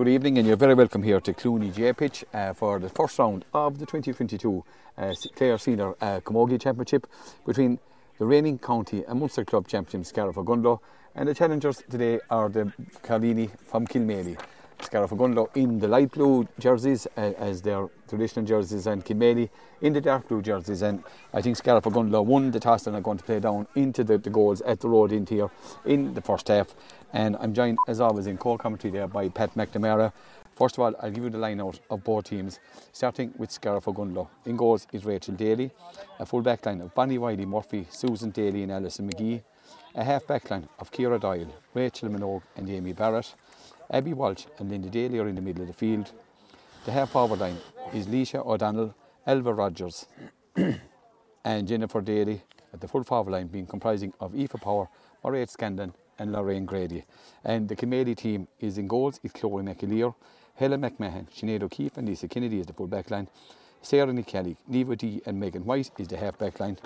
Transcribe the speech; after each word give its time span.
Good 0.00 0.08
evening, 0.08 0.38
and 0.38 0.46
you're 0.46 0.56
very 0.56 0.72
welcome 0.72 1.02
here 1.02 1.20
to 1.20 1.34
Clooney 1.34 1.74
J 1.74 1.92
Pitch 1.92 2.24
uh, 2.32 2.54
for 2.54 2.78
the 2.78 2.88
first 2.88 3.18
round 3.18 3.44
of 3.52 3.78
the 3.78 3.84
2022 3.84 4.64
uh, 4.96 5.14
Clare 5.36 5.58
Senior 5.58 5.90
uh, 6.00 6.20
Camogie 6.20 6.58
Championship 6.58 7.06
between 7.44 7.78
the 8.18 8.24
reigning 8.24 8.58
county 8.58 9.04
and 9.06 9.20
Munster 9.20 9.44
Club 9.44 9.68
champions 9.68 10.08
Scariff 10.08 10.38
and 10.38 11.28
the 11.28 11.34
challengers 11.34 11.82
today 11.90 12.18
are 12.30 12.48
the 12.48 12.72
Carlini 13.02 13.50
from 13.66 13.86
Kilmaley. 13.86 14.38
Scariff 14.82 15.12
in 15.54 15.78
the 15.78 15.88
light 15.88 16.10
blue 16.12 16.48
jerseys 16.58 17.06
uh, 17.18 17.32
as 17.36 17.60
their 17.60 17.88
traditional 18.08 18.46
jerseys 18.46 18.86
and 18.86 19.04
Kilmaley 19.04 19.50
in 19.82 19.92
the 19.92 20.00
dark 20.00 20.26
blue 20.28 20.40
jerseys 20.40 20.80
and 20.80 21.02
I 21.34 21.42
think 21.42 21.56
Scariff 21.56 21.84
won 21.84 22.50
the 22.50 22.60
toss 22.60 22.86
and 22.86 22.96
are 22.96 23.02
going 23.02 23.18
to 23.18 23.24
play 23.24 23.40
down 23.40 23.66
into 23.74 24.02
the, 24.04 24.16
the 24.16 24.30
goals 24.30 24.62
at 24.62 24.80
the 24.80 24.88
road 24.88 25.12
into 25.12 25.34
here 25.34 25.50
in 25.84 26.14
the 26.14 26.22
first 26.22 26.48
half 26.48 26.74
and 27.12 27.36
I'm 27.40 27.52
joined 27.52 27.78
as 27.88 28.00
always 28.00 28.26
in 28.26 28.36
co-commentary 28.36 28.92
there 28.92 29.08
by 29.08 29.28
Pat 29.28 29.54
McNamara. 29.54 30.12
First 30.54 30.76
of 30.76 30.80
all, 30.80 30.94
I'll 31.00 31.10
give 31.10 31.24
you 31.24 31.30
the 31.30 31.38
line 31.38 31.60
out 31.60 31.80
of 31.90 32.04
both 32.04 32.24
teams, 32.24 32.60
starting 32.92 33.32
with 33.36 33.50
Scariff 33.50 33.86
Ogonnelloe. 33.86 34.28
In 34.44 34.56
goals 34.56 34.86
is 34.92 35.04
Rachel 35.04 35.34
Daly, 35.34 35.70
a 36.18 36.26
full 36.26 36.42
back 36.42 36.66
line 36.66 36.80
of 36.80 36.94
Bonnie 36.94 37.18
Wiley, 37.18 37.46
Murphy, 37.46 37.86
Susan 37.90 38.30
Daly 38.30 38.62
and 38.62 38.72
Alison 38.72 39.10
McGee, 39.10 39.42
a 39.94 40.04
half 40.04 40.26
back 40.26 40.50
line 40.50 40.68
of 40.78 40.90
Kira 40.90 41.20
Doyle, 41.20 41.52
Rachel 41.74 42.10
Minogue 42.10 42.42
and 42.56 42.68
Amy 42.68 42.92
Barrett, 42.92 43.34
Abby 43.90 44.12
Walsh 44.12 44.46
and 44.58 44.70
Linda 44.70 44.88
Daly 44.88 45.18
are 45.18 45.28
in 45.28 45.34
the 45.34 45.40
middle 45.40 45.62
of 45.62 45.68
the 45.68 45.74
field. 45.74 46.12
The 46.84 46.92
half 46.92 47.10
forward 47.10 47.40
line 47.40 47.56
is 47.92 48.06
Leisha 48.06 48.44
O'Donnell, 48.46 48.94
Elva 49.26 49.52
Rogers 49.52 50.06
and 51.44 51.68
Jennifer 51.68 52.00
Daly 52.00 52.42
at 52.72 52.80
the 52.80 52.88
full 52.88 53.02
forward 53.02 53.32
line 53.32 53.48
being 53.48 53.66
comprising 53.66 54.12
of 54.20 54.34
Aoife 54.34 54.60
Power, 54.60 54.88
Mairead 55.24 55.50
Scanlon 55.50 55.92
and 56.20 56.30
Lorraine 56.32 56.66
Grady. 56.66 57.04
And 57.42 57.68
the 57.68 57.74
Kilmaley 57.74 58.16
team 58.16 58.46
is 58.60 58.78
in 58.78 58.86
goals 58.86 59.18
is 59.24 59.32
Chloe 59.32 59.62
McAleer, 59.62 60.14
Helen 60.54 60.82
McMahon, 60.82 61.26
Sinead 61.30 61.62
O'Keefe 61.62 61.96
and 61.96 62.06
Lisa 62.06 62.28
Kennedy 62.28 62.60
is 62.60 62.66
the 62.66 62.74
full 62.74 62.86
back 62.86 63.10
line. 63.10 63.28
Sarah 63.82 64.22
Kelly, 64.22 64.56
Neva 64.68 64.94
D 64.94 65.22
and 65.24 65.40
Megan 65.40 65.64
White 65.64 65.90
is 65.98 66.06
the 66.08 66.18
half 66.18 66.38
back 66.38 66.60
line. 66.60 66.76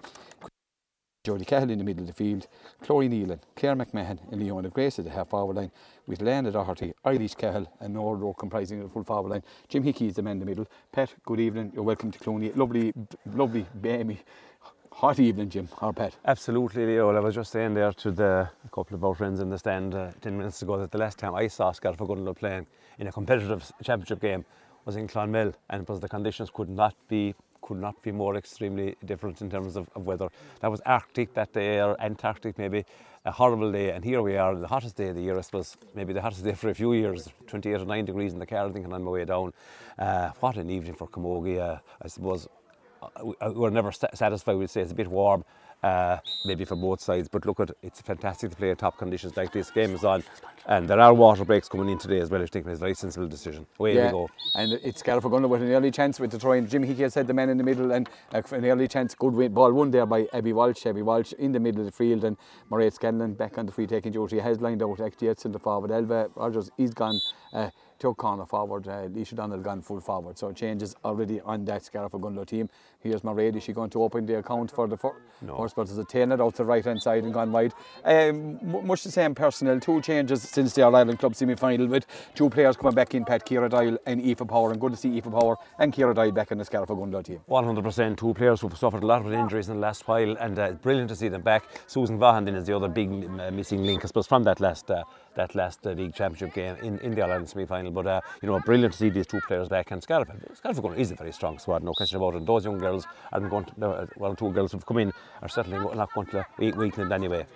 Jodie 1.27 1.47
Cahill 1.47 1.71
in 1.71 1.79
the 1.79 1.85
middle 1.85 2.03
of 2.03 2.07
the 2.07 2.13
field, 2.13 2.47
Chloe 2.83 3.09
Nealon, 3.09 3.41
Claire 3.57 3.75
McMahon 3.75 4.19
and 4.31 4.43
Leona 4.43 4.69
Grace 4.69 4.99
at 4.99 5.07
the 5.07 5.11
half 5.11 5.31
forward 5.31 5.57
line, 5.57 5.73
with 6.07 6.21
Lana 6.21 6.51
Doherty, 6.53 6.93
Eilish 7.05 7.35
Cahill 7.35 7.67
and 7.81 7.95
Nora 7.95 8.17
Rowe 8.17 8.35
comprising 8.35 8.83
the 8.83 8.91
full 8.91 9.05
forward 9.05 9.31
line. 9.31 9.43
Jim 9.69 9.83
Hickey 9.83 10.07
is 10.07 10.17
the 10.17 10.23
man 10.23 10.33
in 10.33 10.41
the 10.41 10.45
middle. 10.45 10.69
Pat, 10.93 11.15
good 11.25 11.41
evening. 11.41 11.73
You're 11.75 11.83
welcome 11.83 12.13
to 12.13 12.19
Clooney. 12.19 12.55
Lovely, 12.55 12.93
lovely, 13.35 13.67
Amy. 13.85 14.21
Hot 14.99 15.19
evening, 15.19 15.51
Jim, 15.51 15.69
our 15.83 15.93
pet. 15.93 16.15
Absolutely, 16.25 16.87
Leo. 16.87 17.15
I 17.15 17.19
was 17.19 17.35
just 17.35 17.51
saying 17.51 17.75
there 17.75 17.93
to 17.95 18.13
the 18.13 18.49
a 18.65 18.69
couple 18.69 18.95
of 18.95 19.05
our 19.05 19.13
friends 19.13 19.41
in 19.41 19.51
the 19.51 19.59
stand 19.59 19.93
uh, 19.93 20.13
10 20.21 20.39
minutes 20.39 20.63
ago 20.63 20.79
that 20.79 20.93
the 20.93 20.99
last 20.99 21.19
time 21.19 21.35
I 21.35 21.49
saw 21.49 21.73
Scariff 21.73 21.99
Ogonnelloe 21.99 22.37
playing 22.37 22.65
in 23.01 23.09
a 23.09 23.13
competitive 23.13 23.71
championship 23.83 24.21
game 24.21 24.45
was 24.85 24.95
in 24.95 25.09
Clonmel 25.09 25.53
and 25.69 25.83
it 25.83 25.89
was 25.89 25.99
the 25.99 26.09
conditions 26.09 26.49
could 26.49 26.69
not 26.69 26.95
be 27.09 27.35
could 27.61 27.79
not 27.79 28.01
be 28.03 28.13
more 28.13 28.37
extremely 28.37 28.95
different 29.05 29.43
in 29.43 29.51
terms 29.51 29.75
of, 29.75 29.89
of 29.97 30.07
weather. 30.07 30.29
That 30.61 30.71
was 30.71 30.81
Arctic 30.87 31.35
that 31.35 31.53
day, 31.53 31.81
or 31.81 32.01
Antarctic 32.01 32.57
maybe, 32.57 32.85
a 33.25 33.33
horrible 33.33 33.73
day. 33.73 33.91
And 33.91 34.05
here 34.05 34.23
we 34.23 34.37
are, 34.37 34.55
the 34.55 34.69
hottest 34.69 34.97
day 34.97 35.09
of 35.09 35.17
the 35.17 35.23
year, 35.23 35.37
I 35.37 35.41
suppose, 35.41 35.77
maybe 35.95 36.13
the 36.13 36.21
hottest 36.21 36.45
day 36.45 36.53
for 36.53 36.69
a 36.69 36.75
few 36.75 36.93
years, 36.93 37.27
28 37.47 37.81
or 37.81 37.85
9 37.87 38.05
degrees 38.05 38.35
in 38.35 38.39
the 38.39 38.47
car, 38.47 38.71
thinking 38.71 38.93
on 38.93 39.03
my 39.03 39.11
way 39.11 39.25
down. 39.25 39.55
Uh, 39.99 40.31
what 40.41 40.57
an 40.57 40.69
evening 40.69 40.95
for 40.95 41.09
Camogie, 41.09 41.59
uh, 41.59 41.79
I 42.03 42.09
suppose. 42.09 42.47
We're 43.55 43.71
never 43.71 43.93
satisfied, 43.93 44.55
we'd 44.55 44.71
say 44.71 44.81
it's 44.83 44.93
a 44.93 44.95
bit 44.95 45.09
warm, 45.09 45.45
uh, 45.83 46.19
maybe 46.45 46.65
for 46.65 46.77
both 46.77 47.01
sides. 47.01 47.29
But 47.29 47.47
look 47.47 47.61
at 47.61 47.71
it's 47.83 48.01
fantastic 48.01 48.51
to 48.51 48.57
play 48.57 48.71
in 48.71 48.77
top 48.77 48.99
conditions 48.99 49.37
like 49.37 49.53
this. 49.53 49.71
Game 49.71 49.95
is 49.95 50.05
on, 50.05 50.25
and 50.67 50.89
there 50.89 51.01
are 51.01 51.13
water 51.13 51.45
breaks 51.45 51.69
coming 51.69 51.89
in 51.91 51.99
today 51.99 52.21
as 52.21 52.31
well. 52.31 52.43
I 52.43 52.47
think 52.47 52.67
it's 52.67 52.79
a 52.79 52.81
very 52.81 52.95
sensible 52.95 53.29
decision. 53.29 53.67
Away 53.79 53.97
yeah, 53.97 54.07
we 54.07 54.13
go. 54.13 54.31
And 54.55 54.73
it's 54.83 55.03
going 55.03 55.49
with 55.49 55.63
an 55.63 55.73
early 55.73 55.91
chance 55.91 56.19
with 56.19 56.31
the 56.31 56.39
try. 56.39 56.57
And 56.57 56.69
Jim 56.69 56.83
Hickey 56.83 57.03
has 57.03 57.13
said 57.13 57.27
the 57.27 57.35
man 57.35 57.51
in 57.51 57.59
the 57.59 57.65
middle, 57.65 57.93
and 57.93 58.09
uh, 58.33 58.43
an 58.53 58.65
early 58.65 58.89
chance, 58.89 59.15
good 59.15 59.35
win, 59.35 59.53
ball 59.53 59.73
won 59.73 59.91
there 59.91 60.07
by 60.07 60.27
Abby 60.33 60.53
Walsh. 60.53 60.87
Abby 60.87 61.03
Walsh 61.03 61.33
in 61.35 61.53
the 61.53 61.61
middle 61.61 61.81
of 61.81 61.87
the 61.87 61.93
field, 61.93 62.25
and 62.25 62.37
Mairead 62.71 62.93
Scanlon 62.93 63.35
back 63.35 63.59
on 63.59 63.67
the 63.67 63.73
free 63.73 63.87
taking 63.87 64.13
duty 64.13 64.39
has 64.39 64.61
lined 64.61 64.83
out 64.83 65.01
actually 65.01 65.35
in 65.45 65.53
the 65.53 65.59
forward. 65.59 65.91
Elva 65.91 66.31
Rogers, 66.35 66.71
he's 66.77 66.95
gone. 66.95 67.21
Uh, 67.53 67.71
took 67.99 68.17
corner 68.17 68.47
forward, 68.47 68.87
uh, 68.89 69.09
Leisha 69.09 69.35
Donald 69.35 69.63
gone 69.63 69.83
full 69.83 70.01
forward. 70.01 70.39
So 70.39 70.53
changes 70.53 70.95
already 71.05 71.41
on 71.41 71.65
that 71.67 71.85
Scariff 71.85 72.13
team. 72.47 72.69
Here's 73.01 73.21
Mairead, 73.21 73.57
is 73.57 73.63
she 73.63 73.73
going 73.73 73.91
to 73.91 74.03
open 74.03 74.27
the 74.27 74.39
account 74.39 74.71
for 74.71 74.87
the 74.87 74.97
first? 74.97 75.17
No. 75.43 75.55
Horse, 75.55 75.75
but 75.75 75.87
there's 75.87 75.99
a 75.99 76.05
10 76.05 76.33
out 76.33 76.55
to 76.55 76.59
the 76.59 76.65
right 76.65 76.85
hand 76.85 77.03
side 77.03 77.25
and 77.25 77.35
gone 77.35 77.53
wide. 77.53 77.75
Um, 78.05 78.59
much 78.87 79.03
the 79.03 79.11
same 79.11 79.35
personnel, 79.35 79.79
two 79.79 80.01
changes 80.01 80.43
since 80.43 80.73
the 80.73 80.83
All 80.83 80.95
Ireland 80.95 81.19
Club 81.19 81.35
semi 81.35 81.55
final 81.55 81.87
with 81.87 82.07
two 82.35 82.49
players 82.49 82.77
coming 82.77 82.95
back 82.95 83.15
in, 83.15 83.25
Pat 83.25 83.45
Kira 83.45 83.69
Doyle 83.69 83.99
and 84.07 84.21
Aoife 84.21 84.47
Power. 84.49 84.73
And 84.73 84.81
good 84.81 84.93
to 84.93 84.99
see 84.99 85.11
Aoife 85.19 85.31
Power 85.31 85.57
and 85.79 85.93
Kira 85.93 86.15
Doyle 86.15 86.33
back 86.33 86.51
in 86.51 86.59
the 86.59 86.65
Scariff 86.65 86.89
team. 86.89 87.41
100%. 87.49 88.17
Two 88.17 88.35
players 88.35 88.61
who've 88.61 88.77
suffered 88.77 89.03
a 89.03 89.07
lot 89.07 89.25
of 89.27 89.33
injuries 89.33 89.69
in 89.69 89.75
the 89.75 89.81
last 89.81 90.09
while, 90.09 90.37
and 90.39 90.59
uh, 90.59 90.73
brilliant 90.73 91.11
to 91.11 91.17
see 91.17 91.29
them 91.29 91.43
back. 91.43 91.65
Susan 91.87 92.19
Vahan 92.19 92.55
is 92.55 92.67
the 92.67 92.75
other 92.75 92.89
big 92.89 93.11
uh, 93.39 93.51
missing 93.51 93.85
link, 93.85 94.05
I 94.05 94.07
suppose, 94.07 94.27
from 94.27 94.45
that 94.45 94.61
last. 94.61 94.91
Uh, 94.91 95.05
that 95.37 95.55
last 95.55 95.87
uh, 95.87 95.91
league 95.91 96.15
championship 96.15 96.55
game 96.55 96.77
in, 96.83 96.99
in 96.99 97.15
the 97.15 97.23
All 97.23 97.31
Ireland 97.31 97.49
semi 97.49 97.67
final. 97.67 97.91
But 97.91 98.07
uh, 98.07 98.21
you 98.43 98.49
know, 98.49 98.61
brilliant 98.61 98.93
to 98.93 98.99
see 98.99 99.11
these 99.11 99.27
two 99.27 99.41
players 99.47 99.69
back. 99.69 99.91
And 99.91 100.03
Scariff, 100.03 100.29
Scariff 100.55 100.79
is 100.97 101.11
a 101.11 101.15
very 101.15 101.33
strong 101.33 101.59
squad, 101.59 101.83
no 101.83 101.93
question 101.93 102.17
about 102.17 102.35
it. 102.35 102.39
And 102.39 102.47
Those 102.47 102.65
young 102.65 102.79
girls 102.79 103.07
aren't 103.33 103.51
going 103.51 103.65
to, 103.65 103.87
uh, 103.87 104.07
well, 104.17 104.35
two 104.35 104.53
girls 104.53 104.73
who've 104.73 104.87
come 104.87 104.99
in 104.99 105.13
are 105.43 105.49
certainly 105.49 105.79
not 105.79 106.13
going 106.15 106.27
to 106.29 106.47
weaken 106.59 107.07
it 107.07 107.13
anyway. 107.13 107.47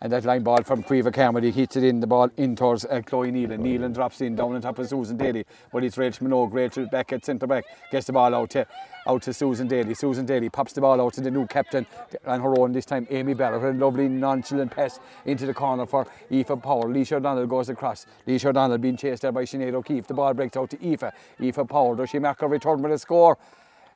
And 0.00 0.12
that 0.12 0.24
line 0.24 0.42
ball 0.42 0.62
from 0.62 0.82
Caoimhe 0.82 1.12
Carmody 1.12 1.50
hits 1.50 1.76
it 1.76 1.84
in 1.84 2.00
the 2.00 2.06
ball 2.06 2.30
in 2.36 2.54
towards 2.54 2.84
uh, 2.84 3.00
Chloe 3.04 3.32
Nealon. 3.32 3.60
Nealon 3.60 3.94
drops 3.94 4.20
in 4.20 4.36
down 4.36 4.54
on 4.54 4.60
top 4.60 4.78
of 4.78 4.88
Susan 4.88 5.16
Daly. 5.16 5.46
But 5.72 5.84
it's 5.84 5.96
Rachel 5.96 6.26
Minogue. 6.26 6.52
Rachel 6.52 6.86
back 6.86 7.12
at 7.12 7.24
centre 7.24 7.46
back. 7.46 7.64
Gets 7.90 8.06
the 8.06 8.12
ball 8.12 8.34
out 8.34 8.50
to, 8.50 8.66
out 9.06 9.22
to 9.22 9.32
Susan 9.32 9.68
Daly. 9.68 9.94
Susan 9.94 10.26
Daly 10.26 10.48
pops 10.48 10.72
the 10.72 10.80
ball 10.80 11.00
out 11.00 11.14
to 11.14 11.20
the 11.20 11.30
new 11.30 11.46
captain 11.46 11.86
on 12.26 12.40
her 12.40 12.58
own 12.58 12.72
this 12.72 12.84
time, 12.84 13.06
Amy 13.10 13.34
Barrett. 13.34 13.62
A 13.62 13.78
lovely 13.78 14.08
nonchalant 14.08 14.70
pass 14.70 15.00
into 15.24 15.46
the 15.46 15.54
corner 15.54 15.86
for 15.86 16.06
Aoife 16.30 16.62
Power. 16.62 16.84
Leisha 16.84 17.12
O'Donnell 17.12 17.46
goes 17.46 17.68
across. 17.68 18.06
Leisha 18.26 18.46
O'Donnell 18.46 18.78
being 18.78 18.96
chased 18.96 19.22
there 19.22 19.32
by 19.32 19.44
Sinead 19.44 19.74
O'Keefe. 19.74 20.06
The 20.06 20.14
ball 20.14 20.34
breaks 20.34 20.56
out 20.56 20.70
to 20.70 20.86
Aoife. 20.86 21.12
Aoife 21.40 21.68
Power. 21.68 21.96
Does 21.96 22.10
she 22.10 22.18
mark 22.18 22.42
a 22.42 22.48
return 22.48 22.82
with 22.82 22.92
a 22.92 22.98
score? 22.98 23.38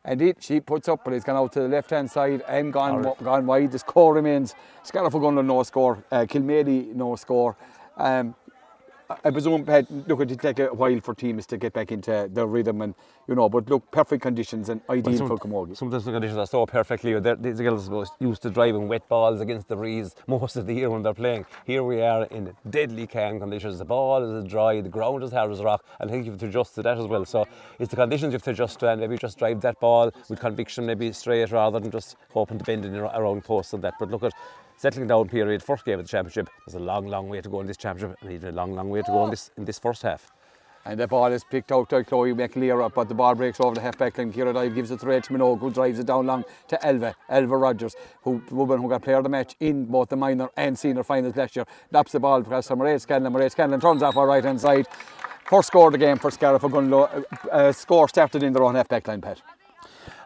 And 0.04 0.22
it, 0.22 0.43
she 0.43 0.60
puts 0.60 0.88
up, 0.88 1.04
but 1.04 1.12
it's 1.12 1.25
gone 1.25 1.37
out 1.37 1.53
to 1.53 1.60
the 1.60 1.69
left 1.69 1.91
hand 1.91 2.10
side 2.10 2.43
and 2.49 2.72
gone 2.72 3.03
right. 3.03 3.22
gone 3.22 3.47
wide. 3.47 3.72
The 3.72 3.78
score 3.78 4.15
remains 4.15 4.54
Scariff 4.82 5.12
Ogonnelloe 5.12 5.44
no 5.44 5.62
score, 5.62 6.03
uh, 6.10 6.25
Kilmaley 6.25 6.94
no 6.94 7.16
score. 7.16 7.54
Um, 7.99 8.34
I 9.25 9.31
presume, 9.31 9.65
Pat, 9.65 9.91
look, 10.09 10.21
it'll 10.21 10.37
take 10.37 10.60
a 10.60 10.72
while 10.72 11.00
for 11.00 11.15
teams 11.15 11.44
to 11.47 11.56
get 11.56 11.72
back 11.72 11.91
into 11.91 12.28
their 12.32 12.47
rhythm 12.47 12.81
and, 12.81 12.94
you 13.26 13.34
know, 13.34 13.48
but 13.48 13.69
look, 13.69 13.91
perfect 13.91 14.22
conditions 14.22 14.69
and 14.69 14.81
ideal 14.88 15.19
some, 15.19 15.26
for 15.28 15.37
Camogie. 15.37 15.76
Sometimes 15.76 16.04
the 16.04 16.12
conditions 16.12 16.38
are 16.38 16.47
so 16.47 16.65
perfectly, 16.65 17.19
these 17.19 17.60
girls 17.60 17.88
are 17.91 18.06
used 18.20 18.43
to 18.43 18.50
driving 18.50 18.87
wet 18.87 19.09
balls 19.09 19.41
against 19.41 19.66
the 19.66 19.75
breeze 19.75 20.15
most 20.28 20.54
of 20.56 20.66
the 20.66 20.75
year 20.75 20.91
when 20.91 21.03
they're 21.03 21.15
playing. 21.15 21.44
Here 21.66 21.82
we 21.82 22.00
are 22.03 22.25
in 22.26 22.54
deadly 22.69 23.09
calm 23.09 23.41
conditions. 23.41 23.78
The 23.78 23.84
ball 23.84 24.22
is 24.22 24.49
dry, 24.49 24.81
the 24.81 24.88
ground 24.88 25.25
is 25.25 25.32
hard 25.32 25.50
as 25.50 25.60
rock, 25.60 25.84
and 25.99 26.09
I 26.09 26.12
think 26.12 26.25
you 26.25 26.31
have 26.31 26.41
to 26.41 26.47
adjust 26.47 26.76
to 26.76 26.82
that 26.82 26.97
as 26.97 27.06
well. 27.06 27.25
So 27.25 27.49
it's 27.81 27.91
the 27.91 27.97
conditions 27.97 28.32
you 28.32 28.37
have 28.37 28.44
to 28.44 28.50
adjust 28.50 28.78
to, 28.81 28.91
and 28.91 29.00
maybe 29.00 29.16
just 29.19 29.38
drive 29.38 29.60
that 29.62 29.81
ball 29.81 30.12
with 30.28 30.38
conviction, 30.38 30.87
maybe 30.87 31.12
straight 31.12 31.50
rather 31.50 31.81
than 31.81 31.91
just 31.91 32.16
hoping 32.32 32.59
to 32.59 32.65
bend 32.65 32.84
it 32.84 32.97
around 32.97 33.43
posts 33.43 33.72
and 33.72 33.82
that. 33.82 33.94
But 33.99 34.10
look 34.10 34.22
at 34.22 34.32
settling 34.81 35.07
down 35.07 35.29
period, 35.29 35.63
first 35.63 35.85
game 35.85 35.99
of 35.99 36.07
the 36.07 36.09
championship. 36.09 36.49
There's 36.67 36.75
a 36.75 36.81
long, 36.81 37.07
long 37.07 37.29
way 37.29 37.43
to 37.43 37.49
go 37.51 37.61
in 37.61 37.67
this 37.67 37.77
championship, 37.77 38.17
and 38.23 38.33
even 38.33 38.49
a 38.49 38.53
long, 38.53 38.75
long 38.75 38.89
way 38.89 39.03
to 39.03 39.11
go 39.11 39.25
in 39.25 39.31
this 39.31 39.51
in 39.59 39.67
this 39.67 39.79
first 39.79 40.03
half. 40.03 40.33
And 40.87 40.99
the 40.99 41.07
ball 41.07 41.27
is 41.27 41.45
picked 41.45 41.71
out 41.71 41.91
by 41.91 42.03
Chloe 42.03 42.33
McAleer, 42.33 42.83
up, 42.83 42.95
but 42.95 43.07
the 43.07 43.15
ball 43.15 43.35
breaks 43.35 43.61
over 43.61 43.75
the 43.75 43.83
half 43.83 43.99
back 43.99 44.17
line. 44.17 44.33
Kira 44.33 44.55
Dive 44.55 44.75
gives 44.75 44.91
it 44.91 45.01
to 45.01 45.07
Rachel 45.07 45.37
Minogue, 45.37 45.61
who 45.61 45.71
drives 45.71 45.99
it 45.99 46.07
down 46.07 46.25
long 46.25 46.45
to 46.69 46.87
Elva, 46.87 47.15
Elva 47.29 47.57
Rogers, 47.59 47.95
who 48.23 48.43
woman 48.51 48.81
who 48.81 48.89
got 48.89 49.03
player 49.03 49.19
of 49.19 49.25
the 49.25 49.29
match 49.29 49.55
in 49.61 49.85
both 49.85 50.09
the 50.09 50.17
minor 50.17 50.49
and 50.57 50.79
senior 50.79 51.05
finals 51.05 51.37
last 51.37 51.57
year. 51.57 51.67
Laps 51.93 52.12
the 52.12 52.21
ball 52.21 52.41
across 52.41 52.69
to 52.69 52.77
Mairead 52.77 53.03
Scanlon. 53.03 53.35
Mairead 53.35 53.51
Scanlon 53.51 53.81
turns 53.81 54.03
off 54.03 54.17
our 54.17 54.27
right 54.27 54.43
hand 54.43 54.59
side. 54.59 54.87
First 55.45 55.69
score 55.69 55.89
of 55.89 55.93
the 55.93 55.99
game 55.99 56.17
for 56.17 56.31
Scariff 56.31 56.62
Ogonnelloe. 56.62 57.25
Uh, 57.44 57.49
uh, 57.49 57.73
score 57.73 58.09
started 58.09 58.43
in 58.43 58.55
their 58.55 58.62
own 58.62 58.76
half 58.76 58.88
back 58.88 59.06
line, 59.06 59.21
Pat. 59.21 59.43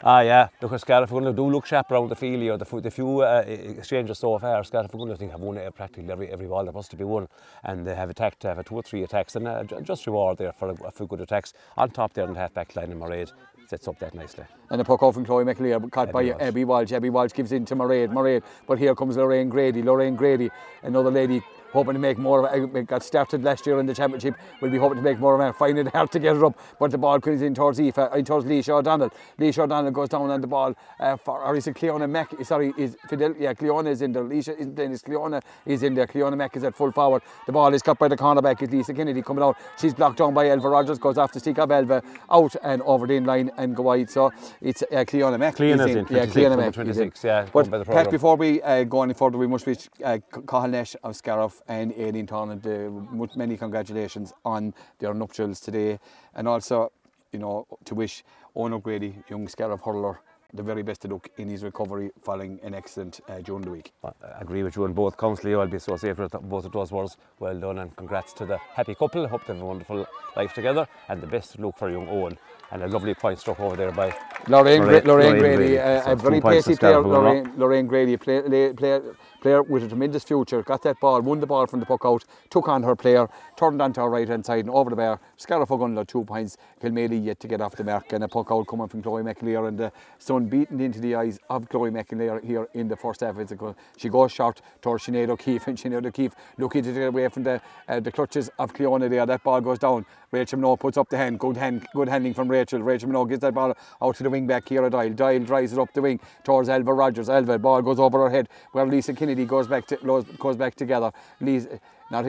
Ah, 0.07 0.21
yeah. 0.21 0.49
Look, 0.61 0.71
at 0.75 0.83
Scariff 0.83 1.09
Ogonnelloe 1.09 1.35
do 1.35 1.51
look 1.51 1.65
sharp 1.65 1.91
around 1.91 2.11
the 2.11 2.15
field 2.15 2.43
here. 2.43 2.59
The, 2.59 2.81
the 2.83 2.91
few 2.91 3.23
uh, 3.23 3.43
exchanges 3.47 4.19
so 4.19 4.39
far, 4.39 4.61
Ogonnelloe 4.61 5.15
I 5.15 5.17
think 5.17 5.31
have 5.31 5.41
won 5.41 5.59
practically 5.75 6.13
every, 6.13 6.31
every 6.31 6.47
ball 6.47 6.63
that 6.67 6.75
was 6.75 6.89
to 6.89 6.97
be 6.97 7.05
won. 7.05 7.27
And 7.63 7.87
they 7.87 7.95
have 7.95 8.11
attacked, 8.11 8.43
have 8.43 8.59
a 8.59 8.63
two 8.63 8.75
or 8.75 8.83
three 8.83 9.03
attacks, 9.03 9.35
and 9.35 9.49
uh, 9.49 9.65
just 9.81 10.07
reward 10.07 10.37
there 10.37 10.53
for 10.53 10.75
a, 10.85 10.91
few 10.91 11.07
good 11.07 11.23
attacks. 11.23 11.55
On 11.79 11.89
top 11.89 12.13
there 12.13 12.27
in 12.27 12.35
the 12.35 12.39
half 12.39 12.53
back 12.53 12.77
line 12.77 12.93
in 12.93 13.01
Mairead 13.01 13.33
sets 13.67 13.89
up 13.89 13.99
that 13.99 14.15
nicely. 14.15 14.45
And 14.69 14.79
the 14.79 14.85
puck 14.85 15.03
out 15.03 15.15
from 15.15 15.25
Chloe 15.25 15.43
McAleer, 15.43 15.91
caught 15.91 16.11
Abby 16.11 16.13
by 16.13 16.25
Walsh. 16.25 16.43
Abby 16.43 16.65
Walsh. 16.65 16.93
Abby 16.93 17.09
Walsh 17.09 17.33
gives 17.33 17.53
in 17.53 17.65
to 17.65 17.75
Mairead, 17.75 18.09
Mairead. 18.09 18.43
But 18.67 18.79
here 18.79 18.95
comes 18.95 19.17
Lorraine 19.17 19.49
Grady. 19.49 19.83
Lorraine 19.83 20.17
Grady, 20.17 20.51
another 20.83 21.11
lady 21.11 21.43
hoping 21.75 21.93
to 21.93 21.99
make 21.99 22.17
more 22.17 22.49
of 22.49 22.75
it. 22.77 22.87
got 22.87 23.03
started 23.03 23.43
last 23.45 23.67
year 23.67 23.79
in 23.81 23.87
the 23.87 23.95
championship. 23.95 24.35
We'll 24.61 24.71
be 24.71 24.79
hoping 24.79 24.97
to 24.97 25.03
make 25.03 25.19
more 25.19 25.35
of 25.35 25.41
it. 25.47 25.59
Finding 25.59 25.87
it 25.87 25.93
hard 25.93 26.11
to 26.13 26.19
get 26.19 26.37
it 26.37 26.43
up, 26.43 26.59
but 26.81 26.91
the 26.93 26.99
ball 26.99 27.21
comes 27.21 27.43
in 27.43 27.53
towards 27.55 27.79
Aoife, 27.81 27.99
uh, 27.99 28.23
towards 28.23 28.47
Leisha 28.47 28.71
O'Donnell. 28.71 29.11
Leisha 29.39 29.65
O'Donnell 29.65 29.91
goes 29.91 30.09
down 30.09 30.31
on 30.31 30.41
the 30.41 30.47
ball 30.47 30.75
uh, 31.01 31.17
for, 31.17 31.43
or 31.45 31.57
is 31.57 31.67
it 31.67 31.75
Cleona 31.75 32.09
Mack? 32.09 32.33
Sorry, 32.45 32.73
is 32.79 32.97
Fidel? 33.09 33.35
Yeah, 33.39 33.53
Cleona 33.55 33.91
is 33.91 34.01
in 34.03 34.13
there. 34.13 34.23
Leisha 34.25 34.57
isn't 34.59 34.79
in. 34.79 34.93
Is 34.93 35.03
Cleona 35.03 35.43
is 35.67 35.83
in 35.83 35.95
there. 35.95 36.07
Cleona 36.07 36.37
Mack 36.37 36.57
is 36.57 36.65
at 36.65 36.75
full 36.77 36.93
forward. 36.93 37.23
The 37.47 37.53
ball 37.53 37.75
is 37.75 37.83
cut 37.83 37.99
by 37.99 38.09
the 38.09 38.17
cornerback. 38.17 38.63
It's 38.63 38.73
Lisa 38.73 38.95
Kennedy 38.95 39.21
coming 39.23 39.43
out. 39.43 39.57
She's 39.81 39.93
blocked 39.95 40.19
down 40.19 40.33
by 40.33 40.49
Elva 40.49 40.69
Rogers. 40.69 40.99
Goes 40.99 41.19
off 41.19 41.33
to 41.33 41.41
stick 41.41 41.59
up 41.59 41.71
Elva 41.73 42.03
out 42.31 42.55
and 42.63 42.81
over 42.83 43.07
the 43.07 43.15
in 43.17 43.25
line 43.25 43.51
and 43.57 43.75
go 43.75 43.83
wide. 43.83 44.09
So 44.11 44.33
it's 44.61 44.83
uh, 44.83 45.05
Cleona 45.05 45.39
Mack. 45.39 45.57
Cleona's 45.57 45.91
is 45.91 45.97
in. 45.97 46.07
Yeah, 46.11 46.27
26, 46.27 46.33
Cleona 46.33 46.57
Mack. 46.57 46.69
is 46.69 46.75
26, 46.75 47.25
in. 47.25 47.29
yeah, 47.29 47.47
But 47.53 47.71
the 47.71 47.85
Pat, 47.85 48.11
before 48.11 48.37
we 48.37 48.63
uh, 48.63 48.85
go 48.85 49.03
any 49.03 49.15
further, 49.15 49.39
we 49.39 49.47
must 49.47 49.67
wish 49.67 49.89
uh, 50.05 50.19
Cahill 50.47 50.69
Nash 50.71 50.95
of 51.03 51.17
Scariff 51.17 51.63
and 51.69 51.93
Aileen 51.99 52.27
Tonnant 52.27 52.65
uh, 52.67 53.27
many 53.37 53.57
congratulations 53.57 54.33
on 54.45 54.75
their 54.99 55.15
nuptials 55.15 55.61
today, 55.61 55.99
and 56.35 56.47
also, 56.49 56.93
you 57.33 57.39
know, 57.39 57.67
to 57.85 57.95
wish 57.95 58.25
Owen 58.57 58.73
O'Grady, 58.75 59.17
young 59.29 59.49
Scariff 59.49 59.81
hurler, 59.83 60.21
the 60.53 60.63
very 60.63 60.85
best 60.85 61.05
of 61.05 61.11
luck 61.11 61.29
in 61.37 61.49
his 61.49 61.65
recovery 61.65 62.13
following 62.23 62.61
an 62.63 62.75
accident 62.75 63.19
uh, 63.29 63.39
during 63.41 63.63
the 63.63 63.71
week. 63.73 63.93
I 64.05 64.13
agree 64.41 64.63
with 64.63 64.77
you 64.77 64.85
on 64.85 64.93
both 64.93 65.17
counts, 65.17 65.43
Leo. 65.43 65.61
I'll 65.61 65.67
be 65.67 65.81
so 65.81 65.97
safe 65.97 66.17
with 66.17 66.31
both 66.43 66.65
of 66.65 66.71
those 66.71 66.93
words. 66.93 67.17
Well 67.41 67.59
done 67.59 67.79
and 67.79 67.97
congrats 67.97 68.33
to 68.35 68.47
the 68.47 68.59
happy 68.59 68.95
couple. 68.95 69.27
Hope 69.27 69.45
they 69.47 69.55
have 69.55 69.63
a 69.63 69.67
wonderful 69.67 70.07
life 70.37 70.55
together 70.55 70.87
and 71.09 71.21
the 71.21 71.27
best 71.27 71.55
of 71.57 71.61
luck 71.61 71.77
for 71.77 71.91
young 71.91 72.09
Owen. 72.09 72.39
And 72.71 72.85
a 72.85 72.87
lovely 72.87 73.15
point 73.15 73.41
struck 73.41 73.59
over 73.59 73.75
there 73.75 73.91
by 73.91 74.15
Lorraine, 74.47 74.83
Lorraine- 74.83 75.05
Lorraine, 75.05 75.07
Lorraine 75.07 75.39
Grady, 75.39 75.57
Grady. 75.57 75.79
uh, 75.81 76.03
So 76.03 76.13
a 76.13 76.17
very 76.17 76.41
pacey 76.41 76.77
player. 76.77 77.01
Lorraine, 77.01 77.53
Lorraine 77.57 77.87
Grady, 77.89 78.17
play, 78.17 78.41
play, 78.43 78.73
player, 78.75 79.03
player 79.45 79.63
with 79.63 79.85
a 79.85 79.89
tremendous 79.89 80.25
future. 80.25 80.63
Got 80.63 80.83
that 80.85 80.99
ball, 81.01 81.21
won 81.21 81.39
the 81.39 81.47
ball 81.47 81.67
from 81.67 81.81
the 81.81 81.87
puck 81.87 82.01
out, 82.07 82.25
took 82.49 82.67
on 82.67 82.83
her 82.83 82.97
player, 82.97 83.29
turned 83.57 83.83
onto 83.83 84.01
her 84.01 84.09
right 84.09 84.27
hand 84.27 84.47
side 84.47 84.65
and 84.65 84.71
over 84.71 84.89
the 84.89 84.97
bar. 84.97 85.21
Scariff 85.37 85.69
Ogonnelloe, 85.69 86.07
two 86.07 86.25
points. 86.25 86.57
Kilmaley 86.83 87.23
yet 87.23 87.41
to 87.41 87.49
get 87.49 87.61
off 87.61 87.77
the 87.77 87.85
mark 87.85 88.11
and 88.15 88.25
a 88.25 88.29
puck 88.29 88.49
out 88.51 88.67
coming 88.67 88.89
from 88.89 89.03
Chloe 89.03 89.23
McAleer 89.23 89.69
and 89.69 89.79
the 89.79 89.93
sun 90.19 90.47
beaten 90.47 90.81
into 90.81 90.99
the 90.99 91.15
eyes 91.15 91.39
of 91.51 91.69
Chloe 91.69 91.91
McAleer 91.91 92.43
here 92.43 92.69
in 92.73 92.89
the 92.89 92.97
first 92.97 93.21
half. 93.21 93.39
It's 93.39 93.53
She 93.99 94.09
goes 94.09 94.33
short 94.33 94.63
towards 94.81 95.05
Sinead 95.05 95.29
O'Keefe 95.29 95.67
and 95.67 95.77
Sinead 95.77 96.07
O'Keefe 96.07 96.35
looking 96.57 96.83
to 96.83 96.93
get 96.93 97.09
away 97.09 97.29
from 97.29 97.43
the 97.43 97.61
uh, 97.87 98.01
the 98.01 98.11
clutches 98.11 98.51
of 98.59 98.73
Cleona 98.73 99.11
there. 99.11 99.27
That 99.27 99.43
ball 99.45 99.61
goes 99.61 99.79
down. 99.79 100.07
Rachel 100.35 100.59
Minogue 100.59 100.81
puts 100.81 100.97
up 100.97 101.09
the 101.09 101.17
hand. 101.17 101.39
Good 101.39 101.57
hand, 101.57 101.87
good 101.95 102.09
handling 102.09 102.35
from 102.35 102.49
Rachel. 102.49 102.83
Rachel 102.83 103.09
Minogue 103.09 103.29
gets 103.29 103.43
that 103.43 103.55
ball 103.55 103.77
out 104.03 104.17
to 104.17 104.23
the 104.25 104.31
wing 104.31 104.47
back 104.47 104.69
here. 104.69 104.85
At 104.85 104.93
Dial. 104.93 105.11
Dial 105.11 105.39
drives 105.41 105.73
it 105.73 105.79
up 105.79 105.93
the 105.93 106.03
wing 106.03 106.21
towards 106.43 106.69
Elva 106.69 106.93
Rogers. 106.93 107.29
Elva 107.29 107.59
ball 107.59 107.83
goes 107.83 108.01
over 108.01 108.19
her 108.19 108.31
head 108.31 108.49
where 108.73 108.85
Lisa 108.87 109.15
Kennedy 109.15 109.45
goes 109.45 109.69
back 109.69 109.87
to 109.87 110.25
goes 110.39 110.57
back 110.57 110.75
together. 110.75 111.13
Lisa, 111.41 111.79
not 112.11 112.27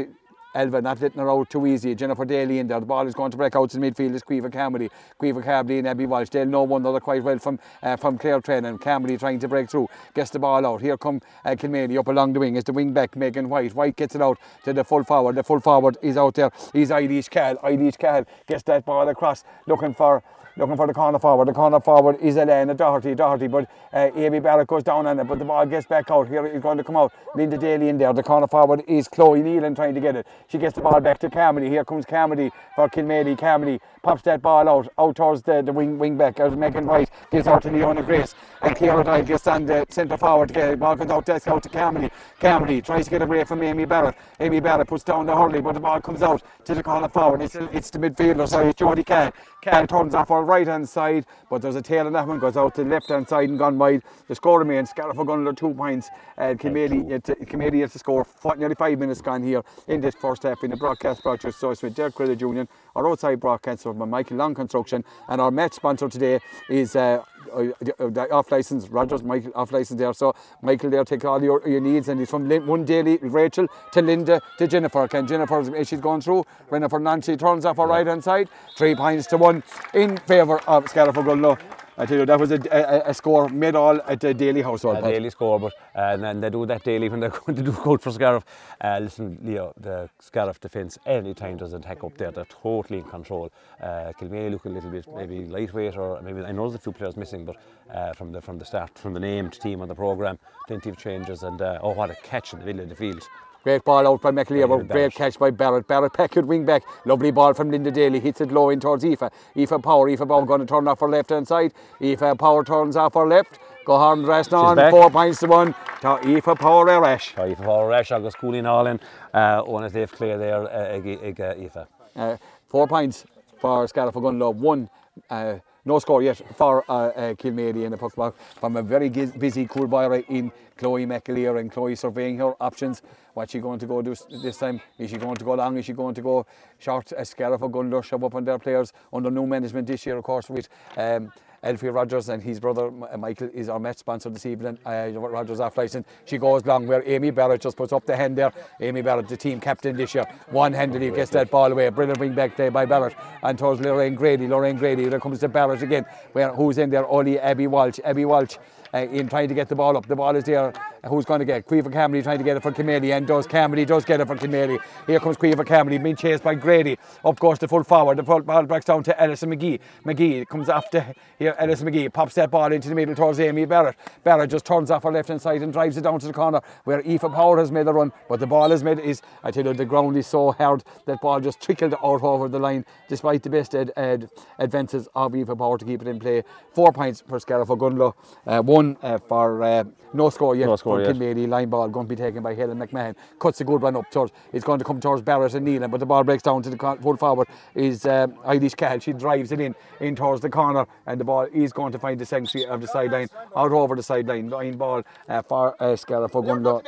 Elva 0.56 0.82
not 0.82 1.02
letting 1.02 1.20
her 1.20 1.30
out 1.30 1.50
too 1.50 1.68
easy. 1.68 1.94
Jennifer 1.94 2.26
Daly 2.26 2.60
in 2.60 2.68
there. 2.68 2.80
The 2.80 2.86
ball 2.86 3.06
is 3.08 3.14
going 3.14 3.32
to 3.32 3.38
break 3.38 3.56
out 3.56 3.70
the 3.70 3.78
midfield. 3.78 4.16
It's 4.16 4.24
Caoimhe 4.24 4.52
Carmody. 4.52 4.90
Caoimhe 5.22 5.44
Carmody 5.44 5.80
and 5.80 5.88
Abby 5.88 6.06
Walsh. 6.06 6.30
They'll 6.30 6.46
know 6.46 6.64
one 6.64 6.82
another 6.82 7.00
quite 7.00 7.24
well 7.24 7.38
from 7.38 7.60
uh, 7.84 7.98
from 7.98 8.18
Clare 8.18 8.40
Train 8.42 8.66
and 8.66 8.80
Carmody 8.80 9.18
trying 9.18 9.40
to 9.40 9.48
break 9.48 9.70
through. 9.70 9.88
Gets 10.14 10.32
the 10.32 10.40
ball 10.40 10.66
out. 10.66 10.82
Here 10.82 10.98
come 10.98 11.22
uh, 11.44 11.52
Kilmaley 11.52 12.00
up 12.00 12.08
along 12.08 12.34
the 12.34 12.40
wing. 12.40 12.56
It's 12.56 12.66
the 12.66 12.74
wing 12.74 12.94
back 12.94 13.16
Megan 13.16 13.50
White. 13.50 13.76
White 13.76 13.98
gets 13.98 14.16
it 14.16 14.22
out 14.22 14.40
to 14.64 14.74
the 14.74 14.84
full 14.84 15.04
forward. 15.04 15.36
The 15.36 15.44
full 15.44 15.60
forward 15.60 15.98
is 16.02 16.18
out 16.18 16.36
there. 16.36 16.52
He's 16.74 16.90
Eilish 16.90 17.30
Cahill. 17.30 17.58
Eilish 17.58 17.98
Cahill 17.98 18.26
gets 18.48 18.64
that 18.64 18.86
ball 18.86 19.10
across 19.10 19.44
looking 19.68 19.94
for 19.94 20.24
looking 20.58 20.76
for 20.76 20.88
the 20.88 20.94
corner 20.94 21.20
forward. 21.20 21.48
The 21.48 21.54
corner 21.54 21.80
forward 21.80 22.18
is 22.22 22.38
Elena 22.38 22.74
Doherty, 22.74 23.16
Doherty, 23.16 23.48
but 23.48 23.70
uh, 23.94 24.10
Amy 24.16 24.40
Barrett 24.40 24.68
goes 24.68 24.84
down 24.84 25.06
on 25.06 25.20
it, 25.20 25.26
but 25.26 25.40
the 25.40 25.46
ball 25.46 25.66
gets 25.66 25.86
back 25.86 26.10
out. 26.10 26.28
Here 26.28 26.46
it's 26.46 26.62
going 26.62 26.78
to 26.78 26.84
come 26.84 26.96
out. 26.96 27.14
Linda 27.36 27.58
Daly 27.58 27.90
in 27.90 27.98
there. 27.98 28.14
The 28.14 28.24
corner 28.24 28.48
forward 28.48 28.84
is 28.88 29.08
Chloe 29.08 29.42
Nealon 29.42 29.76
trying 29.76 29.94
to 29.96 30.02
get 30.02 30.16
it. 30.16 30.28
She 30.48 30.58
gets 30.58 30.76
the 30.76 30.82
ball 30.82 31.00
back 31.02 31.20
to 31.20 31.30
Carmody. 31.30 31.70
Here 31.70 31.84
comes 31.84 32.06
Carmody 32.06 32.52
for 32.76 32.90
Kilmaley. 32.90 33.38
Carmody 33.38 33.80
pops 34.06 34.22
that 34.22 34.40
ball 34.40 34.70
out, 34.70 34.88
out 35.00 35.16
towards 35.16 35.42
the, 35.42 35.64
the 35.64 35.74
wing 35.74 35.98
wing 35.98 36.16
back. 36.16 36.40
Out 36.40 36.56
Megan 36.56 36.86
White 36.86 37.10
gives 37.32 37.48
out 37.48 37.64
to 37.64 37.72
Leona 37.72 38.04
Grace. 38.04 38.36
And 38.62 38.78
Ciara 38.78 39.04
Dye 39.04 39.24
gets 39.24 39.48
on 39.48 39.66
the 39.66 39.84
centre 39.90 40.16
forward. 40.16 40.52
The 40.52 40.78
ball 40.78 40.96
comes 40.96 41.10
out, 41.10 41.26
that's 41.26 41.48
out 41.48 41.64
to 41.64 41.70
Carmody. 41.70 42.12
Carmody 42.40 42.82
tries 42.82 43.06
to 43.06 43.12
get 43.12 43.24
away 43.24 43.44
from 43.44 43.64
Amy 43.64 43.86
Barrett. 43.86 44.16
Amy 44.40 44.60
Barrett 44.60 44.88
puts 44.88 45.04
down 45.04 45.26
the 45.26 45.36
hurley, 45.36 45.60
but 45.60 45.74
the 45.74 45.80
ball 45.80 46.00
comes 46.00 46.22
out 46.22 46.44
to 46.66 46.76
the 46.76 46.84
corner 46.84 47.10
forward. 47.10 47.42
It's, 47.42 47.56
it's 47.56 47.90
the 47.90 47.98
midfielder, 47.98 48.48
sorry, 48.48 48.70
it's 48.70 48.80
Jodie 48.80 49.06
Cahill. 49.06 49.34
Cahill 49.62 49.88
turns 49.88 50.14
off 50.14 50.30
her 50.30 50.44
right 50.44 50.68
hand 50.68 50.88
side, 50.88 51.26
but 51.50 51.64
there's 51.64 51.76
a 51.76 51.82
tail 51.82 52.06
on 52.06 52.14
that 52.14 52.28
one, 52.28 52.38
goes 52.38 52.58
out 52.58 52.76
to 52.76 52.84
the 52.84 52.90
left 52.90 53.10
hand 53.10 53.28
side 53.28 53.50
and 53.50 53.58
gone 53.58 53.80
wide. 53.80 54.04
The 54.28 54.36
score 54.36 54.60
remains 54.60 54.92
Scariff 54.92 55.18
Ogonnelloe 55.18 55.58
two 55.58 55.74
points. 55.74 56.10
Uh, 56.38 56.54
yet 56.62 57.24
to- 57.24 57.36
Kilmaley 57.36 57.82
has 57.82 57.94
to 57.94 58.00
score 58.00 58.28
nearly 58.58 58.76
five 58.76 59.00
minutes 59.00 59.22
gone 59.22 59.42
here 59.42 59.64
in 59.88 60.00
this 60.00 60.14
first 60.14 60.44
half 60.44 60.64
in 60.64 60.70
the 60.70 60.78
broadcast 60.78 61.24
brought 61.24 61.42
to 61.42 61.52
so 61.52 61.70
with 61.70 61.96
Derek 61.96 62.14
Credit 62.14 62.40
Union, 62.40 62.68
our 62.96 63.10
outside 63.10 63.40
broadcaster 63.40 63.94
by 63.94 64.06
Michael 64.06 64.38
Long 64.38 64.56
Construction, 64.56 65.04
and 65.30 65.42
our 65.42 65.52
match 65.52 65.74
sponsor 65.74 66.10
today 66.10 66.40
is. 66.70 66.96
Uh, 66.96 67.24
uh, 67.54 67.68
uh, 68.00 68.28
off 68.32 68.52
license, 68.52 68.90
Rogers, 68.90 69.24
Michael 69.24 69.52
off 69.56 69.72
license 69.72 70.00
there. 70.00 70.14
So 70.14 70.34
Michael 70.62 70.90
there 70.90 71.06
take 71.06 71.24
all 71.26 71.42
your, 71.42 71.66
your 71.68 71.80
needs, 71.80 72.10
and 72.10 72.20
he's 72.20 72.30
from 72.30 72.50
Lin- 72.50 72.66
one 72.66 72.86
daily 72.86 73.18
Rachel 73.22 73.68
to 73.94 74.02
Linda 74.02 74.42
to 74.58 74.68
Jennifer. 74.68 75.08
Can 75.08 75.28
Jennifer, 75.28 75.76
as 75.76 75.88
she's 75.88 76.02
going 76.02 76.22
through, 76.22 76.46
Jennifer 76.70 77.00
Nancy 77.00 77.38
turns 77.38 77.66
off 77.66 77.78
her 77.78 77.86
right 77.86 78.08
hand 78.08 78.24
side, 78.24 78.50
three 78.76 78.96
points 78.96 79.28
to 79.28 79.38
one 79.38 79.64
in 79.94 80.18
favour 80.18 80.60
of 80.68 80.90
Scariff 80.90 81.16
Ogonnelloe. 81.16 81.58
I 81.98 82.06
tell 82.06 82.18
you, 82.18 82.26
that 82.26 82.40
was 82.40 82.52
a, 82.52 82.60
a, 82.72 83.10
a 83.10 83.14
score 83.14 83.48
made 83.48 83.76
all 83.76 84.02
at 84.02 84.20
the 84.20 84.34
daily 84.34 84.62
household. 84.62 84.98
a 84.98 85.02
Pat. 85.02 85.14
daily 85.14 85.30
score, 85.30 85.60
but 85.60 85.74
uh, 85.96 86.14
and 86.14 86.24
then 86.24 86.42
they 86.42 86.50
do 86.50 86.66
that 86.66 86.84
daily 86.84 87.08
when 87.08 87.22
they're 87.22 87.30
going 87.30 87.56
to 87.56 87.64
do 87.64 87.72
code 87.72 88.02
for 88.02 88.12
Scariff. 88.12 88.44
Uh, 88.82 89.00
listen, 89.02 89.38
Leo, 89.42 89.74
the 89.80 90.10
Scariff 90.20 90.60
defence 90.60 90.98
anytime 91.06 91.56
does 91.58 91.72
an 91.74 91.82
attack 91.82 92.04
up 92.04 92.18
there, 92.18 92.32
they're 92.32 92.46
totally 92.46 93.00
in 93.00 93.06
control. 93.06 93.50
Uh, 93.82 94.12
Kilmaley 94.20 94.52
look 94.52 94.66
a 94.66 94.70
little 94.70 94.90
bit 94.90 95.06
maybe 95.16 95.46
lightweight, 95.46 95.96
or 95.96 96.22
maybe 96.22 96.42
I 96.42 96.52
know 96.52 96.64
there's 96.64 96.76
a 96.76 96.84
few 96.84 96.92
players 96.92 97.16
missing, 97.16 97.46
but 97.46 97.56
uh, 97.94 98.12
from 98.14 98.34
the 98.34 98.42
from 98.42 98.58
the 98.58 98.66
start, 98.66 98.98
from 98.98 99.14
the 99.14 99.20
named 99.22 99.54
team 99.54 99.82
on 99.82 99.88
the 99.88 99.96
programme, 99.96 100.38
plenty 100.68 100.90
of 100.90 100.98
changes, 100.98 101.44
and 101.44 101.62
uh, 101.62 101.80
oh, 101.82 101.94
what 101.94 102.10
a 102.10 102.16
catch 102.16 102.52
in 102.54 102.60
the 102.60 102.66
middle 102.66 102.82
of 102.82 102.90
the 102.90 102.96
field. 102.96 103.24
Great 103.66 103.84
ball 103.84 104.08
out 104.08 104.22
by 104.22 104.30
McLeod, 104.30 104.88
great 104.92 105.12
catch 105.12 105.40
by 105.40 105.50
Barrett. 105.50 105.88
Barrett 105.88 106.14
Peckett 106.14 106.46
wing 106.46 106.66
back. 106.66 106.84
Lovely 107.04 107.32
ball 107.32 107.52
from 107.56 107.72
Linda 107.72 107.90
Daly. 107.90 108.20
Hits 108.20 108.40
it 108.40 108.52
low 108.52 108.70
in 108.70 108.80
towards 108.80 109.04
Aoife. 109.04 109.24
Aoife 109.58 109.82
Power. 109.82 110.08
Aoife 110.08 110.20
Power 110.20 110.46
going 110.46 110.60
to 110.60 110.68
turn 110.68 110.88
off 110.88 111.00
her 111.00 111.10
left 111.10 111.32
hand 111.32 111.48
side. 111.48 111.74
Aoife 112.00 112.38
Power 112.38 112.64
turns 112.64 112.96
off 112.96 113.16
her 113.16 113.28
left. 113.28 113.58
Go 113.84 113.98
hard 113.98 114.20
and 114.20 114.28
rest 114.28 114.54
on. 114.54 114.78
Four 114.92 115.10
points 115.10 115.40
to 115.40 115.48
one. 115.48 115.74
To 116.02 116.10
Aoife 116.10 116.60
Power 116.60 116.86
Arash. 116.86 117.36
Right, 117.36 117.58
for 117.58 117.88
Rash, 117.88 118.12
agus 118.12 118.36
cooling 118.36 118.68
all 118.68 118.86
in, 118.86 119.00
uh, 119.34 119.64
one 119.64 119.84
as 119.84 119.94
they've 119.94 120.12
clear 120.12 120.38
there, 120.38 120.62
uh, 120.62 120.98
ag, 120.98 121.42
uh, 121.42 121.56
Aoife. 121.58 121.88
Uh, 122.16 122.38
four 122.68 122.88
points 122.88 123.26
for 123.60 123.88
Scariff 123.88 124.14
Ogonnelloe. 124.14 124.54
One. 124.54 124.92
Uh, 125.28 125.56
no 125.86 126.00
score 126.00 126.24
yet 126.24 126.42
for 126.56 126.84
uh, 126.90 127.08
uh, 127.10 127.34
Kilmaley 127.36 127.86
in 127.86 127.92
the 127.92 127.98
puck 127.98 128.16
back 128.16 128.34
from 128.60 128.76
a 128.76 128.82
very 128.82 129.08
busy 129.10 129.68
Coolbira 129.68 130.26
in 130.30 130.52
Chloe 130.78 131.06
McAleer 131.06 131.60
and 131.60 131.72
Chloe 131.72 131.96
surveying 131.96 132.40
her 132.40 132.56
options. 132.62 133.04
What's 133.36 133.52
she 133.52 133.60
going 133.60 133.80
to 133.80 133.86
go 133.86 134.02
do 134.02 134.16
this 134.42 134.58
time? 134.58 134.80
Is 134.98 135.10
she 135.10 135.18
going 135.18 135.36
to 135.36 135.44
go 135.44 135.56
long? 135.56 135.76
Is 135.78 135.84
she 135.84 135.92
going 135.92 136.16
to 136.16 136.22
go 136.22 136.46
short? 136.80 137.12
A 137.12 137.20
Uh, 137.20 137.24
Scariff 137.26 137.60
Ogonnelloe 137.60 138.02
shove 138.02 138.24
up 138.24 138.34
on 138.34 138.46
their 138.46 138.58
players 138.58 138.94
under 139.12 139.30
new 139.30 139.46
management 139.46 139.88
this 139.88 140.06
year, 140.06 140.16
of 140.16 140.24
course, 140.24 140.50
with 140.50 140.70
um, 140.96 141.34
Elfie 141.62 141.90
Rogers 141.90 142.30
and 142.30 142.42
his 142.42 142.62
brother 142.62 142.88
uh, 143.12 143.18
Michael 143.18 143.50
is 143.54 143.68
our 143.68 143.78
match 143.78 143.98
sponsor 143.98 144.30
this 144.30 144.46
evening. 144.46 144.80
Uh, 144.86 145.10
Rogers 145.14 145.60
off 145.60 145.76
license. 145.78 146.08
She 146.24 146.38
goes 146.38 146.66
long 146.66 146.88
where 146.88 147.04
Amy 147.06 147.32
Barrett 147.32 147.60
just 147.60 147.76
puts 147.76 147.92
up 147.92 148.06
the 148.06 148.16
hand 148.16 148.38
there. 148.38 148.54
Amy 148.80 149.02
Barrett, 149.02 149.28
the 149.28 149.36
team 149.36 149.60
captain 149.60 149.98
this 149.98 150.16
year, 150.16 150.26
one-handedly 150.52 151.12
gets 151.12 151.32
that 151.32 151.52
ball 151.52 151.70
away. 151.70 151.90
Brilliant 151.90 152.20
wing 152.22 152.36
back 152.36 152.56
there 152.56 152.72
by 152.72 152.86
Barrett 152.86 153.16
and 153.44 153.60
towards 153.60 153.82
Lorraine 153.82 154.16
Grady. 154.16 154.48
Lorraine 154.48 154.78
Grady. 154.78 155.10
There 155.10 155.20
comes 155.20 155.42
the 155.42 155.50
Barrett 155.50 155.82
again. 155.82 156.06
Where 156.32 156.54
who's 156.54 156.78
in 156.78 156.90
there? 156.90 157.06
Only 157.06 157.38
Abby 157.38 157.68
Walsh. 157.68 158.00
Abby 158.06 158.24
Walsh. 158.24 158.56
Uh, 158.94 159.00
in 159.12 159.28
trying 159.28 159.50
to 159.50 159.54
get 159.54 159.68
the 159.68 159.76
ball 159.76 159.98
up. 159.98 160.06
The 160.08 160.16
ball 160.16 160.38
is 160.38 160.46
there. 160.46 160.72
Who's 161.08 161.24
going 161.24 161.40
to 161.40 161.46
get? 161.46 161.68
Caoimhe 161.68 161.94
Carmody 161.94 162.24
trying 162.24 162.40
to 162.40 162.44
get 162.44 162.58
it 162.58 162.64
for 162.64 162.72
Kilmaley 162.72 163.16
and 163.16 163.28
does 163.28 163.46
Carmody 163.46 163.86
does 163.86 164.06
get 164.06 164.22
it 164.22 164.26
for 164.28 164.36
Kilmaley. 164.36 164.80
Here 165.06 165.20
comes 165.20 165.38
Caoimhe 165.38 165.66
Carmody 165.66 166.00
being 166.00 166.16
chased 166.16 166.44
by 166.44 166.56
Grady. 166.56 166.98
Up 167.24 167.40
goes 167.40 167.60
the 167.60 167.68
full 167.68 167.84
forward. 167.84 168.18
The 168.18 168.24
full 168.24 168.42
ball 168.42 168.64
breaks 168.64 168.86
down 168.86 169.04
to 169.04 169.22
Alison 169.22 169.52
McGee. 169.52 169.80
McGee 170.04 170.48
comes 170.48 170.68
after 170.68 171.14
here. 171.38 171.56
Alison 171.60 171.88
McGee 171.88 172.12
pops 172.12 172.34
that 172.36 172.50
ball 172.50 172.72
into 172.72 172.90
the 172.90 172.96
middle 172.96 173.14
towards 173.14 173.40
Amy 173.40 173.66
Barrett. 173.66 173.96
Barrett 174.24 174.50
just 174.50 174.66
turns 174.66 174.90
off 174.90 175.04
her 175.04 175.12
left 175.12 175.28
hand 175.28 175.42
side 175.42 175.62
and 175.62 175.72
drives 175.72 175.96
it 175.96 176.02
down 176.02 176.20
to 176.20 176.26
the 176.26 176.34
corner 176.34 176.60
where 176.86 177.02
Aoife 177.02 177.22
Power 177.22 177.60
has 177.60 177.72
made 177.72 177.86
the 177.86 177.94
run. 177.94 178.12
But 178.28 178.40
the 178.40 178.48
ball 178.48 178.72
is 178.72 178.84
made 178.84 179.00
is 179.00 179.22
I 179.44 179.52
tell 179.52 179.66
you 179.66 179.74
the 179.74 179.86
ground 179.86 180.18
is 180.18 180.26
so 180.26 180.54
hard 180.54 180.84
that 181.06 181.22
ball 181.22 181.40
just 181.40 181.62
trickled 181.62 181.94
out 181.94 182.24
over 182.24 182.50
the 182.50 182.60
line 182.60 182.84
despite 183.08 183.44
the 183.44 183.52
best 183.52 183.76
ad, 183.76 183.92
ad, 183.96 184.30
advances 184.58 185.08
of 185.14 185.36
Aoife 185.36 185.56
Power 185.56 185.78
to 185.78 185.86
keep 185.86 186.02
it 186.02 186.08
in 186.08 186.20
play. 186.20 186.44
Four 186.74 186.92
points 186.92 187.22
for 187.28 187.40
Scariff 187.40 187.70
Ogonnelloe. 187.70 188.16
Uh, 188.48 188.62
one 188.62 188.98
uh, 189.04 189.20
for 189.20 189.62
uh, 189.62 189.84
no 190.14 190.30
score 190.30 190.56
yet 190.56 190.66
No 190.66 190.76
score 190.78 190.95
sure 191.04 191.14
for 191.14 191.24
yet. 191.24 191.36
Kilmaley. 191.36 191.48
Line 191.48 191.70
ball 191.70 191.90
going 191.90 192.08
to 192.08 192.16
be 192.16 192.22
taken 192.22 192.44
by 192.44 192.54
Helen 192.54 192.78
McMahon. 192.78 193.16
Cuts 193.40 193.62
a 193.62 193.64
good 193.64 193.82
one 193.82 193.96
up 193.96 194.10
towards. 194.12 194.32
It's 194.54 194.66
going 194.66 194.80
to 194.80 194.86
come 194.86 195.00
towards 195.00 195.22
Barrett 195.22 195.54
and 195.54 195.68
Nealon, 195.68 195.92
but 195.92 196.00
the 196.00 196.06
ball 196.06 196.24
breaks 196.24 196.44
down 196.44 196.62
to 196.64 196.70
the 196.70 196.78
con- 196.78 197.00
full 197.00 197.18
forward. 197.18 197.48
Is 197.74 198.06
um, 198.06 198.34
Eilish 198.46 198.76
Cahill. 198.76 199.00
She 199.00 199.14
drives 199.14 199.52
it 199.52 199.60
in 199.60 199.76
in 200.00 200.16
towards 200.16 200.42
the 200.42 200.50
corner, 200.50 200.86
and 201.06 201.20
the 201.20 201.26
ball 201.26 201.48
is 201.54 201.74
going 201.74 201.92
to 201.92 202.00
find 202.00 202.20
the 202.20 202.26
sanctuary 202.26 202.68
of 202.70 202.82
the 202.82 202.88
sideline 202.88 203.28
out 203.56 203.72
over 203.72 203.96
the 203.96 204.04
sideline. 204.04 204.50
Line 204.50 204.78
ball 204.78 205.04
uh, 205.30 205.42
for 205.42 205.82
uh, 205.82 205.96
Scariff 205.96 206.32
Ogonnelloe. 206.32 206.84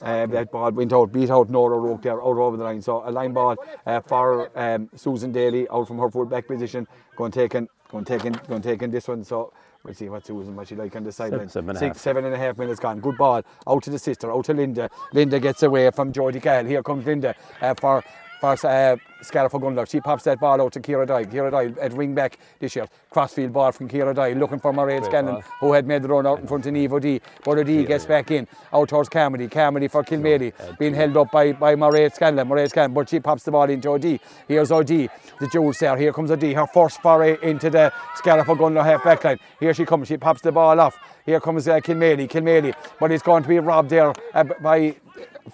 Uh, 0.00 0.26
that 0.26 0.50
ball 0.50 0.70
went 0.72 0.92
out, 0.92 1.12
beat 1.12 1.30
out 1.30 1.48
Nora 1.50 1.78
Roke 1.78 2.02
there, 2.02 2.20
out 2.22 2.36
over 2.36 2.56
the 2.56 2.64
line. 2.64 2.82
So 2.82 3.02
a 3.08 3.10
line 3.10 3.32
ball 3.32 3.56
uh, 3.86 4.00
for 4.00 4.50
um, 4.58 4.88
Susan 4.94 5.32
Daly 5.32 5.66
out 5.68 5.88
from 5.88 5.98
her 5.98 6.10
full 6.10 6.26
back 6.26 6.46
position, 6.46 6.86
going 7.16 7.32
taking, 7.32 7.68
going 7.90 8.04
taking, 8.04 8.32
going 8.48 8.62
taking 8.62 8.90
this 8.90 9.08
one. 9.08 9.24
So 9.24 9.52
we'll 9.84 9.94
see 9.94 10.08
what 10.08 10.26
Susan 10.26 10.56
what 10.56 10.68
she 10.68 10.74
like 10.74 10.96
on 10.96 11.04
the 11.04 11.12
sideline. 11.12 11.48
seven 11.48 11.76
Six, 11.76 11.96
half. 11.96 11.98
seven 11.98 12.24
and 12.24 12.34
a 12.34 12.38
half 12.38 12.58
minutes 12.58 12.80
gone. 12.80 13.00
Good 13.00 13.16
ball 13.16 13.42
out 13.66 13.82
to 13.84 13.90
the 13.90 13.98
sister, 13.98 14.32
out 14.32 14.44
to 14.46 14.54
Linda. 14.54 14.90
Linda 15.12 15.38
gets 15.38 15.62
away 15.62 15.90
from 15.90 16.12
Jodie 16.12 16.42
Cahill. 16.42 16.66
Here 16.66 16.82
comes 16.82 17.04
Linda 17.06 17.34
uh, 17.60 17.74
for. 17.74 18.02
For 18.44 18.66
uh, 18.68 18.96
Scariff 19.22 19.52
Ogonnelloe. 19.52 19.90
She 19.90 20.02
pops 20.02 20.24
that 20.24 20.38
ball 20.38 20.60
out 20.60 20.74
to 20.74 20.80
Kira 20.80 21.06
Doyle. 21.06 21.24
Kira 21.24 21.50
Doyle 21.50 21.74
at 21.80 21.94
wing 21.94 22.14
back 22.14 22.38
this 22.58 22.76
year. 22.76 22.86
Crossfield 23.08 23.54
ball 23.54 23.72
from 23.72 23.88
Kira 23.88 24.14
Doyle 24.14 24.36
looking 24.36 24.58
for 24.58 24.70
Mairead 24.70 24.98
Great 24.98 25.04
Scanlon 25.06 25.34
ball. 25.36 25.44
who 25.60 25.72
had 25.72 25.86
made 25.86 26.02
the 26.02 26.08
run 26.08 26.26
out 26.26 26.40
in 26.40 26.46
front 26.46 26.66
of 26.66 26.74
Neve 26.74 26.92
O'D. 26.92 27.22
But 27.42 27.56
O'D 27.56 27.86
gets 27.86 28.04
back 28.04 28.30
in 28.30 28.46
out 28.70 28.90
towards 28.90 29.08
Carmody. 29.08 29.48
Carmody 29.48 29.88
for 29.88 30.04
Kilmaley 30.04 30.52
being 30.78 30.92
held 30.92 31.16
up 31.16 31.30
by, 31.32 31.52
by 31.52 31.74
Mairead 31.74 32.14
Scanlon. 32.14 32.46
Mairead 32.46 32.68
Scanlon, 32.68 32.92
but 32.92 33.08
she 33.08 33.18
pops 33.18 33.44
the 33.44 33.50
ball 33.50 33.70
into 33.70 33.88
O'D. 33.88 34.20
Here's 34.46 34.70
O'D, 34.70 35.08
the 35.40 35.48
jewels 35.50 35.78
there. 35.78 35.96
Here 35.96 36.12
comes 36.12 36.30
O'D, 36.30 36.52
her 36.52 36.66
first 36.66 37.00
foray 37.00 37.38
into 37.40 37.70
the 37.70 37.90
for 38.22 38.56
Gunlow 38.56 38.84
half 38.84 39.02
back 39.04 39.24
line. 39.24 39.38
Here 39.58 39.72
she 39.72 39.86
comes, 39.86 40.08
she 40.08 40.18
pops 40.18 40.42
the 40.42 40.52
ball 40.52 40.78
off. 40.78 40.98
Here 41.24 41.40
comes 41.40 41.66
uh, 41.66 41.80
Kilmaley, 41.80 42.28
Kilmaley, 42.28 42.74
but 43.00 43.10
it's 43.10 43.22
going 43.22 43.42
to 43.42 43.48
be 43.48 43.58
robbed 43.58 43.88
there 43.88 44.12
uh, 44.34 44.44
by 44.60 44.96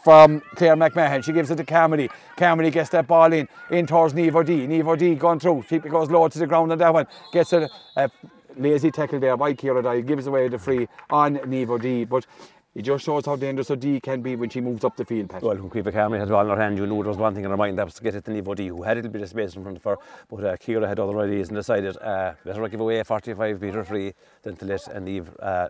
from 0.03 0.41
Claire 0.55 0.77
McMahon. 0.77 1.23
She 1.25 1.33
gives 1.33 1.51
it 1.51 1.57
to 1.57 1.65
Carmody. 1.65 2.09
Carmody 2.37 2.71
gets 2.71 2.91
that 2.91 3.07
ball 3.07 3.33
in, 3.33 3.49
in 3.71 3.87
towards. 3.87 4.15
Neve 4.15 4.37
O'D 4.37 5.19
gone 5.19 5.41
through. 5.41 5.65
She 5.69 5.79
goes 5.79 6.11
low 6.11 6.29
to 6.29 6.39
the 6.39 6.47
ground 6.47 6.73
on 6.73 6.79
that 6.79 6.93
one. 6.93 7.07
Gets 7.33 7.53
a, 7.53 7.69
a 7.97 8.11
lazy 8.57 8.91
tackle 8.91 9.21
there 9.21 9.37
by 9.37 9.55
Kira 9.55 9.83
Dye. 9.83 10.01
Gives 10.01 10.27
away 10.27 10.49
the 10.49 10.59
free 10.59 10.89
on 11.11 11.41
Neve 11.47 11.71
O'D. 11.71 12.09
But 12.09 12.27
it 12.73 12.83
just 12.83 13.05
shows 13.05 13.27
how 13.27 13.35
dangerous 13.35 13.71
O'D 13.71 14.01
can 14.01 14.23
be 14.23 14.37
when 14.37 14.49
she 14.49 14.61
moves 14.61 14.85
up 14.85 14.97
the 14.97 15.05
field, 15.05 15.29
Pat. 15.29 15.43
Well, 15.43 15.57
when 15.57 15.71
Caoimhe 15.71 15.93
Carmody 15.93 16.21
had 16.21 16.29
the 16.29 16.33
ball 16.33 16.43
in 16.43 16.57
her 16.57 16.63
hand, 16.63 16.79
you 16.79 16.87
knew 16.87 17.03
there 17.03 17.09
was 17.09 17.17
one 17.17 17.35
thing 17.35 17.45
in 17.45 17.51
her 17.51 17.57
mind, 17.57 17.77
that 17.79 17.85
was 17.85 17.95
to 17.95 18.03
get 18.03 18.15
it 18.15 18.25
to 18.27 18.31
Nivo 18.31 18.55
D, 18.55 18.69
who 18.69 18.85
had 18.85 18.97
a 18.97 18.99
little 18.99 19.11
bit 19.11 19.23
of 19.23 19.29
space 19.29 19.57
in 19.57 19.63
front 19.63 19.77
of 19.77 19.83
her, 19.83 19.97
but 20.29 20.45
uh, 20.45 20.57
Kira 20.57 20.87
had 20.87 21.01
other 21.01 21.19
ideas 21.19 21.49
and 21.49 21.57
decided 21.57 21.97
uh, 21.99 22.35
better 22.45 22.69
give 22.69 22.79
away 22.79 23.01
a 23.01 23.05
45 23.05 23.61
metre 23.61 23.85
free 23.85 24.15
than 24.43 24.55
to 24.55 24.65
let 24.67 24.89
uh, 24.89 25.01
Neve, 25.01 25.31
uh, 25.41 25.69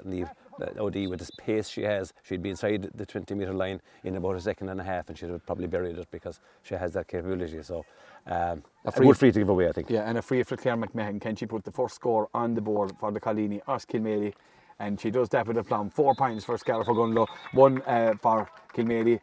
uh, 0.61 0.85
OD, 0.85 1.09
with 1.09 1.21
the 1.21 1.31
pace 1.38 1.69
she 1.69 1.83
has, 1.83 2.12
she'd 2.23 2.43
be 2.43 2.50
inside 2.50 2.90
the 2.95 3.07
20 3.07 3.35
metre 3.35 3.52
line 3.52 3.81
in 4.05 4.17
about 4.17 4.37
a 4.37 4.40
second 4.40 4.69
and 4.69 4.81
a 4.81 4.85
half, 4.85 5.09
and 5.09 5.19
she'd 5.19 5.31
have 5.31 5.45
probably 5.47 5.67
buried 5.67 5.99
it 5.99 6.09
because 6.11 6.40
she 6.62 6.75
has 6.75 6.93
that 6.93 7.09
capability. 7.09 7.62
So, 7.62 7.85
um, 8.26 8.62
a 8.85 8.93
free- 8.93 9.07
good 9.07 9.19
free 9.19 9.33
to 9.33 9.38
give 9.38 9.49
away, 9.49 9.69
I 9.69 9.73
think. 9.73 9.90
Yeah, 9.90 10.09
and 10.09 10.19
a 10.19 10.23
free 10.23 10.43
for 10.43 10.57
Claire 10.57 10.76
McMahon. 10.76 11.21
Can 11.21 11.37
she 11.37 11.47
put 11.47 11.64
the 11.64 11.73
first 11.73 11.95
score 11.95 12.29
on 12.35 12.55
the 12.55 12.61
board 12.61 12.93
for 12.99 13.11
the 13.11 13.21
Colini 13.21 13.61
or 13.67 13.76
Kilmaley? 13.76 14.33
And 14.79 14.99
she 14.99 15.11
does 15.11 15.29
that 15.31 15.47
with 15.47 15.59
a 15.59 15.62
plum. 15.62 15.90
Four 15.90 16.14
points 16.14 16.45
for 16.45 16.57
Scariff 16.57 16.87
Ogonnelloe, 16.87 17.26
one 17.52 17.83
uh, 17.83 18.14
for 18.21 18.49
Kilmaley. 18.75 19.21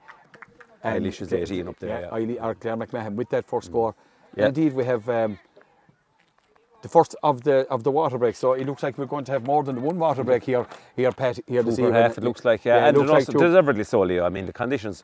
And 0.84 1.04
Eilish 1.04 1.22
is 1.22 1.34
18 1.34 1.68
up 1.68 1.80
there, 1.80 2.02
yeah. 2.02 2.10
Eilish, 2.10 2.42
or 2.44 2.54
Claire 2.56 2.78
McMahon 2.78 3.16
with 3.16 3.30
that 3.30 3.48
first 3.48 3.68
score. 3.68 3.96
Yeah. 4.36 4.48
Indeed, 4.48 4.74
we 4.74 4.86
have 4.86 5.10
um, 5.10 5.40
the 6.82 6.90
first 6.90 7.16
of 7.24 7.44
the 7.44 7.68
of 7.70 7.84
the 7.84 7.92
water 7.92 8.18
break. 8.18 8.36
So 8.36 8.54
it 8.54 8.66
looks 8.66 8.84
like 8.84 8.98
we're 8.98 9.06
going 9.06 9.26
to 9.26 9.32
have 9.32 9.46
more 9.46 9.64
than 9.64 9.82
one 9.82 9.98
water 9.98 10.24
break 10.24 10.44
here, 10.44 10.66
here, 10.96 11.12
Pat, 11.12 11.40
here 11.48 11.64
this 11.64 11.80
evening. 11.80 11.94
half, 11.94 12.18
it 12.18 12.24
looks 12.24 12.46
like, 12.46 12.66
yeah. 12.66 12.86
it 12.86 12.90
and 12.90 12.98
looks 12.98 13.10
also, 13.10 13.32
like 13.32 13.42
deservedly 13.42 13.84
so, 13.84 14.02
Leo. 14.02 14.26
I 14.26 14.30
mean, 14.30 14.46
the 14.46 14.54
conditions, 14.54 15.04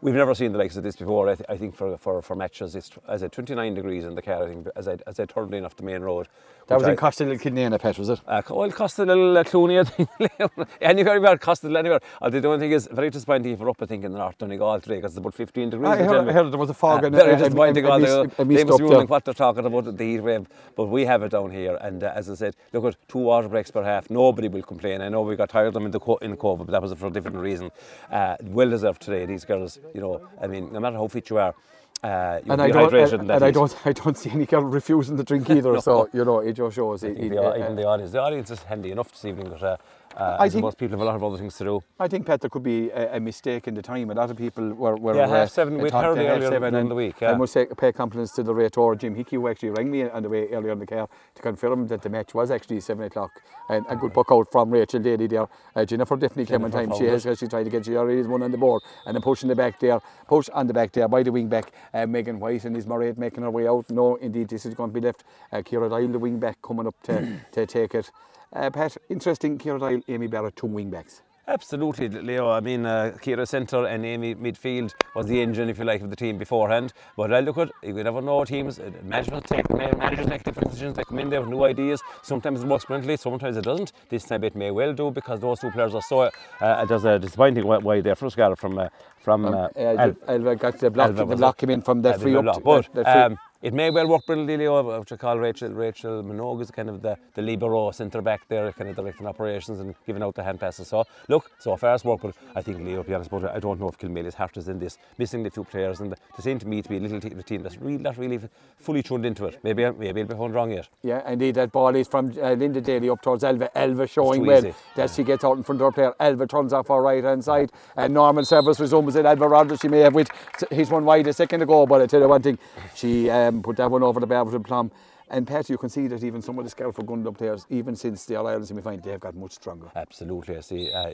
we've 0.00 0.14
never 0.14 0.34
seen 0.34 0.52
the 0.52 0.58
likes 0.58 0.76
of 0.76 0.82
this 0.82 0.96
before. 0.96 1.28
I, 1.28 1.34
th- 1.36 1.46
I 1.48 1.56
think 1.56 1.74
for, 1.74 1.96
for, 1.96 2.22
for 2.22 2.34
matches, 2.34 2.74
it's 2.74 2.90
as 3.08 3.22
at 3.22 3.32
29 3.32 3.74
degrees 3.74 4.04
in 4.04 4.14
the 4.14 4.22
car, 4.22 4.44
I 4.44 4.48
think, 4.48 4.66
as 4.76 4.88
I, 4.88 4.98
as 5.06 5.20
I 5.20 5.26
turned 5.26 5.54
in 5.54 5.64
off 5.64 5.76
the 5.76 5.84
main 5.84 6.02
road. 6.02 6.28
That 6.68 6.76
was 6.76 6.84
which 6.84 6.92
in 6.92 6.98
I- 6.98 7.00
Costa 7.00 7.24
del 7.24 7.38
Kidney, 7.38 7.78
pet 7.78 7.98
was 7.98 8.08
it? 8.08 8.20
Uh, 8.26 8.40
well, 8.50 8.64
it 8.64 8.74
cost 8.74 8.98
a 8.98 9.04
little 9.04 9.36
uh, 9.36 9.42
Clooney, 9.44 9.80
I 9.80 9.84
think. 9.84 10.68
anywhere 10.80 11.16
about 11.16 11.40
cost 11.40 11.64
a 11.64 11.76
anywhere. 11.76 12.00
Although 12.20 12.40
the 12.40 12.48
only 12.48 12.60
thing 12.60 12.72
is, 12.72 12.88
very 12.92 13.10
disappointing 13.10 13.52
if 13.52 13.58
we're 13.58 13.68
up, 13.70 13.82
I 13.82 13.86
think, 13.86 14.04
in 14.04 14.12
the 14.12 14.18
North 14.18 14.38
Donegal 14.38 14.80
today, 14.80 14.96
because 14.96 15.12
it's 15.12 15.18
about 15.18 15.34
15 15.34 15.70
degrees. 15.70 15.88
I 15.88 15.96
heard. 15.96 16.28
I 16.28 16.32
heard 16.32 16.50
there 16.52 16.58
was 16.58 16.70
a 16.70 16.74
fog 16.74 17.02
Uh, 17.02 17.06
and 17.08 17.16
very 17.16 17.32
a, 17.32 17.34
a, 17.34 17.38
disappointing. 17.38 17.84
a, 17.84 17.88
a, 17.88 17.90
although 17.92 18.24
mist, 18.24 18.38
a 18.38 18.44
they 18.44 18.64
must 18.64 18.78
be 18.78 18.84
wondering 18.84 19.08
what 19.08 19.24
they're 19.24 19.34
talking 19.34 19.66
about 19.66 19.96
the 19.96 20.04
heat 20.04 20.20
wave, 20.20 20.46
but 20.76 20.84
we 20.86 21.04
have 21.04 21.22
it 21.22 21.30
down 21.30 21.50
here. 21.50 21.76
And 21.80 22.04
uh, 22.04 22.12
as 22.14 22.30
I 22.30 22.34
said, 22.34 22.54
look 22.72 22.84
at 22.84 22.96
two 23.08 23.18
water 23.18 23.48
breaks 23.48 23.70
per 23.70 23.82
half. 23.82 24.08
Nobody 24.08 24.48
will 24.48 24.62
complain. 24.62 25.00
I 25.00 25.08
know 25.08 25.22
we 25.22 25.36
got 25.36 25.50
tired 25.50 25.68
of 25.68 25.74
them 25.74 25.84
in 25.86 25.90
the 25.90 26.00
co- 26.00 26.16
in 26.18 26.36
COVID, 26.36 26.58
but 26.66 26.72
that 26.72 26.82
was 26.82 26.92
for 26.94 27.08
a 27.08 27.10
different 27.10 27.38
reason. 27.38 27.70
Uh, 28.10 28.36
well 28.42 28.70
deserved 28.70 29.02
today. 29.02 29.26
These 29.26 29.44
girls, 29.44 29.80
you 29.94 30.00
know, 30.00 30.20
I 30.40 30.46
mean, 30.46 30.72
no 30.72 30.80
matter 30.80 30.96
how 30.96 31.08
fit 31.08 31.28
you 31.28 31.38
are, 31.38 31.54
uh, 32.02 32.40
and 32.48 32.60
I 32.60 32.68
don't, 32.70 32.94
and, 32.94 33.30
and 33.30 33.44
I 33.44 33.50
don't, 33.52 33.76
I 33.84 33.92
don't 33.92 34.18
see 34.18 34.30
any 34.30 34.46
girl 34.46 34.62
refusing 34.62 35.16
to 35.16 35.22
drink 35.22 35.48
either. 35.56 35.80
So 35.80 36.08
you 36.12 36.24
know, 36.24 36.40
it 36.40 36.54
just 36.54 36.76
shows. 36.76 37.04
It, 37.04 37.16
it, 37.18 37.30
the, 37.30 37.42
uh, 37.42 37.58
even 37.58 37.76
the 37.76 37.86
audience, 37.86 38.12
the 38.12 38.20
audience 38.20 38.50
is 38.50 38.62
handy 38.64 38.90
enough 38.90 39.10
this 39.12 39.24
evening, 39.24 39.50
but 39.50 39.62
uh, 39.62 39.76
uh, 40.16 40.36
I 40.38 40.44
I 40.44 40.48
think- 40.48 40.62
most 40.62 40.78
people 40.78 40.98
have 40.98 41.00
a 41.00 41.04
lot 41.04 41.16
of 41.16 41.24
other 41.24 41.38
things 41.38 41.56
to 41.58 41.64
do. 41.64 41.80
I 41.98 42.08
think, 42.08 42.26
Pat, 42.26 42.40
there 42.40 42.50
could 42.50 42.62
be 42.62 42.90
a, 42.90 43.16
a 43.16 43.20
mistake 43.20 43.68
in 43.68 43.74
the 43.74 43.82
time. 43.82 44.10
A 44.10 44.14
lot 44.14 44.30
of 44.30 44.36
people 44.36 44.72
were. 44.74 44.96
were 44.96 45.14
Yeah, 45.16 45.24
uh, 45.24 45.28
half 45.28 45.50
seven. 45.50 45.78
We'd 45.78 45.90
thought 45.90 46.04
heard 46.04 46.18
had 46.18 46.26
earlier 46.26 46.50
seven, 46.50 46.74
in 46.74 46.88
the 46.88 46.94
week, 46.94 47.22
I 47.22 47.30
yeah. 47.30 47.36
must 47.36 47.52
say, 47.52 47.66
pay 47.76 47.92
compliments 47.92 48.32
to 48.34 48.42
the 48.42 48.52
rator, 48.52 48.98
Jim 48.98 49.14
Hickey, 49.14 49.36
who 49.36 49.48
actually 49.48 49.70
rang 49.70 49.90
me 49.90 50.08
on 50.08 50.22
the 50.22 50.28
way 50.28 50.48
earlier 50.48 50.72
in 50.72 50.78
the 50.78 50.86
car 50.86 51.08
to 51.34 51.42
confirm 51.42 51.86
that 51.88 52.02
the 52.02 52.10
match 52.10 52.34
was 52.34 52.50
actually 52.50 52.80
7 52.80 53.04
o'clock. 53.04 53.30
And 53.68 53.86
a 53.88 53.96
good 53.96 54.12
puck 54.12 54.26
out 54.30 54.50
from 54.50 54.70
Rachel 54.70 55.00
Daly 55.00 55.26
there. 55.26 55.46
Uh, 55.74 55.84
Jennifer 55.84 56.16
definitely 56.16 56.46
came 56.46 56.64
on 56.64 56.70
time. 56.70 56.92
She 56.98 57.04
has 57.04 57.26
actually 57.26 57.48
tried 57.48 57.64
to 57.64 57.70
get, 57.70 57.84
she 57.86 57.96
already 57.96 58.22
one 58.22 58.42
on 58.42 58.50
the 58.50 58.58
board. 58.58 58.82
And 59.06 59.14
then 59.14 59.22
pushing 59.22 59.48
the 59.48 59.54
back 59.54 59.80
there, 59.80 60.00
push 60.26 60.48
on 60.50 60.66
the 60.66 60.74
back 60.74 60.92
there 60.92 61.08
by 61.08 61.22
the 61.22 61.32
wing 61.32 61.48
back, 61.48 61.72
uh, 61.94 62.06
Megan 62.06 62.38
White 62.38 62.64
and 62.64 62.74
Liz 62.74 62.86
Murray 62.86 63.14
making 63.16 63.44
her 63.44 63.50
way 63.50 63.66
out. 63.66 63.88
No, 63.90 64.16
indeed, 64.16 64.48
this 64.48 64.66
is 64.66 64.74
going 64.74 64.90
to 64.90 65.00
be 65.00 65.04
left. 65.04 65.24
Uh, 65.52 65.58
Kira 65.58 65.88
Doyle, 65.88 66.08
the 66.08 66.18
wing 66.18 66.38
back, 66.38 66.60
coming 66.62 66.86
up 66.86 66.94
to, 67.04 67.40
to 67.52 67.66
take 67.66 67.94
it. 67.94 68.10
Uh, 68.52 68.70
Pat, 68.70 68.96
interesting, 69.08 69.58
Kira 69.58 69.78
Doyle, 69.80 70.00
Amy 70.08 70.26
Barrett, 70.26 70.56
two 70.56 70.66
wing 70.66 70.90
backs. 70.90 71.22
Absolutely, 71.48 72.08
Leo. 72.08 72.50
I 72.50 72.60
mean, 72.60 72.86
uh, 72.86 73.16
Kira 73.20 73.48
centre 73.48 73.84
and 73.86 74.04
Amy 74.06 74.34
midfield 74.36 74.92
was 75.16 75.26
the 75.26 75.40
engine, 75.40 75.68
if 75.68 75.78
you 75.78 75.84
like, 75.84 76.00
of 76.00 76.08
the 76.10 76.14
team 76.16 76.38
beforehand. 76.38 76.92
But 77.16 77.32
I 77.32 77.40
look 77.40 77.58
at, 77.58 77.70
you 77.82 77.94
never 77.94 78.20
know 78.22 78.44
teams, 78.44 78.78
uh, 78.78 78.90
management 79.02 79.46
take, 79.46 79.68
managers 79.74 80.26
make 80.28 80.44
different 80.44 80.70
decisions, 80.70 80.96
they 80.96 81.02
come 81.04 81.18
in 81.18 81.30
there 81.30 81.40
with 81.40 81.50
new 81.50 81.64
ideas. 81.64 82.00
Sometimes 82.22 82.62
it 82.62 82.68
works 82.68 82.84
brilliantly, 82.84 83.16
sometimes 83.16 83.56
it 83.56 83.64
doesn't. 83.64 83.92
This 84.08 84.24
time 84.24 84.44
it 84.44 84.54
may 84.54 84.70
well 84.70 84.92
do 84.92 85.10
because 85.10 85.40
those 85.40 85.58
two 85.58 85.70
players 85.72 85.94
are 85.96 86.02
so, 86.02 86.30
uh, 86.60 86.84
there's 86.84 87.04
a 87.04 87.18
disappointing 87.18 87.66
why- 87.66 87.78
why 87.78 88.00
they're 88.00 88.14
first 88.14 88.36
got 88.36 88.56
from, 88.58 88.78
uh, 88.78 88.88
from 89.18 89.46
uh, 89.46 89.68
Uh, 89.76 89.80
Al- 89.98 90.16
Alva 90.28 90.56
got 90.56 90.78
the 90.78 90.90
block, 90.90 91.08
Alva 91.08 91.24
the 91.24 91.36
block 91.36 91.56
came 91.56 91.70
in 91.70 91.82
from 91.82 92.02
the 92.02 92.10
Uh, 92.10 92.18
free 92.18 92.36
up. 92.36 92.44
block. 92.44 92.62
But 92.62 92.84
free- 92.92 93.04
um, 93.04 93.38
it 93.62 93.72
may 93.72 93.90
well 93.90 94.08
work 94.08 94.26
brilliantly, 94.26 94.56
Leo, 94.56 95.00
which 95.00 95.12
I 95.12 95.16
call 95.16 95.38
Rachel 95.38 95.70
Rachel 95.70 96.22
Minogue 96.22 96.60
is 96.60 96.70
kind 96.70 96.90
of 96.90 97.00
the, 97.00 97.16
the 97.34 97.42
libero 97.42 97.90
centre 97.92 98.20
back 98.20 98.48
there, 98.48 98.72
kind 98.72 98.90
of 98.90 98.96
directing 98.96 99.26
operations 99.26 99.80
and 99.80 99.94
giving 100.06 100.22
out 100.22 100.34
the 100.34 100.42
hand 100.42 100.60
passes. 100.60 100.88
So 100.88 101.04
look, 101.28 101.50
so 101.58 101.76
far 101.76 101.94
it's 101.94 102.04
worked, 102.04 102.22
but 102.22 102.34
I 102.54 102.62
think 102.62 102.78
Leo, 102.78 103.02
to 103.02 103.08
be 103.08 103.14
honest, 103.14 103.30
but 103.30 103.44
I 103.44 103.60
don't 103.60 103.78
know 103.80 103.88
if 103.88 103.98
Kilmaley's 103.98 104.34
heart 104.34 104.56
is 104.56 104.68
in 104.68 104.78
this, 104.78 104.98
missing 105.18 105.42
the 105.42 105.50
few 105.50 105.64
players, 105.64 106.00
and 106.00 106.12
they 106.12 106.42
seem 106.42 106.58
to 106.58 106.66
me 106.66 106.82
to 106.82 106.88
be 106.88 106.96
a 106.96 107.00
little 107.00 107.20
te- 107.20 107.30
team 107.42 107.62
that's 107.62 107.78
really 107.78 107.98
not 107.98 108.18
really 108.18 108.40
fully 108.78 109.02
tuned 109.02 109.24
into 109.24 109.46
it. 109.46 109.58
Maybe 109.62 109.88
maybe 109.92 110.20
I'll 110.20 110.26
be 110.26 110.34
found 110.34 110.54
wrong 110.54 110.72
yet. 110.72 110.88
Yeah, 111.02 111.28
indeed, 111.30 111.54
that 111.54 111.70
ball 111.72 111.94
is 111.94 112.08
from 112.08 112.32
uh, 112.42 112.52
Linda 112.52 112.80
Daly 112.80 113.08
up 113.10 113.22
towards 113.22 113.44
Elva. 113.44 113.70
Elva 113.78 114.06
showing 114.06 114.44
well 114.44 114.74
that 114.96 115.10
she 115.10 115.22
gets 115.22 115.44
out 115.44 115.56
in 115.56 115.62
front 115.62 115.80
of 115.80 115.86
her 115.86 115.92
player. 115.92 116.14
Elva 116.18 116.46
turns 116.46 116.72
off 116.72 116.88
her 116.88 117.00
right 117.00 117.22
hand 117.22 117.44
side. 117.44 117.70
And 117.96 118.14
Norman 118.14 118.44
Service 118.44 118.80
resumes 118.80 119.14
it. 119.16 119.24
Elva 119.24 119.46
Rogers, 119.48 119.80
she 119.80 119.88
may 119.88 120.00
have 120.00 120.14
with 120.14 120.28
he's 120.70 120.90
one 120.90 121.04
wide 121.04 121.26
a 121.26 121.32
second 121.32 121.62
ago, 121.62 121.86
but 121.86 122.02
I 122.02 122.06
tell 122.06 122.20
you 122.20 122.28
one 122.28 122.42
thing, 122.42 122.58
she 122.94 123.30
um, 123.30 123.51
put 123.60 123.76
that 123.76 123.90
one 123.90 124.02
over 124.02 124.20
the 124.20 124.26
bar 124.26 124.46
plum. 124.60 124.90
And 125.28 125.46
Pat, 125.46 125.68
you 125.70 125.78
can 125.78 125.88
see 125.88 126.06
that 126.08 126.22
even 126.22 126.42
some 126.42 126.58
of 126.58 126.64
the 126.64 126.70
Scariff 126.70 126.96
Ogonnelloe 126.96 127.36
players, 127.36 127.66
even 127.70 127.96
since 127.96 128.26
the 128.26 128.36
All 128.36 128.46
Ireland 128.46 128.68
semi 128.68 128.82
final, 128.82 129.00
they've 129.00 129.18
got 129.18 129.34
much 129.34 129.52
stronger. 129.52 129.90
Absolutely, 129.96 130.58
I 130.58 130.60
see. 130.60 130.92
Uh, 130.92 131.10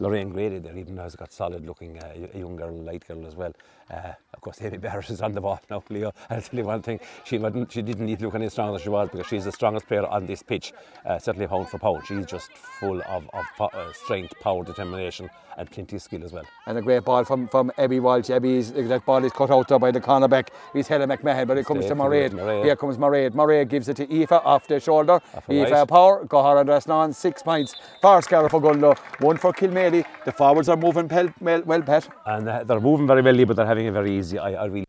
Lorraine 0.00 0.30
Grady 0.30 0.58
there, 0.58 0.76
even 0.76 0.96
has 0.96 1.14
got 1.14 1.30
solid 1.30 1.66
looking 1.66 1.98
uh, 1.98 2.14
young 2.34 2.56
girl, 2.56 2.74
light 2.74 3.06
girl 3.06 3.26
as 3.26 3.36
well. 3.36 3.52
Uh, 3.90 4.12
of 4.32 4.40
course, 4.40 4.60
Amy 4.62 4.78
Barrett 4.78 5.10
is 5.10 5.20
on 5.20 5.32
the 5.32 5.42
ball 5.42 5.60
now, 5.68 5.82
Leo. 5.90 6.12
I'll 6.30 6.40
tell 6.40 6.58
you 6.58 6.64
one 6.64 6.80
thing, 6.80 7.00
she, 7.24 7.36
wasn't, 7.36 7.70
she 7.70 7.82
didn't 7.82 8.06
need 8.06 8.18
to 8.20 8.24
look 8.24 8.34
any 8.34 8.48
stronger 8.48 8.72
than 8.72 8.82
she 8.82 8.88
was 8.88 9.10
because 9.10 9.26
she's 9.26 9.44
the 9.44 9.52
strongest 9.52 9.86
player 9.86 10.06
on 10.06 10.24
this 10.24 10.42
pitch, 10.42 10.72
uh, 11.04 11.18
certainly 11.18 11.46
pound 11.46 11.68
for 11.68 11.78
pound. 11.78 12.06
She's 12.06 12.24
just 12.24 12.50
full 12.52 13.02
of, 13.02 13.28
of 13.34 13.46
uh, 13.60 13.92
strength, 13.92 14.32
power, 14.40 14.64
determination, 14.64 15.28
and 15.56 15.70
plenty 15.70 15.96
of 15.96 16.02
skill 16.02 16.24
as 16.24 16.32
well. 16.32 16.44
And 16.66 16.78
a 16.78 16.82
great 16.82 17.04
ball 17.04 17.24
from, 17.24 17.48
from 17.48 17.70
Abby 17.78 18.00
Walsh. 18.00 18.30
Abby's, 18.30 18.72
that 18.72 19.04
ball 19.04 19.24
is 19.24 19.32
cut 19.32 19.50
out 19.50 19.68
there 19.68 19.78
by 19.78 19.90
the 19.90 20.00
cornerback. 20.00 20.48
He's 20.72 20.88
Helen 20.88 21.08
McMahon, 21.08 21.46
but 21.46 21.58
it 21.58 21.66
comes 21.66 21.86
to 21.86 21.94
Mistake, 21.94 21.98
Mairead. 21.98 22.30
Mairead. 22.32 22.64
Here 22.64 22.76
comes 22.76 22.96
Mairead. 22.98 23.30
Mairead 23.32 23.68
gives 23.68 23.88
it 23.88 23.96
to 23.96 24.14
Aoife 24.14 24.32
off 24.32 24.66
the 24.66 24.80
shoulder. 24.80 25.14
Off 25.34 25.46
her 25.46 25.52
Aoife 25.52 25.70
right. 25.70 25.88
Power, 25.88 26.24
Gohar 26.24 26.60
and 26.60 26.68
Rasnan, 26.68 27.14
six 27.14 27.42
points. 27.42 27.74
for 28.00 28.22
Scariff 28.22 28.52
Ogonnelloe, 28.52 28.98
one 29.20 29.36
for 29.36 29.52
Kilmaley. 29.52 30.04
The 30.24 30.32
forwards 30.32 30.68
are 30.68 30.76
moving 30.76 31.08
pel- 31.08 31.34
well, 31.40 31.62
well, 31.62 31.82
Pat. 31.82 32.08
And 32.26 32.48
uh, 32.48 32.64
they're 32.64 32.80
moving 32.80 33.06
very 33.06 33.22
well, 33.22 33.44
but 33.46 33.56
they're 33.56 33.66
having 33.66 33.88
a 33.88 33.92
very 33.92 34.16
easy. 34.18 34.38
I, 34.38 34.52
I 34.52 34.64
really 34.66 34.86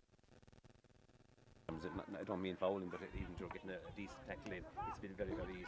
I 1.69 2.23
don't 2.23 2.41
mean 2.41 2.55
fouling, 2.55 2.87
but 2.89 2.99
even 3.15 3.27
you're 3.39 3.49
getting 3.49 3.71
a, 3.71 3.73
a 3.73 3.91
decent 3.97 4.27
tackle 4.27 4.51
in, 4.51 4.59
it's 4.59 4.99
been 5.01 5.15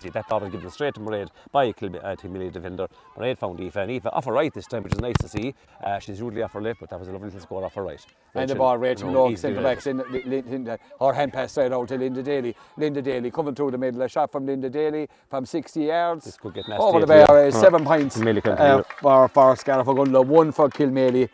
very. 0.04 0.12
That 0.12 0.28
ball 0.28 0.40
was 0.42 0.52
given 0.52 0.70
straight 0.70 0.94
to 0.96 1.00
Mairead 1.00 1.30
by 1.52 1.66
a 1.66 1.74
Kilm- 1.74 2.04
uh, 2.04 2.16
defender. 2.52 2.88
Mairead 3.18 3.38
found 3.38 3.60
Aoife, 3.60 3.76
and 3.78 3.92
Aoife 3.92 4.06
off 4.08 4.26
her 4.26 4.34
right 4.34 4.54
this 4.54 4.68
time, 4.68 4.84
which 4.84 4.94
is 4.94 5.00
nice 5.02 5.16
to 5.22 5.30
see. 5.30 5.54
Uh, 5.84 6.00
she's 6.00 6.20
usually 6.20 6.42
off 6.42 6.54
her 6.54 6.62
left, 6.62 6.80
but 6.80 6.90
that 6.90 7.00
was 7.00 7.08
a 7.08 7.12
lovely 7.12 7.28
little 7.28 7.40
score 7.40 7.64
off 7.66 7.74
her 7.76 7.84
right. 7.84 8.06
And 8.36 8.50
the 8.50 8.54
Rachel, 8.54 8.58
ball, 8.58 8.74
you 8.76 8.82
Rachel 8.82 9.12
know, 9.12 9.28
Minogue, 9.30 9.38
centre 9.38 9.62
back, 9.62 9.86
Lin- 10.26 10.80
her 11.00 11.14
hand 11.14 11.34
pass 11.34 11.52
straight 11.52 11.72
out 11.72 11.88
to 11.90 11.98
Linda 11.98 12.24
Daly. 12.24 12.56
Linda 12.78 13.02
Daly 13.02 13.32
coming 13.32 13.56
through 13.56 13.72
the 13.72 13.78
middle, 13.78 14.02
a 14.02 14.10
shot 14.10 14.32
from 14.32 14.46
Linda 14.46 14.70
Daly 14.70 15.08
from 15.30 15.46
60 15.46 15.82
yards. 15.84 16.26
This 16.26 16.38
could 16.38 16.54
get 16.54 16.68
nasty 16.68 16.84
Over 16.84 17.00
the 17.02 17.08
bar, 17.08 17.38
uh, 17.46 17.52
seven 17.52 17.86
points 17.86 18.20
uh, 18.20 18.84
for, 19.02 19.28
for 19.28 19.56
Scariff 19.56 19.88
one 19.88 20.52
for 20.52 20.70
Kilmaley. 20.70 21.30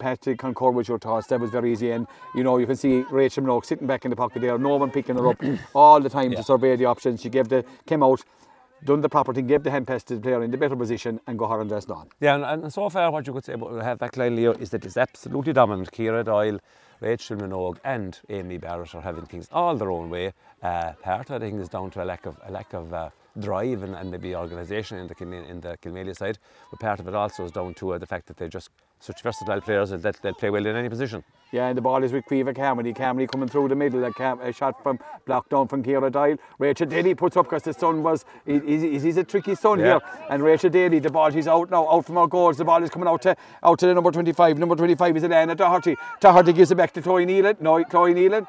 Patrick 0.00 0.38
Concord 0.38 0.74
with 0.74 0.88
your 0.88 0.98
thoughts. 0.98 1.28
That 1.28 1.38
was 1.40 1.50
very 1.50 1.72
easy, 1.72 1.92
and 1.92 2.06
you 2.34 2.42
know 2.42 2.58
you 2.58 2.66
can 2.66 2.76
see 2.76 3.04
Rachel 3.10 3.44
Minogue 3.44 3.64
sitting 3.64 3.86
back 3.86 4.04
in 4.04 4.10
the 4.10 4.16
pocket 4.16 4.40
there. 4.42 4.58
No 4.58 4.76
one 4.76 4.90
picking 4.90 5.16
her 5.16 5.28
up 5.28 5.40
all 5.74 6.00
the 6.00 6.08
time 6.10 6.32
Yeah. 6.32 6.38
to 6.38 6.42
survey 6.44 6.74
the 6.76 6.86
options. 6.86 7.20
She 7.20 7.28
gave 7.28 7.48
the 7.48 7.64
came 7.86 8.02
out, 8.02 8.24
done 8.84 9.00
the 9.02 9.08
proper 9.08 9.32
thing, 9.34 9.46
gave 9.46 9.62
the 9.62 9.70
hand 9.70 9.86
pass 9.86 10.02
to 10.04 10.14
the 10.16 10.20
player 10.20 10.42
in 10.42 10.50
the 10.50 10.56
better 10.56 10.74
position, 10.76 11.20
and 11.26 11.38
go 11.38 11.46
hard 11.46 11.60
and 11.60 11.70
undressed 11.70 11.90
on. 11.90 12.08
Yeah, 12.20 12.34
and, 12.34 12.64
and 12.64 12.72
so 12.72 12.88
far 12.88 13.10
what 13.10 13.26
you 13.26 13.32
could 13.32 13.44
say 13.44 13.52
about 13.52 13.74
the 13.74 13.84
half-back 13.84 14.16
line, 14.16 14.34
Leo, 14.36 14.52
is 14.52 14.70
that 14.70 14.84
it's 14.84 14.96
absolutely 14.96 15.52
dominant. 15.52 15.92
Kira 15.92 16.24
Doyle, 16.24 16.58
Rachel 17.00 17.36
Minogue 17.36 17.78
and 17.84 18.18
Amy 18.28 18.58
Barrett 18.58 18.94
are 18.94 19.00
having 19.02 19.24
things 19.26 19.48
all 19.52 19.76
their 19.76 19.90
own 19.90 20.10
way. 20.10 20.32
Uh, 20.62 20.92
part 21.02 21.30
of 21.30 21.36
it, 21.42 21.44
I 21.46 21.50
think 21.50 21.60
is 21.60 21.68
down 21.68 21.90
to 21.92 22.02
a 22.02 22.04
lack 22.04 22.26
of 22.26 22.38
a 22.46 22.50
lack 22.50 22.74
of 22.74 22.92
uh, 22.92 23.08
drive 23.38 23.82
and, 23.82 23.94
and 23.94 24.10
maybe 24.10 24.34
organisation 24.36 24.98
in 24.98 25.06
the 25.06 25.14
in 25.48 25.60
the 25.62 25.78
Kilmaley 25.78 26.14
side. 26.14 26.38
But 26.70 26.80
part 26.80 27.00
of 27.00 27.08
it 27.08 27.14
also 27.14 27.44
is 27.44 27.52
down 27.52 27.72
to 27.74 27.94
uh, 27.94 27.98
the 27.98 28.06
fact 28.06 28.26
that 28.26 28.36
they're 28.36 28.48
just 28.48 28.68
such 29.00 29.22
versatile 29.22 29.60
players 29.60 29.90
that 29.90 30.16
they'll 30.22 30.34
play 30.34 30.50
well 30.50 30.64
in 30.66 30.76
any 30.76 30.88
position. 30.88 31.24
Yeah, 31.52 31.66
and 31.68 31.76
the 31.76 31.82
ball 31.82 32.04
is 32.04 32.12
with 32.12 32.26
Caoimhe 32.26 32.54
Carmody. 32.54 32.92
Carmody 32.92 33.26
coming 33.26 33.48
through 33.48 33.68
the 33.68 33.74
middle. 33.74 34.04
A, 34.04 34.12
cam- 34.12 34.40
a 34.40 34.52
shot 34.52 34.80
from 34.82 35.00
blocked 35.26 35.50
down 35.50 35.66
from 35.66 35.82
Kira 35.82 36.12
Doyle. 36.12 36.36
Rachel 36.58 36.86
Daly 36.86 37.14
puts 37.14 37.36
up 37.36 37.46
because 37.46 37.62
the 37.64 37.72
sun 37.74 38.02
was. 38.04 38.24
he- 38.46 38.60
He's, 38.60 39.02
he's 39.02 39.16
a 39.16 39.24
tricky 39.24 39.54
sun 39.56 39.80
Yeah. 39.80 39.84
here. 39.86 40.00
And 40.28 40.42
Rachel 40.44 40.70
Daly, 40.70 41.00
the 41.00 41.10
ball, 41.10 41.30
she's 41.30 41.48
out 41.48 41.70
now, 41.70 41.88
out 41.90 42.04
from 42.06 42.18
our 42.18 42.28
goals. 42.28 42.58
The 42.58 42.64
ball 42.64 42.82
is 42.84 42.90
coming 42.90 43.08
out 43.08 43.22
to 43.22 43.34
out 43.64 43.78
to 43.80 43.86
the 43.86 43.94
number 43.94 44.12
25. 44.12 44.58
Number 44.58 44.76
25 44.76 45.16
is 45.16 45.24
Elena 45.24 45.54
Doherty. 45.56 45.96
Doherty 46.20 46.52
gives 46.52 46.70
it 46.70 46.76
back 46.76 46.92
to 46.92 47.02
Chloe 47.02 47.26
Nealon. 47.26 47.60
No, 47.60 47.82
Chloe 47.84 48.14
Nealon. 48.14 48.46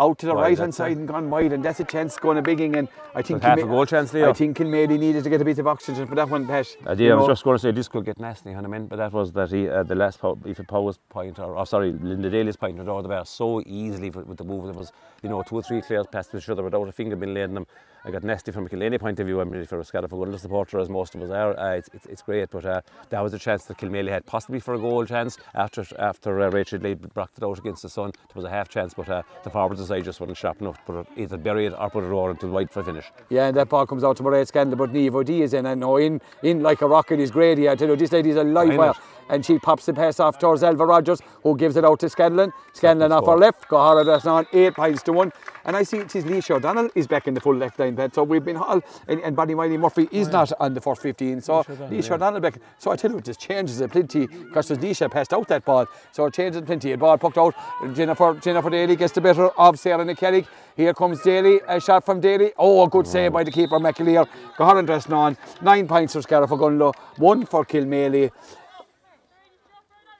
Out 0.00 0.16
to 0.20 0.26
the 0.26 0.34
Wide, 0.34 0.42
right 0.42 0.58
hand 0.58 0.68
it. 0.68 0.76
side 0.76 0.96
and 0.96 1.08
gone 1.08 1.28
wide, 1.28 1.52
and 1.52 1.64
that's 1.64 1.80
a 1.80 1.84
chance 1.84 2.16
going 2.18 2.38
a 2.38 2.42
bigging. 2.42 2.76
And 2.76 2.86
I 3.16 3.22
think 3.22 3.42
half 3.42 3.58
a 3.58 3.62
goal 3.62 3.84
chance, 3.84 4.12
Leo. 4.14 4.30
I 4.30 4.32
think 4.32 4.56
Kilmaley 4.56 4.96
needed 4.96 5.24
to 5.24 5.30
get 5.30 5.40
a 5.40 5.44
bit 5.44 5.58
of 5.58 5.66
oxygen 5.66 6.06
for 6.06 6.14
that 6.14 6.28
one, 6.30 6.46
Pat. 6.46 6.68
Uh, 6.86 6.92
You 6.92 7.06
yeah, 7.06 7.12
I 7.14 7.16
was 7.16 7.26
know. 7.26 7.32
just 7.32 7.42
going 7.42 7.56
to 7.56 7.58
say 7.60 7.72
this 7.72 7.88
could 7.88 8.04
get 8.04 8.20
nasty, 8.20 8.50
and 8.50 8.64
I 8.64 8.68
meant, 8.70 8.88
but 8.90 8.96
that 8.96 9.12
was 9.12 9.32
that 9.32 9.50
he, 9.50 9.68
uh, 9.68 9.82
the 9.82 9.96
last 9.96 10.20
po- 10.20 10.38
if 10.44 10.60
it 10.60 10.68
Powell's 10.68 10.98
point, 11.08 11.40
or, 11.40 11.56
or 11.56 11.66
sorry, 11.66 11.90
Linda 11.90 12.30
Daly's 12.30 12.54
point, 12.56 12.76
went 12.76 12.88
over 12.88 13.02
the 13.02 13.08
bar 13.08 13.26
so 13.26 13.60
easily 13.66 14.10
with, 14.10 14.26
with 14.26 14.38
the 14.38 14.44
move. 14.44 14.66
There 14.66 14.72
was, 14.74 14.92
you 15.24 15.28
know, 15.28 15.42
two 15.42 15.56
or 15.56 15.62
three 15.64 15.82
players 15.82 16.06
passed 16.06 16.32
each 16.32 16.48
other 16.48 16.62
without 16.62 16.86
a 16.86 16.92
finger 16.92 17.16
being 17.16 17.34
laid 17.34 17.44
in 17.44 17.54
them. 17.54 17.66
I 18.04 18.10
got 18.10 18.22
nasty 18.22 18.52
from 18.52 18.66
a 18.66 18.68
Kilkenny 18.68 18.98
point 18.98 19.18
of 19.20 19.26
view. 19.26 19.40
I'm 19.40 19.50
really 19.50 19.66
for 19.66 19.80
a 19.80 19.84
Scariff 19.84 20.10
supporter, 20.40 20.78
as 20.78 20.88
most 20.88 21.14
of 21.14 21.22
us 21.22 21.30
are. 21.30 21.58
Uh, 21.58 21.72
it's, 21.74 21.88
it's, 21.92 22.06
it's 22.06 22.22
great, 22.22 22.50
but 22.50 22.64
uh, 22.64 22.80
that 23.10 23.20
was 23.20 23.34
a 23.34 23.38
chance 23.38 23.64
that 23.64 23.78
Kilmaley 23.78 24.10
had, 24.10 24.24
possibly 24.26 24.60
for 24.60 24.74
a 24.74 24.78
goal 24.78 25.04
chance 25.04 25.36
after 25.54 25.84
after 25.98 26.40
uh, 26.40 26.50
Rachel 26.50 26.78
Lee 26.80 26.94
blocked 26.94 27.38
it 27.38 27.44
out 27.44 27.58
against 27.58 27.82
the 27.82 27.88
sun. 27.88 28.12
There 28.12 28.34
was 28.36 28.44
a 28.44 28.50
half 28.50 28.68
chance, 28.68 28.94
but 28.94 29.08
uh, 29.08 29.22
the 29.42 29.50
forwards 29.50 29.86
side 29.86 30.04
just 30.04 30.20
wasn't 30.20 30.38
sharp 30.38 30.60
enough 30.60 30.76
to 30.78 30.82
put 30.84 31.00
it, 31.00 31.06
either 31.16 31.36
bury 31.36 31.66
it 31.66 31.74
or 31.78 31.90
put 31.90 32.04
it 32.04 32.10
over 32.10 32.30
until 32.30 32.50
wide 32.50 32.70
for 32.70 32.80
a 32.80 32.84
finish. 32.84 33.06
Yeah, 33.30 33.48
and 33.48 33.56
that 33.56 33.68
ball 33.68 33.86
comes 33.86 34.04
out 34.04 34.16
to 34.18 34.22
Mairead 34.22 34.46
Scandal, 34.46 34.76
but 34.76 34.92
Neve 34.92 35.14
O'D 35.14 35.30
is 35.30 35.54
in, 35.54 35.66
and 35.66 35.80
no, 35.80 35.96
in, 35.96 36.20
in 36.42 36.62
like 36.62 36.82
a 36.82 36.86
rocket 36.86 37.20
is 37.20 37.30
Grady. 37.30 37.68
I 37.68 37.74
tell 37.74 37.88
you, 37.88 37.96
this 37.96 38.12
lady's 38.12 38.36
a 38.36 38.44
live 38.44 38.76
wire. 38.76 38.94
And 39.30 39.44
she 39.44 39.58
pops 39.58 39.84
the 39.84 39.92
pass 39.92 40.20
off 40.20 40.38
towards 40.38 40.62
Elva 40.62 40.86
Rogers, 40.86 41.20
who 41.42 41.54
gives 41.54 41.76
it 41.76 41.84
out 41.84 42.00
to 42.00 42.08
Scanlon. 42.08 42.50
Scanlon 42.72 43.12
off 43.12 43.24
score. 43.24 43.34
her 43.34 43.40
left, 43.40 43.68
got 43.68 43.98
her 43.98 44.04
that's 44.04 44.24
on 44.24 44.46
eight 44.54 44.74
points 44.74 45.02
to 45.02 45.12
one. 45.12 45.32
And 45.68 45.76
I 45.76 45.82
see 45.82 45.98
it 45.98 46.16
is 46.16 46.24
Leisha 46.24 46.52
O'Donnell 46.52 46.88
is 46.94 47.06
back 47.06 47.28
in 47.28 47.34
the 47.34 47.42
full 47.42 47.54
left 47.54 47.78
line 47.78 47.94
bed. 47.94 48.14
So 48.14 48.22
we've 48.22 48.42
been 48.42 48.56
all, 48.56 48.80
and, 49.06 49.20
and 49.20 49.36
Bonnie 49.36 49.54
Wiley 49.54 49.76
Murphy 49.76 50.08
is 50.10 50.28
not 50.28 50.50
on 50.60 50.72
the 50.72 50.80
first 50.80 51.02
15. 51.02 51.42
So 51.42 51.62
Leisha 51.62 52.12
O'Donnell 52.12 52.40
back. 52.40 52.58
So 52.78 52.90
I 52.90 52.96
tell 52.96 53.10
you, 53.10 53.18
it 53.18 53.26
just 53.26 53.38
changes 53.38 53.78
a 53.82 53.86
plenty 53.86 54.28
because 54.28 54.70
Leisha 54.70 55.10
passed 55.10 55.34
out 55.34 55.46
that 55.48 55.66
ball. 55.66 55.84
So 56.12 56.24
it 56.24 56.32
changes 56.32 56.62
plenty. 56.62 56.92
A 56.92 56.96
ball 56.96 57.18
pucked 57.18 57.36
out. 57.36 57.54
Jennifer 57.94 58.32
Jennifer 58.40 58.70
Daly 58.70 58.96
gets 58.96 59.12
the 59.12 59.20
better 59.20 59.48
of 59.48 59.78
Sarah 59.78 60.06
McKellick. 60.06 60.46
Here 60.74 60.94
comes 60.94 61.20
Daly, 61.20 61.60
a 61.68 61.78
shot 61.78 62.06
from 62.06 62.20
Daly. 62.20 62.50
Oh, 62.56 62.82
a 62.84 62.88
good 62.88 63.06
save 63.06 63.34
by 63.34 63.44
the 63.44 63.50
keeper, 63.50 63.78
McAleer. 63.78 64.26
Got 64.56 64.74
her 64.74 64.82
dressed 64.82 65.12
on. 65.12 65.36
Nine 65.60 65.86
points 65.86 66.14
for 66.14 66.22
Scariff 66.22 66.48
Ogonnelloe, 66.48 66.94
one 67.18 67.44
for 67.44 67.66
Kilmaley. 67.66 68.30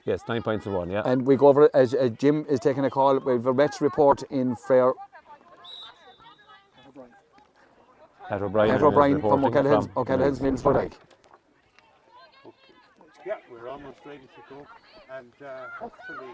Yes, 0.05 0.21
nine 0.27 0.43
points 0.43 0.65
to 0.65 0.71
one, 0.71 0.91
yeah. 0.91 1.01
And 1.05 1.25
we 1.25 1.35
go 1.35 1.47
over 1.47 1.69
as, 1.73 1.95
as 1.95 2.11
Jim 2.11 2.45
is 2.47 2.59
taking 2.59 2.85
a 2.85 2.89
call. 2.89 3.17
We 3.19 3.33
have 3.33 3.45
a 3.47 3.53
match 3.53 3.81
report 3.81 4.21
in 4.29 4.55
Frere. 4.55 4.93
Pat 8.29 8.43
O'Brien. 8.43 8.69
Pat 8.71 8.83
O'Brien 8.83 9.19
from 9.19 9.43
reporting 9.43 9.45
O'Callaghan's, 9.47 9.85
from- 9.87 9.97
O'Callaghan's 9.97 10.39
Middlesbrough 10.39 10.73
Dyke. 10.75 10.93
Yeah, 13.25 13.33
we're 13.51 13.67
almost 13.67 13.97
ready 14.05 14.19
to 14.19 14.53
go, 14.53 14.67
and 15.11 15.33
uh, 15.43 15.67
hopefully. 15.79 16.29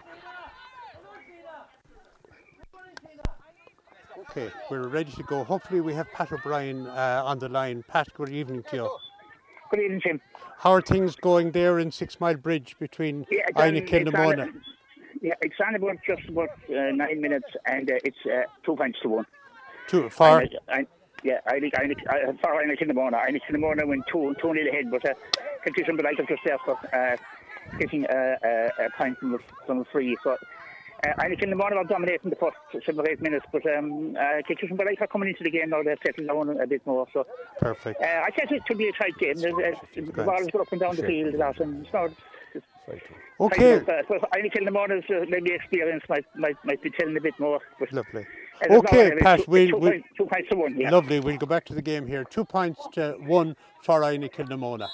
Okay, 4.30 4.50
we're 4.70 4.88
ready 4.88 5.12
to 5.14 5.24
go. 5.24 5.44
Hopefully, 5.46 5.80
we 5.82 5.94
have 5.94 6.12
Pat 6.12 6.32
O'Brien 6.34 6.86
uh, 6.88 7.22
on 7.26 7.40
the 7.40 7.48
line. 7.48 7.84
Pat, 7.88 8.08
good 8.14 8.30
evening 8.30 8.64
to 8.70 8.76
you. 8.76 8.90
Good 9.72 9.80
evening, 9.80 10.02
Jim. 10.06 10.22
How 10.58 10.72
are 10.72 10.82
things 10.82 11.16
going 11.16 11.52
there 11.52 11.80
in 11.80 11.92
Six 11.92 12.20
Mile 12.20 12.36
Bridge 12.36 12.76
between 12.80 13.26
Yeah, 13.32 13.40
it's 13.48 13.58
Einik 13.60 13.92
and 13.94 14.08
it's 14.10 14.18
on- 14.18 14.62
Yeah, 15.22 15.34
it's 15.42 15.56
on 15.66 15.76
about 15.76 15.98
just 16.06 16.28
about 16.28 16.50
uh, 16.70 16.92
nine 16.94 17.22
minutes, 17.22 17.48
and 17.66 17.90
uh, 17.90 17.96
it's 18.04 18.18
uh, 18.26 18.44
two 18.66 18.76
points 18.76 19.00
to 19.04 19.10
one. 19.10 19.26
Two, 19.88 20.10
far. 20.10 20.42
And, 20.42 20.56
uh, 20.56 20.60
I, 20.74 20.88
yeah, 21.26 21.40
I 21.48 21.60
think 21.60 21.74
I 21.78 21.88
think 21.88 22.00
uh, 22.08 22.34
for 22.40 22.62
Inagh 22.62 22.78
Kilnamona. 22.78 23.20
Einik 23.26 23.42
in 23.50 23.54
the 23.54 23.58
morning 23.58 23.88
went 23.88 24.06
two 24.08 24.36
two 24.40 24.54
nil 24.54 24.68
ahead, 24.68 24.92
but 24.92 25.04
uh, 25.04 25.14
Constitution 25.64 25.98
but 25.98 26.06
I 26.06 26.14
just 26.14 26.30
there 26.46 26.60
for 26.60 26.78
uh, 26.94 27.18
getting 27.80 28.06
uh, 28.06 28.38
uh, 28.46 28.86
a 28.86 28.90
point 28.96 29.18
from 29.18 29.32
the 29.32 29.40
from 29.66 29.80
the 29.80 29.86
free. 29.86 30.16
So. 30.24 30.38
Uh, 31.04 31.26
Inagh 31.26 31.40
Kilnamona 31.40 31.76
are 31.76 31.84
dominating 31.84 32.30
the 32.30 32.38
first 32.38 32.58
seven 32.86 33.02
or 33.02 33.10
eight 33.10 33.22
minutes, 33.22 33.46
but 33.52 33.64
um, 33.76 34.16
uh, 34.18 34.42
Constitution 34.48 34.78
but 34.78 34.88
are 34.88 35.08
coming 35.08 35.30
into 35.30 35.44
the 35.44 35.52
game 35.52 35.70
now. 35.70 35.84
They've 35.84 35.98
settled 36.04 36.28
down 36.28 36.58
a 36.60 36.66
bit 36.66 36.86
more. 36.88 37.06
So 37.12 37.28
Perfect. 37.60 38.02
uh, 38.02 38.24
I 38.26 38.30
guess 38.32 38.48
it 38.50 38.66
could 38.66 38.78
be 38.78 38.88
a 38.88 38.94
tight 38.94 39.16
game. 39.20 39.38
Uh, 39.38 39.76
the 39.94 40.24
ball 40.24 40.40
is 40.40 40.48
up 40.58 40.72
and 40.72 40.80
down 40.80 40.96
the 40.96 41.04
field 41.04 41.36
a 41.36 41.38
lot, 41.38 41.60
and 41.60 41.84
it's 41.84 41.94
not. 41.94 42.12
Okay, 43.40 43.76
I 43.76 44.02
suppose 44.02 44.22
in 44.56 44.66
the 44.66 44.72
morning, 44.72 45.04
uh, 45.10 45.26
maybe 45.28 45.52
experience 45.52 46.04
might, 46.08 46.26
might 46.36 46.58
might 46.64 46.82
be 46.82 46.90
telling 46.92 47.18
a 47.18 47.22
bit 47.22 47.38
more. 47.40 47.60
But 47.78 47.92
lovely. 47.92 48.26
Okay, 48.70 49.12
Pat, 49.20 49.48
we'll, 49.48 49.68
two, 49.68 49.78
we'll, 49.78 49.92
points, 49.92 50.08
two 50.18 50.26
points 50.26 50.50
to 50.50 50.56
one. 50.56 50.80
Yeah. 50.80 50.90
lovely. 50.90 51.20
We'll 51.20 51.38
go 51.38 51.46
back 51.46 51.66
to 51.66 51.74
the 51.74 51.82
game 51.82 52.08
here. 52.08 52.24
Two 52.24 52.46
points 52.46 52.80
to 52.94 53.16
one 53.26 53.56
for 53.84 54.02
Inagh 54.02 54.34
Kilnamona. 54.34 54.88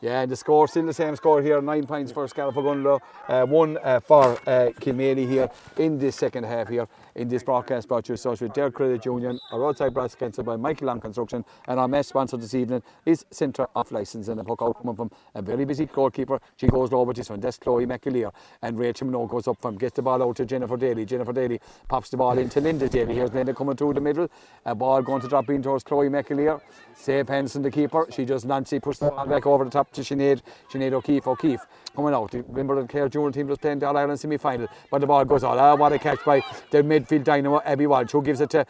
Yeah, 0.00 0.20
and 0.20 0.30
the 0.30 0.36
score 0.36 0.68
still 0.68 0.86
the 0.86 0.92
same 0.92 1.16
score 1.16 1.42
here. 1.42 1.60
Nine 1.60 1.84
points 1.84 2.12
for 2.12 2.28
Scariff 2.28 2.54
Ogonnelloe, 2.54 3.00
uh, 3.26 3.44
one 3.46 3.78
uh, 3.82 3.98
for 3.98 4.38
uh, 4.46 4.70
here 4.80 5.50
in 5.76 5.98
this 5.98 6.14
second 6.14 6.44
half 6.44 6.68
here 6.68 6.86
in 7.16 7.26
this 7.26 7.42
broadcast 7.42 7.88
brought 7.88 8.04
to 8.04 8.10
you 8.10 8.14
associated 8.14 8.50
with 8.50 8.54
Dare 8.54 8.70
Credit 8.70 9.04
Union, 9.04 9.40
a 9.50 9.58
roadside 9.58 9.92
brass 9.92 10.14
cancelled 10.14 10.46
by 10.46 10.56
Michael 10.56 10.86
Lamb 10.86 11.00
Construction, 11.00 11.44
and 11.66 11.80
our 11.80 11.88
match 11.88 12.06
sponsor 12.06 12.36
this 12.36 12.54
evening 12.54 12.80
is 13.04 13.26
Centre 13.32 13.66
of 13.74 13.90
License 13.90 14.28
and 14.28 14.38
a 14.38 14.44
puck 14.44 14.62
out 14.62 14.78
coming 14.78 14.94
from 14.94 15.10
a 15.34 15.42
very 15.42 15.64
busy 15.64 15.86
goalkeeper. 15.86 16.40
She 16.56 16.68
goes 16.68 16.92
over 16.92 17.12
this 17.12 17.28
one. 17.28 17.40
That's 17.40 17.58
Chloe 17.58 17.86
McAleer, 17.86 18.30
and 18.62 18.78
Rachel 18.78 19.08
Minogue 19.08 19.30
goes 19.30 19.48
up 19.48 19.60
from 19.60 19.76
gets 19.76 19.96
the 19.96 20.02
ball 20.02 20.22
out 20.22 20.36
to 20.36 20.46
Jennifer 20.46 20.76
Daly. 20.76 21.04
Jennifer 21.06 21.32
Daly 21.32 21.60
pops 21.88 22.10
the 22.10 22.16
ball 22.16 22.38
into 22.38 22.60
Linda 22.60 22.88
Daly. 22.88 23.16
Here's 23.16 23.32
Linda 23.32 23.52
coming 23.52 23.74
through 23.74 23.94
the 23.94 24.00
middle. 24.00 24.28
A 24.64 24.76
ball 24.76 25.02
going 25.02 25.20
to 25.22 25.28
drop 25.28 25.50
in 25.50 25.60
towards 25.60 25.82
Chloe 25.82 26.08
McAleer. 26.08 26.60
Save 26.94 27.28
Henson, 27.28 27.62
the 27.62 27.70
keeper. 27.70 28.06
She 28.10 28.24
just 28.24 28.46
Nancy 28.46 28.78
pushes 28.78 29.00
the 29.00 29.10
ball 29.10 29.26
back 29.26 29.44
over 29.44 29.64
the 29.64 29.70
top 29.70 29.87
to 29.92 30.00
Sinead. 30.02 30.42
Sinead 30.70 30.92
O'Keefe. 30.92 31.26
O'Keefe 31.26 31.66
coming 31.94 32.14
out. 32.14 32.32
Remember 32.32 32.80
the 32.80 32.86
Clare 32.86 33.08
Junior 33.08 33.30
team 33.30 33.48
was 33.48 33.58
playing 33.58 33.80
the 33.80 33.86
All 33.86 33.96
Ireland 33.96 34.20
semi 34.20 34.36
final, 34.36 34.68
but 34.90 35.00
the 35.00 35.06
ball 35.06 35.24
goes 35.24 35.44
out. 35.44 35.58
Ah, 35.58 35.74
what 35.74 35.92
a 35.92 35.98
catch 35.98 36.24
by 36.24 36.42
the 36.70 36.82
midfield 36.82 37.24
dynamo 37.24 37.60
Abby 37.64 37.86
Walsh, 37.86 38.12
who 38.12 38.22
gives 38.22 38.40
it 38.40 38.50
to 38.50 38.64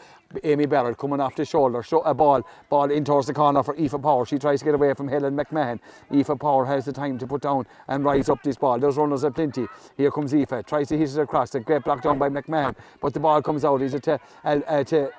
Amy 0.45 0.67
Barrett 0.67 0.99
coming 0.99 1.21
off 1.21 1.35
the 1.37 1.45
shoulder. 1.45 1.83
Show 1.83 2.01
a 2.01 2.15
ball, 2.15 2.43
ball 2.69 2.91
in 2.91 3.05
towards 3.05 3.27
the 3.27 3.35
corner 3.35 3.63
for 3.63 3.75
Aoife 3.79 4.01
Power. 4.03 4.25
She 4.27 4.39
tries 4.39 4.61
to 4.61 4.65
get 4.65 4.75
away 4.75 4.95
from 4.95 5.09
Helen 5.09 5.37
McMahon. 5.37 5.81
Aoife 6.13 6.39
Power 6.39 6.65
has 6.65 6.85
the 6.85 6.93
time 6.93 7.19
to 7.19 7.27
put 7.27 7.43
down 7.43 7.67
and 7.89 8.05
rise 8.05 8.29
up 8.29 8.43
this 8.43 8.57
ball. 8.57 8.79
There's 8.79 8.97
runners 8.97 9.25
at 9.25 9.35
plenty. 9.35 9.67
Here 9.97 10.11
comes 10.11 10.35
Aoife, 10.35 10.67
tries 10.67 10.89
to 10.89 10.99
hit 10.99 11.11
it 11.11 11.19
across. 11.19 11.51
The 11.51 11.61
great 11.61 11.85
block 11.85 12.03
down 12.03 12.19
by 12.19 12.29
McMahon, 12.29 12.75
but 13.01 13.15
the 13.15 13.21
ball 13.21 13.43
comes 13.43 13.65
out. 13.65 13.83
Is 13.83 13.95
it 13.95 14.03
to, 14.05 14.21
uh, 14.45 14.85
to 14.85 15.11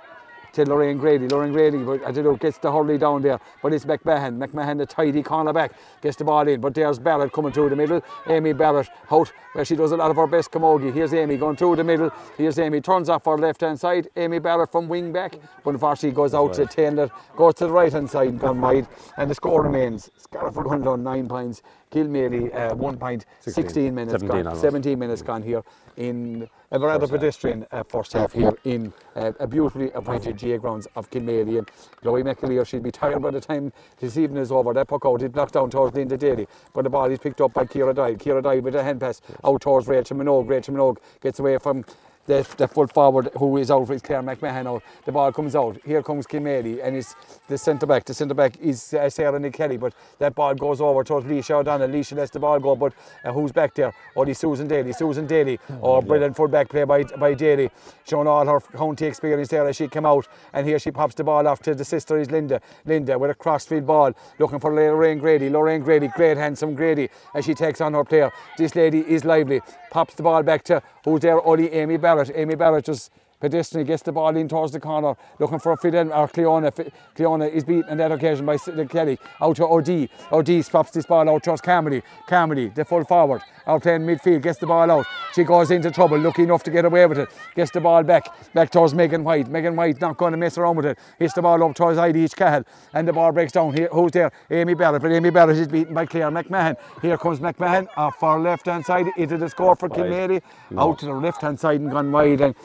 to 0.54 0.66
Lorraine 0.66 0.98
Grady. 0.98 1.28
Lorraine 1.28 1.52
Grady, 1.52 1.78
but 1.80 2.04
I 2.06 2.12
don't 2.12 2.24
know, 2.24 2.36
gets 2.36 2.58
the 2.58 2.72
hurley 2.72 2.98
down 2.98 3.22
there, 3.22 3.40
but 3.62 3.74
it's 3.74 3.86
McMahon. 3.86 4.38
McMahon, 4.38 4.78
the 4.78 4.86
tidy 4.86 5.24
corner 5.24 5.54
back, 5.54 5.74
gets 6.02 6.18
the 6.18 6.24
ball 6.24 6.48
in, 6.48 6.62
but 6.62 6.74
there's 6.74 7.00
Barrett 7.00 7.32
coming 7.32 7.52
through 7.52 7.70
the 7.70 7.76
middle. 7.76 8.02
Amy 8.28 8.54
Barrett 8.54 8.90
out 9.12 9.32
where 9.54 9.66
she 9.66 9.76
does 9.76 9.92
a 9.92 9.98
lot 9.98 10.12
of 10.12 10.18
her 10.18 10.28
best 10.28 10.52
camogie. 10.52 10.94
Here's 10.94 11.14
Amy 11.14 11.38
going 11.38 11.56
through 11.56 11.76
the 11.76 11.84
middle. 11.84 12.12
Here's 12.38 12.60
Amy, 12.60 12.82
turns 12.82 13.10
off 13.10 13.26
her 13.26 13.38
left 13.38 13.62
hand 13.62 13.80
side. 13.80 14.08
Amy 14.16 14.40
Barrett 14.40 14.72
from 14.72 14.88
wing 14.88 15.12
back, 15.12 15.36
but 15.64 15.72
unfortunately 15.72 16.16
goes 16.16 16.34
out 16.34 16.54
to 16.54 16.66
Taylor, 16.66 17.10
goes 17.36 17.56
to 17.56 17.66
the 17.66 17.72
right 17.72 17.92
hand 17.92 18.10
side 18.10 18.30
and 18.30 18.40
gone 18.40 18.62
wide. 18.62 18.88
And 19.18 19.30
the 19.30 19.36
score 19.36 19.64
remains 19.64 20.10
Gunlow 20.32 21.00
nine 21.00 21.28
points, 21.28 21.62
Kilmaley 21.92 22.54
uh, 22.56 22.76
one 22.76 22.98
point, 22.98 23.26
16, 23.40 23.64
16 23.64 23.96
minutes 23.96 24.12
17 24.12 24.30
gone, 24.30 24.48
almost. 24.48 24.62
17 24.62 25.00
minutes 25.00 25.22
gone 25.22 25.42
here 25.42 25.64
in 25.98 26.48
a 26.72 26.80
rather 26.80 27.08
pedestrian 27.08 27.66
uh, 27.72 27.84
first 27.84 28.14
half 28.14 28.34
here 28.34 28.54
in 28.64 28.94
uh, 29.16 29.32
a 29.40 29.48
beautifully 29.48 29.92
appointed 29.92 30.38
GA 30.38 30.58
grounds 30.58 30.88
of 30.96 31.10
Kilmaley. 31.10 31.58
And 31.58 31.70
Chloe 32.02 32.24
McAleer, 32.24 32.66
she'll 32.66 32.80
be 32.80 32.92
tired 32.92 33.22
by 33.22 33.32
the 33.32 33.42
time 33.42 33.74
this 34.00 34.18
evening 34.18 34.42
is 34.42 34.52
over. 34.52 34.74
That 34.74 34.88
puck 34.88 35.04
out, 35.06 35.22
it 35.22 35.32
blocked 35.32 35.54
down 35.54 35.70
towards 35.72 35.96
Linda 35.96 36.18
Daly. 36.18 36.48
But 36.74 36.84
the 36.84 36.90
ball 36.90 37.10
is 37.10 37.20
picked 37.20 37.42
up 37.42 37.54
by 37.54 37.66
Kira 37.66 37.96
Dye. 37.96 38.16
Kira 38.16 38.44
Dye 38.44 38.60
with 38.60 38.76
a 38.76 38.84
hand 38.84 39.00
pass 39.00 39.22
out 39.44 39.62
towards 39.62 39.88
Rachel 39.88 40.18
Minogue. 40.18 40.48
Rachel 40.48 40.76
Minogue 40.76 40.98
gets 41.22 41.40
away 41.40 41.58
from 41.58 41.84
the, 42.26 42.48
the 42.58 42.68
full 42.68 42.88
forward 42.88 43.30
who 43.38 43.58
is 43.58 43.72
out 43.72 43.90
is 43.90 44.02
Claire 44.02 44.22
McMahon. 44.22 44.82
The 45.06 45.12
ball 45.12 45.32
comes 45.32 45.56
out. 45.56 45.78
Here 45.84 46.04
comes 46.04 46.28
Kilmaley 46.28 46.80
and 46.84 46.96
it's 46.96 47.16
the 47.48 47.58
centre 47.58 47.86
back. 47.86 48.06
The 48.06 48.14
centre 48.14 48.36
back 48.36 48.58
is 48.60 48.94
uh, 48.94 49.10
Sarah 49.10 49.40
Nick 49.40 49.54
Kelly, 49.54 49.78
but 49.78 49.94
that 50.20 50.36
ball 50.36 50.54
goes 50.54 50.80
over 50.80 51.04
towards 51.04 51.26
Leisha 51.26 51.56
O'Donnell. 51.56 51.90
Leisha 51.90 52.16
lets 52.16 52.32
the 52.32 52.40
ball 52.40 52.60
go, 52.60 52.76
but 52.76 52.94
uh, 53.26 53.32
who's 53.32 53.52
back 53.52 53.74
there? 53.74 53.94
Oh, 54.16 54.32
Susan 54.32 54.68
Daly. 54.68 54.94
Susan 54.94 55.26
Daly. 55.26 55.60
Oh, 55.82 56.02
brilliant 56.02 56.36
full 56.36 56.48
back 56.48 56.70
play 56.70 56.84
by, 56.84 57.04
by 57.04 57.34
Daly, 57.34 57.72
showing 58.08 58.28
all 58.28 58.46
her 58.46 58.60
county 58.60 59.06
experience 59.06 59.50
there 59.50 59.68
as 59.68 59.76
she 59.76 59.88
came 59.88 60.06
out. 60.06 60.28
And 60.54 60.68
here 60.68 60.78
she 60.78 60.92
pops 60.92 61.16
the 61.16 61.24
ball 61.24 61.48
off 61.48 61.62
to 61.64 61.74
the 61.74 61.86
sister 61.86 62.20
is 62.20 62.30
Linda. 62.30 62.62
Linda 62.86 63.18
with 63.18 63.32
a 63.32 63.36
crossfield 63.36 63.88
ball, 63.88 64.14
looking 64.38 64.60
for 64.60 64.74
Lorraine 64.74 65.18
Grady. 65.18 65.50
Lorraine 65.50 65.82
Grady, 65.82 66.10
great 66.10 66.38
handsome 66.38 66.76
Grady, 66.76 67.10
as 67.34 67.46
she 67.46 67.56
takes 67.56 67.82
on 67.82 67.94
her 67.94 68.04
player. 68.04 68.32
This 68.58 68.76
lady 68.76 69.00
is 69.00 69.26
lively. 69.26 69.62
Pops 69.90 70.14
the 70.14 70.24
ball 70.24 70.44
back 70.44 70.64
to 70.66 70.82
who's 71.04 71.22
there? 71.22 71.44
Only 71.46 71.72
Amy 71.74 71.98
Barrett. 72.10 72.32
Amy 72.36 72.56
Barrett 72.56 72.86
just 72.86 73.12
pedestrian 73.40 73.88
gets 73.88 74.04
the 74.04 74.12
ball 74.12 74.36
in 74.36 74.48
towards 74.48 74.74
the 74.74 74.80
corner, 74.80 75.16
looking 75.40 75.60
for 75.60 75.76
Fidel 75.78 76.12
or 76.14 76.28
Cleona. 76.28 76.72
Cleona 77.16 77.52
is 77.52 77.64
beaten 77.64 77.90
on 77.90 77.98
that 77.98 78.12
occasion 78.12 78.46
by 78.46 78.58
Kelly. 78.58 79.18
Out 79.42 79.56
to 79.58 79.68
OD. 79.68 80.10
OD 80.32 80.64
stops 80.64 80.92
this 80.92 81.06
ball 81.06 81.30
out 81.30 81.44
towards 81.44 81.62
Carmody. 81.62 82.02
Carmody, 82.28 82.70
the 82.70 82.86
full 82.86 83.04
forward, 83.04 83.42
out 83.68 83.84
playing 83.84 84.02
midfield, 84.02 84.42
gets 84.42 84.60
the 84.60 84.68
ball 84.68 84.90
out. 84.92 85.06
She 85.34 85.44
goes 85.44 85.72
into 85.72 85.92
trouble, 85.92 86.18
lucky 86.18 86.44
enough 86.44 86.64
to 86.64 86.72
get 86.72 86.86
away 86.86 87.06
with 87.06 87.20
it. 87.20 87.30
Gets 87.56 87.72
the 87.72 87.82
ball 87.82 88.04
back, 88.04 88.26
back 88.54 88.72
towards 88.72 88.94
Megan 88.94 89.24
White. 89.24 89.48
Megan 89.48 89.76
White 89.76 90.02
not 90.02 90.18
going 90.18 90.32
to 90.32 90.38
mess 90.38 90.58
around 90.58 90.76
with 90.76 90.86
it. 90.86 91.00
Hits 91.18 91.34
the 91.34 91.42
ball 91.42 91.64
up 91.64 91.76
towards 91.76 91.98
Heidi 91.98 92.28
Cahill, 92.28 92.64
and 92.94 93.08
the 93.08 93.14
ball 93.14 93.32
breaks 93.32 93.52
down. 93.52 93.74
Here, 93.74 93.90
who's 93.92 94.12
there? 94.12 94.32
Amy 94.50 94.74
Barrett, 94.74 95.02
but 95.02 95.12
Amy 95.12 95.30
Barrett 95.30 95.58
is 95.58 95.68
beaten 95.68 95.94
by 95.94 96.06
Claire 96.06 96.32
McMahon. 96.32 96.76
Here 97.02 97.18
comes 97.18 97.40
McMahon 97.40 97.88
off 97.96 98.16
far 98.18 98.40
left 98.40 98.66
hand 98.66 98.86
side 98.86 99.08
into 99.18 99.38
the 99.38 99.50
score 99.50 99.76
for 99.76 99.90
Kilmaley. 99.90 100.42
Out 100.78 101.00
to 101.00 101.06
the 101.06 101.14
left 101.14 101.42
hand 101.42 101.60
side 101.60 101.80
and 101.82 101.92
gone 101.92 102.12
wide. 102.12 102.42
And 102.42 102.56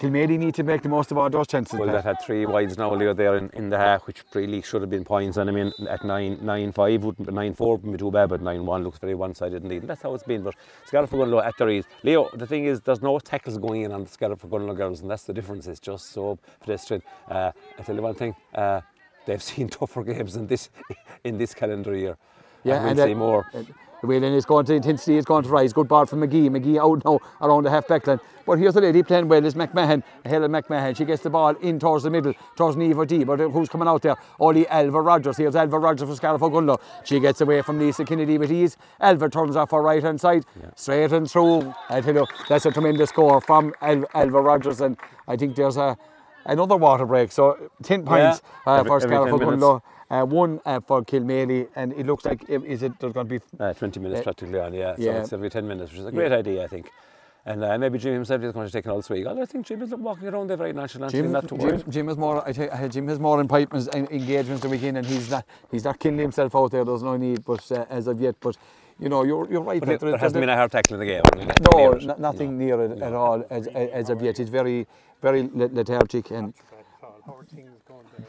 Kilmaley 0.00 0.38
need 0.38 0.54
to 0.56 0.62
make 0.62 0.82
the 0.82 0.90
most 0.90 1.10
of 1.10 1.16
all 1.16 1.30
those 1.30 1.46
chances. 1.46 1.78
Well, 1.78 1.88
Pat. 1.88 2.04
that 2.04 2.04
had 2.04 2.20
three 2.22 2.44
wides 2.44 2.76
now 2.76 2.92
earlier 2.92 3.14
there 3.14 3.36
in, 3.36 3.48
in 3.54 3.70
the 3.70 3.78
half, 3.78 4.06
which 4.06 4.22
really 4.34 4.60
should 4.60 4.82
have 4.82 4.90
been 4.90 5.04
points. 5.04 5.38
And 5.38 5.48
I 5.48 5.52
mean, 5.52 5.72
at 5.88 6.04
9 6.04 6.38
9 6.42 6.72
5, 6.72 7.04
wouldn't, 7.04 7.32
9 7.32 7.54
4 7.54 7.76
wouldn't 7.76 7.92
be 7.92 7.98
too 7.98 8.10
bad, 8.10 8.28
but 8.28 8.42
9 8.42 8.66
1 8.66 8.84
looks 8.84 8.98
very 8.98 9.14
one 9.14 9.34
sided 9.34 9.62
indeed. 9.62 9.82
And 9.82 9.88
that's 9.88 10.02
how 10.02 10.14
it's 10.14 10.24
been. 10.24 10.42
But 10.42 10.54
Scariff 10.84 11.10
going 11.10 11.30
to 11.30 11.38
at 11.38 11.56
their 11.56 11.70
ease. 11.70 11.84
Leo, 12.02 12.28
the 12.34 12.46
thing 12.46 12.66
is, 12.66 12.80
there's 12.82 13.00
no 13.00 13.18
tackles 13.18 13.56
going 13.56 13.82
in 13.82 13.92
on 13.92 14.04
the 14.04 14.10
Scariff 14.10 14.44
are 14.44 14.48
going 14.48 14.72
girls, 14.74 15.00
and 15.00 15.10
that's 15.10 15.24
the 15.24 15.32
difference. 15.32 15.66
It's 15.66 15.80
just 15.80 16.10
so 16.10 16.38
pedestrian. 16.60 17.02
Uh, 17.30 17.52
I 17.78 17.82
tell 17.82 17.94
you 17.96 18.02
one 18.02 18.14
thing, 18.14 18.36
uh, 18.54 18.82
they've 19.24 19.42
seen 19.52 19.68
tougher 19.68 20.04
games 20.04 20.36
in 20.36 20.46
this, 20.46 20.68
in 21.24 21.38
this 21.38 21.54
calendar 21.54 21.96
year. 21.96 22.18
Yeah, 22.64 22.80
and 22.86 22.88
and 22.88 22.96
we'll 22.98 23.06
see 23.06 23.12
that- 23.12 23.18
more. 23.18 23.46
The 24.02 24.06
way 24.06 24.18
then 24.18 24.32
it's 24.34 24.46
going 24.46 24.66
to 24.66 24.74
intensity 24.74 25.16
is 25.16 25.24
going 25.24 25.42
to 25.44 25.48
rise. 25.48 25.72
Good 25.72 25.88
ball 25.88 26.06
from 26.06 26.20
McGee. 26.20 26.48
McGee 26.50 26.78
out 26.78 27.04
now 27.04 27.18
around 27.40 27.64
the 27.64 27.70
half 27.70 27.88
back 27.88 28.06
line. 28.06 28.20
But 28.44 28.58
here's 28.58 28.74
the 28.74 28.80
lady 28.80 29.02
playing 29.02 29.26
well 29.28 29.44
is 29.44 29.54
McMahon. 29.54 30.02
Helen 30.24 30.52
McMahon. 30.52 30.96
She 30.96 31.04
gets 31.04 31.22
the 31.22 31.30
ball 31.30 31.56
in 31.56 31.78
towards 31.80 32.04
the 32.04 32.10
middle, 32.10 32.32
towards 32.56 32.76
Neva 32.76 33.04
D. 33.06 33.24
But 33.24 33.40
who's 33.40 33.68
coming 33.68 33.88
out 33.88 34.02
there? 34.02 34.16
Only 34.38 34.68
Alva 34.68 35.00
Rogers. 35.00 35.36
Here's 35.36 35.56
Alva 35.56 35.78
Rogers 35.78 36.08
for 36.08 36.14
Scariff 36.14 36.40
Ogonnelloe. 36.42 36.80
She 37.04 37.18
gets 37.20 37.40
away 37.40 37.62
from 37.62 37.78
Lisa 37.78 38.04
Kennedy 38.04 38.38
with 38.38 38.52
ease. 38.52 38.76
Alva 39.00 39.28
turns 39.28 39.56
off 39.56 39.70
her 39.72 39.82
right 39.82 40.02
hand 40.02 40.20
side, 40.20 40.44
straight 40.76 41.10
and 41.12 41.28
through. 41.28 41.74
I 41.88 42.00
tell 42.00 42.14
you, 42.14 42.26
that's 42.48 42.66
a 42.66 42.70
tremendous 42.70 43.08
score 43.10 43.40
from 43.40 43.74
Alva 43.80 44.40
Rogers. 44.40 44.80
And 44.80 44.96
I 45.26 45.36
think 45.36 45.56
there's 45.56 45.76
a 45.76 45.96
another 46.44 46.76
water 46.76 47.06
break. 47.06 47.32
So 47.32 47.70
10 47.82 48.04
points 48.04 48.40
uh, 48.66 48.70
every- 48.80 48.88
for 49.08 49.16
every 49.56 49.66
Scariff 50.08 50.08
10 50.08 50.08
minutes. 50.08 50.10
Ogonnelloe. 50.10 50.10
Uh, 50.10 50.24
one 50.26 50.60
uh, 50.64 50.80
for 50.80 51.02
Kilmaley, 51.02 51.68
and 51.76 51.92
it 51.92 52.06
looks 52.06 52.24
like 52.24 52.48
i- 52.50 52.54
is 52.54 52.82
it 52.82 52.92
there's 53.00 53.12
going 53.12 53.28
to 53.28 53.38
be 53.38 53.44
Uh, 53.60 53.72
20 53.74 54.00
minutes 54.00 54.20
Uh, 54.20 54.24
practically 54.24 54.60
on, 54.60 54.72
yeah. 54.74 54.94
So 54.96 55.02
yeah. 55.02 55.20
it's 55.20 55.32
every 55.32 55.50
10 55.50 55.66
minutes, 55.66 55.90
which 55.92 56.00
is 56.00 56.06
a 56.06 56.12
great 56.12 56.32
idea, 56.32 56.64
I 56.64 56.66
think. 56.68 56.90
And 57.48 57.62
uh, 57.62 57.78
maybe 57.78 57.96
Jim 57.98 58.12
himself 58.14 58.42
is 58.42 58.52
going 58.52 58.66
to 58.66 58.72
take 58.72 58.84
an 58.86 58.90
all 58.90 59.02
swig. 59.02 59.24
I 59.26 59.44
think 59.46 59.66
Jim 59.66 59.80
is 59.82 59.90
walking 59.94 60.26
around 60.26 60.48
there 60.48 60.56
very 60.56 60.72
nonchalantly, 60.72 61.20
Jim, 61.22 61.30
not 61.30 61.46
too 61.48 61.56
Jim. 61.58 61.82
Jim 61.88 62.08
has 62.08 62.16
more. 62.16 62.42
I 62.48 62.50
tell 62.52 62.82
you, 62.82 62.88
Jim 62.88 63.06
has 63.06 63.20
more 63.20 63.40
impediments 63.40 63.86
and 63.88 64.10
engagements 64.10 64.62
the 64.62 64.68
weekend, 64.68 64.96
and 64.98 65.06
he's 65.06 65.30
not. 65.30 65.44
He's 65.70 65.84
not 65.84 66.00
killing 66.00 66.18
himself 66.18 66.56
out 66.56 66.72
there. 66.72 66.84
There's 66.84 67.04
no 67.04 67.16
need, 67.16 67.44
but 67.44 67.70
uh, 67.70 67.84
as 67.88 68.08
of 68.08 68.20
yet, 68.20 68.34
but 68.40 68.56
you 68.98 69.08
know, 69.08 69.22
you're 69.22 69.48
you're 69.48 69.60
right. 69.60 69.78
But 69.78 69.88
that 69.90 70.00
there, 70.00 70.10
there- 70.10 70.18
hasn't 70.18 70.34
there- 70.34 70.42
been 70.42 70.48
a 70.48 70.56
hard 70.56 70.72
tackle 70.72 70.94
in 70.94 71.00
the 71.00 71.06
game. 71.06 71.22
No, 71.72 71.78
near 71.78 71.96
it. 71.96 72.02
no- 72.04 72.16
nothing 72.18 72.58
near 72.58 72.82
it 72.82 73.00
at 73.00 73.12
all 73.12 73.44
as, 73.48 73.68
as 73.68 74.10
of 74.10 74.20
yet. 74.22 74.40
It's 74.40 74.50
very 74.50 74.88
very 75.22 75.48
lethargic, 75.54 76.32
and 76.32 76.52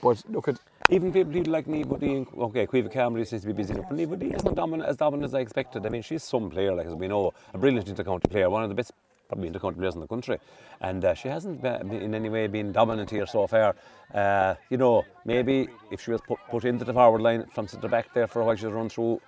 but 0.01 0.23
look 0.29 0.47
at 0.47 0.59
Even 0.89 1.11
people, 1.11 1.33
people 1.33 1.51
like 1.51 1.65
Nivo 1.65 1.99
D, 1.99 2.25
okay, 2.37 2.65
Caoimhe 2.65 2.93
Camry 2.93 3.27
seems 3.27 3.41
to 3.41 3.47
be 3.47 3.53
busy, 3.53 3.73
but 3.73 3.89
Nivo 3.89 4.17
D 4.17 4.27
isn't 4.27 4.55
dominant, 4.55 4.87
as 4.87 4.95
dominant 4.95 5.25
as 5.25 5.33
I 5.33 5.41
expected. 5.41 5.85
I 5.85 5.89
mean, 5.89 6.01
she's 6.01 6.23
some 6.23 6.49
player, 6.49 6.73
like 6.73 6.87
as 6.87 6.95
we 6.95 7.09
know, 7.09 7.33
a 7.53 7.57
brilliant 7.57 7.87
intercounty 7.87 8.29
player, 8.29 8.49
one 8.49 8.63
of 8.63 8.69
the 8.69 8.75
best, 8.75 8.93
probably 9.27 9.49
intercounty 9.49 9.77
players 9.77 9.95
in 9.95 9.99
the 9.99 10.07
country. 10.07 10.37
And 10.79 11.03
uh, 11.03 11.13
she 11.13 11.27
hasn't 11.27 11.61
been, 11.61 11.91
in 11.91 12.15
any 12.15 12.29
way 12.29 12.47
been 12.47 12.71
dominant 12.71 13.09
here 13.09 13.25
so 13.25 13.47
far. 13.47 13.75
Uh, 14.13 14.55
you 14.69 14.77
know, 14.77 15.03
maybe 15.25 15.67
if 15.91 16.05
she 16.05 16.11
was 16.11 16.21
put, 16.21 16.39
put 16.49 16.63
into 16.63 16.85
the 16.85 16.93
forward 16.93 17.21
line 17.21 17.45
from 17.51 17.67
centre 17.67 17.89
back 17.89 18.13
there 18.13 18.27
for 18.27 18.41
a 18.41 18.45
while, 18.45 18.55
she'd 18.55 18.67
run 18.67 18.87
through 18.87 19.15
up 19.15 19.21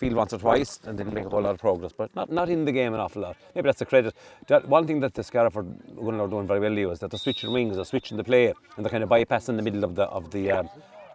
field 0.00 0.14
once 0.14 0.32
or 0.32 0.38
twice 0.38 0.80
and 0.86 0.96
didn't 0.98 1.14
make 1.14 1.26
a 1.26 1.28
whole 1.28 1.42
lot 1.42 1.54
of 1.54 1.60
progress, 1.60 1.92
but 1.92 2.14
not, 2.16 2.32
not 2.32 2.48
in 2.48 2.64
the 2.64 2.72
game 2.72 2.94
an 2.94 3.00
awful 3.00 3.22
lot. 3.22 3.36
Maybe 3.54 3.66
that's 3.66 3.78
the 3.78 3.86
credit. 3.86 4.14
That, 4.48 4.66
one 4.66 4.86
thing 4.86 5.00
that 5.00 5.14
the 5.14 5.24
are 5.38 5.50
going 5.50 6.18
are 6.20 6.28
doing 6.28 6.46
very 6.46 6.60
well, 6.60 6.72
Leo, 6.72 6.90
is 6.90 7.00
that 7.00 7.10
they're 7.10 7.18
switching 7.18 7.52
wings, 7.52 7.76
they're 7.76 7.84
switching 7.84 8.16
the 8.16 8.24
play, 8.24 8.46
and 8.76 8.84
they're 8.84 8.90
kind 8.90 9.04
of 9.04 9.10
bypassing 9.10 9.56
the 9.56 9.62
middle 9.62 9.84
of 9.84 9.94
the 9.94 10.04
of 10.04 10.30
the 10.30 10.50
um, 10.50 10.70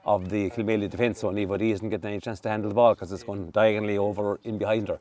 of 0.06 0.30
the 0.30 0.52
Kilmaley 0.52 0.90
defence. 0.90 1.20
So 1.20 1.34
D 1.34 1.72
isn't 1.72 1.90
getting 1.90 2.10
any 2.12 2.20
chance 2.20 2.40
to 2.42 2.50
handle 2.50 2.70
the 2.70 2.76
ball 2.76 2.94
because 2.94 3.12
it's 3.12 3.24
going 3.24 3.50
diagonally 3.50 3.98
over 3.98 4.40
in 4.44 4.58
behind 4.60 4.88
her. 4.88 5.00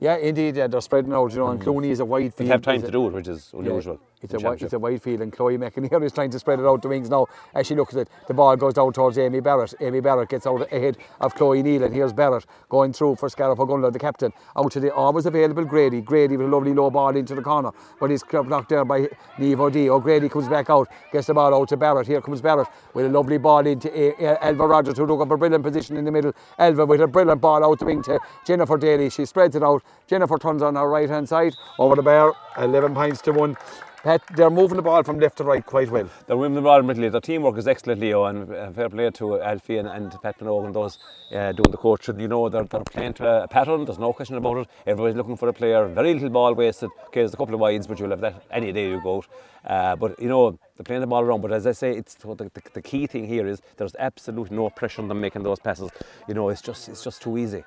yeah, 0.00 0.16
indeed, 0.16 0.56
yeah, 0.56 0.66
they're 0.66 0.80
spreading 0.80 1.12
out. 1.12 1.30
You 1.32 1.40
know, 1.40 1.48
and 1.48 1.60
Clooney 1.60 1.90
is 1.90 2.00
a 2.00 2.04
wide 2.04 2.32
field. 2.34 2.48
They 2.48 2.52
have 2.52 2.62
time 2.62 2.82
to 2.82 2.90
do 2.90 3.06
it, 3.08 3.12
which 3.12 3.28
is 3.28 3.50
Yeah, 3.52 3.60
unusual. 3.60 4.00
It's 4.22 4.34
a, 4.34 4.36
wi- 4.38 4.54
it's 4.64 4.72
a 4.72 4.78
wide 4.78 5.02
field, 5.02 5.20
and 5.20 5.32
Chloe 5.32 5.58
McInerney 5.58 6.04
is 6.04 6.12
trying 6.12 6.30
to 6.30 6.38
spread 6.38 6.60
it 6.60 6.64
out 6.64 6.80
the 6.80 6.88
wings 6.88 7.10
now. 7.10 7.26
As 7.54 7.66
she 7.66 7.74
looks 7.74 7.94
at 7.94 8.02
it, 8.02 8.08
the 8.28 8.34
ball 8.34 8.56
goes 8.56 8.74
down 8.74 8.92
towards 8.92 9.18
Amy 9.18 9.40
Barrett. 9.40 9.74
Amy 9.80 10.00
Barrett 10.00 10.28
gets 10.28 10.46
out 10.46 10.62
ahead 10.72 10.96
of 11.20 11.34
Chloe 11.34 11.62
Neal, 11.62 11.82
and 11.82 11.92
here's 11.94 12.12
Barrett 12.12 12.46
going 12.68 12.92
through 12.92 13.16
for 13.16 13.28
Scariff 13.28 13.58
Ogonnelloe, 13.58 13.92
the 13.92 13.98
captain. 13.98 14.32
Out 14.56 14.70
to 14.72 14.80
the 14.80 14.94
always 14.94 15.26
available 15.26 15.64
Grady. 15.64 16.00
Grady 16.00 16.36
with 16.36 16.46
a 16.46 16.50
lovely 16.50 16.72
low 16.72 16.90
ball 16.90 17.16
into 17.16 17.34
the 17.34 17.42
corner, 17.42 17.72
but 17.98 18.10
he's 18.10 18.22
blocked 18.22 18.68
there 18.68 18.84
by 18.84 19.08
Neve 19.38 19.60
O'D. 19.60 19.88
O'Grady 19.88 20.28
comes 20.28 20.48
back 20.48 20.70
out, 20.70 20.88
gets 21.12 21.26
the 21.26 21.34
ball 21.34 21.52
out 21.54 21.68
to 21.70 21.76
Barrett. 21.76 22.06
Here 22.06 22.20
comes 22.20 22.40
Barrett 22.40 22.68
with 22.94 23.06
a 23.06 23.08
lovely 23.08 23.38
ball 23.38 23.66
into 23.66 23.90
uh, 23.92 24.38
Elva 24.40 24.66
Rogers, 24.66 24.98
who 24.98 25.06
took 25.06 25.20
up 25.20 25.30
a 25.30 25.36
brilliant 25.36 25.64
position 25.64 25.96
in 25.96 26.04
the 26.04 26.12
middle. 26.12 26.32
Elva 26.58 26.86
with 26.86 27.00
a 27.00 27.08
brilliant 27.08 27.40
ball 27.40 27.64
out 27.64 27.78
the 27.80 27.84
wing 27.84 28.02
to 28.04 28.20
Jennifer 28.46 28.76
Daly. 28.78 29.10
She 29.10 29.24
spreads 29.24 29.56
it 29.56 29.62
out. 29.64 29.82
Jennifer 30.06 30.38
turns 30.38 30.62
on 30.62 30.76
her 30.76 30.88
right 30.88 31.08
hand 31.08 31.28
side 31.28 31.54
over 31.78 31.96
the 31.96 32.02
bar, 32.02 32.34
11 32.58 32.94
points 32.94 33.20
to 33.22 33.32
one. 33.32 33.56
Pat, 34.02 34.20
they're 34.34 34.50
moving 34.50 34.74
the 34.74 34.82
ball 34.82 35.04
from 35.04 35.20
left 35.20 35.38
to 35.38 35.44
right 35.44 35.64
quite 35.64 35.88
well. 35.88 36.10
They're 36.26 36.36
winning 36.36 36.56
the 36.56 36.60
ball 36.62 36.80
immediately. 36.80 37.08
Their 37.08 37.20
teamwork 37.20 37.56
is 37.56 37.68
excellent, 37.68 38.00
Leo, 38.00 38.24
and 38.24 38.52
uh, 38.52 38.72
fair 38.72 38.88
play 38.88 39.08
to 39.10 39.40
Alfie 39.40 39.78
and, 39.78 39.86
and 39.86 40.10
Pat 40.20 40.40
Minogue 40.40 40.66
and 40.66 40.74
those 40.74 40.98
uh, 41.30 41.52
doing 41.52 41.70
the 41.70 41.76
coach. 41.76 42.08
You 42.08 42.26
know, 42.26 42.48
they're, 42.48 42.64
they're 42.64 42.80
playing 42.80 43.14
to 43.14 43.44
a 43.44 43.46
pattern, 43.46 43.84
there's 43.84 44.00
no 44.00 44.12
question 44.12 44.36
about 44.36 44.56
it. 44.56 44.68
Everybody's 44.88 45.14
looking 45.14 45.36
for 45.36 45.48
a 45.48 45.52
player, 45.52 45.86
very 45.86 46.14
little 46.14 46.30
ball 46.30 46.52
wasted. 46.52 46.90
Okay, 47.06 47.20
there's 47.20 47.32
a 47.32 47.36
couple 47.36 47.54
of 47.54 47.60
wides, 47.60 47.86
but 47.86 48.00
you'll 48.00 48.10
have 48.10 48.20
that 48.22 48.42
any 48.50 48.72
day 48.72 48.88
you 48.88 49.00
go. 49.00 49.24
Uh, 49.64 49.94
but, 49.94 50.20
you 50.20 50.28
know, 50.28 50.50
they're 50.50 50.84
playing 50.84 51.02
the 51.02 51.06
ball 51.06 51.22
around. 51.22 51.40
But 51.40 51.52
as 51.52 51.68
I 51.68 51.72
say, 51.72 51.92
it's 51.92 52.14
the, 52.14 52.34
the, 52.34 52.50
the 52.72 52.82
key 52.82 53.06
thing 53.06 53.28
here 53.28 53.46
is 53.46 53.62
there's 53.76 53.94
absolutely 54.00 54.56
no 54.56 54.68
pressure 54.70 55.00
on 55.00 55.06
them 55.06 55.20
making 55.20 55.44
those 55.44 55.60
passes. 55.60 55.92
You 56.26 56.34
know, 56.34 56.48
it's 56.48 56.60
just 56.60 56.88
it's 56.88 57.04
just 57.04 57.22
too 57.22 57.38
easy. 57.38 57.62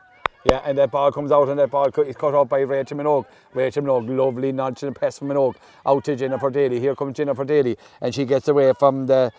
Yeah, 0.45 0.62
and 0.63 0.77
that 0.77 0.91
ball 0.91 1.12
comes 1.12 1.31
out, 1.31 1.49
and 1.49 1.58
that 1.58 1.71
ball 1.71 1.88
is 1.88 2.15
cut 2.15 2.36
out 2.36 2.49
by 2.49 2.60
Rachel 2.60 2.97
Minogue. 2.97 3.25
Rachel 3.55 3.81
Minogue, 3.81 4.15
lovely 4.15 4.51
nonchalant 4.51 4.99
pass 4.99 5.17
from 5.17 5.29
Minogue 5.29 5.55
out 5.86 6.03
to 6.05 6.15
Jennifer 6.15 6.51
Daly. 6.51 6.79
Here 6.79 6.95
comes 6.95 7.17
Jennifer 7.17 7.43
Daly, 7.43 7.75
and 7.99 8.13
she 8.13 8.25
gets 8.25 8.47
away 8.47 8.71
from 8.77 9.08
the. 9.08 9.31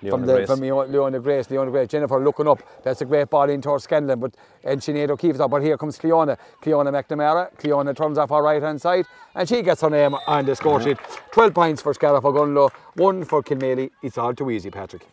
From 0.00 0.22
Leona 0.22 0.26
the 0.26 0.32
Grace. 0.34 0.48
from 0.48 0.60
Leo- 0.60 0.86
Leona 0.88 1.20
Grace, 1.20 1.48
Leona 1.50 1.70
Grace, 1.70 1.86
Jennifer 1.88 2.18
looking 2.18 2.48
up. 2.48 2.60
That's 2.82 3.00
a 3.02 3.04
great 3.04 3.30
ball 3.30 3.48
in 3.48 3.62
towards 3.62 3.84
Scanlon, 3.84 4.18
but 4.18 4.34
and 4.64 4.80
Sinead 4.80 5.08
O'Keefe's 5.10 5.38
up. 5.38 5.52
But 5.52 5.62
here 5.62 5.78
comes 5.78 5.96
Cleona, 5.98 6.36
Cleona 6.60 6.90
McNamara. 6.90 7.54
Cleona 7.58 7.94
turns 7.94 8.18
off 8.18 8.30
her 8.30 8.42
right 8.42 8.60
hand 8.60 8.80
side, 8.80 9.04
and 9.36 9.48
she 9.48 9.62
gets 9.62 9.82
her 9.82 9.90
name 9.90 10.16
on 10.26 10.46
the 10.46 10.56
score 10.56 10.80
sheet. 10.82 10.96
Mm-hmm. 10.96 11.30
Twelve 11.30 11.54
points 11.54 11.80
for 11.80 11.94
Scariff 11.94 12.24
Ogonnelloe, 12.24 12.72
one 12.96 13.24
for 13.24 13.40
Kilmaley. 13.40 13.90
It's 14.02 14.18
all 14.18 14.34
too 14.34 14.50
easy, 14.50 14.68
Patrick. 14.68 15.06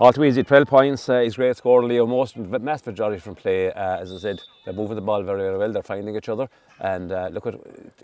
All 0.00 0.14
too 0.14 0.24
easy, 0.24 0.42
12 0.42 0.66
points 0.66 1.10
uh, 1.10 1.16
is 1.16 1.36
great 1.36 1.54
score, 1.58 1.84
Leo. 1.84 2.06
Most, 2.06 2.34
vast 2.34 2.86
majority 2.86 3.20
from 3.20 3.34
play, 3.34 3.70
uh, 3.70 3.98
as 3.98 4.10
I 4.10 4.16
said, 4.16 4.40
they're 4.64 4.72
moving 4.72 4.94
the 4.94 5.02
ball 5.02 5.22
very, 5.22 5.42
very 5.42 5.58
well. 5.58 5.70
They're 5.70 5.82
finding 5.82 6.16
each 6.16 6.30
other, 6.30 6.48
and 6.78 7.12
uh, 7.12 7.28
look 7.30 7.46
at 7.46 7.56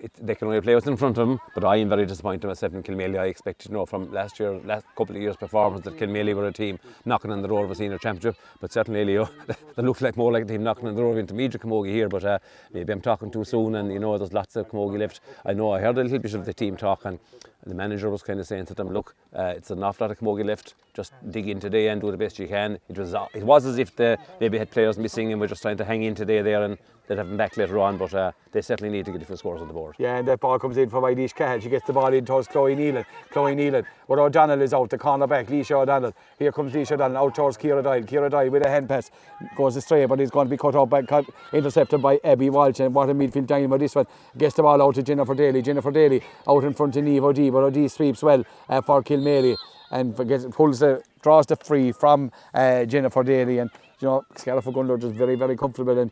it, 0.02 0.12
they 0.20 0.34
can 0.34 0.48
only 0.48 0.60
play 0.60 0.74
what's 0.74 0.86
in 0.86 0.98
front 0.98 1.16
of 1.16 1.26
them. 1.26 1.40
But 1.54 1.64
I 1.64 1.76
am 1.76 1.88
very 1.88 2.04
disappointed 2.04 2.48
myself 2.48 2.74
in 2.74 2.82
Kilmaley. 2.82 3.18
I 3.18 3.28
expected, 3.28 3.70
you 3.70 3.78
know, 3.78 3.86
from 3.86 4.12
last 4.12 4.38
year, 4.38 4.60
last 4.66 4.84
couple 4.94 5.16
of 5.16 5.22
years' 5.22 5.36
performance, 5.36 5.86
that 5.86 5.96
Kilmaley 5.96 6.34
were 6.34 6.46
a 6.46 6.52
team 6.52 6.78
knocking 7.06 7.30
on 7.30 7.40
the 7.40 7.48
door 7.48 7.64
of 7.64 7.70
a 7.70 7.74
senior 7.74 7.96
championship. 7.96 8.36
But 8.60 8.74
certainly, 8.74 9.02
Leo, 9.02 9.30
they 9.46 9.82
look 9.82 10.02
like 10.02 10.18
more 10.18 10.30
like 10.30 10.44
a 10.44 10.48
team 10.48 10.64
knocking 10.64 10.88
on 10.88 10.96
the 10.96 11.00
door 11.00 11.12
of 11.12 11.18
intermediate 11.18 11.62
Camogie 11.62 11.92
here. 11.92 12.10
But 12.10 12.24
uh, 12.24 12.38
maybe 12.74 12.92
I'm 12.92 13.00
talking 13.00 13.30
too 13.30 13.44
soon, 13.44 13.74
and 13.74 13.90
you 13.90 14.00
know, 14.00 14.18
there's 14.18 14.34
lots 14.34 14.54
of 14.56 14.68
Camogie 14.68 14.98
left. 14.98 15.20
I 15.46 15.54
know 15.54 15.70
I 15.70 15.80
heard 15.80 15.96
a 15.96 16.02
little 16.02 16.18
bit 16.18 16.34
of 16.34 16.44
the 16.44 16.52
team 16.52 16.76
talk, 16.76 17.06
and 17.06 17.18
the 17.66 17.74
manager 17.74 18.08
was 18.10 18.22
kind 18.22 18.40
of 18.40 18.46
saying 18.46 18.66
to 18.66 18.74
them, 18.74 18.88
"Look, 18.88 19.14
uh, 19.34 19.54
it's 19.56 19.70
an 19.70 19.82
awful 19.82 20.06
lot 20.06 20.12
of 20.12 20.18
Camogie 20.18 20.44
left. 20.44 20.74
Just 20.94 21.12
dig 21.30 21.48
in 21.48 21.60
today 21.60 21.88
and 21.88 22.00
do 22.00 22.10
the 22.10 22.16
best 22.16 22.38
you 22.38 22.48
can." 22.48 22.78
It 22.88 22.98
was 22.98 23.14
it 23.34 23.42
was 23.42 23.66
as 23.66 23.78
if 23.78 23.94
they 23.96 24.16
maybe 24.40 24.58
had 24.58 24.70
players 24.70 24.98
missing 24.98 25.32
and 25.32 25.40
we're 25.40 25.48
just 25.48 25.62
trying 25.62 25.76
to 25.78 25.84
hang 25.84 26.02
in 26.02 26.14
today 26.14 26.42
there 26.42 26.62
and 26.62 26.78
they'd 27.06 27.18
have 27.18 27.28
them 27.28 27.36
back 27.36 27.56
later 27.56 27.78
on. 27.78 27.96
But 27.96 28.14
uh, 28.14 28.32
they 28.52 28.60
certainly 28.60 28.90
need 28.90 29.04
to 29.06 29.12
get 29.12 29.26
few 29.26 29.36
scores 29.36 29.60
on 29.60 29.68
the 29.68 29.74
board. 29.74 29.96
Yeah, 29.98 30.16
and 30.16 30.28
that 30.28 30.40
ball 30.40 30.58
comes 30.58 30.76
in 30.76 30.88
from 30.88 31.04
Eilish 31.04 31.34
Cahill. 31.34 31.60
She 31.60 31.68
gets 31.68 31.86
the 31.86 31.92
ball 31.92 32.12
in 32.12 32.24
towards 32.24 32.48
Chloe 32.48 32.74
Nealon. 32.74 33.04
Chloe 33.30 33.54
Nealon. 33.54 33.84
But 34.08 34.18
O'Donnell 34.18 34.62
is 34.62 34.72
out, 34.72 34.90
the 34.90 34.98
corner 34.98 35.26
back. 35.26 35.46
Leisha 35.48 35.72
O'Donnell. 35.72 36.14
Here 36.38 36.52
comes 36.52 36.72
Leisha 36.72 36.92
O'Donnell 36.92 37.16
out 37.16 37.34
towards 37.34 37.56
Kira 37.56 37.82
Doyle. 37.82 38.02
Kira 38.02 38.30
Doyle 38.30 38.50
with 38.50 38.64
a 38.64 38.68
hand 38.68 38.88
pass 38.88 39.10
goes 39.56 39.76
astray, 39.76 40.06
but 40.06 40.18
he's 40.18 40.30
going 40.30 40.46
to 40.46 40.50
be 40.50 40.56
cut 40.56 40.74
off 40.74 40.88
by 40.88 41.02
cut, 41.02 41.24
intercepted 41.52 42.00
by 42.00 42.20
Abby 42.24 42.50
Walsh. 42.50 42.80
And 42.80 42.94
what 42.94 43.10
a 43.10 43.14
midfield 43.14 43.46
dynamo 43.46 43.78
this 43.78 43.94
one. 43.94 44.06
Gets 44.36 44.54
the 44.54 44.62
ball 44.62 44.80
out 44.80 44.94
to 44.94 45.02
Jennifer 45.02 45.34
Daly. 45.34 45.62
Jennifer 45.62 45.90
Daly 45.90 46.22
out 46.48 46.64
in 46.64 46.74
front 46.74 46.96
of 46.96 47.04
Neve 47.04 47.24
O'D, 47.24 47.52
but 47.52 47.62
O'D 47.64 47.90
sweeps 47.90 48.22
well 48.22 48.44
uh, 48.68 48.80
for 48.80 49.02
Kilmaley 49.02 49.56
and 49.90 50.16
gets, 50.28 50.46
pulls 50.46 50.80
the 50.80 51.02
draws 51.22 51.46
the 51.46 51.56
free 51.56 51.92
from 51.92 52.30
uh, 52.54 52.84
Jennifer 52.84 53.22
Daly 53.22 53.58
and 53.58 53.70
you 54.00 54.08
know 54.08 54.24
Scariff 54.36 54.64
Ogonnelloe 54.64 55.00
just 55.00 55.14
very 55.14 55.34
very 55.34 55.56
comfortable 55.56 55.98
and 55.98 56.10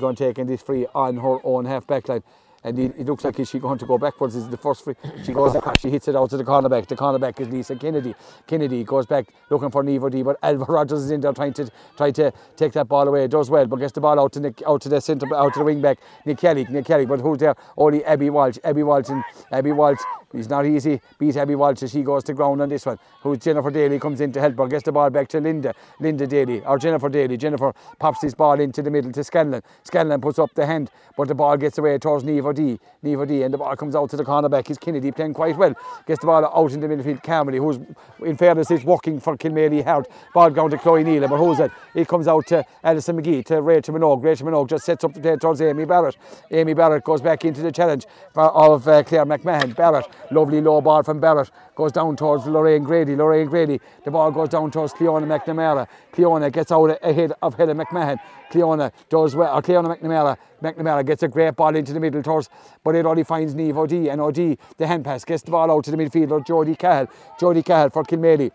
going 0.00 0.16
taking 0.16 0.46
this 0.46 0.62
free 0.62 0.86
on 0.94 1.16
her 1.16 1.38
own 1.44 1.64
half 1.64 1.86
back 1.86 2.08
line 2.08 2.22
and 2.64 2.78
it, 2.78 2.94
it 2.98 3.06
looks 3.06 3.24
like 3.24 3.36
she's 3.36 3.52
going 3.52 3.78
to 3.78 3.86
go 3.86 3.98
backwards. 3.98 4.34
This 4.34 4.44
is 4.44 4.48
the 4.48 4.56
first 4.56 4.84
free. 4.84 4.94
She 5.22 5.32
goes 5.32 5.54
across, 5.54 5.80
she 5.80 5.90
hits 5.90 6.08
it 6.08 6.16
out 6.16 6.30
to 6.30 6.36
the 6.36 6.44
cornerback. 6.44 6.86
The 6.86 6.96
cornerback 6.96 7.38
is 7.38 7.48
Lisa 7.48 7.76
Kennedy. 7.76 8.14
Kennedy 8.46 8.82
goes 8.84 9.06
back 9.06 9.26
looking 9.50 9.70
for 9.70 9.82
Neve 9.82 10.04
O'D, 10.04 10.24
but 10.24 10.38
Alva 10.42 10.64
Rogers 10.64 11.04
is 11.04 11.10
in 11.10 11.20
there 11.20 11.32
trying 11.32 11.52
to 11.54 11.70
try 11.96 12.10
to 12.12 12.32
take 12.56 12.72
that 12.72 12.88
ball 12.88 13.06
away. 13.06 13.24
It 13.24 13.30
Does 13.30 13.50
well, 13.50 13.66
but 13.66 13.76
gets 13.76 13.92
the 13.92 14.00
ball 14.00 14.18
out 14.18 14.32
to 14.32 14.40
Nick, 14.40 14.62
out 14.66 14.80
to 14.82 14.88
the 14.88 15.00
centre, 15.00 15.32
out 15.34 15.52
to 15.52 15.60
the 15.60 15.64
wing 15.64 15.82
back, 15.82 15.98
Nick 16.24 16.38
Kelly. 16.38 16.66
Nick 16.70 16.86
Kelly, 16.86 17.06
but 17.06 17.20
who's 17.20 17.38
there? 17.38 17.54
Only 17.76 18.04
Abby 18.04 18.30
Walsh. 18.30 18.56
Abby 18.64 18.82
Walsh 18.82 19.10
and 19.10 19.22
Abby 19.52 19.72
Walsh. 19.72 20.00
It's 20.34 20.48
not 20.48 20.66
easy. 20.66 21.00
Beat 21.18 21.36
Abby 21.36 21.54
Walsh 21.54 21.82
as 21.82 21.92
she 21.92 22.02
goes 22.02 22.24
to 22.24 22.34
ground 22.34 22.60
on 22.60 22.68
this 22.68 22.84
one. 22.86 22.98
Who's 23.22 23.38
Jennifer 23.38 23.70
Daly 23.70 23.98
comes 23.98 24.20
in 24.20 24.32
to 24.32 24.40
help 24.40 24.58
her. 24.58 24.66
Gets 24.66 24.84
the 24.84 24.92
ball 24.92 25.10
back 25.10 25.28
to 25.28 25.40
Linda. 25.40 25.74
Linda 26.00 26.26
Daly 26.26 26.60
or 26.64 26.78
Jennifer 26.78 27.08
Daly. 27.08 27.36
Jennifer 27.36 27.72
pops 27.98 28.20
this 28.20 28.34
ball 28.34 28.60
into 28.60 28.82
the 28.82 28.90
middle 28.90 29.12
to 29.12 29.24
Scanlon. 29.24 29.62
Scanlon 29.84 30.20
puts 30.20 30.38
up 30.38 30.52
the 30.54 30.66
hand, 30.66 30.90
but 31.16 31.28
the 31.28 31.34
ball 31.34 31.56
gets 31.56 31.78
away 31.78 31.98
towards 31.98 32.24
Neve 32.24 32.46
O'D. 32.46 32.78
Neve 33.02 33.20
O'D 33.20 33.42
and 33.42 33.54
the 33.54 33.58
ball 33.58 33.76
comes 33.76 33.94
out 33.94 34.10
to 34.10 34.16
the 34.16 34.24
cornerback. 34.24 34.68
Is 34.70 34.78
Kennedy 34.78 35.12
playing 35.12 35.34
quite 35.34 35.56
well? 35.56 35.74
Gets 36.06 36.20
the 36.20 36.26
ball 36.26 36.44
out 36.44 36.72
in 36.72 36.80
the 36.80 36.88
midfield. 36.88 37.22
Carmody, 37.22 37.58
who's 37.58 37.78
in 38.24 38.36
fairness 38.36 38.70
is 38.70 38.84
working 38.84 39.20
for 39.20 39.36
Kilmaley 39.36 39.84
hard. 39.84 40.06
Ball 40.32 40.50
down 40.50 40.70
to 40.70 40.78
Chloe 40.78 41.04
Neal, 41.04 41.28
but 41.28 41.38
who's 41.38 41.60
it? 41.60 41.70
It 41.94 42.08
comes 42.08 42.28
out 42.28 42.46
to 42.48 42.64
Alison 42.82 43.20
McGee 43.20 43.44
to 43.46 43.62
Rachel 43.62 43.94
Minogue. 43.94 44.22
Rachel 44.22 44.46
Minogue 44.46 44.68
just 44.68 44.84
sets 44.84 45.04
up 45.04 45.14
the 45.14 45.20
play 45.20 45.36
towards 45.36 45.60
Amy 45.60 45.84
Barrett. 45.84 46.16
Amy 46.50 46.74
Barrett 46.74 47.04
goes 47.04 47.20
back 47.20 47.44
into 47.44 47.62
the 47.62 47.72
challenge 47.72 48.06
of 48.34 48.88
uh, 48.88 49.02
Claire 49.04 49.26
McMahon. 49.26 49.74
Barrett, 49.74 50.06
lovely 50.34 50.60
low 50.60 50.80
ball 50.80 51.02
from 51.02 51.20
Barrett, 51.20 51.50
goes 51.74 51.92
down 51.92 52.16
towards 52.16 52.46
Lorraine 52.46 52.84
Grady. 52.84 53.16
Lorraine 53.16 53.46
Grady, 53.46 53.80
the 54.04 54.10
ball 54.10 54.30
goes 54.30 54.50
down 54.50 54.70
towards 54.70 54.92
Cleona 54.92 55.26
McNamara. 55.26 55.86
Cleona 56.12 56.52
gets 56.52 56.70
out 56.72 56.98
ahead 57.02 57.32
of 57.40 57.54
Helen 57.54 57.78
McMahon. 57.78 58.18
Cleona 58.50 58.92
does 59.08 59.34
well, 59.34 59.56
or 59.56 59.62
Cleona 59.62 59.96
McNamara. 59.96 60.36
McNamara 60.62 61.06
gets 61.06 61.22
a 61.22 61.28
great 61.28 61.56
ball 61.56 61.74
into 61.74 61.92
the 61.92 62.00
middle 62.00 62.22
towards, 62.22 62.50
but 62.82 62.94
it 62.94 63.06
only 63.06 63.24
finds 63.24 63.54
Neve 63.54 63.78
O'D. 63.78 64.08
And 64.08 64.20
O'D, 64.20 64.58
the 64.76 64.86
hand 64.86 65.04
pass, 65.04 65.24
gets 65.24 65.42
the 65.42 65.50
ball 65.50 65.70
out 65.70 65.84
to 65.84 65.90
the 65.90 65.96
midfielder, 65.96 66.44
Jodie 66.44 66.78
Cahill. 66.78 67.08
Jodie 67.40 67.64
Cahill 67.64 67.90
for 67.90 68.04
Kilmaley 68.04 68.50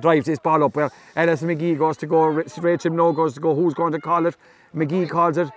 drives 0.00 0.26
this 0.26 0.38
ball 0.38 0.64
up 0.64 0.76
where 0.76 0.90
Alison 1.14 1.48
McGee 1.48 1.78
goes 1.78 1.96
to 1.98 2.06
go, 2.06 2.24
Rachel 2.26 2.92
No 2.92 3.12
goes 3.12 3.34
to 3.34 3.40
go, 3.40 3.54
who's 3.54 3.74
going 3.74 3.92
to 3.92 4.00
call 4.00 4.26
it? 4.26 4.36
McGee 4.74 5.08
calls 5.08 5.38
it. 5.38 5.48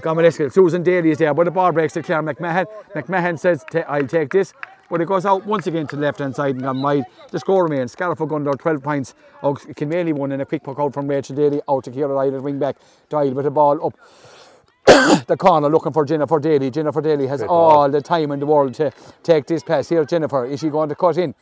Gomeleskel. 0.00 0.52
Susan 0.52 0.82
Daly 0.82 1.10
is 1.10 1.18
there, 1.18 1.34
but 1.34 1.44
the 1.44 1.50
ball 1.50 1.72
breaks 1.72 1.94
to 1.94 2.02
Claire 2.02 2.22
McMahon. 2.22 2.66
McMahon 2.94 3.38
says, 3.38 3.64
I'll 3.88 4.06
take 4.06 4.30
this. 4.30 4.52
But 4.90 5.00
it 5.00 5.06
goes 5.06 5.24
out 5.24 5.46
once 5.46 5.68
again 5.68 5.86
to 5.86 5.96
the 5.96 6.02
left 6.02 6.18
hand 6.18 6.34
side 6.34 6.56
and 6.56 6.62
gone 6.62 6.82
wide. 6.82 7.04
The 7.30 7.38
score 7.38 7.62
remains 7.62 7.92
Scariff 7.92 8.18
Ogonnelloe 8.18 8.58
12 8.58 8.82
points. 8.82 9.14
Oh, 9.40 9.54
Kilmaley 9.54 10.12
won 10.12 10.32
in 10.32 10.40
a 10.40 10.44
quick 10.44 10.64
puck 10.64 10.80
out 10.80 10.92
from 10.92 11.06
Rachel 11.06 11.36
Daly 11.36 11.60
out 11.68 11.84
to 11.84 11.92
Kira 11.92 12.12
Ryder 12.12 12.40
wing 12.40 12.58
back. 12.58 12.76
Dial 13.08 13.32
with 13.32 13.44
the 13.44 13.52
ball 13.52 13.86
up 13.86 13.94
the 15.26 15.36
corner 15.36 15.68
looking 15.68 15.92
for 15.92 16.04
Jennifer 16.04 16.40
Daly. 16.40 16.70
Jennifer 16.70 17.00
Daly 17.00 17.28
has 17.28 17.42
all 17.42 17.88
the 17.88 18.00
time 18.00 18.32
in 18.32 18.40
the 18.40 18.46
world 18.46 18.74
to 18.74 18.90
take 19.22 19.46
this 19.46 19.62
pass. 19.62 19.88
Here, 19.88 20.04
Jennifer, 20.04 20.44
is 20.44 20.58
she 20.58 20.70
going 20.70 20.88
to 20.88 20.96
cut 20.96 21.16
in? 21.18 21.34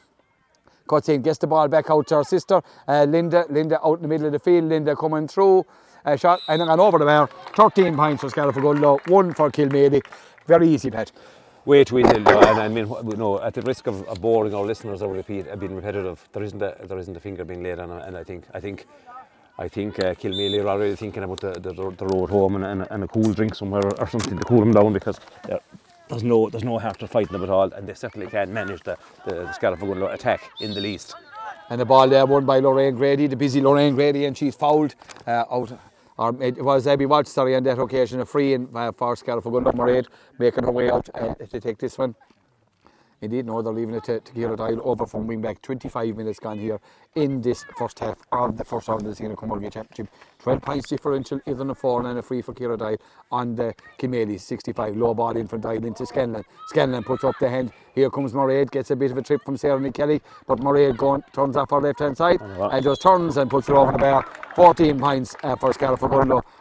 Cuts 0.86 1.08
in, 1.08 1.22
gets 1.22 1.38
the 1.38 1.46
ball 1.46 1.68
back 1.68 1.90
out 1.90 2.06
to 2.08 2.16
her 2.16 2.24
sister, 2.24 2.62
uh, 2.86 3.04
Linda. 3.04 3.44
Linda 3.50 3.78
out 3.84 3.94
in 3.96 4.02
the 4.02 4.08
middle 4.08 4.26
of 4.26 4.32
the 4.32 4.38
field. 4.38 4.64
Linda 4.64 4.96
coming 4.96 5.28
through. 5.28 5.64
Uh, 6.04 6.16
shot 6.16 6.40
and 6.48 6.60
then 6.60 6.68
over 6.68 6.98
the 6.98 7.04
bar. 7.04 7.28
13 7.56 7.94
points 7.96 8.20
for 8.22 8.30
Scariff 8.30 8.56
Ogonnelloe, 8.56 9.06
one 9.08 9.34
for 9.34 9.50
Kilmaley. 9.50 10.00
Very 10.46 10.68
easy, 10.68 10.90
Pat. 10.90 11.12
way 11.66 11.84
too 11.84 11.98
easy. 11.98 12.18
No, 12.20 12.38
and 12.40 12.58
I 12.60 12.68
mean, 12.68 12.86
you 12.88 13.16
know, 13.16 13.40
at 13.42 13.52
the 13.54 13.62
risk 13.62 13.86
of, 13.86 14.06
of 14.08 14.20
boring 14.20 14.54
our 14.54 14.64
listeners, 14.64 15.02
or 15.02 15.12
repeat, 15.12 15.44
being 15.60 15.74
repetitive, 15.74 16.26
there 16.32 16.42
isn't 16.42 16.62
a, 16.62 16.76
there 16.84 16.98
isn't 16.98 17.16
a 17.16 17.20
finger 17.20 17.44
being 17.44 17.62
laid 17.62 17.78
on, 17.78 17.90
it, 17.90 18.06
and 18.06 18.16
I 18.16 18.24
think, 18.24 18.44
I 18.54 18.60
think, 18.60 18.86
I 19.58 19.68
think 19.68 19.98
uh, 19.98 20.14
Kilmaley 20.14 20.62
are 20.64 20.68
already 20.68 20.96
thinking 20.96 21.24
about 21.24 21.40
the, 21.40 21.52
the, 21.60 21.72
the 21.74 22.06
road 22.06 22.30
home 22.30 22.54
and, 22.56 22.64
and, 22.64 22.86
and 22.90 23.04
a 23.04 23.08
cool 23.08 23.32
drink 23.34 23.54
somewhere 23.54 23.82
or 23.98 24.08
something 24.08 24.38
to 24.38 24.44
cool 24.44 24.60
them 24.60 24.72
down 24.72 24.92
because 24.92 25.18
they're- 25.46 25.60
there's 26.08 26.24
no 26.24 26.48
there's 26.48 26.64
no 26.64 26.78
heart 26.78 26.98
to 27.00 27.06
fighting 27.06 27.32
them 27.32 27.42
at 27.42 27.50
all, 27.50 27.70
and 27.74 27.86
they 27.86 27.92
certainly 27.92 28.26
can't 28.28 28.50
manage 28.50 28.82
the 28.82 28.96
the, 29.26 29.34
the 29.34 29.52
Scariff 29.52 29.78
Ogonnelloe 29.80 30.10
attack 30.14 30.40
in 30.58 30.72
the 30.72 30.80
least. 30.80 31.14
And 31.68 31.78
the 31.78 31.84
ball 31.84 32.08
there 32.08 32.24
won 32.24 32.46
by 32.46 32.60
Lorraine 32.60 32.94
Grady, 32.96 33.26
the 33.26 33.36
busy 33.36 33.60
Lorraine 33.60 33.94
Grady, 33.94 34.24
and 34.24 34.34
she's 34.34 34.54
fouled 34.54 34.94
uh, 35.26 35.44
out. 35.50 35.78
Or 36.18 36.34
it 36.42 36.62
was 36.62 36.86
Abby 36.86 37.06
Walsh, 37.06 37.28
sorry, 37.28 37.54
on 37.54 37.62
that 37.62 37.78
occasion, 37.78 38.20
a 38.20 38.26
free 38.26 38.54
in 38.54 38.68
uh, 38.74 38.90
for 38.92 39.14
Scariff 39.14 39.44
Ogonnelloe 39.44 39.74
Mairead, 39.74 40.06
making 40.38 40.64
her 40.64 40.72
way 40.72 40.90
out 40.90 41.08
uh, 41.14 41.34
to 41.34 41.60
take 41.60 41.78
this 41.78 41.96
one. 41.96 42.14
Indeed, 43.20 43.46
no, 43.46 43.62
they're 43.62 43.72
leaving 43.72 43.94
it 43.94 44.04
to, 44.04 44.20
to 44.20 44.32
Kira 44.32 44.56
Doyle 44.56 44.80
over 44.84 45.06
from 45.06 45.26
wing 45.26 45.40
back. 45.40 45.60
25 45.62 46.16
minutes 46.16 46.38
gone 46.38 46.58
here 46.58 46.80
in 47.16 47.40
this 47.40 47.64
first 47.76 47.98
half 47.98 48.18
of 48.30 48.56
the 48.56 48.64
first 48.64 48.86
round 48.88 49.02
of 49.02 49.08
the 49.08 49.14
Senior 49.14 49.34
Camogie 49.34 49.72
Championship. 49.72 50.14
12 50.38 50.62
points 50.62 50.88
differential, 50.88 51.40
either 51.46 51.68
a 51.68 51.74
four 51.74 52.06
and 52.06 52.18
a 52.18 52.22
free 52.22 52.42
for 52.42 52.54
Kira 52.54 52.78
Doyle 52.78 52.96
on 53.32 53.54
the 53.56 53.74
Kilmaley 53.98 54.38
65. 54.38 54.96
Low 54.96 55.14
ball 55.14 55.36
in 55.36 55.48
from 55.48 55.60
Dial 55.60 55.84
into 55.84 56.06
Scanlon. 56.06 56.44
Scanlon 56.68 57.02
puts 57.02 57.24
up 57.24 57.34
the 57.40 57.48
hand. 57.48 57.72
Here 57.94 58.10
comes 58.10 58.32
Mairead, 58.32 58.70
gets 58.70 58.92
a 58.92 58.96
bit 58.96 59.10
of 59.10 59.18
a 59.18 59.22
trip 59.22 59.44
from 59.44 59.56
Sarah 59.56 59.80
Nick 59.80 59.94
Kelly, 59.94 60.22
but 60.46 60.60
Mairead 60.60 60.96
going, 60.96 61.22
turns 61.32 61.56
off 61.56 61.70
her 61.70 61.80
left 61.80 61.98
hand 61.98 62.16
side 62.16 62.40
and 62.40 62.84
just 62.84 63.02
turns 63.02 63.36
and 63.36 63.50
puts 63.50 63.68
it 63.68 63.74
over 63.74 63.90
the 63.90 63.98
bar. 63.98 64.24
14 64.54 64.98
points 64.98 65.36
uh, 65.42 65.56
for 65.56 65.72
Scariff 65.72 66.02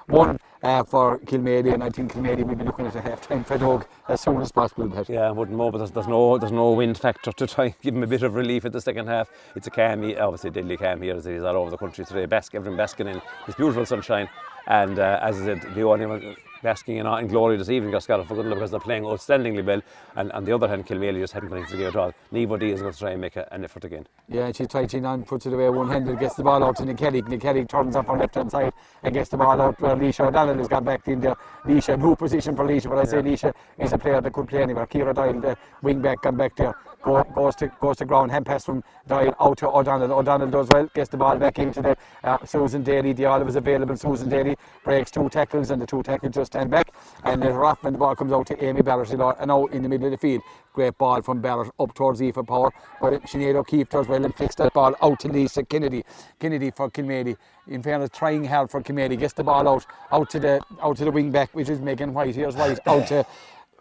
one 0.07 0.39
uh, 0.67 0.83
for 0.83 1.17
Kilmaley, 1.19 1.73
and 1.73 1.81
I 1.83 1.89
think 1.89 2.13
Kilmaley 2.13 2.43
will 2.43 2.55
be 2.55 2.65
looking 2.65 2.85
at 2.85 2.95
a 2.95 3.01
half 3.01 3.21
time 3.27 3.43
for 3.43 3.57
Doug 3.57 3.85
as 4.09 4.21
soon 4.21 4.41
as 4.41 4.51
possible. 4.51 4.87
But 4.89 5.07
Yeah, 5.09 5.21
I 5.21 5.31
wouldn't 5.31 5.57
know, 5.57 5.71
but 5.71 5.77
there's, 5.79 5.91
there's 5.91 6.07
no 6.07 6.37
there's 6.37 6.51
no 6.51 6.71
wind 6.73 6.97
factor 6.97 7.31
to 7.31 7.47
try 7.47 7.65
and 7.65 7.75
give 7.81 7.95
him 7.95 8.03
a 8.03 8.07
bit 8.07 8.23
of 8.23 8.35
relief 8.35 8.65
at 8.65 8.73
the 8.73 8.81
second 8.81 9.07
half. 9.07 9.29
It's 9.55 9.67
a 9.67 9.71
calm, 9.71 10.03
he- 10.03 10.17
obviously 10.17 10.49
deadly 10.49 10.77
calm 10.77 11.01
here 11.01 11.15
as 11.15 11.25
it 11.25 11.35
is 11.35 11.43
all 11.43 11.55
over 11.55 11.71
the 11.71 11.77
country 11.77 12.03
today. 12.05 12.25
Bask, 12.25 12.53
everyone 12.53 12.77
basking 12.77 13.07
in 13.07 13.21
this 13.45 13.55
beautiful 13.55 13.85
sunshine, 13.85 14.27
and 14.67 14.99
uh, 14.99 15.19
as 15.21 15.41
I 15.41 15.45
said, 15.45 15.61
the 15.73 15.83
only 15.83 16.05
one 16.05 16.35
basking 16.61 16.97
in, 16.97 17.05
in 17.05 17.27
glory 17.27 17.57
this 17.57 17.69
evening 17.69 17.91
got 17.91 18.03
Scariff 18.03 18.27
Ogonnelloe 18.27 18.55
because 18.55 18.71
they're 18.71 18.79
playing 18.79 19.03
outstandingly 19.03 19.65
well, 19.65 19.81
and 20.15 20.31
on 20.31 20.45
the 20.45 20.53
other 20.53 20.67
hand, 20.67 20.85
Kilmaley 20.85 21.19
just 21.19 21.33
hadn't 21.33 21.49
put 21.49 21.59
into 21.59 21.71
the 21.71 21.77
game 21.77 21.87
at 21.87 21.95
all. 21.95 22.13
Nevo 22.31 22.59
D 22.59 22.71
is 22.71 22.81
going 22.81 22.93
to 22.93 22.99
try 22.99 23.11
and 23.11 23.21
make 23.21 23.35
a, 23.35 23.47
an 23.53 23.63
effort 23.63 23.83
again. 23.83 24.07
Yeah, 24.29 24.51
she 24.51 24.65
tries 24.65 24.93
in 24.93 25.05
and 25.05 25.25
puts 25.25 25.45
it 25.45 25.53
away 25.53 25.69
one 25.69 25.89
handed, 25.89 26.19
gets 26.19 26.35
the 26.35 26.43
ball 26.43 26.63
out 26.63 26.75
to 26.77 26.85
Nick 26.85 26.97
Kelly. 26.97 27.21
Nick 27.21 27.41
Kelly 27.41 27.65
turns 27.65 27.95
up 27.95 28.09
on 28.09 28.19
left 28.19 28.35
hand 28.35 28.51
side 28.51 28.73
and 29.03 29.13
gets 29.13 29.29
the 29.29 29.37
ball 29.37 29.59
out 29.61 29.79
where 29.79 29.95
Leisha 29.95 30.27
O'Donnell 30.27 30.57
has 30.57 30.67
got 30.67 30.83
back 30.83 31.07
in 31.07 31.19
there. 31.19 31.35
Leisha, 31.65 31.99
new 31.99 32.15
position 32.15 32.55
for 32.55 32.65
Leisha, 32.65 32.89
but 32.89 32.99
I 32.99 33.03
say 33.05 33.17
Leisha 33.17 33.53
is 33.77 33.93
a 33.93 33.97
player 33.97 34.21
that 34.21 34.33
could 34.33 34.47
play 34.47 34.63
anywhere. 34.63 34.85
Kira 34.87 35.13
Doyle, 35.13 35.39
the 35.39 35.57
wing 35.81 36.01
back, 36.01 36.21
come 36.21 36.37
back 36.37 36.55
there, 36.55 36.75
go, 37.01 37.23
goes 37.35 37.55
to 37.55 37.67
goes 37.79 37.97
to 37.97 38.05
ground, 38.05 38.31
pass 38.45 38.65
from 38.65 38.83
Doyle 39.07 39.35
out 39.39 39.57
to 39.59 39.67
O'Donnell. 39.69 40.11
O'Donnell 40.11 40.49
does 40.49 40.67
well, 40.71 40.89
gets 40.93 41.09
the 41.09 41.17
ball 41.17 41.37
back 41.37 41.59
into 41.59 41.81
the 41.81 41.97
uh, 42.23 42.37
Susan 42.45 42.83
Daly. 42.83 43.13
The 43.13 43.25
all 43.25 43.43
was 43.43 43.55
available. 43.55 43.95
Susan 43.95 44.29
Daly 44.29 44.55
breaks 44.83 45.11
two 45.11 45.29
tackles 45.29 45.71
and 45.71 45.81
the 45.81 45.85
two 45.85 46.03
tackles 46.03 46.35
just 46.35 46.53
stand 46.53 46.69
back. 46.69 46.93
And 47.23 47.41
then 47.41 47.53
rough 47.53 47.83
and 47.83 47.95
the 47.95 47.99
ball 47.99 48.15
comes 48.15 48.31
out 48.31 48.47
to 48.47 48.63
Amy 48.63 48.81
Barrett 48.81 49.11
and 49.11 49.51
out 49.51 49.71
in 49.71 49.83
the 49.83 49.89
middle 49.89 50.07
of 50.07 50.11
the 50.11 50.17
field. 50.17 50.41
Great 50.73 50.97
ball 50.97 51.21
from 51.21 51.41
Barrett 51.41 51.71
up 51.79 51.93
towards 51.95 52.21
Aoife 52.21 52.45
Power. 52.45 52.71
But 53.01 53.23
Sinead 53.23 53.55
O'Keefe 53.55 53.89
does 53.89 54.07
well 54.07 54.23
and 54.23 54.35
flicks 54.35 54.55
that 54.55 54.73
ball 54.73 54.95
out 55.01 55.19
to 55.21 55.27
Lisa 55.27 55.63
Kennedy. 55.63 56.03
Kennedy 56.39 56.71
for 56.71 56.89
Kilmaley. 56.89 57.35
In 57.67 57.81
fairness, 57.81 58.09
trying 58.13 58.45
hard 58.45 58.69
for 58.69 58.81
Kilmaley. 58.81 59.17
Gets 59.17 59.33
the 59.33 59.43
ball 59.43 59.67
out 59.67 59.85
out 60.11 60.29
to 60.29 60.39
the 60.39 60.61
out 60.81 60.97
to 60.97 61.05
the 61.05 61.11
wing 61.11 61.31
back, 61.31 61.49
which 61.53 61.69
is 61.69 61.81
Megan 61.81 62.13
White. 62.13 62.35
Here's 62.35 62.55
White 62.55 62.79
out 62.85 63.07
to 63.07 63.25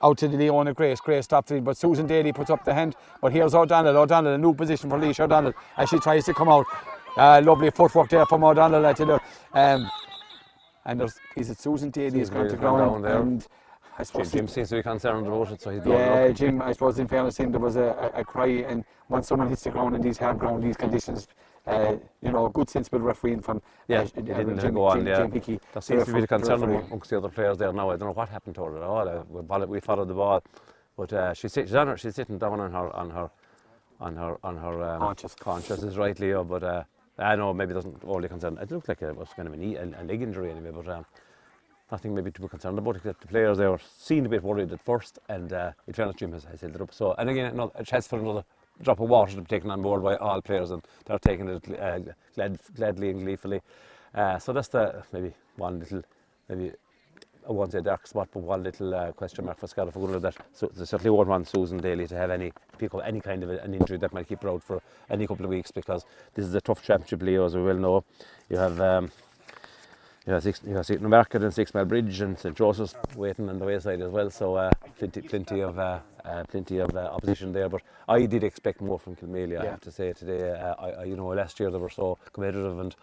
out 0.03 0.19
to 0.19 0.29
the 0.29 0.37
Leona 0.37 0.75
Grace. 0.75 1.01
Grace 1.01 1.25
stops 1.25 1.51
it, 1.51 1.65
but 1.65 1.77
Susan 1.77 2.07
Daly 2.07 2.33
puts 2.33 2.51
up 2.51 2.65
the 2.65 2.75
hand. 2.75 2.97
But 3.21 3.33
here's 3.33 3.55
O'Donnell. 3.55 3.97
O'Donnell, 3.97 4.35
a 4.35 4.39
new 4.39 4.55
position 4.55 4.91
for 4.91 4.99
Leisha 4.99 5.21
O'Donnell 5.21 5.55
as 5.77 5.89
she 5.89 5.99
tries 5.99 6.25
to 6.27 6.35
come 6.35 6.49
out. 6.49 6.67
Uh, 7.17 7.41
lovely 7.43 7.71
footwork 7.71 8.11
there 8.11 8.27
from 8.27 8.45
O'Donnell. 8.45 8.85
I 8.85 8.93
tell 8.93 9.07
you. 9.09 9.21
Um, 9.55 9.91
and 10.85 11.01
there's 11.01 11.19
is 11.37 11.51
it 11.51 11.59
Susan 11.59 11.91
Daly 11.91 12.21
is 12.21 12.29
Susan 12.29 12.35
going 12.35 12.51
to 12.51 12.57
ground 12.57 12.79
down 12.79 13.03
there. 13.03 13.21
and 13.21 13.47
I 13.99 14.03
suppose 14.03 14.31
Jim 14.31 14.47
seems 14.47 14.69
to 14.69 14.77
be 14.77 14.83
concerned 14.83 15.27
about 15.27 15.51
it, 15.51 15.63
so 15.63 15.71
he's 15.71 15.85
yeah. 15.87 16.29
Jim, 16.29 16.61
I 16.61 16.73
suppose 16.73 16.99
in 16.99 17.09
fairness 17.09 17.39
him, 17.39 17.51
there 17.51 17.61
was 17.61 17.77
a, 17.77 18.13
a, 18.15 18.21
a 18.21 18.25
cry, 18.25 18.65
and 18.69 18.85
once 19.09 19.29
someone 19.29 19.49
hits 19.49 19.63
the 19.63 19.71
ground 19.71 19.95
in 19.97 20.03
these 20.03 20.19
hard 20.19 20.39
ground, 20.39 20.63
these 20.63 20.77
conditions, 20.77 21.29
uh, 21.67 21.97
you 22.23 22.31
know, 22.33 22.49
good 22.49 22.69
sensible 22.71 23.01
refereeing 23.01 23.41
from 23.41 23.61
Yeah, 23.89 24.01
uh, 24.01 24.03
uh, 24.03 24.07
didn't 24.21 24.59
Jim, 24.61 24.75
go 24.75 24.85
on, 24.85 25.07
yeah. 25.07 25.27
Hickey. 25.29 25.61
There 25.73 25.83
seems 25.83 26.05
to 26.05 26.13
be 26.13 26.21
the 26.21 26.27
concern 26.27 26.61
referee. 26.61 26.87
amongst 26.87 27.11
the 27.11 27.19
other 27.19 27.29
players 27.29 27.59
there 27.59 27.73
now. 27.73 27.91
I 27.91 27.97
don't 27.97 28.09
know 28.09 28.13
what 28.13 28.29
happened 28.29 28.55
to 28.57 28.65
her 28.65 28.77
at 28.77 28.83
all. 28.83 29.09
Uh, 29.09 29.23
we, 29.29 29.43
followed, 29.47 29.69
we 29.69 29.81
followed 29.81 30.09
the 30.09 30.15
ball, 30.15 30.43
but 30.97 31.13
uh, 31.13 31.35
she's, 31.35 31.53
sit- 31.53 31.67
she's, 31.69 31.75
on 31.75 31.89
her, 31.89 31.97
she's 31.97 32.15
sitting 32.15 32.39
down 32.39 32.61
on 32.61 32.71
her 32.73 32.95
on 32.97 33.11
her 33.11 33.31
on 33.99 34.15
her 34.17 34.37
on 34.45 34.57
her 34.59 34.83
um, 34.83 35.01
Conscious. 35.01 35.35
conscious 35.35 35.83
is 35.83 35.97
right, 35.97 36.19
Leo. 36.21 36.45
But 36.45 36.63
uh, 36.63 36.83
I 37.19 37.35
know 37.35 37.53
maybe 37.55 37.75
doesn't 37.75 38.05
overly 38.05 38.29
concern. 38.29 38.59
It 38.61 38.71
looked 38.71 38.89
like 38.89 39.03
it 39.03 39.17
was 39.17 39.29
kind 39.35 39.49
of 39.49 39.55
a, 39.55 39.57
knee, 39.57 39.77
a, 39.77 39.85
a 39.85 40.05
leg 40.05 40.23
injury 40.23 40.51
anyway, 40.51 40.71
but. 40.75 40.89
Um, 40.89 41.07
Nothing 41.89 42.17
maybe 42.17 42.33
to 42.33 42.41
be 42.41 42.49
concerned 42.49 42.77
about 42.79 42.97
except 42.97 43.21
the 43.21 43.29
players 43.29 43.59
they 43.59 43.67
were 43.69 43.79
seemed 43.97 44.27
a 44.27 44.29
bit 44.29 44.43
worried 44.43 44.73
at 44.73 44.85
first 44.85 45.21
and 45.29 45.53
uh, 45.53 45.71
in 45.87 45.93
fairness 45.93 46.17
Jim 46.17 46.33
has, 46.33 46.43
has 46.43 46.61
held 46.61 46.75
it 46.75 46.81
up. 46.81 46.93
So 46.93 47.15
and 47.17 47.31
again 47.31 47.47
another, 47.47 47.71
a 47.77 47.85
chance 47.85 48.09
for 48.09 48.19
another 48.19 48.45
drop 48.83 49.01
of 49.01 49.09
water 49.09 49.35
to 49.35 49.41
be 49.41 49.47
taken 49.47 49.71
on 49.71 49.83
board 49.83 50.03
by 50.03 50.17
all 50.17 50.41
players 50.43 50.71
and 50.71 50.83
they're 51.05 51.19
taking 51.19 51.49
it 51.49 51.81
uh, 51.81 51.99
glad, 52.35 52.59
gladly 52.75 53.11
and 53.11 53.23
gleefully. 53.23 53.61
Uh, 54.15 54.39
so 54.39 54.53
that's 54.53 54.69
the 54.69 55.03
maybe 55.12 55.33
one 55.57 55.79
little 55.81 56.03
maybe 56.49 56.73
I 57.49 57.53
won't 57.53 57.71
say 57.71 57.81
dark 57.81 58.07
spot, 58.09 58.29
but 58.33 58.43
one 58.43 58.65
little 58.65 58.93
uh, 58.93 59.12
question 59.12 59.45
mark 59.45 59.59
for 59.61 59.69
Scariff 59.69 59.95
Ogonnelloe 59.95 60.21
that 60.23 60.37
so 60.53 60.67
they 60.75 60.85
certainly 60.85 61.11
won't 61.11 61.29
want 61.29 61.47
Susan 61.47 61.79
Daly 61.79 62.07
to 62.09 62.17
have 62.17 62.31
any 62.31 62.53
pick 62.77 62.93
up 62.93 63.03
any 63.05 63.21
kind 63.21 63.45
of 63.45 63.51
an 63.51 63.73
injury 63.73 63.99
that 63.99 64.12
might 64.12 64.29
keep 64.29 64.43
her 64.43 64.51
out 64.51 64.65
for 64.65 64.83
any 65.11 65.27
couple 65.27 65.45
of 65.45 65.51
weeks 65.51 65.71
because 65.71 66.05
this 66.35 66.45
is 66.45 66.55
a 66.55 66.61
tough 66.61 66.83
championship, 66.83 67.23
Leo, 67.23 67.47
as 67.47 67.55
we 67.55 67.62
well 67.62 67.77
know. 67.77 68.05
You 68.49 68.59
have 68.59 68.81
um, 68.81 69.11
you 70.27 70.33
have 70.33 70.43
St. 70.87 71.01
Market 71.03 71.45
and 71.45 71.55
Six 71.55 71.73
Mile 71.73 71.85
Bridge 71.85 72.21
and 72.21 72.37
St 72.37 72.57
Joseph's 72.57 72.97
waiting 73.15 73.49
on 73.49 73.61
the 73.61 73.65
wayside 73.65 74.01
as 74.01 74.11
well. 74.11 74.29
So 74.29 74.57
uh, 74.57 74.71
plenty, 74.99 75.21
plenty 75.21 75.61
of 75.61 75.79
uh, 75.79 76.01
uh, 76.27 76.45
plenty 76.45 76.79
of 76.79 76.95
uh, 76.95 77.11
opposition 77.12 77.53
there. 77.53 77.69
But 77.69 77.83
I 78.09 78.27
did 78.27 78.45
expect 78.45 78.81
more 78.81 78.99
from 78.99 79.17
Kilmaley. 79.17 79.59
I 79.61 79.67
have 79.67 79.81
to 79.83 79.93
say 79.93 80.12
today. 80.12 80.51
Uh, 80.51 80.75
I, 80.79 80.91
I, 80.91 81.05
you 81.05 81.17
know, 81.17 81.29
last 81.29 81.61
year 81.61 81.71
they 81.71 81.79
were 81.79 81.91
so 81.91 82.19
competitive 82.33 82.79
and. 82.79 82.97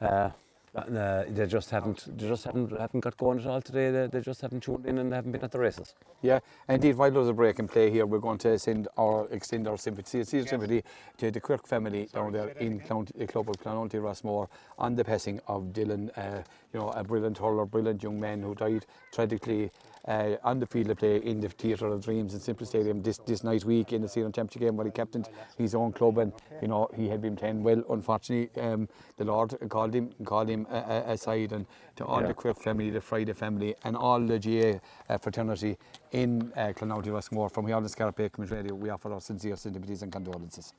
Uh, 0.00 0.30
uh, 0.74 1.24
they 1.28 1.46
just 1.46 1.70
haven't, 1.70 2.04
they 2.18 2.26
just 2.26 2.44
haven't, 2.44 2.76
haven't 2.76 3.00
got 3.00 3.16
going 3.16 3.38
at 3.38 3.46
all 3.46 3.62
today. 3.62 3.90
They, 3.92 4.06
they 4.08 4.20
just 4.20 4.40
haven't 4.40 4.64
tuned 4.64 4.86
in 4.86 4.98
and 4.98 5.12
haven't 5.12 5.30
been 5.30 5.44
at 5.44 5.52
the 5.52 5.58
races. 5.58 5.94
Yeah, 6.20 6.40
indeed, 6.68 6.96
while 6.96 7.12
there's 7.12 7.28
a 7.28 7.32
break 7.32 7.60
in 7.60 7.68
play 7.68 7.90
here, 7.90 8.06
we're 8.06 8.18
going 8.18 8.38
to 8.38 8.58
send 8.58 8.88
our 8.96 9.28
extend 9.30 9.68
our 9.68 9.76
sympathy, 9.76 10.24
sincere 10.24 10.46
sympathy 10.46 10.82
to 11.18 11.30
the 11.30 11.40
Quirke 11.40 11.68
family 11.68 12.08
down 12.12 12.32
there 12.32 12.48
in 12.58 12.80
County, 12.80 13.12
the 13.16 13.26
club 13.26 13.48
of 13.48 13.56
Clonoulty 13.56 14.02
Rossmore 14.02 14.48
on 14.78 14.96
the 14.96 15.04
passing 15.04 15.38
of 15.46 15.72
Dillon, 15.72 16.10
uh, 16.16 16.42
you 16.72 16.80
know, 16.80 16.88
a 16.90 17.04
brilliant 17.04 17.38
hurler, 17.38 17.66
brilliant 17.66 18.02
young 18.02 18.18
man 18.18 18.42
who 18.42 18.54
died 18.56 18.84
tragically 19.12 19.70
uh, 20.06 20.36
on 20.42 20.58
the 20.58 20.66
field 20.66 20.90
of 20.90 20.98
play 20.98 21.16
in 21.16 21.40
the 21.40 21.48
Theatre 21.48 21.86
of 21.86 22.04
Dreams 22.04 22.34
in 22.34 22.40
Semple 22.40 22.66
Stadium 22.66 23.02
this, 23.02 23.18
this 23.18 23.42
night 23.44 23.64
week 23.64 23.92
in 23.92 24.02
the 24.02 24.08
Senior 24.08 24.30
Championship 24.30 24.60
game 24.62 24.76
where 24.76 24.86
he 24.86 24.92
captained 24.92 25.28
his 25.56 25.74
own 25.74 25.92
club 25.92 26.18
and, 26.18 26.32
you 26.60 26.68
know, 26.68 26.88
he 26.94 27.08
had 27.08 27.22
been 27.22 27.36
playing 27.36 27.62
well. 27.62 27.82
Unfortunately, 27.90 28.50
um, 28.62 28.88
the 29.16 29.24
Lord 29.24 29.54
called 29.68 29.94
him 29.94 30.10
called 30.24 30.48
him 30.48 30.66
uh, 30.70 30.74
uh, 30.74 31.02
aside 31.06 31.52
and 31.52 31.66
to 31.96 32.04
all 32.04 32.20
Yeah. 32.20 32.28
the 32.28 32.34
Quirke 32.34 32.60
family, 32.62 32.90
the 32.90 33.00
Friday 33.00 33.32
family 33.32 33.74
and 33.84 33.96
all 33.96 34.20
the 34.20 34.38
GA 34.38 34.80
uh, 35.08 35.18
fraternity 35.18 35.76
in 36.12 36.52
uh, 36.56 36.72
Clonoulty 36.76 37.06
Rossmore 37.06 37.50
from 37.50 37.66
here 37.66 37.76
on 37.76 37.82
the 37.82 37.88
Scarpa 37.88 38.28
Community 38.28 38.56
Radio, 38.56 38.74
we 38.74 38.90
offer 38.90 39.12
our 39.12 39.20
sincere 39.20 39.56
sympathies 39.56 40.02
and 40.02 40.12
condolences. 40.12 40.74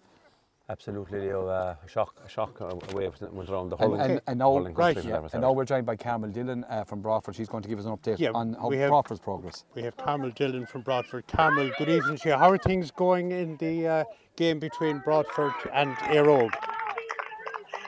Absolutely, 0.67 1.19
Leo. 1.21 1.47
Uh, 1.47 1.75
a 1.85 1.87
shock, 1.87 2.15
a 2.25 2.29
shock 2.29 2.59
uh, 2.59 2.73
wave 2.93 3.13
went 3.31 3.49
around 3.49 3.69
the 3.69 3.77
whole 3.77 3.93
and, 3.93 4.19
and 4.25 4.39
now, 4.39 4.55
hurling 4.55 4.73
Right, 4.73 4.97
yeah. 5.05 5.21
and 5.31 5.41
now 5.41 5.51
we're 5.51 5.63
joined 5.63 5.85
by 5.85 5.95
Carmel 5.95 6.31
Dillon 6.31 6.65
uh, 6.69 6.83
from 6.83 7.01
Broadford. 7.01 7.35
She's 7.35 7.47
going 7.47 7.61
to 7.61 7.69
give 7.69 7.77
us 7.77 7.85
an 7.85 7.95
update 7.95 8.17
Yeah, 8.17 8.31
on 8.33 8.53
how 8.53 8.69
we 8.69 8.77
have- 8.77 8.89
Broadford's 8.89 9.19
progress. 9.21 9.63
We 9.75 9.83
have 9.83 9.95
Carmel 9.95 10.31
Dillon 10.31 10.65
from 10.65 10.81
Broadford. 10.81 11.27
Carmel, 11.27 11.69
good 11.77 11.89
evening 11.89 12.17
to 12.17 12.29
you. 12.29 12.35
How 12.35 12.49
are 12.49 12.57
things 12.57 12.89
going 12.89 13.31
in 13.31 13.57
the 13.57 13.87
uh, 13.87 14.03
game 14.37 14.57
between 14.57 14.99
Broadford 15.05 15.53
and 15.71 15.95
Éire 15.97 16.25
Óg? 16.25 16.49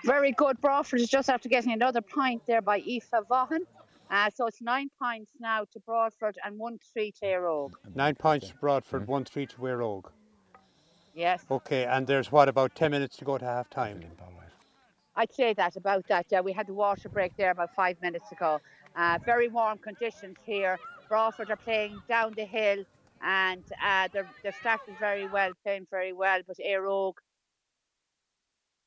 Very 0.06 0.32
good. 0.32 0.62
Broadford 0.62 1.02
is 1.02 1.10
just 1.10 1.30
after 1.32 1.50
getting 1.50 1.74
another 1.74 2.02
point 2.02 2.44
there 2.46 2.62
by 2.62 2.78
Aoife 2.80 3.10
Vaughan. 3.28 3.62
Uh, 4.12 4.30
so 4.34 4.46
it's 4.46 4.62
nine 4.62 4.90
points 5.02 5.32
now 5.40 5.66
to 5.74 5.80
Broadford 5.80 6.38
and 6.46 6.58
one 6.60 6.78
three 6.94 7.12
to 7.12 7.26
Éire 7.26 7.42
Óg. 7.44 7.72
Nine 7.96 8.14
points 8.16 8.50
to 8.50 8.56
Broadford, 8.56 9.08
one 9.08 9.26
three 9.26 9.48
to 9.48 9.58
Éire 9.58 9.80
Óg. 9.80 10.12
Yes, 11.18 11.44
Okay, 11.50 11.86
and 11.86 12.06
there's 12.06 12.32
what 12.32 12.48
about 12.48 12.76
ten 12.76 12.92
minutes 12.92 13.18
to 13.18 13.26
go 13.26 13.40
to 13.40 13.46
half 13.46 13.72
time? 13.72 14.04
I'd 15.16 15.34
say 15.34 15.54
that 15.56 15.76
about 15.76 16.08
that. 16.10 16.28
Yeah, 16.30 16.42
we 16.42 16.54
had 16.54 16.68
the 16.68 16.76
water 16.76 17.10
break 17.10 17.36
there 17.38 17.50
about 17.50 17.74
five 17.74 18.00
minutes 18.04 18.32
ago. 18.32 18.62
Uh, 18.96 19.18
very 19.26 19.48
warm 19.48 19.80
conditions 19.80 20.38
here. 20.46 20.78
Broadford 21.10 21.50
are 21.50 21.56
playing 21.56 22.00
down 22.08 22.34
the 22.36 22.46
hill 22.46 22.84
and 23.24 23.64
uh, 23.84 24.08
they're, 24.14 24.30
they're 24.44 24.56
starting 24.60 24.96
very 25.00 25.28
well, 25.28 25.54
playing 25.64 25.88
very 25.90 26.14
well. 26.14 26.42
But 26.46 26.58
Éire 26.58 26.86
Óg 26.86 27.14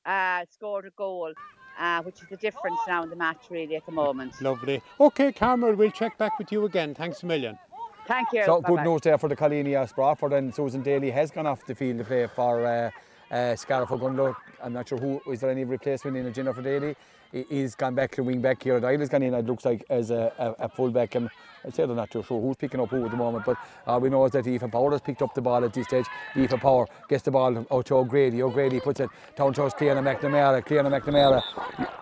uh, 0.06 0.44
scored 0.48 0.86
a 0.86 0.90
goal, 0.90 1.32
uh, 1.80 2.00
which 2.02 2.22
is 2.22 2.28
the 2.30 2.36
difference 2.36 2.78
now 2.86 3.02
in 3.02 3.10
the 3.10 3.16
match, 3.16 3.46
really, 3.50 3.74
at 3.74 3.86
the 3.86 3.92
moment. 3.92 4.40
Lovely. 4.40 4.80
Okay, 5.00 5.32
Carmel, 5.32 5.74
we'll 5.74 5.90
check 5.90 6.16
back 6.16 6.38
with 6.38 6.52
you 6.52 6.64
again. 6.64 6.94
Thanks 6.94 7.24
a 7.24 7.26
million. 7.26 7.58
Thank 8.06 8.28
you. 8.32 8.44
So 8.44 8.60
good 8.60 8.76
Bye-bye. 8.76 8.84
news 8.84 9.00
there 9.02 9.18
for 9.18 9.28
the 9.28 9.36
Colinias 9.36 9.94
Broadford 9.94 10.32
and 10.32 10.54
Susan 10.54 10.82
Daly 10.82 11.10
has 11.10 11.30
gone 11.30 11.46
off 11.46 11.64
the 11.66 11.74
field 11.74 11.98
to 11.98 12.04
play 12.04 12.26
for 12.26 12.66
uh, 12.66 12.90
uh, 13.34 13.54
Scariff 13.56 13.88
Ogonnelloe. 13.90 14.34
I'm 14.62 14.72
not 14.72 14.88
sure 14.88 14.98
who 14.98 15.20
is 15.30 15.40
there 15.40 15.50
any 15.50 15.64
replacement 15.64 16.16
in 16.16 16.32
Jennifer 16.32 16.62
Daly. 16.62 16.96
He- 17.32 17.46
He's 17.48 17.76
gone 17.76 17.94
back 17.94 18.10
to 18.12 18.24
wing 18.24 18.40
back 18.40 18.62
here. 18.62 18.80
Dylan's 18.80 19.08
gone 19.08 19.22
in. 19.22 19.34
It 19.34 19.46
looks 19.46 19.64
like 19.64 19.84
as 19.88 20.10
a, 20.10 20.32
a, 20.38 20.64
a 20.64 20.68
full 20.68 20.90
back. 20.90 21.14
Um, 21.14 21.30
I'd 21.64 21.74
say 21.74 21.86
they're 21.86 21.94
not 21.94 22.10
too 22.10 22.22
sure 22.24 22.40
who's 22.40 22.56
picking 22.56 22.80
up 22.80 22.88
who 22.88 23.04
at 23.04 23.10
the 23.12 23.16
moment, 23.16 23.44
but 23.44 23.56
all 23.86 24.00
we 24.00 24.08
know 24.08 24.24
is 24.24 24.32
that 24.32 24.46
Aoife 24.46 24.70
Power 24.72 24.90
has 24.92 25.00
picked 25.02 25.22
up 25.22 25.34
the 25.34 25.42
ball 25.42 25.62
at 25.64 25.72
this 25.72 25.86
stage. 25.86 26.06
Aoife 26.36 26.58
Power 26.60 26.86
gets 27.08 27.22
the 27.22 27.30
ball 27.30 27.64
out 27.70 27.86
to 27.86 27.94
O'Grady. 27.96 28.42
O'Grady 28.42 28.80
puts 28.80 28.98
it 29.00 29.10
down 29.36 29.52
towards 29.52 29.74
Cleona 29.74 30.02
McNamara. 30.02 30.64
Cleona 30.64 30.90
McNamara 30.90 31.42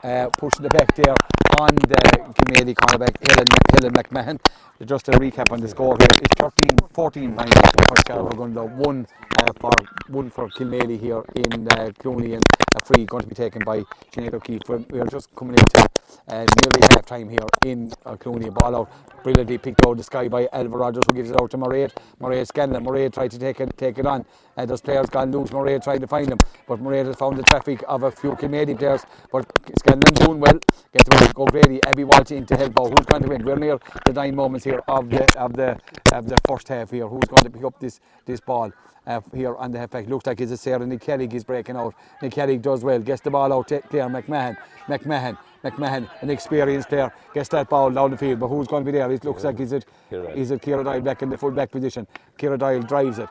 uh, 0.04 0.30
pushing 0.38 0.62
the 0.62 0.70
back 0.70 0.94
there 0.94 1.14
on 1.60 1.74
the 1.74 1.96
Kilmaley 2.38 2.74
cornerback 2.74 3.16
Helen, 3.30 3.92
McMahon. 3.92 4.38
Just 4.84 5.08
a 5.08 5.12
recap 5.12 5.50
on 5.50 5.60
the 5.60 5.68
score 5.68 5.96
here. 5.98 6.08
It's 6.22 6.34
13 6.38 6.68
14 6.92 7.34
points 7.34 7.56
for 7.88 7.96
Scariff 7.96 8.32
Ogonnelloe, 8.32 8.70
one 8.76 9.06
uh, 9.38 9.52
for 9.58 9.72
one 10.08 10.30
for 10.30 10.48
Kilmaley 10.50 11.00
here 11.00 11.24
in 11.34 11.66
uh, 11.68 11.90
Clooney 11.98 12.34
and 12.34 12.44
a 12.76 12.84
free 12.84 13.04
going 13.04 13.22
to 13.22 13.28
be 13.28 13.34
taken 13.34 13.62
by 13.64 13.80
Sinead 14.12 14.34
O'Keefe. 14.34 14.62
We're, 14.68 15.06
just 15.06 15.34
coming 15.34 15.56
into 15.58 15.88
uh, 16.28 16.46
nearly 16.62 16.80
half 16.90 17.06
time 17.06 17.28
here 17.28 17.46
in 17.66 17.90
uh, 18.06 18.14
Clooney. 18.14 18.54
Ball 18.54 18.76
out 18.76 18.90
brilliantly 19.24 19.58
picked 19.58 19.84
out 19.84 19.96
the 19.96 20.02
sky 20.02 20.28
by 20.28 20.48
Elva 20.52 20.76
Rogers 20.76 21.02
who 21.10 21.16
gives 21.16 21.30
it 21.30 21.40
out 21.40 21.50
to 21.50 21.58
Mairead. 21.58 21.92
Mairead 22.20 22.46
Scanlon. 22.46 22.84
Mairead 22.84 23.12
tried 23.12 23.32
to 23.32 23.38
take 23.38 23.58
it 23.60 23.76
take 23.76 23.98
it 23.98 24.06
on. 24.06 24.24
Uh, 24.56 24.64
those 24.64 24.80
players 24.80 25.06
gone 25.10 25.32
loose. 25.32 25.50
Mairead 25.50 25.82
tried 25.82 26.00
to 26.02 26.06
find 26.06 26.28
them, 26.28 26.38
but 26.68 26.80
Mairead 26.80 27.06
has 27.06 27.16
found 27.16 27.36
the 27.36 27.42
traffic 27.42 27.82
of 27.88 28.04
a 28.04 28.12
few 28.12 28.32
Kilmaley 28.36 28.78
players. 28.78 29.04
But 29.32 29.50
Scanlon 29.80 30.14
doing 30.14 30.38
well. 30.38 30.58
Gets 30.92 31.08
away. 31.12 31.32
Go 31.34 31.46
Grady. 31.50 31.80
Abby 31.86 32.04
Walsh 32.04 32.30
in 32.30 32.46
to 32.46 32.56
help 32.56 32.78
out. 32.80 32.88
Who's 32.88 33.06
going 33.06 33.22
to 33.22 33.28
win? 33.28 33.44
We're 33.44 33.56
near 33.56 33.78
the 34.04 34.12
nine 34.12 34.34
moments 34.34 34.64
here 34.64 34.82
of 34.88 35.10
the 35.10 35.24
of 35.38 35.54
the 35.54 35.78
of 36.12 36.28
the 36.28 36.38
first 36.46 36.68
half 36.68 36.90
here. 36.90 37.06
Who's 37.06 37.28
going 37.28 37.42
to 37.42 37.50
pick 37.50 37.64
up 37.64 37.78
this 37.80 38.00
this 38.26 38.40
ball? 38.40 38.72
uh, 39.08 39.20
here 39.34 39.56
on 39.56 39.72
the 39.72 39.78
halfback. 39.78 40.06
Looks 40.06 40.26
like 40.26 40.40
it's 40.40 40.52
a 40.52 40.56
Sarah 40.56 40.86
Nick 40.86 41.00
Kelly 41.00 41.28
is 41.32 41.42
breaking 41.42 41.76
out. 41.76 41.94
Nick 42.22 42.32
Kelly 42.32 42.58
does 42.58 42.84
well, 42.84 43.00
gets 43.00 43.22
the 43.22 43.30
ball 43.30 43.52
out 43.52 43.68
to 43.68 43.80
Claire 43.80 44.08
McMahon. 44.08 44.56
McMahon, 44.86 45.38
McMahon, 45.64 46.08
an 46.20 46.30
experienced 46.30 46.88
player, 46.88 47.12
gets 47.34 47.48
that 47.48 47.68
ball 47.68 47.90
down 47.90 48.10
the 48.10 48.16
field. 48.16 48.38
But 48.38 48.48
who's 48.48 48.68
going 48.68 48.84
to 48.84 48.92
be 48.92 48.96
there? 48.96 49.10
It 49.10 49.24
looks 49.24 49.44
like 49.44 49.58
is 49.58 49.72
it 49.72 49.86
is 50.10 50.50
it 50.50 50.62
Kira 50.62 50.84
Doyle 50.84 51.00
back 51.00 51.22
in 51.22 51.30
the 51.30 51.38
full 51.38 51.50
back 51.50 51.70
position. 51.70 52.06
Kira 52.38 52.58
Doyle 52.58 52.82
drives 52.82 53.18
it. 53.18 53.28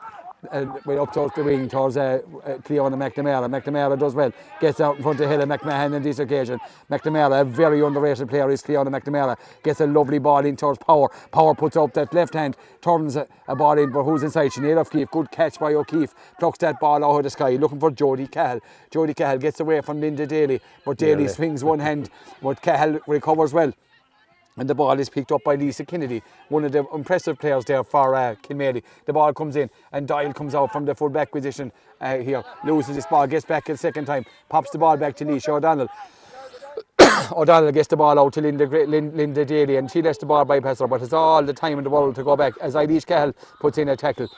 And 0.52 0.72
way 0.84 0.96
up 0.96 1.12
towards 1.12 1.34
the 1.34 1.42
wing, 1.42 1.68
towards 1.68 1.96
uh, 1.96 2.20
uh, 2.44 2.58
Cleona 2.58 2.94
McNamara. 2.96 3.48
McNamara 3.50 3.98
does 3.98 4.14
well, 4.14 4.32
gets 4.60 4.80
out 4.80 4.96
in 4.96 5.02
front 5.02 5.18
of 5.18 5.28
Helen 5.28 5.48
McMahon 5.48 5.96
on 5.96 6.02
this 6.02 6.20
occasion. 6.20 6.60
McNamara, 6.88 7.40
a 7.40 7.44
very 7.44 7.80
underrated 7.80 8.28
player, 8.28 8.48
is 8.48 8.62
Cleona 8.62 8.88
McNamara. 8.88 9.36
Gets 9.64 9.80
a 9.80 9.86
lovely 9.88 10.20
ball 10.20 10.46
in 10.46 10.54
towards 10.54 10.78
Power. 10.78 11.08
Power 11.32 11.56
puts 11.56 11.76
up 11.76 11.92
that 11.94 12.14
left 12.14 12.34
hand, 12.34 12.56
turns 12.80 13.16
a, 13.16 13.26
a 13.48 13.56
ball 13.56 13.78
in, 13.78 13.90
but 13.90 14.04
who's 14.04 14.22
inside? 14.22 14.52
Sinead 14.52 14.76
O'Keefe. 14.76 15.10
Good 15.10 15.30
catch 15.32 15.58
by 15.58 15.74
O'Keefe. 15.74 16.14
Plucks 16.38 16.58
that 16.58 16.78
ball 16.78 17.04
out 17.04 17.16
of 17.18 17.24
the 17.24 17.30
sky, 17.30 17.56
looking 17.56 17.80
for 17.80 17.90
Jodie 17.90 18.30
Cahill. 18.30 18.60
Jodie 18.92 19.16
Cahill 19.16 19.38
gets 19.38 19.58
away 19.58 19.80
from 19.80 20.00
Linda 20.00 20.24
Daly, 20.24 20.60
but 20.84 20.98
Daly 20.98 21.16
Nearly. 21.16 21.28
swings 21.28 21.64
one 21.64 21.80
hand, 21.80 22.10
but 22.40 22.62
Cahill 22.62 23.00
recovers 23.08 23.52
well. 23.52 23.72
And 24.58 24.68
the 24.68 24.74
ball 24.74 24.98
is 24.98 25.08
picked 25.08 25.32
up 25.32 25.44
by 25.44 25.54
Lisa 25.54 25.84
Kennedy, 25.84 26.22
one 26.48 26.64
of 26.64 26.72
the 26.72 26.84
impressive 26.92 27.38
players 27.38 27.64
there 27.64 27.84
for 27.84 28.14
uh, 28.14 28.34
Kilmaley. 28.42 28.82
The 29.06 29.12
ball 29.12 29.32
comes 29.32 29.56
in 29.56 29.70
and 29.92 30.06
Doyle 30.06 30.32
comes 30.32 30.54
out 30.54 30.72
from 30.72 30.84
the 30.84 30.94
full 30.94 31.10
back 31.10 31.30
position 31.30 31.72
uh, 32.00 32.18
here, 32.18 32.42
loses 32.64 32.96
this 32.96 33.06
ball, 33.06 33.26
gets 33.26 33.44
back 33.44 33.68
a 33.68 33.76
second 33.76 34.06
time, 34.06 34.24
pops 34.48 34.70
the 34.70 34.78
ball 34.78 34.96
back 34.96 35.16
to 35.16 35.24
Leisha 35.24 35.50
O'Donnell. 35.50 35.88
O'Donnell 37.32 37.72
gets 37.72 37.88
the 37.88 37.96
ball 37.96 38.18
out 38.18 38.32
to 38.32 38.40
Linda, 38.40 38.66
Linda 38.66 39.44
Daly 39.44 39.76
and 39.76 39.90
she 39.90 40.02
lets 40.02 40.18
the 40.18 40.26
ball 40.26 40.44
bypass 40.44 40.80
her, 40.80 40.86
but 40.86 41.02
it's 41.02 41.12
all 41.12 41.42
the 41.42 41.52
time 41.52 41.78
in 41.78 41.84
the 41.84 41.90
world 41.90 42.14
to 42.16 42.24
go 42.24 42.36
back 42.36 42.54
as 42.60 42.74
Eilish 42.74 43.06
Cahill 43.06 43.34
puts 43.60 43.78
in 43.78 43.88
a 43.88 43.96
tackle. 43.96 44.28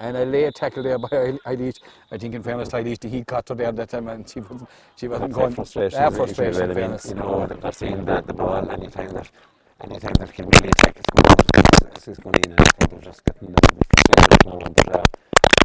And 0.00 0.16
a 0.16 0.24
late 0.24 0.54
tackle 0.54 0.82
there 0.84 0.98
by 0.98 1.08
Eilish. 1.08 1.78
I 2.12 2.18
think 2.18 2.34
in 2.34 2.42
fairness 2.42 2.68
to 2.68 2.76
Eilish, 2.76 3.00
the 3.00 3.08
heat 3.08 3.26
caught 3.26 3.48
her 3.48 3.54
there 3.56 3.72
that 3.72 3.88
time 3.88 4.08
and 4.08 4.28
she 4.28 4.40
wasn't, 4.40 4.68
she 4.96 5.08
wasn't 5.08 5.32
going. 5.32 5.54
frustration. 5.54 5.98
Really, 6.00 6.14
frustration, 6.16 6.60
really, 6.60 6.70
I 6.70 6.74
fairness. 6.74 7.06
You 7.08 7.14
know, 7.16 7.46
they're- 7.46 7.72
seeing 7.72 8.04
the, 8.04 8.20
the 8.22 8.32
ball 8.32 8.70
anytime 8.70 9.10
that 9.10 9.28
anytime 9.82 10.12
that 10.20 10.32
can 10.32 10.46
really 10.48 10.68
attack 10.68 10.96
is 10.96 11.04
going 11.14 11.36
it's, 11.96 12.08
it's 12.08 12.18
going 12.20 12.36
in, 12.44 12.52
and 12.52 12.60
I 12.60 12.64
think 12.64 12.90
they're 12.90 13.00
just 13.00 13.24
getting 13.24 13.48
a 13.48 13.50
little 13.50 13.74
bit 13.76 13.86
frustrated 13.96 14.32
at 14.34 14.38
the 14.44 14.50
moment. 14.50 14.74
But 14.76 14.94
uh, 14.96 15.04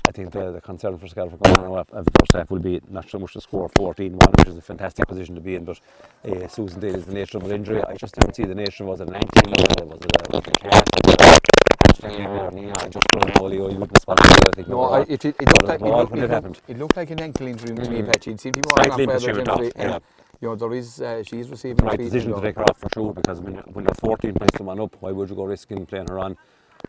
I 0.07 0.11
think 0.11 0.31
the, 0.31 0.51
the 0.51 0.61
concern 0.61 0.97
for 0.97 1.07
for 1.07 1.15
going 1.37 1.77
up 1.77 1.91
of 1.91 2.05
the 2.05 2.11
first 2.19 2.33
half 2.33 2.49
will 2.49 2.59
be 2.59 2.81
not 2.89 3.09
so 3.09 3.19
much 3.19 3.33
the 3.35 3.41
score 3.41 3.69
14-1, 3.69 4.37
which 4.39 4.47
is 4.47 4.57
a 4.57 4.61
fantastic 4.61 5.07
position 5.07 5.35
to 5.35 5.41
be 5.41 5.55
in, 5.55 5.63
but 5.63 5.79
uh, 6.27 6.47
Susan 6.47 6.79
Daly 6.79 6.99
is 6.99 7.05
the 7.05 7.13
nature 7.13 7.37
of 7.37 7.43
her 7.45 7.53
injury. 7.53 7.83
I 7.83 7.95
just 7.95 8.15
didn't 8.15 8.35
see 8.35 8.43
the 8.45 8.55
nature. 8.55 8.83
Was 8.83 8.99
it 9.01 9.09
an 9.09 9.15
ankle? 9.15 9.51
Was 9.51 9.61
it 9.61 9.81
a, 9.81 9.85
was 9.85 10.43
it 10.47 11.45
a? 11.49 11.52
Was 11.93 11.99
it 11.99 12.05
a 12.05 12.09
hamstring 12.09 12.27
or 12.27 12.51
knee? 12.51 12.71
I 12.71 12.87
just 12.89 13.07
don't 13.11 13.35
know. 13.35 13.45
Leo, 13.45 13.69
you 13.69 13.77
wouldn't 13.77 14.01
spot 14.01 14.19
it. 14.19 14.47
I 14.47 14.51
think 14.51 14.67
No. 14.67 14.81
I, 14.83 15.01
it, 15.01 15.25
it, 15.25 15.35
it, 15.39 15.47
looked 15.47 15.63
like, 15.67 15.81
it, 15.81 15.85
looked, 15.85 16.17
it, 16.17 16.29
looked, 16.29 16.61
it 16.67 16.77
looked 16.77 16.97
like 16.97 17.09
an 17.11 17.21
ankle 17.21 17.47
injury 17.47 17.75
to 17.75 17.89
me. 17.89 18.03
Patchy. 18.03 18.31
It 18.31 18.39
seemed 18.41 18.55
to 18.55 18.61
be 18.61 18.67
more 18.67 18.83
Slightly 18.83 19.05
further 19.05 19.29
immature 19.31 19.63
injury. 19.63 19.71
yeah. 19.77 19.99
You 20.41 20.49
know, 20.49 20.55
there 20.55 20.73
is, 20.73 20.99
uh, 21.01 21.23
she's 21.23 21.49
receiving 21.49 21.85
right 21.85 21.97
decision 21.97 22.33
to 22.33 22.41
take 22.41 22.55
her 22.55 22.63
off 22.63 22.77
for 22.79 22.89
sure 22.93 23.13
because 23.13 23.39
when 23.39 23.53
you're, 23.53 23.63
when 23.63 23.85
you're 23.85 23.93
14 23.95 24.33
points 24.33 24.57
to 24.57 24.63
one 24.63 24.79
up, 24.79 24.95
why 24.99 25.11
would 25.11 25.29
you 25.29 25.35
go 25.35 25.43
risking 25.45 25.85
playing 25.85 26.07
her 26.09 26.19
on? 26.19 26.35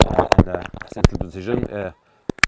Uh, 0.06 0.26
and 0.38 0.48
uh, 0.48 0.62
a 0.84 0.88
sensible 0.94 1.26
decision. 1.26 1.64
Uh, 1.64 1.92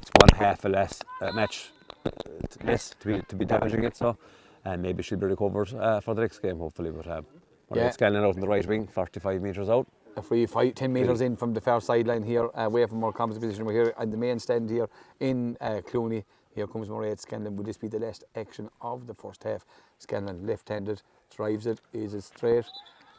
it's 0.01 0.11
one 0.21 0.29
half 0.39 0.65
a 0.65 0.69
less 0.69 1.01
uh, 1.21 1.31
match 1.33 1.71
uh, 2.05 2.11
t- 2.51 2.67
less 2.67 2.91
to 2.99 3.07
be 3.07 3.23
to 3.29 3.37
be 3.37 3.45
damaging 3.45 3.85
it. 3.85 3.97
So, 3.97 4.17
and 4.65 4.83
maybe 4.83 5.03
she'll 5.05 5.19
be 5.19 5.27
recovered 5.27 5.73
uh, 5.75 6.01
for 6.01 6.15
the 6.15 6.23
next 6.23 6.41
game 6.41 6.59
hopefully. 6.59 6.91
But 6.91 7.07
um, 7.09 7.27
Yeah. 7.73 7.91
Scanlon 7.91 8.25
out 8.25 8.35
on 8.35 8.41
the 8.41 8.49
right 8.49 8.67
wing, 8.67 8.89
45 8.89 9.43
metres 9.43 9.69
out. 9.69 9.87
If 10.17 10.31
we 10.31 10.47
fight 10.47 10.77
10 10.77 10.93
metres 10.93 11.21
in 11.21 11.37
from 11.37 11.53
the 11.53 11.61
far 11.61 11.81
sideline 11.81 12.23
here, 12.23 12.49
away 12.55 12.87
from 12.87 13.05
our 13.05 13.13
composite 13.13 13.43
position, 13.43 13.67
we're 13.67 13.85
here 13.85 13.95
at 13.99 14.11
the 14.11 14.17
main 14.17 14.39
stand 14.39 14.71
here 14.71 14.89
in 15.21 15.59
uh, 15.61 15.83
Clooney. 15.87 16.25
Here 16.55 16.67
comes 16.67 16.89
Mairead 16.89 17.19
Scanlon. 17.21 17.55
Would 17.57 17.67
this 17.67 17.77
be 17.77 17.89
the 17.89 17.99
last 17.99 18.25
action 18.35 18.71
of 18.81 19.07
the 19.07 19.13
first 19.13 19.45
half? 19.45 19.67
Scanlon 19.99 20.47
left-handed, 20.47 21.03
drives 21.35 21.67
it, 21.67 21.81
is 21.93 22.15
it 22.15 22.25
straight? 22.25 22.65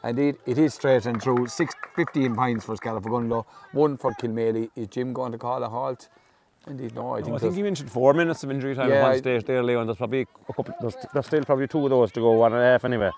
Indeed, 0.02 0.38
it 0.44 0.58
is 0.58 0.74
straight 0.74 1.06
and 1.06 1.22
through. 1.22 1.46
Six, 1.46 1.72
15 1.94 2.34
points 2.34 2.64
for 2.64 2.74
Scariff 2.74 3.04
Ogonnelloe, 3.04 3.44
one 3.72 3.96
for 3.96 4.12
Kilmaley. 4.14 4.68
Is 4.74 4.88
Jim 4.88 5.12
going 5.12 5.30
to 5.32 5.38
call 5.38 5.62
a 5.62 5.68
halt? 5.68 6.08
Indeed, 6.66 6.96
no, 6.96 7.14
I 7.14 7.22
think, 7.22 7.36
I 7.36 7.38
think 7.38 7.56
you 7.56 7.64
mentioned 7.64 7.90
four 7.90 8.12
minutes 8.12 8.42
of 8.42 8.50
injury 8.50 8.74
time 8.74 8.90
Yeah, 8.90 8.96
at 8.96 9.02
one 9.02 9.18
stage 9.18 9.44
there, 9.44 9.62
Leo, 9.62 9.80
and 9.80 9.88
there's 9.88 9.96
probably 9.96 10.22
a 10.22 10.52
couple. 10.52 10.74
There's, 10.80 10.96
there's 11.12 11.26
still 11.26 11.44
probably 11.44 11.68
two 11.68 11.84
of 11.84 11.90
those 11.90 12.10
to 12.12 12.20
go, 12.20 12.32
one 12.32 12.52
and 12.52 12.60
a 12.60 12.64
half 12.64 12.84
anyway. 12.84 13.10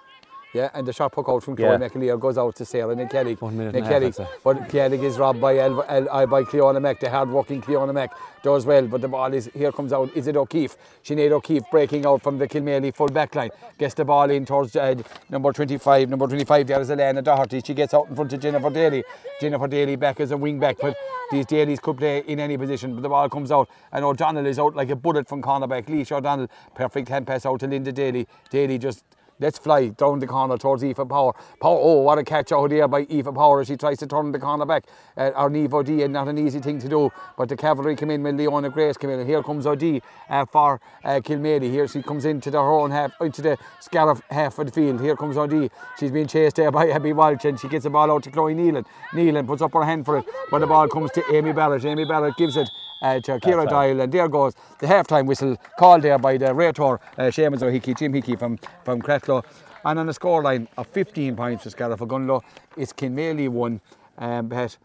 Yeah, 0.53 0.70
and 0.74 0.86
the 0.86 0.92
shot 0.92 1.12
puck 1.12 1.28
out 1.28 1.42
from 1.44 1.55
Chloe 1.55 1.68
Yeah. 1.70 1.78
McAleer 1.78 2.18
goes 2.18 2.36
out 2.36 2.57
to 2.57 2.64
Sarah 2.64 2.94
Nick 2.96 3.12
One 3.40 3.57
minute 3.57 3.74
Nick 3.74 3.84
and 3.84 3.92
a 3.92 4.07
half, 4.07 4.16
Kelly. 4.16 4.26
I'd. 4.28 4.42
But 4.42 4.68
Kelly 4.68 5.05
is 5.05 5.16
robbed 5.16 5.40
by 5.40 5.59
El, 5.59 5.82
El, 5.88 6.09
uh, 6.11 6.26
by 6.26 6.42
Cleona 6.42 6.80
Mac, 6.80 6.98
the 6.98 7.09
hard 7.09 7.30
working 7.30 7.61
Cleona 7.62 7.92
Mac 7.94 8.11
does 8.42 8.66
well, 8.66 8.86
but 8.86 9.01
the 9.01 9.09
ball 9.09 9.32
is 9.32 9.48
here 9.55 9.70
comes 9.70 9.92
out. 9.92 10.11
Is 10.16 10.26
it 10.26 10.36
O'Keefe? 10.36 10.76
Sinead 11.05 11.30
O'Keefe 11.30 11.62
breaking 11.70 12.05
out 12.07 12.22
from 12.22 12.38
the 12.38 12.48
Kilmaley 12.48 12.94
full 12.94 13.09
back 13.09 13.34
line. 13.34 13.51
Gets 13.78 13.94
the 13.94 14.05
ball 14.05 14.30
in 14.30 14.44
towards 14.44 14.74
uh, 14.74 14.94
number 15.28 15.53
25. 15.53 16.09
Number 16.09 16.26
25 16.26 16.66
there 16.66 16.80
is 16.80 16.90
Elena 16.90 17.22
Doherty. 17.22 17.61
She 17.64 17.74
gets 17.74 17.94
out 17.94 18.09
in 18.09 18.16
front 18.16 18.32
of 18.32 18.40
Jennifer 18.40 18.70
Daly. 18.70 19.05
Jennifer 19.40 19.68
Daly 19.68 19.96
back 19.96 20.18
as 20.20 20.32
a 20.32 20.36
wing 20.36 20.59
back, 20.59 20.78
but 20.80 20.96
these 21.30 21.46
Daly's 21.46 21.78
could 21.78 21.98
play 21.98 22.18
in 22.26 22.40
any 22.40 22.59
position, 22.59 22.94
but 22.94 23.03
the 23.03 23.09
ball 23.09 23.28
comes 23.28 23.53
out 23.53 23.68
and 23.92 24.05
O'Donnell 24.05 24.46
is 24.46 24.59
out 24.59 24.74
like 24.74 24.90
a 24.90 24.96
bullet 24.96 25.28
from 25.28 25.42
cornerback. 25.42 25.88
Leash 25.88 26.11
O'Donnell, 26.11 26.48
perfect 26.74 27.09
hand 27.09 27.26
pass 27.26 27.46
out 27.46 27.61
to 27.61 27.68
Linda 27.68 27.92
Daly. 27.92 28.26
Daly 28.51 28.78
just 28.78 29.05
Let's 29.41 29.59
fly 29.59 29.88
down 29.88 30.18
the 30.18 30.26
corner 30.26 30.59
towards 30.59 30.84
Aoife 30.84 31.09
Power. 31.09 31.32
Power, 31.61 31.78
oh, 31.80 32.03
what 32.03 32.18
a 32.18 32.24
catch 32.24 32.53
out 32.53 32.68
there 32.68 32.86
by 32.86 33.07
Aoife 33.11 33.34
Power 33.34 33.62
as 33.62 33.68
she 33.68 33.76
tries 33.76 33.99
to 33.99 34.07
turn 34.07 34.32
the 34.32 34.38
corner 34.38 34.66
back. 34.66 34.84
Uh, 35.16 35.30
our 35.34 35.49
Neve 35.49 35.72
O'D, 35.72 36.03
and 36.03 36.12
not 36.12 36.28
an 36.28 36.36
easy 36.36 36.61
thing 36.61 36.78
to 36.78 36.88
do. 36.88 37.11
But 37.38 37.49
the 37.49 37.57
cavalry 37.57 37.97
come 37.97 38.11
in 38.11 38.22
when 38.22 38.36
Leona 38.36 38.68
Grace 38.68 38.99
come 38.99 39.11
in. 39.11 39.18
And 39.18 39.28
here 39.28 39.43
comes 39.43 39.66
O'D 39.66 40.03
uh, 40.28 40.45
for 40.45 40.78
uh, 41.05 41.20
Kilmaley. 41.20 41.70
Here 41.70 41.88
she 41.88 42.03
comes 42.03 42.26
into 42.26 42.51
the 42.51 42.61
her 42.61 42.70
own 42.70 42.91
half, 42.91 43.12
into 43.20 43.41
the 43.41 43.57
Scariff 43.80 44.20
half 44.30 44.59
of 44.59 44.66
the 44.66 44.72
field. 44.72 45.01
Here 45.01 45.16
comes 45.16 45.38
O'D. 45.38 45.70
She's 45.99 46.11
being 46.11 46.26
chased 46.26 46.57
there 46.57 46.70
by 46.70 46.91
Abby 46.91 47.14
Walsh 47.14 47.45
and 47.47 47.59
she 47.59 47.68
gets 47.68 47.84
the 47.84 47.91
ball 47.91 48.11
out 48.11 48.22
to 48.24 48.30
Chloe 48.30 48.55
Nealon. 48.55 48.84
Nealon 49.12 49.47
puts 49.47 49.62
up 49.62 49.72
her 49.72 49.84
hand 49.84 50.05
for 50.05 50.18
it, 50.18 50.26
but 50.51 50.59
the 50.59 50.66
ball 50.66 50.86
comes 50.88 51.11
to 51.12 51.24
Amy 51.34 51.53
Barrett. 51.53 51.84
Amy 51.86 52.05
Barrett 52.05 52.36
gives 52.36 52.57
it 52.57 52.68
uh, 53.03 53.20
to 53.20 53.38
Kira 53.38 53.68
Doyle, 53.68 54.01
and 54.01 54.12
there 54.12 54.28
goes 54.28 54.55
the 54.78 54.86
half-time 54.86 55.26
whistle 55.26 55.57
called 55.78 56.03
there 56.03 56.18
by 56.18 56.36
the 56.36 56.46
Rator, 56.46 56.98
uh, 57.18 57.22
Seamus 57.24 57.62
O'Hickey, 57.62 57.94
Jim 57.94 58.12
Hickey 58.12 58.36
from, 58.36 58.59
from 58.84 59.01
Cratloe. 59.01 59.44
And 59.84 59.98
on 59.98 60.09
a 60.09 60.12
scoreline 60.12 60.68
of 60.76 60.86
15 60.88 61.36
points 61.36 61.64
for 61.64 61.70
Scariff 61.70 62.01
Ogonnelloe, 62.01 62.42
it's 62.76 62.92
Kilmaley 62.92 63.48
one. 63.48 63.80
Um, 64.18 64.48
but 64.48 64.76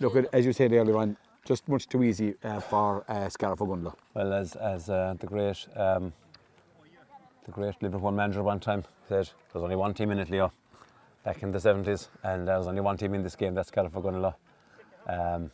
look, 0.00 0.16
at, 0.16 0.26
as 0.32 0.44
you 0.44 0.52
said 0.52 0.72
earlier 0.72 0.96
on, 0.98 1.16
just 1.44 1.66
much 1.68 1.88
too 1.88 2.02
easy 2.02 2.34
uh, 2.44 2.60
for 2.60 3.04
uh, 3.08 3.28
Scariff 3.28 3.60
Ogonnelloe. 3.60 3.94
Well, 4.14 4.32
as 4.34 4.56
as 4.56 4.90
uh, 4.90 5.14
the 5.18 5.26
great 5.26 5.66
um, 5.76 6.12
the 7.44 7.52
great 7.52 7.82
Liverpool 7.82 8.10
manager 8.10 8.42
one 8.42 8.60
time 8.60 8.84
said, 9.08 9.28
there's 9.52 9.62
only 9.62 9.76
one 9.76 9.94
team 9.94 10.10
in 10.10 10.18
it, 10.18 10.30
Leo, 10.30 10.52
back 11.24 11.42
in 11.42 11.52
the 11.52 11.58
70s, 11.58 12.08
and 12.22 12.48
there's 12.48 12.66
only 12.66 12.80
one 12.80 12.96
team 12.96 13.14
in 13.14 13.22
this 13.22 13.36
game. 13.36 13.54
That's 13.54 13.70
California. 13.70 14.34
Um, 15.06 15.50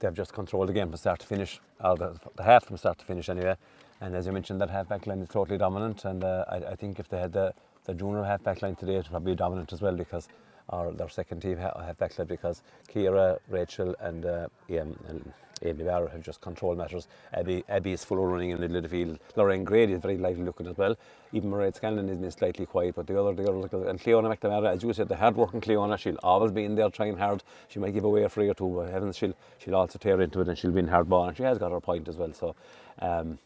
they've 0.00 0.14
just 0.14 0.32
controlled 0.32 0.68
the 0.68 0.72
game 0.72 0.88
from 0.88 0.96
start 0.96 1.20
to 1.20 1.26
finish, 1.26 1.60
or 1.82 1.96
the, 1.96 2.18
the 2.36 2.42
half 2.42 2.66
from 2.66 2.76
start 2.76 2.98
to 2.98 3.04
finish 3.04 3.28
anyway. 3.28 3.56
And 4.00 4.16
as 4.16 4.26
you 4.26 4.32
mentioned, 4.32 4.60
that 4.60 4.70
half 4.70 4.88
back 4.88 5.06
line 5.06 5.20
is 5.20 5.28
totally 5.28 5.58
dominant. 5.58 6.04
And 6.04 6.24
uh, 6.24 6.44
I, 6.48 6.56
I 6.56 6.74
think 6.74 6.98
if 6.98 7.08
they 7.08 7.20
had 7.20 7.32
the, 7.32 7.54
the 7.84 7.94
junior 7.94 8.24
half 8.24 8.42
back 8.42 8.62
line 8.62 8.74
today, 8.74 8.94
it 8.94 8.98
would 8.98 9.06
probably 9.10 9.32
be 9.32 9.36
dominant 9.36 9.72
as 9.72 9.82
well 9.82 9.94
because, 9.94 10.28
or 10.70 10.92
their 10.92 11.08
second 11.08 11.40
team 11.40 11.58
ha- 11.58 11.78
half 11.78 11.98
back 11.98 12.18
line 12.18 12.26
because 12.26 12.62
Kira, 12.92 13.38
Rachel, 13.48 13.94
and 14.00 14.24
uh, 14.24 14.48
Ian, 14.70 14.98
and 15.08 15.32
Amy 15.62 15.84
Barrett 15.84 16.12
have 16.12 16.22
just 16.22 16.40
controlled 16.40 16.78
matters. 16.78 17.08
Abby, 17.32 17.64
Abby 17.68 17.92
is 17.92 18.04
full 18.04 18.24
running 18.24 18.50
in 18.50 18.56
the 18.56 18.62
middle 18.62 18.76
of 18.78 18.82
the 18.84 18.88
field. 18.88 19.18
Lorraine 19.36 19.64
Grady 19.64 19.92
is 19.92 20.00
very 20.00 20.16
lively 20.16 20.44
looking 20.44 20.66
as 20.66 20.76
well. 20.76 20.96
Even 21.32 21.50
Mairead 21.50 21.76
Scanlon 21.76 22.08
is 22.08 22.18
been 22.18 22.30
slightly 22.30 22.66
quiet, 22.66 22.94
but 22.94 23.06
the 23.06 23.20
other, 23.20 23.34
the 23.34 23.88
and 23.88 24.00
Cleona 24.00 24.36
McNamara, 24.36 24.74
as 24.74 24.82
you 24.82 24.92
said, 24.92 25.08
the 25.08 25.16
hard 25.16 25.36
working 25.36 25.60
Cleona, 25.60 25.98
she'll 25.98 26.16
always 26.22 26.52
be 26.52 26.64
in 26.64 26.74
there 26.74 26.90
trying 26.90 27.16
hard. 27.16 27.42
She 27.68 27.78
might 27.78 27.94
give 27.94 28.04
away 28.04 28.24
a 28.24 28.28
free 28.28 28.48
or 28.48 28.54
two, 28.54 28.68
but 28.68 28.90
heavens, 28.90 29.16
she'll, 29.16 29.34
she'll 29.58 29.76
also 29.76 29.98
tear 29.98 30.20
into 30.20 30.40
it 30.40 30.48
and 30.48 30.58
she'll 30.58 30.70
win 30.70 30.88
hard 30.88 31.08
ball, 31.08 31.28
and 31.28 31.36
she 31.36 31.42
has 31.42 31.58
got 31.58 31.72
her 31.72 31.80
point 31.80 32.08
as 32.08 32.16
well. 32.16 32.32
So, 32.32 32.54
um, 33.00 33.38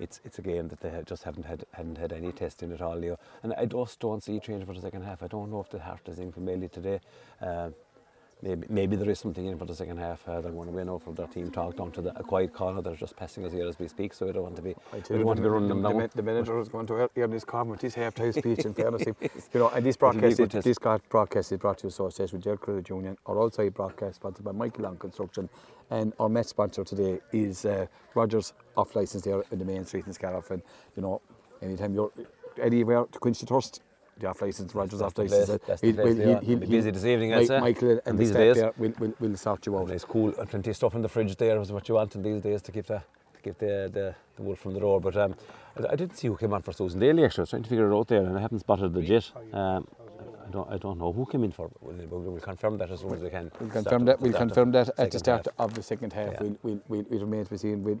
it's 0.00 0.20
it's 0.24 0.38
a 0.38 0.42
game 0.42 0.68
that 0.68 0.80
they 0.80 0.90
just 1.06 1.22
haven't 1.24 1.44
had 1.44 1.64
hadn't 1.72 1.98
had 1.98 2.12
any 2.12 2.32
testing 2.32 2.72
at 2.72 2.80
all, 2.80 2.96
Leo. 2.96 3.18
And 3.42 3.52
I 3.52 3.66
just 3.66 4.00
don't 4.00 4.22
see 4.22 4.40
change 4.40 4.64
for 4.64 4.72
the 4.72 4.80
second 4.80 5.02
half. 5.02 5.22
I 5.22 5.26
don't 5.26 5.50
know 5.50 5.60
if 5.60 5.68
the 5.68 5.78
heart 5.78 6.00
is 6.08 6.18
in 6.18 6.32
for 6.32 6.40
Bailey 6.40 6.68
today. 6.68 7.00
Uh, 7.40 7.70
maybe 8.42 8.66
maybe 8.68 8.96
there 8.96 9.10
is 9.10 9.18
something 9.18 9.46
in 9.46 9.58
for 9.58 9.64
the 9.64 9.74
second 9.74 9.98
half. 9.98 10.26
Uh, 10.28 10.40
they're 10.40 10.52
going 10.52 10.68
to 10.68 10.74
win 10.74 10.88
over 10.88 11.12
their 11.12 11.26
team 11.26 11.50
talk 11.50 11.76
down 11.76 11.92
to 11.92 12.00
the, 12.00 12.18
a 12.18 12.22
quiet 12.22 12.52
corner. 12.52 12.82
They're 12.82 12.96
just 12.96 13.16
passing 13.16 13.44
us 13.44 13.52
here 13.52 13.66
as 13.68 13.78
we 13.78 13.88
speak, 13.88 14.14
so 14.14 14.26
we 14.26 14.32
don't 14.32 14.42
want 14.44 14.56
to 14.56 14.62
be 14.62 14.74
we 14.92 15.00
don't 15.00 15.24
want 15.24 15.36
to 15.38 15.42
be 15.42 15.48
running 15.48 15.68
them 15.68 15.82
the, 15.82 15.88
down. 15.88 15.98
ma- 15.98 16.06
the 16.14 16.22
manager 16.22 16.58
is 16.60 16.68
going 16.68 16.86
to 16.86 17.10
hear 17.14 17.26
this 17.28 17.44
comment, 17.44 17.80
this 17.80 17.94
half-time 17.94 18.32
speech 18.32 18.60
in 18.60 18.74
fairness. 18.80 19.04
you 19.06 19.60
know, 19.60 19.68
and 19.70 19.84
this 19.84 19.96
broadcast, 19.96 20.38
this 20.62 20.78
broadcast 21.08 21.52
is 21.52 21.58
brought 21.58 21.78
to 21.78 21.84
you 21.84 21.88
association 21.88 22.38
with 22.38 22.44
Jail 22.44 22.56
Credit 22.56 22.88
Union, 22.88 23.16
our 23.26 23.42
outside 23.42 23.74
broadcast 23.74 24.16
sponsored 24.16 24.44
by 24.44 24.52
Michael 24.52 24.84
Long 24.84 24.96
Construction, 24.96 25.48
and 25.90 26.12
our 26.20 26.28
match 26.28 26.46
sponsor 26.46 26.84
today 26.84 27.20
is 27.32 27.64
uh, 27.64 27.86
Rogers 28.14 28.54
off 28.76 28.94
license 28.96 29.24
there 29.24 29.42
in 29.50 29.58
the 29.58 29.64
main 29.64 29.84
street 29.84 30.06
in 30.06 30.12
Scariff. 30.12 30.50
And 30.50 30.62
you 30.96 31.02
know, 31.02 31.20
anytime 31.62 31.94
you're 31.94 32.12
anywhere 32.60 33.04
to 33.10 33.18
quench 33.18 33.40
the 33.40 33.46
thirst, 33.46 33.82
the 34.20 34.28
off 34.28 34.40
license, 34.42 34.74
Rogers 34.74 35.02
off 35.02 35.14
the 35.14 35.22
license. 35.22 35.46
place, 35.46 35.60
that's 35.66 35.80
the 35.80 35.86
he'll- 35.88 35.96
place, 35.96 36.14
will- 36.14 36.18
yeah. 36.20 36.26
he'll- 36.26 36.40
He'll 36.40 36.58
be 36.58 36.66
he'll- 36.66 36.76
busy 36.78 36.90
this 36.92 37.04
evening, 37.04 37.34
I'd 37.34 37.46
say. 37.46 37.60
Michael 37.60 37.90
and, 37.90 38.00
And 38.06 38.18
the 38.18 38.20
these 38.20 38.28
staff 38.30 38.38
days. 38.40 38.56
there 38.56 38.72
will, 38.78 38.92
will, 39.00 39.14
will 39.20 39.36
sort 39.36 39.66
you 39.66 39.78
out. 39.78 39.88
Nice 39.88 40.04
cool 40.04 40.34
and 40.38 40.48
plenty 40.48 40.70
of 40.70 40.76
stuff 40.76 40.94
in 40.94 41.02
the 41.02 41.08
fridge 41.08 41.36
there 41.36 41.60
is 41.60 41.72
what 41.72 41.88
you 41.88 41.94
want 41.96 42.14
in 42.14 42.22
these 42.22 42.40
days 42.40 42.62
to 42.62 42.72
keep 42.72 42.86
the 42.86 43.02
to 43.34 43.40
keep 43.42 43.58
the 43.58 43.90
the, 43.92 44.14
the 44.36 44.42
wool 44.42 44.54
from 44.56 44.74
the 44.74 44.80
door. 44.80 45.00
But 45.00 45.16
um, 45.16 45.34
I, 45.78 45.92
I 45.92 45.96
didn't 45.96 46.16
see 46.16 46.28
who 46.28 46.36
came 46.36 46.52
on 46.52 46.62
for 46.62 46.72
Susan 46.72 47.00
Daly 47.00 47.24
actually. 47.24 47.42
I 47.42 47.44
was 47.44 47.50
trying 47.50 47.62
to 47.64 47.68
figure 47.68 47.90
it 47.90 47.96
out 47.98 48.08
there 48.08 48.22
and 48.22 48.36
I 48.36 48.40
haven't 48.40 48.60
spotted 48.60 48.92
the 48.94 49.02
jet. 49.02 49.30
Um, 49.52 49.86
I 50.46 50.50
don't 50.52 50.70
I 50.72 50.78
don't 50.78 50.98
know 50.98 51.12
who 51.12 51.24
came 51.26 51.44
in 51.44 51.52
for. 51.52 51.70
We'll, 51.80 51.94
we'll, 52.10 52.20
we'll 52.32 52.40
confirm 52.40 52.76
that 52.78 52.90
as 52.90 53.00
soon 53.00 53.14
as 53.14 53.22
we 53.22 53.30
can. 53.30 53.50
We'll 53.60 53.70
confirm 53.70 54.04
that. 54.06 54.20
We'll 54.20 54.32
confirm 54.32 54.72
that 54.72 54.90
at 54.98 55.10
the 55.12 55.18
start 55.18 55.46
half. 55.46 55.54
of 55.58 55.74
the 55.74 55.82
second 55.82 56.12
half. 56.12 56.32
Yeah. 56.32 56.38
We'll, 56.42 56.56
we'll, 56.62 56.80
we'll, 56.88 57.00
it 57.00 57.20
remains 57.20 57.46
to 57.48 57.54
be 57.54 57.58
seen. 57.58 57.84
We'll, 57.84 58.00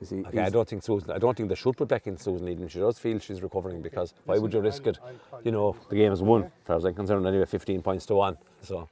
we 0.00 0.06
see. 0.06 0.20
Okay, 0.26 0.40
I 0.40 0.50
don't 0.50 0.68
think 0.68 0.82
Susan. 0.82 1.10
I 1.10 1.18
don't 1.18 1.36
think 1.36 1.48
they 1.48 1.54
should 1.54 1.76
put 1.76 1.88
back 1.88 2.06
in 2.06 2.16
Susan 2.16 2.48
Eden. 2.48 2.68
She 2.68 2.78
does 2.78 2.98
feel 2.98 3.18
she's 3.18 3.42
recovering 3.42 3.82
because 3.82 4.14
why 4.24 4.38
would 4.38 4.52
you 4.52 4.60
risk 4.60 4.86
it? 4.86 4.98
You 5.44 5.52
know, 5.52 5.76
the 5.88 5.96
game 5.96 6.12
is 6.12 6.22
won. 6.22 6.44
As 6.44 6.50
far 6.64 6.76
as 6.76 6.84
I'm 6.84 6.94
concerned, 6.94 7.26
anyway, 7.26 7.46
15 7.46 7.82
points 7.82 8.06
to 8.06 8.14
one. 8.14 8.38
So 8.62 8.88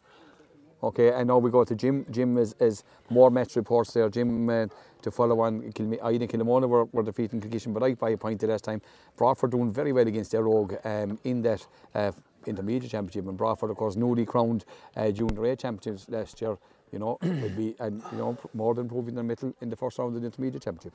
Okay, 0.82 1.10
and 1.10 1.26
now 1.26 1.38
we 1.38 1.50
go 1.50 1.64
to 1.64 1.74
Jim. 1.74 2.04
Jim 2.10 2.36
is, 2.36 2.54
is 2.60 2.84
more 3.08 3.30
match 3.30 3.56
reports 3.56 3.92
there. 3.92 4.08
Jim 4.10 4.48
uh, 4.48 4.66
to 5.02 5.10
follow 5.10 5.40
on. 5.40 5.62
Kilme- 5.72 6.02
I 6.02 6.18
think 6.18 6.30
Kilnamona 6.30 6.68
were, 6.68 6.84
were 6.86 7.02
defeating 7.02 7.40
Kilkishen, 7.40 7.72
but 7.72 7.82
I 7.82 7.94
by 7.94 8.10
a 8.10 8.16
point 8.16 8.40
the 8.40 8.46
last 8.46 8.64
time. 8.64 8.82
Broadford 9.16 9.52
doing 9.52 9.72
very 9.72 9.92
well 9.92 10.06
against 10.06 10.32
their 10.32 10.42
rogue 10.42 10.74
um, 10.84 11.18
in 11.24 11.40
that 11.42 11.66
uh, 11.94 12.12
intermediate 12.46 12.90
championship, 12.92 13.26
and 13.26 13.38
Broadford, 13.38 13.70
of 13.70 13.76
course, 13.76 13.96
newly 13.96 14.26
crowned 14.26 14.64
uh, 14.96 15.10
junior 15.10 15.46
A 15.46 15.56
champions 15.56 16.06
last 16.10 16.40
year. 16.42 16.58
You 16.92 17.00
know, 17.00 17.18
would 17.20 17.56
be 17.56 17.74
and 17.80 18.00
you 18.12 18.18
know 18.18 18.38
more 18.54 18.74
than 18.74 18.88
proving 18.88 19.14
their 19.16 19.24
mettle 19.24 19.52
in 19.60 19.68
the 19.68 19.76
first 19.76 19.98
round 19.98 20.14
of 20.14 20.22
the 20.22 20.26
intermediate 20.26 20.62
championship. 20.62 20.92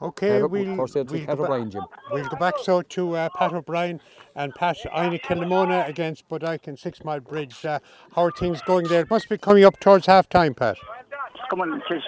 Okay, 0.00 0.40
Pat 0.40 0.50
we'll, 0.50 0.76
first 0.76 0.94
they'll 0.94 1.04
we'll, 1.04 1.24
Pat 1.24 1.36
go 1.38 1.44
O'Brien, 1.44 1.64
back, 1.64 1.72
Jim. 1.72 1.82
we'll 2.10 2.28
go 2.28 2.36
back 2.36 2.54
so 2.62 2.82
to 2.82 3.16
uh, 3.16 3.28
Pat 3.36 3.52
O'Brien 3.54 4.00
and 4.36 4.54
Pat 4.54 4.76
Inagh 4.94 5.22
Kilnamona 5.22 5.88
against 5.88 6.28
Bodyke 6.28 6.66
and 6.68 6.78
Six 6.78 7.02
Mile 7.02 7.20
Bridge. 7.20 7.64
Uh, 7.64 7.78
how 8.14 8.24
are 8.24 8.30
things 8.30 8.60
going 8.62 8.86
there? 8.88 9.00
It 9.00 9.10
must 9.10 9.28
be 9.30 9.38
coming 9.38 9.64
up 9.64 9.80
towards 9.80 10.06
half 10.06 10.28
time, 10.28 10.54
Pat. 10.54 10.76
come 11.48 11.62
on, 11.62 11.82
it's 11.90 12.04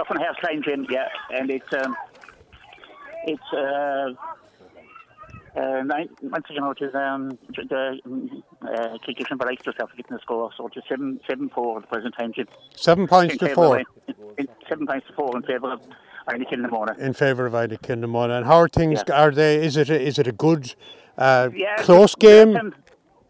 off 0.00 0.10
on 0.10 0.16
half 0.18 0.40
time, 0.40 0.62
Jim. 0.62 0.86
Yeah, 0.88 1.08
and 1.34 1.50
it's 1.50 1.72
um, 1.72 1.96
it's 3.24 3.52
uh, 3.52 4.12
nine, 5.56 6.08
once 6.22 6.44
again, 6.50 6.64
it 6.64 6.84
is 6.84 6.94
um, 6.94 7.38
the 7.68 7.98
um, 8.04 8.42
uh, 8.62 8.98
Kilkishen 9.06 9.36
Bodyke 9.38 9.62
just 9.64 9.78
after 9.80 9.96
getting 9.96 10.16
the 10.16 10.20
score, 10.20 10.50
so 10.56 10.66
it's 10.74 10.88
seven 10.88 11.20
seven 11.28 11.48
four 11.48 11.76
at 11.78 11.82
the 11.82 11.88
present 11.88 12.14
time, 12.18 12.32
Seven 12.74 13.06
points 13.06 13.36
to 13.38 13.54
four 13.54 13.82
Seven 14.68 14.86
points 14.86 15.06
to 15.08 15.12
four 15.14 15.36
in 15.36 15.42
favour 15.42 15.72
of 15.72 15.80
Irish 16.28 16.48
in 16.52 16.64
in 17.00 17.12
favour 17.14 17.46
of 17.46 17.54
Inagh 17.54 17.80
Kilnamona. 17.82 18.36
And 18.38 18.46
how 18.46 18.56
are 18.58 18.68
things? 18.68 19.02
Yeah. 19.08 19.14
Are 19.22 19.30
they? 19.30 19.64
Is 19.64 19.76
it? 19.76 19.88
A, 19.88 20.00
is 20.00 20.18
it 20.18 20.26
a 20.26 20.32
good, 20.32 20.74
uh, 21.16 21.48
Yeah, 21.54 21.76
close 21.76 21.86
the 21.86 21.94
last 22.00 22.18
game? 22.18 22.54
time- 22.54 22.74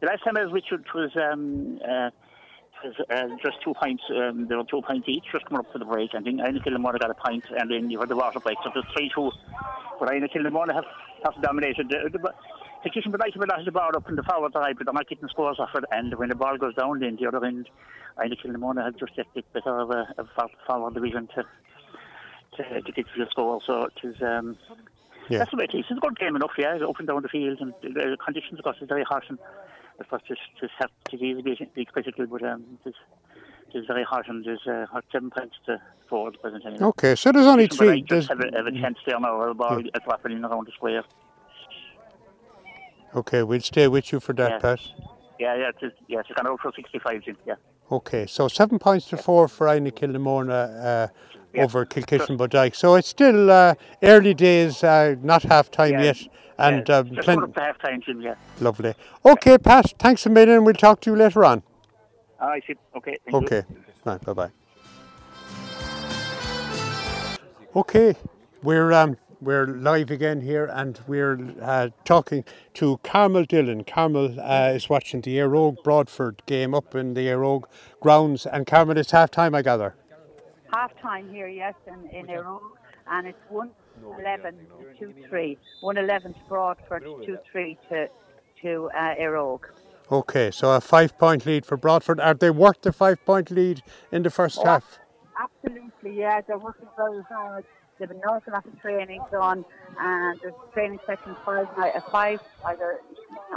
The 0.01 0.07
last 0.07 0.23
time 0.25 0.37
I 0.37 0.45
was 0.45 0.53
with 0.53 0.65
you, 0.71 0.79
was, 0.95 1.11
um, 1.17 1.79
uh, 1.85 2.11
was 2.85 2.95
uh, 3.11 3.29
just 3.43 3.61
two 3.65 3.75
points. 3.75 4.03
Um, 4.11 4.47
there 4.49 4.57
were 4.59 4.65
two 4.65 4.81
points 4.83 5.09
each 5.09 5.25
just 5.33 5.45
coming 5.47 5.61
up 5.61 5.73
for 5.73 5.79
the 5.79 5.85
break. 5.85 6.11
I 6.15 6.21
think 6.21 6.39
Ina 6.41 6.61
Kilmore 6.63 6.99
got 6.99 7.11
a 7.11 7.15
point, 7.15 7.45
and 7.57 7.69
then 7.71 7.91
you 7.91 7.99
had 8.01 8.09
the 8.09 8.17
water 8.17 8.39
break. 8.41 8.59
So 8.63 8.71
it 8.71 8.77
was 8.77 8.85
3 8.97 9.11
2. 9.15 9.31
But 9.99 10.15
Ina 10.15 10.29
Kilmore 10.29 10.67
have, 10.73 10.85
dominated. 11.43 11.89
The, 11.89 12.11
the, 12.11 12.19
the 12.85 12.91
kitchen 12.91 13.13
would 13.13 13.21
like 13.21 13.33
to 13.35 13.41
have 13.41 13.65
the 13.65 13.73
ball 13.73 13.91
up 13.97 14.09
in 14.09 14.17
the 14.17 14.23
forward 14.23 14.53
side, 14.53 14.77
but 14.79 14.87
they're 14.87 14.95
not 14.95 15.09
getting 15.09 15.29
scores 15.29 15.59
off. 15.59 15.71
And 15.91 16.15
when 16.15 16.29
the 16.29 16.35
ball 16.35 16.57
goes 16.59 16.75
down, 16.75 17.01
then 17.01 17.17
the 17.21 17.27
other 17.29 17.45
end, 17.45 17.69
Ina 18.25 18.37
Kilmore 18.37 18.75
have 18.81 18.97
just 18.99 19.19
a 19.19 19.25
bit 19.35 19.53
better 19.53 19.79
of 19.81 19.91
a, 19.91 20.07
of 20.19 20.29
a 20.37 20.47
forward 20.67 20.95
division 20.95 21.29
to, 21.35 21.43
to, 22.57 22.83
to 22.83 22.93
get 22.93 23.07
to 23.15 23.25
the 23.25 23.27
score. 23.31 23.61
So 23.67 23.85
it 23.85 24.07
is. 24.07 24.17
Um, 24.23 24.57
Yeah. 25.31 25.41
that's 25.41 25.51
the 25.51 25.59
way 25.59 25.65
it 25.65 25.77
is. 25.77 25.85
It's 25.91 25.99
a 25.99 26.01
good 26.01 26.19
game 26.19 26.37
enough, 26.37 26.53
yeah, 26.57 26.79
up 26.89 26.99
and 26.99 27.07
down 27.07 27.21
the 27.21 27.29
field, 27.29 27.59
and 27.61 27.75
the, 27.83 27.91
the 27.91 28.17
conditions, 28.17 28.59
of 28.61 28.65
course, 28.65 28.79
is 28.81 28.89
very 28.89 29.05
harsh. 29.05 29.27
And 29.29 29.39
of 30.01 30.09
course, 30.09 30.23
just 30.27 30.41
just 30.59 30.73
have 30.79 30.89
to 31.11 31.17
easy 31.17 31.43
be, 31.43 31.71
be 31.75 31.85
critical, 31.85 32.27
but 32.27 32.43
um, 32.43 32.65
it's, 32.87 32.97
it's 33.75 33.87
very 33.87 34.05
harsh, 34.05 34.27
and 34.29 34.45
there's 34.45 34.67
uh, 34.67 34.87
hard 34.91 35.05
seven 35.13 35.31
points 35.31 35.57
to 35.67 35.81
four 36.09 36.29
at 36.29 36.35
the 36.35 36.39
present 36.39 36.63
time. 36.63 36.83
Okay, 36.83 37.15
so 37.15 37.33
there's 37.33 37.47
only 37.47 37.67
three. 37.67 37.89
I 37.89 38.05
There's, 38.09 38.27
just 38.27 38.29
have 38.29 38.41
a, 38.41 38.57
have 38.57 38.67
a 38.67 38.73
chance 38.73 38.99
there 39.07 39.19
now, 39.21 39.41
a 39.43 39.55
ball 39.55 39.81
yeah. 39.83 39.91
in 40.27 40.45
around 40.45 40.67
the 40.67 40.73
square. 40.73 41.05
okay, 43.15 43.43
we'll 43.43 43.61
stay 43.61 43.89
with 43.89 44.13
you 44.13 44.21
for 44.21 44.33
that, 44.35 44.51
Yeah. 44.53 44.59
Pat. 44.59 44.81
Yeah, 45.39 45.57
yeah, 45.57 45.71
it's, 45.81 45.95
yeah, 46.09 46.21
it's 46.21 46.29
gone 46.35 46.47
out 46.49 46.61
for 46.61 46.73
65, 46.75 47.23
Jim, 47.23 47.37
yeah. 47.47 47.55
Okay, 47.93 48.27
so 48.27 48.49
seven 48.49 48.79
points 48.79 49.09
to 49.09 49.17
four 49.17 49.49
for 49.49 49.69
Inagh 49.69 49.93
Kilnamona 49.95 50.85
uh, 50.85 51.09
Yeah. 51.55 51.65
over 51.65 51.87
Kilkishen 51.87 52.37
Bodyke. 52.37 52.75
So 52.75 52.97
it's 52.97 53.09
still 53.09 53.51
uh, 53.51 53.75
early 54.03 54.35
days, 54.35 54.83
uh, 54.85 55.15
not 55.23 55.45
half 55.45 55.71
time 55.71 55.93
Yeah. 55.93 56.03
yet, 56.03 56.19
and 56.59 56.89
yeah, 56.89 56.97
um, 56.99 57.09
just 57.15 57.25
plen- 57.25 57.39
going 57.39 57.51
up 57.51 57.55
to 57.55 57.61
half 57.61 57.79
time, 57.79 58.01
Jim, 58.05 58.21
yeah. 58.21 58.35
lovely. 58.61 58.95
Okay, 59.25 59.59
Pat, 59.59 59.95
thanks 59.99 60.27
a 60.27 60.31
million. 60.31 60.65
We'll 60.65 60.75
talk 60.75 61.01
to 61.03 61.11
you 61.11 61.17
later 61.17 61.45
on. 61.45 61.63
All 62.41 62.49
right, 62.49 62.63
Jim, 62.65 62.77
okay, 62.97 63.19
thank 63.25 63.33
you. 63.33 63.59
Okay, 63.59 63.63
right, 64.05 64.21
bye 64.25 64.33
bye. 64.33 64.51
Okay, 67.75 68.15
we're 68.63 68.93
um, 68.93 69.17
we're 69.41 69.67
live 69.67 70.11
again 70.11 70.41
here, 70.41 70.67
and 70.73 71.01
we're 71.07 71.39
uh, 71.61 71.89
talking 72.05 72.45
to 72.75 72.99
Carmel 73.03 73.45
Dillon. 73.45 73.85
Carmel 73.85 74.39
uh, 74.41 74.73
is 74.75 74.89
watching 74.89 75.21
the 75.21 75.37
Éire 75.37 75.51
Óg 75.51 75.83
Broadford 75.83 76.43
game 76.47 76.75
up 76.75 76.95
in 76.95 77.15
the 77.15 77.27
Éire 77.27 77.43
Óg 77.43 77.65
grounds, 78.01 78.47
and 78.47 78.67
Carmel, 78.67 78.97
it's 78.99 79.11
half 79.11 79.31
time, 79.31 79.55
I 79.55 79.63
gather. 79.63 79.95
half 80.73 80.97
time 81.01 81.29
here, 81.33 81.49
yes, 81.49 81.75
in, 81.87 82.09
in 82.11 82.31
Iran, 82.31 82.61
and 83.11 83.27
it's 83.27 83.39
111 83.49 84.55
to 84.99 85.13
2 85.13 85.29
3. 85.29 85.59
111 85.81 86.35
to 86.35 86.41
Broadford, 86.49 87.03
2 87.03 87.39
3 87.51 87.79
to, 87.91 88.09
to 88.63 88.91
uh, 88.95 89.15
Éire 89.17 89.35
Óg. 89.35 89.61
Okay, 90.11 90.51
so 90.51 90.71
a 90.71 90.81
five 90.81 91.19
point 91.19 91.45
lead 91.45 91.67
for 91.67 91.77
Broadford. 91.77 92.19
Are 92.19 92.33
they 92.33 92.51
worth 92.51 92.81
the 92.81 92.93
five 92.93 93.23
point 93.27 93.51
lead 93.51 93.83
in 94.11 94.23
the 94.23 94.31
first 94.31 94.63
half? 94.63 94.99
Absolutely, 95.39 96.19
yeah, 96.19 96.41
they're 96.47 96.59
working 96.59 96.89
very 96.97 97.23
hard. 97.29 97.65
They've 97.99 98.09
been 98.09 98.19
an 98.19 98.25
awful 98.25 98.55
lot 98.55 98.65
of 98.65 98.81
training 98.81 99.21
done, 99.31 99.67
and 99.99 100.41
there's 100.41 100.55
training 100.73 100.99
sessions 101.07 101.37
five 101.45 101.67
night 101.77 101.93
at 101.95 102.11
five 102.11 102.41
either 102.65 103.01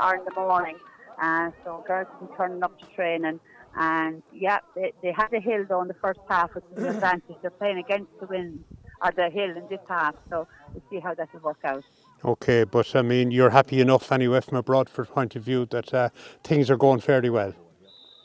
or 0.01 0.15
in 0.15 0.25
the 0.25 0.33
morning. 0.35 0.75
Uh, 1.21 1.51
so 1.63 1.85
girls 1.87 2.07
will 2.19 2.27
be 2.27 2.33
turning 2.35 2.63
up 2.63 2.77
to 2.79 2.85
training. 2.95 3.39
And 3.77 4.21
yeah, 4.33 4.59
they, 4.75 4.91
they 5.01 5.13
had 5.13 5.29
the 5.31 5.39
hill 5.39 5.65
though 5.69 5.81
in 5.81 5.87
the 5.87 5.95
first 6.01 6.19
half, 6.27 6.53
which 6.53 6.65
is 6.75 6.83
an 6.83 6.89
advantage. 6.95 7.35
They're 7.41 7.51
playing 7.51 7.77
against 7.77 8.11
the 8.19 8.25
wind 8.25 8.65
or 9.01 9.11
the 9.15 9.29
hill 9.29 9.55
in 9.55 9.67
this 9.69 9.79
half, 9.87 10.15
so 10.29 10.47
we'll 10.73 10.83
see 10.89 10.99
how 10.99 11.13
that 11.13 11.29
will 11.33 11.41
work 11.41 11.59
out. 11.63 11.83
Okay, 12.23 12.63
but 12.63 12.95
I 12.95 13.01
mean, 13.01 13.31
you're 13.31 13.49
happy 13.49 13.81
enough 13.81 14.11
anyway 14.11 14.41
from 14.41 14.57
a 14.57 14.63
Broadford 14.63 15.09
point 15.09 15.35
of 15.35 15.43
view 15.43 15.65
that 15.67 15.93
uh, 15.93 16.09
things 16.43 16.69
are 16.69 16.77
going 16.77 16.99
fairly 16.99 17.29
well. 17.29 17.53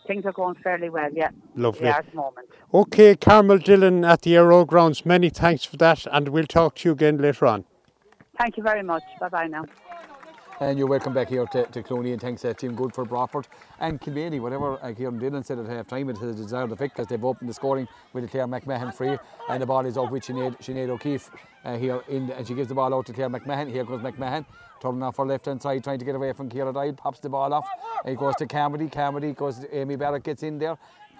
Things 0.06 0.24
are 0.24 0.32
going 0.32 0.54
fairly 0.62 0.88
well, 0.88 1.10
yeah. 1.12 1.30
Lovely. 1.56 1.88
Are 1.88 1.98
at 1.98 2.10
the 2.10 2.16
moment. 2.16 2.48
Okay, 2.72 3.16
Carmel 3.16 3.58
Dillon 3.58 4.04
at 4.04 4.22
the 4.22 4.36
Aero 4.36 4.64
Grounds, 4.64 5.04
many 5.04 5.30
thanks 5.30 5.64
for 5.64 5.76
that, 5.78 6.06
and 6.12 6.28
we'll 6.28 6.46
talk 6.46 6.76
to 6.76 6.88
you 6.88 6.92
again 6.92 7.18
later 7.18 7.46
on. 7.46 7.64
Thank 8.38 8.56
you 8.56 8.62
very 8.62 8.82
much. 8.82 9.02
Bye 9.18 9.28
bye 9.30 9.46
now. 9.46 9.64
And 10.58 10.78
you're 10.78 10.88
welcome 10.88 11.12
back 11.12 11.28
here 11.28 11.44
to, 11.44 11.66
to 11.66 11.82
Clooney 11.82 12.12
and 12.12 12.20
thanks 12.20 12.40
to 12.40 12.54
Team 12.54 12.74
Good 12.74 12.94
for 12.94 13.04
Broadford 13.04 13.46
and 13.78 14.00
Kilmaley, 14.00 14.40
whatever 14.40 14.82
uh, 14.82 14.94
Kieran 14.94 15.18
Dillon 15.18 15.44
said 15.44 15.58
at 15.58 15.66
half 15.66 15.86
time, 15.86 16.08
it 16.08 16.16
has 16.16 16.30
a 16.30 16.42
desired 16.42 16.72
effect 16.72 16.96
because 16.96 17.06
they've 17.08 17.22
opened 17.22 17.50
the 17.50 17.52
scoring 17.52 17.86
with 18.14 18.24
the 18.24 18.30
Claire 18.30 18.46
McMahon 18.46 18.94
free 18.94 19.18
and 19.50 19.62
the 19.62 19.66
ball 19.66 19.84
is 19.84 19.98
out 19.98 20.10
with 20.10 20.22
Sinead, 20.22 20.58
Sinead 20.58 20.88
O'Keefe 20.88 21.30
uh, 21.66 21.76
here 21.76 22.02
in, 22.08 22.30
and 22.30 22.48
she 22.48 22.54
gives 22.54 22.68
the 22.68 22.74
ball 22.74 22.94
out 22.94 23.04
to 23.04 23.12
Claire 23.12 23.28
McMahon. 23.28 23.70
Here 23.70 23.84
goes 23.84 24.00
McMahon, 24.00 24.46
turning 24.80 25.02
off 25.02 25.18
her 25.18 25.26
left 25.26 25.44
hand 25.44 25.60
side, 25.60 25.84
trying 25.84 25.98
to 25.98 26.06
get 26.06 26.14
away 26.14 26.32
from 26.32 26.48
Kira 26.48 26.72
Doyle, 26.72 26.94
pops 26.94 27.20
the 27.20 27.28
ball 27.28 27.52
off. 27.52 27.68
And 28.06 28.14
it 28.14 28.18
goes 28.18 28.34
to 28.36 28.46
Carmody, 28.46 28.88
Carmody 28.88 29.32
goes 29.32 29.62
Amy 29.70 29.96
Barrett, 29.96 30.22
gets 30.22 30.42
in 30.42 30.58
there. 30.58 30.78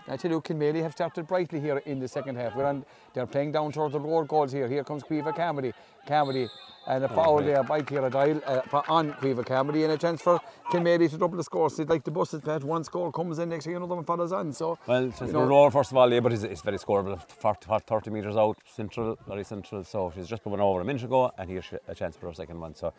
I 0.08 0.16
tell 0.16 0.30
you, 0.30 0.40
Kilmaley 0.40 0.82
have 0.82 0.92
started 0.92 1.26
brightly 1.26 1.60
here 1.60 1.78
in 1.84 1.98
the 1.98 2.08
second 2.08 2.36
half. 2.36 2.56
We're 2.56 2.64
on, 2.64 2.86
they're 3.12 3.26
playing 3.26 3.52
down 3.52 3.72
towards 3.72 3.92
the 3.92 4.00
road 4.00 4.28
goals 4.28 4.52
here. 4.52 4.66
Here 4.66 4.84
comes 4.84 5.02
Caoimhe 5.02 5.34
Carmody. 5.36 5.74
Carmody 6.06 6.48
and 6.86 7.04
a 7.04 7.08
foul 7.08 7.42
there 7.42 7.62
by 7.62 7.80
Kira 7.82 8.10
Doyle 8.10 8.40
uh, 8.46 8.60
for, 8.62 8.88
on 8.90 9.12
Caoimhe 9.14 9.44
Carmody 9.44 9.84
and 9.84 9.92
a 9.92 9.98
chance 9.98 10.22
for 10.22 10.40
Kilmaley 10.70 11.10
to 11.10 11.18
double 11.18 11.36
the 11.36 11.44
score. 11.44 11.68
So 11.70 11.82
it's 11.82 11.90
like 11.90 12.04
the 12.04 12.10
buses, 12.10 12.40
Pat. 12.40 12.62
One 12.64 12.84
score 12.84 13.10
comes 13.12 13.38
in, 13.38 13.48
next 13.48 13.64
thing 13.64 13.76
another 13.76 13.94
one 13.94 14.04
follows 14.04 14.32
on. 14.32 14.52
So, 14.52 14.78
Well, 14.86 15.12
since 15.12 15.32
we're 15.32 15.70
first 15.70 15.90
of 15.90 15.96
all, 15.96 16.12
yeah, 16.12 16.20
but 16.20 16.32
it's, 16.32 16.44
it's 16.44 16.62
very 16.62 16.78
scoreable. 16.78 17.20
40, 17.30 17.66
30 17.86 18.10
metres 18.10 18.36
out, 18.36 18.58
central, 18.64 19.18
very 19.26 19.44
central. 19.44 19.84
So 19.84 20.12
she's 20.14 20.28
just 20.28 20.44
one 20.46 20.60
over 20.60 20.80
a 20.80 20.84
minute 20.84 21.02
ago, 21.02 21.32
and 21.36 21.50
here's 21.50 21.66
a 21.88 21.94
chance 21.94 22.16
for 22.16 22.26
her 22.28 22.34
second 22.34 22.60
one. 22.60 22.74
So 22.74 22.92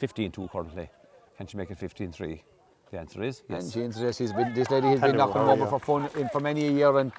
15-2 0.00 0.50
currently. 0.50 0.88
Can 1.36 1.46
she 1.46 1.56
make 1.56 1.70
it 1.70 1.78
15-3? 1.78 2.40
The 2.90 2.98
answer 2.98 3.22
is 3.22 3.42
yes. 3.48 3.62
And 3.64 3.72
she 3.72 3.80
insists 3.80 4.18
she's 4.18 4.32
been, 4.34 4.52
this 4.52 4.70
lady 4.70 4.88
has 4.88 5.00
been 5.00 5.16
knocking 5.16 5.40
how 5.40 5.46
them 5.48 5.62
are 5.62 5.66
over 5.66 5.78
for 5.78 5.80
fun 5.80 6.20
in, 6.20 6.28
for 6.28 6.40
many 6.40 6.66
a 6.66 6.70
year, 6.70 6.98
and 6.98 7.10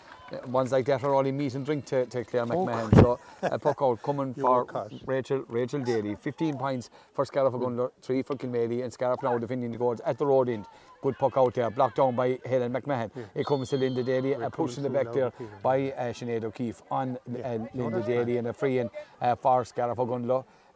ones 0.48 0.72
like 0.72 0.86
that 0.86 1.04
are 1.04 1.14
only 1.16 1.32
meat 1.32 1.54
and 1.56 1.66
drink 1.66 1.86
to, 1.86 2.06
to 2.08 2.24
Claire 2.24 2.46
McMahon. 2.46 2.94
So 2.96 3.20
a 3.42 3.60
puck 3.60 3.78
out 3.82 4.02
coming 4.02 4.34
for. 4.34 4.66
Rachel 5.06 5.44
Rachel 5.48 5.80
Daly. 5.82 6.16
15 6.16 6.58
points 6.58 6.90
for 7.14 7.26
Scariff 7.26 7.54
Ogonnelloe, 7.54 7.92
3 8.02 8.22
for 8.24 8.36
Kilmaley, 8.36 8.84
and 8.84 8.92
Scariff 8.92 9.22
now 9.24 9.38
defending 9.38 9.72
the 9.72 9.78
goals 9.78 10.00
at 10.06 10.18
the 10.18 10.26
road 10.26 10.50
end. 10.50 10.66
Good 11.02 11.18
puck 11.18 11.34
out 11.36 11.54
there, 11.54 11.70
blocked 11.70 11.98
down 11.98 12.16
by 12.16 12.40
Helen 12.46 12.72
McMahon. 12.72 13.12
It 13.36 13.46
comes 13.46 13.70
to 13.70 13.78
Linda 13.78 14.04
Daly, 14.04 14.36
uh, 14.36 14.50
pushed 14.50 14.78
in 14.78 14.84
the 14.84 14.90
back 14.90 15.12
there 15.12 15.34
by 15.62 15.92
uh, 15.92 16.14
Sinead 16.14 16.46
O'Keefe 16.46 16.82
on 16.90 17.18
uh, 17.44 17.58
Linda 17.74 18.02
Daly 18.02 18.38
and 18.38 18.48
a 18.48 18.54
free 18.54 18.80
in 18.80 18.90
uh, 19.22 19.36
for 19.36 19.66
Scariff. 19.66 20.00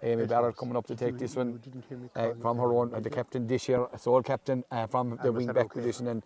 Amy 0.03 0.27
Barrett 0.27 0.55
coming 0.55 0.75
up 0.75 0.85
to 0.87 0.95
take 0.95 1.17
this 1.17 1.35
one 1.35 1.59
uh, 2.15 2.29
from 2.41 2.57
her 2.57 2.71
own, 2.73 2.93
uh, 2.93 2.99
the 2.99 3.09
captain 3.09 3.47
this 3.47 3.67
year, 3.67 3.87
sole 3.97 4.21
captain 4.21 4.63
uh, 4.71 4.85
from 4.85 5.17
the 5.23 5.31
wing 5.31 5.47
back 5.47 5.71
position, 5.71 6.07
and 6.07 6.23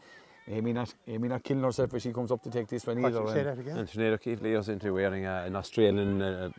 Amy 0.48 0.74
not 0.74 0.94
Amy 1.08 1.28
not 1.28 1.44
killing 1.44 1.64
herself 1.64 1.92
when 1.92 2.02
she 2.02 2.12
comes 2.12 2.32
up 2.32 2.42
to 2.44 2.50
take 2.50 2.68
this 2.68 2.86
one 2.86 3.04
either. 3.06 3.26
say 3.28 3.40
and- 3.40 3.48
that 3.48 3.60
again? 3.60 3.78
And 3.78 3.88
Sinead 3.88 4.14
O'Keefe 4.14 4.42
leads 4.42 4.70
into 4.70 4.94
wearing 4.94 5.26
uh, 5.26 5.44
an 5.46 5.56
Australian 5.56 6.22
uh, 6.22 6.50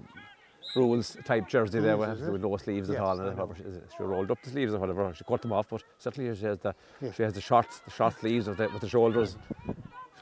rules 0.76 1.16
type 1.24 1.48
jersey 1.48 1.80
there 1.80 1.96
Rules, 1.96 2.20
with, 2.20 2.30
with 2.30 2.42
no 2.42 2.56
sleeves 2.56 2.88
Yes, 2.88 2.96
at 2.98 3.02
all. 3.02 3.20
And 3.20 3.36
whatever 3.36 3.54
she, 3.56 3.64
she 3.96 4.02
rolled 4.02 4.30
up 4.30 4.40
the 4.42 4.50
sleeves 4.50 4.72
or 4.72 4.78
whatever. 4.78 5.12
She 5.14 5.24
cut 5.24 5.42
them 5.42 5.52
off, 5.52 5.68
but 5.68 5.82
certainly 5.98 6.34
she 6.36 6.46
has 6.46 6.58
the 6.60 6.74
Yeah. 7.00 7.12
she 7.12 7.22
has 7.24 7.34
the 7.34 7.40
short 7.40 7.66
the 7.84 7.90
short 7.90 8.18
sleeves 8.20 8.48
with 8.48 8.58
the, 8.58 8.68
with 8.68 8.80
the 8.80 8.88
shoulders 8.88 9.36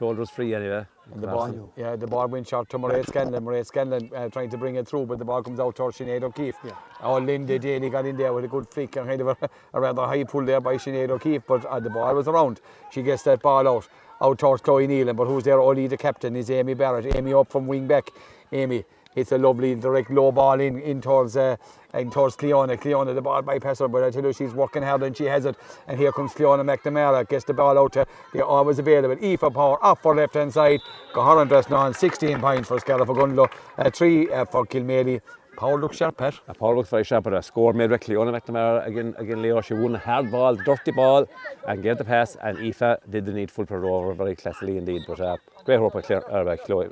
shoulders 0.01 0.31
free 0.31 0.55
anyway. 0.55 0.83
The 1.15 1.27
ball, 1.27 1.71
yeah, 1.77 1.95
the 1.95 2.07
ball 2.07 2.27
went 2.27 2.47
short 2.47 2.69
to 2.69 2.79
Mairead 2.79 3.05
Scanlon. 3.05 3.43
Mairead 3.45 3.67
Scanlon 3.67 4.09
uh, 4.15 4.29
trying 4.29 4.49
to 4.49 4.57
bring 4.57 4.75
it 4.75 4.87
through, 4.87 5.05
but 5.05 5.19
the 5.19 5.25
ball 5.25 5.43
comes 5.43 5.59
out 5.59 5.75
towards 5.75 5.99
Sinead 5.99 6.23
O'Keefe. 6.23 6.55
Yeah. 6.65 6.71
Oh, 7.03 7.17
Linda 7.19 7.59
Daly 7.59 7.89
got 7.91 8.07
in 8.07 8.17
there 8.17 8.33
with 8.33 8.45
a 8.45 8.47
good 8.47 8.67
flick 8.67 8.95
and 8.95 9.07
kind 9.07 9.21
of 9.21 9.27
a, 9.27 9.49
a 9.75 9.79
rather 9.79 10.01
high 10.01 10.23
pull 10.23 10.43
there 10.43 10.59
by 10.59 10.77
Sinead 10.77 11.11
O'Keefe, 11.11 11.43
but 11.47 11.65
uh, 11.65 11.79
the 11.79 11.91
ball 11.91 12.15
was 12.15 12.27
around. 12.27 12.61
She 12.91 13.03
gets 13.03 13.21
that 13.23 13.43
ball 13.43 13.67
out, 13.67 13.87
out 14.21 14.39
towards 14.39 14.63
Chloe 14.63 14.87
Nealon, 14.87 15.15
but 15.15 15.27
who's 15.27 15.43
there? 15.43 15.59
Ollie, 15.59 15.85
the 15.85 15.97
captain, 15.97 16.35
is 16.35 16.49
Amy 16.49 16.73
Barrett. 16.73 17.15
Amy 17.15 17.33
up 17.33 17.51
from 17.51 17.67
wing 17.67 17.85
back. 17.85 18.09
Amy 18.51 18.83
hits 19.15 19.31
a 19.31 19.37
lovely 19.37 19.75
direct 19.75 20.09
low 20.09 20.31
ball 20.31 20.59
in, 20.59 20.79
in 20.79 21.01
towards 21.01 21.37
uh, 21.37 21.55
in 21.93 22.09
towards 22.09 22.35
Cleona. 22.35 22.77
Cleona, 22.77 23.13
the 23.13 23.21
ball 23.21 23.41
bypass 23.41 23.79
her, 23.79 23.87
but 23.87 24.03
I 24.03 24.09
tell 24.09 24.23
you, 24.23 24.33
she's 24.33 24.53
working 24.53 24.83
hard 24.83 25.03
and 25.03 25.15
she 25.15 25.25
has 25.25 25.45
it. 25.45 25.55
And 25.87 25.99
here 25.99 26.11
comes 26.11 26.33
Cleona 26.33 26.63
McNamara, 26.63 27.27
gets 27.27 27.45
the 27.45 27.53
ball 27.53 27.77
out 27.77 27.93
to 27.93 28.05
the 28.33 28.45
always 28.45 28.79
available. 28.79 29.17
Aoife 29.23 29.53
Power 29.53 29.83
up 29.85 30.01
for 30.01 30.15
left 30.15 30.35
hand 30.35 30.53
side. 30.53 30.79
Go 31.13 31.23
her 31.23 31.41
and 31.41 31.49
dress 31.49 31.69
now 31.69 31.77
on 31.77 31.93
16 31.93 32.39
points 32.39 32.67
for 32.67 32.79
Scariff 32.79 33.07
Ogonnelloe, 33.09 33.51
uh, 33.77 33.89
3 33.89 34.31
uh, 34.31 34.45
for 34.45 34.65
Kilmaley. 34.65 35.21
Power 35.57 35.79
looks 35.79 35.97
sharp, 35.97 36.17
Pat. 36.17 36.39
Uh, 36.47 36.53
Paul 36.53 36.77
looks 36.77 36.89
very 36.89 37.03
sharp, 37.03 37.25
but 37.25 37.33
a 37.33 37.43
score 37.43 37.73
made 37.73 37.91
with 37.91 38.01
Cleona 38.01 38.31
McNamara 38.31 38.87
again, 38.87 39.13
again 39.17 39.41
Leo. 39.41 39.61
She 39.61 39.73
won 39.73 39.95
a 39.95 39.99
hard 39.99 40.31
ball, 40.31 40.55
dirty 40.55 40.91
ball, 40.91 41.27
and 41.67 41.83
gave 41.83 41.97
the 41.97 42.05
pass. 42.05 42.37
And 42.41 42.57
Aoife 42.57 42.99
did 43.09 43.25
the 43.25 43.33
needful 43.33 43.65
for 43.65 43.85
over 43.85 44.13
very 44.13 44.35
classily 44.35 44.77
indeed. 44.77 45.03
But 45.07 45.19
uh, 45.19 45.37
great 45.65 45.79
work 45.79 45.93
by, 45.93 46.01
Claire, 46.01 46.33
uh, 46.33 46.45
by 46.45 46.55
Chloe. 46.57 46.89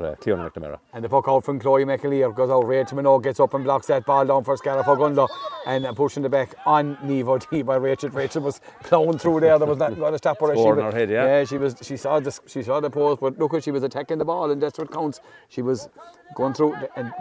Uh, 0.00 0.14
Cleona 0.16 0.50
McNamara. 0.50 0.78
And 0.92 1.04
the 1.04 1.08
puck 1.08 1.26
out 1.28 1.44
from 1.44 1.58
Chloe 1.58 1.84
McAleer 1.84 2.34
goes 2.34 2.50
out. 2.50 2.66
Rachel 2.66 2.98
Minogue 2.98 3.22
gets 3.24 3.40
up 3.40 3.54
and 3.54 3.64
blocks 3.64 3.86
that 3.86 4.04
ball 4.06 4.24
down 4.26 4.44
for 4.44 4.56
Scariff 4.56 4.86
Ogonnelloe 4.86 5.28
and 5.66 5.86
pushing 5.96 6.22
the 6.22 6.28
back 6.28 6.54
on 6.66 6.96
Nevo 6.98 7.38
D 7.50 7.62
by 7.62 7.76
Rachel. 7.76 8.10
Rachel 8.10 8.42
was 8.42 8.60
plowing 8.82 9.18
through 9.18 9.40
there. 9.40 9.58
There 9.58 9.66
was 9.68 9.78
nothing 9.78 9.98
going 9.98 10.12
to 10.12 10.18
stop 10.18 10.40
her. 10.40 10.46
Score 10.54 10.76
She 10.76 10.82
was- 10.82 10.92
her 10.92 10.98
head, 10.98 11.10
yeah. 11.10 11.24
Yeah, 11.26 11.44
she 11.44 11.58
was. 11.58 11.76
She 11.82 11.96
saw 11.96 12.20
the 12.20 12.38
she 12.46 12.62
saw 12.62 12.80
the 12.80 12.90
post, 12.90 13.20
but 13.20 13.38
look, 13.38 13.54
at 13.54 13.64
she 13.64 13.70
was 13.70 13.82
attacking 13.82 14.18
the 14.18 14.24
ball, 14.24 14.50
and 14.50 14.62
that's 14.62 14.78
what 14.78 14.90
counts. 14.92 15.20
She 15.48 15.62
was 15.62 15.88
going 16.34 16.54
through 16.54 16.74
and. 16.96 17.12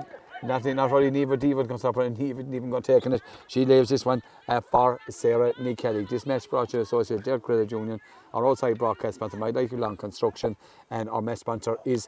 Nothing, 0.44 0.76
not 0.76 0.92
really 0.92 1.10
Neva 1.10 1.36
Diva 1.36 1.66
can 1.66 1.80
stop 1.80 1.96
her 1.96 2.04
and 2.04 2.16
he 2.16 2.30
even 2.30 2.54
even 2.54 2.70
got 2.70 2.84
taking 2.84 3.12
it. 3.12 3.24
She 3.48 3.66
leaves 3.66 3.90
this 3.90 4.06
one 4.06 4.22
uh, 4.48 4.62
for 4.62 5.00
Sarah 5.10 5.52
Nick 5.60 5.80
Kelly. 5.80 6.06
This 6.08 6.28
match 6.28 6.48
brought 6.48 6.70
to 6.70 6.78
you 6.78 6.84
associate 6.84 7.24
Derek 7.24 7.42
Credit 7.42 7.72
Union, 7.72 8.00
our 8.36 8.48
outside 8.48 8.78
broadcast 8.78 9.16
sponsor, 9.16 9.38
My 9.38 9.50
Life 9.50 9.72
Long 9.72 9.98
Construction, 9.98 10.56
and 10.92 11.10
our 11.10 11.24
match 11.24 11.40
sponsor 11.40 11.78
is 11.86 12.08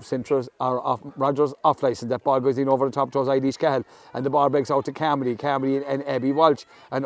Centros 0.00 0.48
or 0.60 0.84
off, 0.86 1.00
Rogers 1.16 1.54
off 1.64 1.82
license. 1.82 2.08
That 2.10 2.24
ball 2.24 2.40
goes 2.40 2.58
in 2.58 2.68
over 2.68 2.86
the 2.86 2.92
top 2.92 3.12
towards 3.12 3.28
Eilish 3.28 3.58
Cahill 3.58 3.84
and 4.14 4.24
the 4.24 4.30
ball 4.30 4.48
breaks 4.48 4.70
out 4.70 4.84
to 4.86 4.92
Camry, 4.92 5.36
Camry 5.36 5.76
and, 5.76 5.84
and 5.86 6.08
Abby 6.08 6.32
Walsh. 6.32 6.64
And 6.90 7.04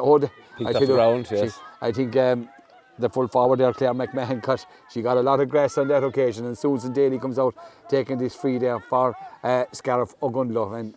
Picked 0.59 0.71
I 0.71 0.73
the 0.73 0.81
you, 0.81 1.25
she- 1.25 1.35
yes. 1.37 1.59
I 1.81 1.93
think 1.93 2.17
um, 2.17 2.49
the 2.99 3.09
full 3.09 3.29
forward 3.29 3.59
there, 3.61 3.73
Claire 3.73 3.95
McMahon 3.95 4.43
cut. 4.43 4.65
She 4.91 5.03
got 5.03 5.17
a 5.17 5.21
lot 5.23 5.41
of 5.41 5.49
grass 5.49 5.79
on 5.79 5.89
that 5.89 6.05
occasion, 6.05 6.47
and 6.47 6.57
Susan 6.57 6.93
Daly 6.93 7.19
comes 7.19 7.39
out 7.39 7.55
taking 7.89 8.19
this 8.19 8.35
free 8.35 8.59
there 8.59 8.81
for 8.81 9.15
uh, 9.43 9.65
Scariff 9.73 10.15
Ogonnelloe. 10.21 10.79
And 10.79 10.95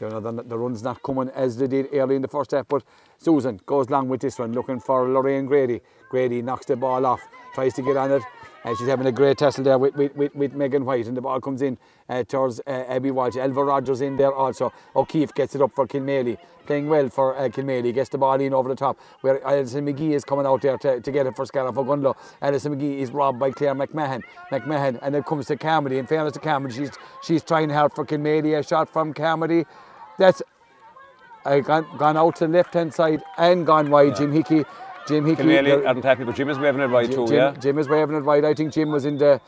you 0.00 0.08
know, 0.08 0.20
the, 0.20 0.42
the 0.42 0.58
run's 0.58 0.82
not 0.82 1.02
coming 1.02 1.28
as 1.34 1.56
they 1.56 1.66
did 1.66 1.88
early 1.92 2.16
in 2.16 2.22
the 2.22 2.28
first 2.28 2.50
half, 2.52 2.66
but 2.68 2.82
Susan 3.18 3.60
goes 3.66 3.88
long 3.90 4.08
with 4.08 4.20
this 4.20 4.38
one, 4.38 4.52
looking 4.52 4.80
for 4.80 5.08
Lorraine 5.08 5.46
Grady. 5.46 5.80
Grady 6.10 6.42
knocks 6.42 6.66
the 6.66 6.76
ball 6.76 7.06
off, 7.06 7.20
tries 7.54 7.74
to 7.74 7.82
get 7.82 7.96
on 7.96 8.10
it, 8.10 8.22
and 8.64 8.76
she's 8.76 8.88
having 8.88 9.06
a 9.06 9.12
great 9.12 9.38
tussle 9.38 9.64
there 9.64 9.78
with, 9.78 9.94
with, 9.94 10.14
with, 10.14 10.34
with 10.34 10.54
Megan 10.54 10.84
White, 10.84 11.06
and 11.06 11.16
the 11.16 11.20
ball 11.20 11.40
comes 11.40 11.62
in 11.62 11.78
uh, 12.08 12.22
towards 12.24 12.60
uh, 12.60 12.70
Abby 12.70 13.10
Walsh. 13.10 13.36
Elva 13.36 13.64
Rogers 13.64 14.00
in 14.00 14.16
there 14.16 14.32
also. 14.32 14.72
O'Keefe 14.94 15.34
gets 15.34 15.54
it 15.54 15.62
up 15.62 15.72
for 15.72 15.86
Kilmaley, 15.86 16.38
playing 16.66 16.88
well 16.88 17.08
for 17.08 17.36
uh, 17.36 17.48
Kilmaley, 17.48 17.92
gets 17.92 18.10
the 18.10 18.18
ball 18.18 18.40
in 18.40 18.54
over 18.54 18.68
the 18.68 18.76
top, 18.76 18.98
where 19.22 19.44
Alison 19.46 19.86
McGee 19.86 20.12
is 20.12 20.24
coming 20.24 20.46
out 20.46 20.62
there 20.62 20.78
to, 20.78 21.00
to 21.00 21.10
get 21.12 21.26
it 21.26 21.34
for 21.36 21.44
Scariff 21.46 21.74
Ogonnelloe. 21.74 22.16
Alison 22.40 22.76
McGee 22.76 22.98
is 22.98 23.10
robbed 23.10 23.38
by 23.38 23.50
Claire 23.50 23.74
McMahon. 23.74 24.22
McMahon, 24.50 24.98
and 25.02 25.16
it 25.16 25.24
comes 25.24 25.46
to 25.46 25.56
Carmody. 25.56 25.98
In 25.98 26.06
fairness 26.06 26.34
to 26.34 26.40
Carmody, 26.40 26.74
she's, 26.74 26.90
she's 27.22 27.42
trying 27.42 27.70
hard 27.70 27.92
for 27.94 28.04
Kilmaley, 28.04 28.58
a 28.58 28.62
shot 28.62 28.92
from 28.92 29.12
Carmody. 29.12 29.64
That's 30.18 30.42
uh, 31.44 31.58
gone, 31.60 31.86
gone 31.98 32.16
out 32.16 32.36
to 32.36 32.46
the 32.46 32.52
left 32.52 32.74
hand 32.74 32.94
side 32.94 33.22
and 33.38 33.66
gone 33.66 33.90
wide. 33.90 34.16
Jim 34.16 34.32
Hickey, 34.32 34.64
Jim 35.06 35.24
Hickey. 35.26 35.42
Kilmaley 35.42 35.80
the- 35.80 35.86
aren't 35.86 36.04
happy, 36.04 36.24
but 36.24 36.34
Jim 36.36 36.48
is 36.48 36.58
waving 36.58 36.80
it 36.80 36.86
right 36.86 37.10
Jim, 37.10 37.26
too, 37.26 37.34
yeah. 37.34 37.52
Jim 37.52 37.78
is 37.78 37.88
waving 37.88 38.16
it 38.16 38.24
wide. 38.24 38.44
I 38.44 38.54
think 38.54 38.72
Jim 38.72 38.90
was 38.90 39.04
in 39.04 39.18
the 39.18 39.40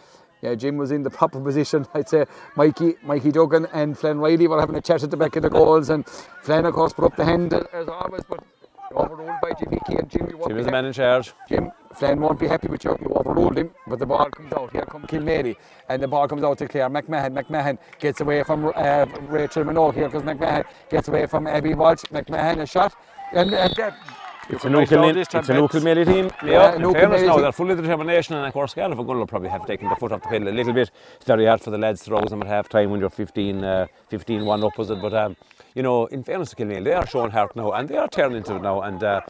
yeah, 0.43 0.55
Jim 0.55 0.77
was 0.77 0.91
in 0.91 1.03
the 1.03 1.11
proper 1.11 1.41
position. 1.41 1.87
I'd 1.95 2.09
say 2.09 2.27
Mikey, 2.55 2.97
Mikey 3.03 3.33
Duggan 3.33 3.67
and 3.73 3.97
Flann 3.97 4.19
Riley 4.19 4.47
were 4.47 4.61
having 4.61 4.77
a 4.77 4.81
chat 4.81 5.03
at 5.03 5.11
the 5.11 5.17
back 5.17 5.37
of 5.37 5.43
the 5.43 5.51
goals, 5.51 5.89
and 5.89 6.07
Flann 6.43 6.67
of 6.67 6.75
course 6.75 6.93
put 6.93 7.05
up 7.05 7.17
the 7.17 7.25
hand 7.25 7.55
as 7.55 7.89
always, 7.89 8.23
but 8.29 8.45
overruled 8.95 9.41
by 9.43 9.53
Jim 9.53 9.71
Hickey 9.71 9.97
and 9.97 10.11
Jimmy. 10.11 10.35
won't 10.35 10.49
Jim 10.49 10.59
is 10.59 10.67
the 10.67 10.73
man 10.73 10.85
in 10.85 10.93
charge. 10.93 11.33
Jim 11.49 11.73
Flynn 11.95 12.21
won't 12.21 12.39
be 12.39 12.47
happy 12.47 12.69
with 12.69 12.85
you. 12.85 12.97
You 13.01 13.09
overruled 13.15 13.57
him, 13.57 13.71
but 13.87 13.99
the 13.99 14.07
ball 14.07 14.29
comes 14.31 14.53
out. 14.53 14.71
Here 14.73 14.85
come 14.85 15.07
Kilmaley, 15.07 15.57
and 15.89 16.03
the 16.03 16.09
ball 16.09 16.29
comes 16.29 16.43
out 16.43 16.59
to 16.59 16.69
Claire 16.69 16.91
McMahon. 16.91 17.33
McMahon 17.33 17.79
gets 17.99 18.21
away 18.21 18.43
from 18.43 18.67
uh, 18.75 19.07
Rachel 19.29 19.65
Minogue. 19.65 19.95
Here 19.95 20.09
comes 20.09 20.25
McMahon, 20.25 20.65
gets 20.91 21.09
away 21.09 21.27
from 21.27 21.47
Abby 21.47 21.75
Walsh. 21.75 22.03
McMahon 22.13 22.61
a 22.61 22.67
shot, 22.67 22.95
and, 23.33 23.55
and 23.55 23.75
that. 23.77 23.97
It's 24.49 24.65
a 24.65 24.69
new 24.69 24.81
it's 24.81 24.93
a 24.93 25.55
new 25.55 25.69
Kilmaley 25.69 26.05
team. 26.05 26.31
Yeah, 26.45 26.51
Yeah, 26.51 26.77
in 26.77 26.93
fairness 26.93 27.23
now, 27.23 27.39
they're 27.39 27.53
full 27.53 27.71
of 27.71 27.81
determination, 27.81 28.35
and 28.35 28.47
of 28.47 28.53
course, 28.53 28.73
Scariff 28.73 28.99
and 28.99 29.09
Ogonnelloe 29.09 29.27
probably 29.29 29.49
have 29.49 29.67
taken 29.67 29.89
the 29.89 29.97
foot 29.97 30.13
off 30.13 30.23
the 30.23 30.29
pedal 30.29 30.49
a 30.49 30.51
little 30.51 30.73
bit. 30.73 30.91
It's 31.17 31.25
very 31.25 31.47
hard 31.47 31.61
for 31.61 31.71
the 31.71 31.79
lads 31.79 32.05
to 32.05 32.11
rouse 32.11 32.31
them 32.31 32.43
at 32.43 32.49
half 32.49 32.69
time 32.69 32.91
when 32.91 33.01
you're 33.01 33.11
15, 33.11 33.65
uh, 33.65 33.87
15 34.09 34.45
1 34.45 34.65
up, 34.65 34.77
was 34.77 34.91
it? 34.91 35.01
But, 35.01 35.15
um, 35.15 35.37
you 35.75 35.83
know, 35.83 36.07
in 36.07 36.23
fairness 36.23 36.51
to 36.51 36.57
Kilmaley, 36.57 36.85
they 36.85 36.93
are 36.93 37.07
showing 37.07 37.31
heart 37.31 37.57
now, 37.57 37.73
and 37.73 37.89
they 37.89 37.97
are 37.97 38.09
turning 38.09 38.39
into 38.39 38.57
it 38.57 38.63
now, 38.63 38.83
and 38.83 39.03
uh, 39.03 39.21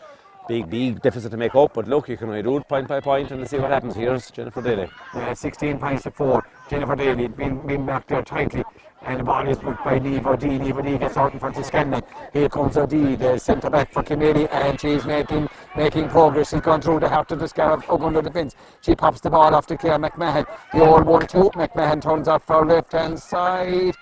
big, 0.49 0.69
big 0.69 1.01
deficit 1.01 1.31
to 1.31 1.37
make 1.37 1.55
up. 1.55 1.75
But 1.75 1.87
look, 1.89 2.09
you 2.09 2.17
can 2.17 2.29
only 2.29 2.43
do 2.43 2.57
it 2.57 2.69
point 2.69 2.89
by 2.89 3.01
point 3.01 3.31
and 3.31 3.49
see 3.49 3.59
what 3.59 3.71
happens. 3.71 3.95
Here's 3.95 4.31
Jennifer 4.31 4.63
Daly. 4.63 4.89
Uh, 5.15 5.35
16 5.35 5.79
points 5.79 6.03
to 6.03 6.11
4. 6.11 6.45
Jennifer 6.69 6.97
Daly 6.97 7.29
being, 7.29 7.67
being 7.67 7.87
back 7.87 8.07
there 8.07 8.23
tightly. 8.23 8.65
And 9.07 9.21
the 9.21 9.25
ball 9.25 9.47
is 9.47 9.59
put 9.59 9.77
by 9.85 9.99
Neva 9.99 10.37
D. 10.37 10.59
Neva 10.59 10.83
D 10.83 10.97
gets 10.97 11.17
out 11.17 11.33
in 11.35 11.39
front 11.39 11.59
of 11.59 11.67
Scanlon. 11.67 12.03
Here 12.33 12.49
comes 12.49 12.77
O'D, 12.77 13.19
the 13.19 13.39
centre 13.39 13.69
back 13.69 13.93
for 13.93 14.03
Kilmaley, 14.03 14.49
and 14.51 14.81
she's 14.81 15.05
making 15.05 15.49
making 15.77 16.09
progress. 16.09 16.51
She's 16.51 16.61
gone 16.63 16.81
through 16.81 17.01
the 17.01 17.09
heart 17.09 17.31
of 17.33 17.39
the 17.39 17.47
Scarab, 17.49 17.85
up 17.89 18.01
under 18.01 18.23
the 18.23 18.31
fence. 18.31 18.55
She 18.81 18.95
pops 18.95 19.21
the 19.21 19.29
ball 19.29 19.55
off 19.55 19.67
to 19.67 19.77
Claire 19.77 19.99
McMahon. 19.99 20.47
The 20.73 20.85
old 20.87 21.05
1 21.05 21.27
2. 21.27 21.39
McMahon 21.55 22.01
turns 22.01 22.29
out 22.29 22.47
for 22.47 22.65
left 22.65 22.93
hand 22.93 23.19
side. 23.19 23.95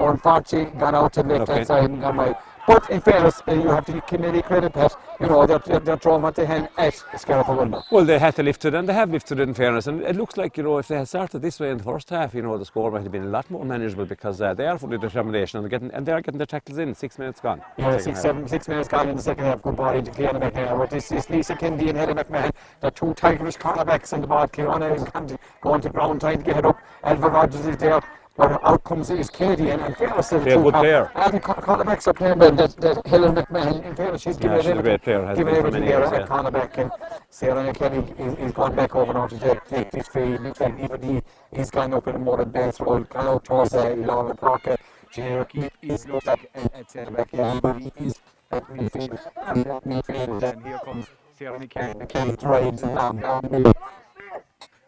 Unfortunately, 0.00 0.78
gone 0.80 0.94
out 0.96 1.12
to 1.12 1.22
the 1.22 1.28
left 1.28 1.48
hand 1.48 1.60
Okay. 1.60 1.64
side 1.64 1.84
and 1.90 2.00
gone 2.00 2.16
wide. 2.16 2.36
But 2.66 2.88
in 2.90 3.00
fairness, 3.00 3.42
uh, 3.48 3.54
you 3.54 3.68
have 3.68 3.84
to 3.86 3.92
give 3.92 4.44
credit, 4.44 4.72
Pat. 4.72 4.96
You 5.20 5.26
know, 5.26 5.46
they're, 5.46 5.58
they're, 5.58 5.80
they're 5.80 5.96
throwing 5.96 6.22
what 6.22 6.34
they 6.34 6.46
can 6.46 6.68
at 6.78 6.94
Scariff 7.16 7.46
Ogonnelloe. 7.46 7.84
Well, 7.90 8.04
they 8.04 8.18
had 8.18 8.36
to 8.36 8.42
lift 8.42 8.64
it, 8.64 8.74
and 8.74 8.88
they 8.88 8.92
have 8.92 9.10
lifted 9.10 9.40
it 9.40 9.48
in 9.48 9.54
fairness. 9.54 9.86
And 9.86 10.02
it 10.02 10.16
looks 10.16 10.36
like, 10.36 10.56
you 10.56 10.62
know, 10.62 10.78
if 10.78 10.88
they 10.88 10.96
had 10.96 11.08
started 11.08 11.40
this 11.40 11.58
way 11.58 11.70
in 11.70 11.78
the 11.78 11.84
first 11.84 12.10
half, 12.10 12.34
you 12.34 12.42
know, 12.42 12.56
the 12.58 12.64
score 12.64 12.90
might 12.90 13.02
have 13.02 13.12
been 13.12 13.24
a 13.24 13.28
lot 13.30 13.50
more 13.50 13.64
manageable 13.64 14.04
because 14.04 14.40
uh, 14.40 14.54
they 14.54 14.66
are 14.66 14.78
fully 14.78 14.98
determination 14.98 15.58
and 15.58 15.64
they're 15.64 15.78
getting, 15.78 15.94
and 15.94 16.06
they 16.06 16.12
are 16.12 16.20
getting 16.20 16.38
their 16.38 16.46
tackles 16.46 16.78
in. 16.78 16.94
Six 16.94 17.18
minutes 17.18 17.40
gone. 17.40 17.62
Yeah, 17.78 17.96
six, 17.98 18.06
half. 18.06 18.22
seven, 18.22 18.48
six 18.48 18.68
minutes 18.68 18.88
gone 18.88 19.08
in 19.08 19.16
the 19.16 19.22
second 19.22 19.44
half. 19.44 19.62
Good 19.62 19.76
ball 19.76 19.96
into 19.96 20.10
Cleona 20.10 20.40
McMahon. 20.40 20.78
But 20.78 20.90
this 20.90 21.10
is 21.12 21.28
Lisa 21.30 21.56
Kennedy 21.56 21.88
and 21.88 21.98
Helen 21.98 22.16
McMahon. 22.16 22.52
The 22.80 22.90
two 22.90 23.06
tigerish 23.06 23.58
cornerbacks 23.58 24.12
and 24.12 24.22
the 24.22 24.26
ball. 24.26 24.46
Cleona 24.46 24.94
is 24.94 25.04
going 25.04 25.26
to, 25.28 25.38
going 25.60 25.80
to 25.80 25.88
ground 25.90 26.20
trying 26.20 26.38
to 26.38 26.44
get 26.44 26.58
it 26.58 26.64
up. 26.64 26.78
Elva 27.04 27.28
Rogers 27.28 27.66
is 27.66 27.76
there. 27.78 28.00
But 28.36 28.60
out 28.64 28.84
comes 28.84 29.10
is 29.10 29.28
Katie 29.28 29.70
and, 29.70 29.82
and 29.82 29.96
fairness 29.96 30.28
They're 30.30 30.58
a 30.58 30.62
good 30.62 30.74
player. 30.74 31.10
And 31.14 31.42
cornerbacks 31.42 32.06
are 32.06 32.14
playing. 32.14 32.38
That, 32.38 32.76
that 32.76 33.06
Helen 33.06 33.34
McMahon, 33.34 33.84
in 33.84 33.94
fairness, 33.94 34.22
she's 34.22 34.36
given 34.36 34.56
Yeah, 34.56 34.62
she's 34.62 34.66
a 34.66 34.70
everything. 34.70 34.82
great 34.82 35.02
player, 35.02 35.26
has 35.26 35.38
given 35.38 35.54
been 35.54 35.62
for 35.64 35.70
many 35.70 35.86
there 35.86 36.00
years, 36.00 36.12
at 36.12 36.20
yeah. 36.20 36.26
cornerback. 36.26 36.78
And 36.78 36.90
Sarah 37.28 37.72
McKenny 37.72 38.20
is, 38.20 38.38
is 38.38 38.52
going 38.52 38.74
back 38.74 38.94
over 38.96 39.12
now 39.12 39.26
to 39.26 39.60
take, 39.68 39.90
this 39.90 40.08
field. 40.08 40.40
Like 40.58 40.80
even 40.80 41.02
he, 41.02 41.22
he's 41.54 41.70
gone 41.70 41.92
up 41.92 42.06
in 42.08 42.14
a 42.16 42.18
more 42.18 42.40
advanced 42.40 42.80
role. 42.80 43.00
Gone 43.00 43.26
out 43.26 43.44
towards 43.44 43.74
uh, 43.74 43.84
Ilana 43.84 44.38
Parker. 44.38 44.76
Jane 45.12 45.32
O'Keefe 45.32 45.72
is 45.82 46.06
looks 46.06 46.26
like 46.26 46.50
at, 46.54 46.90
centre 46.90 47.10
back. 47.10 47.28
Yeah, 47.32 47.58
but 47.60 47.78
he 47.78 47.92
is 47.98 48.20
at 48.52 48.64
midfield. 48.68 49.18
And 49.48 49.66
at 49.66 49.84
midfield. 49.84 50.42
And 50.42 50.64
here 50.64 50.80
comes 50.84 51.06
Sarah 51.36 51.58
McKenny. 51.58 52.06
McKenny 52.06 52.40
drives 52.40 52.82
down, 52.82 53.16
down 53.16 53.48
middle. 53.50 53.74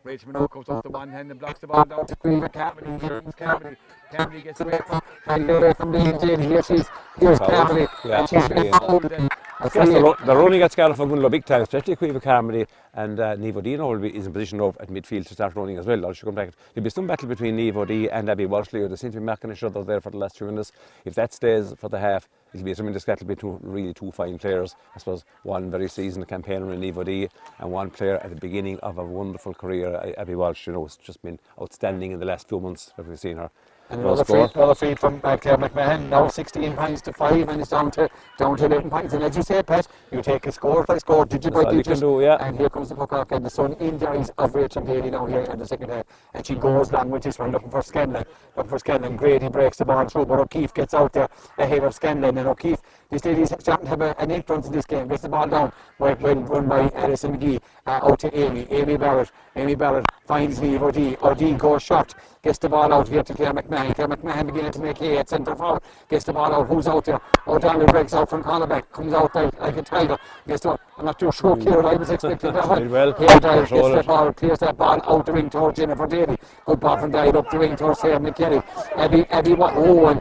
Rachel 0.04 0.32
goes 0.48 0.68
off 0.68 0.82
the 0.82 0.90
one 0.90 1.08
hand 1.08 1.30
and 1.30 1.38
blocks 1.38 1.60
the 1.60 1.66
ball 1.68 1.84
down 1.84 2.06
to 2.06 2.16
Queen 2.16 2.40
Cavaney. 2.40 3.00
Here 3.00 3.20
comes 3.20 3.34
Cavaney. 3.34 3.76
Cavaney 4.12 4.42
gets 4.42 4.60
away 4.60 4.80
from, 4.86 5.00
trying 5.24 5.40
to 5.40 5.46
get 5.46 5.56
away 5.62 5.72
from 5.74 5.92
Lee 5.92 6.18
Jane. 6.18 6.40
Here 6.40 6.62
she's, 6.62 6.86
here's. 7.18 7.38
Cavaney. 7.38 7.88
Yeah, 8.04 8.20
And 8.20 8.28
she's 8.28 8.48
been 8.48 8.72
fouled. 8.72 9.04
A 9.12 9.28
Yes, 9.64 9.72
free 9.74 9.84
they're, 9.86 9.96
in. 9.98 10.02
ru- 10.02 10.14
they're 10.26 10.36
running 10.36 10.62
at 10.62 10.72
Scariff 10.72 10.98
and 10.98 11.08
Ogonnelloe 11.12 11.30
big 11.30 11.44
time, 11.44 11.62
especially 11.62 11.94
Caoimhe 11.94 12.20
Carmody 12.20 12.66
and 12.94 13.20
uh, 13.20 13.36
Nevo 13.36 13.62
Dino 13.62 13.88
will 13.88 14.00
be, 14.00 14.08
is 14.16 14.26
in 14.26 14.32
position 14.32 14.60
of, 14.60 14.76
at 14.80 14.88
midfield 14.88 15.24
to 15.28 15.34
start 15.34 15.54
running 15.54 15.78
as 15.78 15.86
well. 15.86 16.04
I 16.04 16.12
should 16.12 16.24
come 16.24 16.34
back. 16.34 16.50
There'll 16.74 16.82
be 16.82 16.90
some 16.90 17.06
battle 17.06 17.28
between 17.28 17.56
Nevo 17.56 17.86
D 17.86 18.10
and 18.10 18.28
Abby 18.28 18.46
Walshley. 18.46 18.88
They 18.88 18.96
seem 18.96 19.12
to 19.12 19.18
be 19.20 19.24
marking 19.24 19.52
each 19.52 19.62
other 19.62 19.84
there 19.84 20.00
for 20.00 20.10
the 20.10 20.16
last 20.18 20.36
few 20.36 20.48
minutes. 20.48 20.72
If 21.04 21.14
that 21.14 21.32
stays 21.32 21.72
for 21.78 21.88
the 21.88 22.00
half, 22.00 22.28
it'll 22.52 22.64
be 22.64 22.72
a 22.72 22.74
tremendous 22.74 23.04
battle 23.04 23.26
between 23.26 23.58
really 23.62 23.94
two 23.94 24.10
fine 24.12 24.38
players. 24.38 24.76
I 24.94 24.98
suppose 24.98 25.24
one 25.42 25.70
very 25.70 25.88
seasoned 25.88 26.28
campaigner 26.28 26.72
in 26.72 26.80
Nevo 26.80 27.04
D 27.04 27.28
and 27.58 27.70
one 27.70 27.90
player 27.90 28.16
at 28.16 28.30
the 28.30 28.36
beginning 28.36 28.78
of 28.80 28.98
a 28.98 29.04
wonderful 29.04 29.54
career. 29.54 30.14
Abby 30.18 30.34
Walsh, 30.34 30.66
you 30.66 30.72
know, 30.72 30.84
has 30.84 30.96
just 30.96 31.22
been 31.22 31.38
outstanding 31.60 32.12
in 32.12 32.20
the 32.20 32.26
last 32.26 32.48
few 32.48 32.60
months 32.60 32.92
that 32.96 33.06
we've 33.06 33.18
seen 33.18 33.36
her. 33.36 33.50
And 33.92 34.00
No 34.02 34.14
another 34.14 34.24
feed, 34.24 34.56
another 34.56 34.74
feed 34.74 34.98
from 34.98 35.20
uh, 35.22 35.36
Claire 35.36 35.58
McMahon, 35.58 36.08
now 36.08 36.26
16 36.26 36.74
points 36.74 37.02
to 37.02 37.12
5 37.12 37.48
and 37.50 37.60
it's 37.60 37.68
down 37.68 37.90
to 37.90 38.08
down 38.38 38.56
to 38.56 38.64
11 38.64 38.88
points. 38.88 39.12
And 39.12 39.22
as 39.22 39.36
you 39.36 39.42
say, 39.42 39.62
Pat, 39.62 39.86
you 40.10 40.22
take 40.22 40.46
a 40.46 40.52
score 40.52 40.82
by 40.84 40.96
score, 40.96 41.26
digit 41.26 41.52
That's 41.52 41.66
by 41.66 41.72
digit. 41.72 42.00
do, 42.00 42.22
yeah. 42.22 42.36
And 42.40 42.58
here 42.58 42.70
comes 42.70 42.88
the 42.88 42.94
puck 42.94 43.12
off 43.12 43.30
and 43.32 43.44
the 43.44 43.50
sun 43.50 43.74
in 43.74 43.98
the 43.98 44.08
eyes 44.08 44.30
of 44.38 44.54
Rachel 44.54 44.82
Daly 44.82 45.10
now 45.10 45.26
here 45.26 45.42
in 45.42 45.58
the 45.58 45.66
second 45.66 45.90
half. 45.90 46.06
And 46.32 46.46
she 46.46 46.54
goes 46.54 46.90
long 46.90 47.10
with 47.10 47.22
this 47.22 47.38
one, 47.38 47.52
looking 47.52 47.68
for 47.68 47.82
Scanlon. 47.82 48.24
Looking 48.56 48.70
for 48.70 48.78
Scanlon. 48.78 49.14
Grady 49.14 49.48
breaks 49.50 49.76
the 49.76 49.84
ball 49.84 50.08
through, 50.08 50.24
but 50.24 50.40
O'Keefe 50.40 50.72
gets 50.72 50.94
out 50.94 51.12
there 51.12 51.28
ahead 51.58 51.84
of 51.84 51.94
Scanlon. 51.94 52.38
And 52.38 52.48
O'Keefe, 52.48 52.80
lady's 53.24 53.52
starting 53.58 53.84
to 53.84 53.90
have 53.90 54.00
a, 54.00 54.18
an 54.20 54.30
influence 54.30 54.66
in 54.66 54.72
this 54.72 54.86
game. 54.86 55.06
Gets 55.08 55.22
the 55.22 55.28
ball 55.28 55.46
down, 55.46 55.72
well, 55.98 56.16
well 56.20 56.34
run 56.34 56.68
by 56.68 56.90
Alison 56.94 57.36
McGee, 57.36 57.60
uh, 57.86 58.00
out 58.02 58.18
to 58.20 58.38
Amy. 58.38 58.66
Amy 58.70 58.96
Barrett. 58.96 59.30
Amy 59.54 59.74
Barrett 59.74 60.06
finds 60.26 60.60
Neve 60.60 60.82
O'D. 60.82 61.18
O'D 61.22 61.58
goes 61.58 61.82
short, 61.82 62.14
gets 62.42 62.58
the 62.58 62.68
ball 62.68 62.90
out 62.92 63.06
here 63.06 63.22
to 63.22 63.34
Claire 63.34 63.52
McMahon. 63.52 63.94
Claire 63.94 64.08
McMahon 64.08 64.46
beginning 64.46 64.72
to 64.72 64.80
make 64.80 64.96
hay 64.96 65.18
at 65.18 65.28
centre 65.28 65.54
forward, 65.54 65.82
gets 66.08 66.24
the 66.24 66.32
ball 66.32 66.54
out. 66.54 66.68
Who's 66.68 66.88
out 66.88 67.04
there? 67.04 67.20
O'Donnell 67.46 67.86
breaks 67.86 68.14
out 68.14 68.30
from 68.30 68.42
cornerback, 68.42 68.90
comes 68.92 69.12
out 69.12 69.34
like, 69.34 69.60
like 69.60 69.76
a 69.76 69.82
tiger. 69.82 70.18
Gets 70.48 70.62
the, 70.62 70.78
I'm 70.96 71.04
not 71.04 71.18
too 71.18 71.30
sure, 71.32 71.56
Kieran, 71.56 71.84
I 71.84 71.94
was 71.94 72.08
expecting 72.10 72.52
that 72.54 72.68
one. 72.68 72.88
Well. 72.92 73.12
Here 73.12 73.40
Dyer 73.40 73.66
gets 73.66 73.70
the 73.70 74.04
ball, 74.06 74.32
clears 74.32 74.58
that 74.58 74.76
ball 74.76 75.00
out 75.04 75.26
the 75.26 75.32
ring 75.32 75.50
towards 75.50 75.78
Jennifer 75.78 76.06
Daly. 76.06 76.36
Good 76.66 76.80
ball 76.80 76.98
from 76.98 77.10
Dyer 77.10 77.36
up 77.36 77.50
the 77.50 77.58
ring 77.58 77.76
towards 77.76 78.00
Sarah 78.00 78.18
McKenny. 78.18 78.62
Abby, 78.96 79.24
Abby, 79.30 79.54
what? 79.54 79.74
Oh, 79.76 80.08
and 80.08 80.20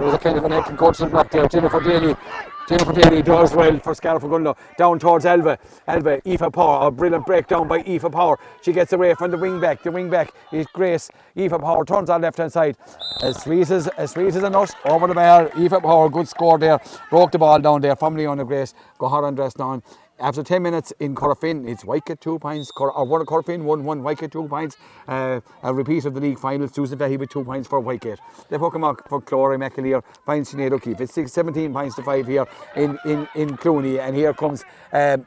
There's 0.00 0.14
a 0.14 0.18
kind 0.18 0.38
of 0.38 0.44
an 0.46 0.52
to 0.52 1.04
the 1.04 1.06
back 1.12 1.30
there. 1.30 1.46
Jennifer 1.46 1.78
Daly. 1.78 2.16
Jennifer 2.66 2.92
Daly 2.94 3.20
does 3.20 3.52
well 3.52 3.78
for 3.80 3.94
Scariff 3.94 4.22
Ogonnelloe. 4.22 4.56
Down 4.78 4.98
towards 4.98 5.26
Elva. 5.26 5.58
Elva, 5.86 6.22
Aoife 6.26 6.52
Power. 6.54 6.86
A 6.86 6.90
brilliant 6.90 7.26
breakdown 7.26 7.68
by 7.68 7.80
Aoife 7.80 8.10
Power. 8.10 8.38
She 8.62 8.72
gets 8.72 8.94
away 8.94 9.12
from 9.12 9.30
the 9.30 9.36
wing 9.36 9.60
back. 9.60 9.82
The 9.82 9.92
wing 9.92 10.08
back 10.08 10.32
is 10.52 10.66
Grace. 10.72 11.10
Aoife 11.36 11.60
Power 11.60 11.84
turns 11.84 12.08
on 12.08 12.22
left 12.22 12.38
hand 12.38 12.50
side. 12.50 12.78
As 13.22 13.42
sweet 13.42 13.70
as, 13.70 13.88
as 13.88 14.12
sweet 14.12 14.28
as 14.28 14.42
a 14.42 14.48
nut. 14.48 14.74
Over 14.86 15.06
the 15.06 15.12
bar. 15.12 15.50
Aoife 15.54 15.82
Power, 15.82 16.08
good 16.08 16.28
score 16.28 16.56
there. 16.56 16.80
Broke 17.10 17.32
the 17.32 17.38
ball 17.38 17.60
down 17.60 17.82
there 17.82 17.94
from 17.94 18.16
Leona 18.16 18.46
Grace. 18.46 18.72
Go 18.96 19.06
hard 19.06 19.26
and 19.26 19.36
dress 19.36 19.52
down. 19.52 19.82
After 20.20 20.42
10 20.42 20.62
minutes 20.62 20.92
in 21.00 21.14
Corofin, 21.14 21.66
it's 21.66 21.82
Wycott 21.82 22.20
2 22.20 22.38
points, 22.40 22.70
Cor- 22.70 22.92
or 22.92 23.06
one 23.06 23.24
Corofin 23.24 23.62
1 23.62 23.84
1, 23.84 24.02
Wycott 24.02 24.30
2 24.30 24.48
points. 24.48 24.76
Uh, 25.08 25.40
a 25.62 25.72
repeat 25.72 26.04
of 26.04 26.12
the 26.12 26.20
league 26.20 26.38
final, 26.38 26.68
Susan 26.68 26.98
Fahey 26.98 27.16
with 27.16 27.30
2 27.30 27.42
points 27.42 27.66
for 27.66 27.80
Wycott. 27.80 28.18
The 28.50 28.58
him 28.58 28.96
for 29.08 29.22
Chloe 29.22 29.56
McAleer, 29.56 30.04
finds 30.26 30.52
Sinead 30.52 30.72
O'Keefe. 30.72 31.00
It's 31.00 31.14
six, 31.14 31.32
17 31.32 31.72
points 31.72 31.96
to 31.96 32.02
5 32.02 32.26
here 32.26 32.46
in, 32.76 32.98
in, 33.06 33.26
in 33.34 33.56
Clooney, 33.56 33.98
and 33.98 34.14
here 34.14 34.34
comes 34.34 34.62
um, 34.92 35.26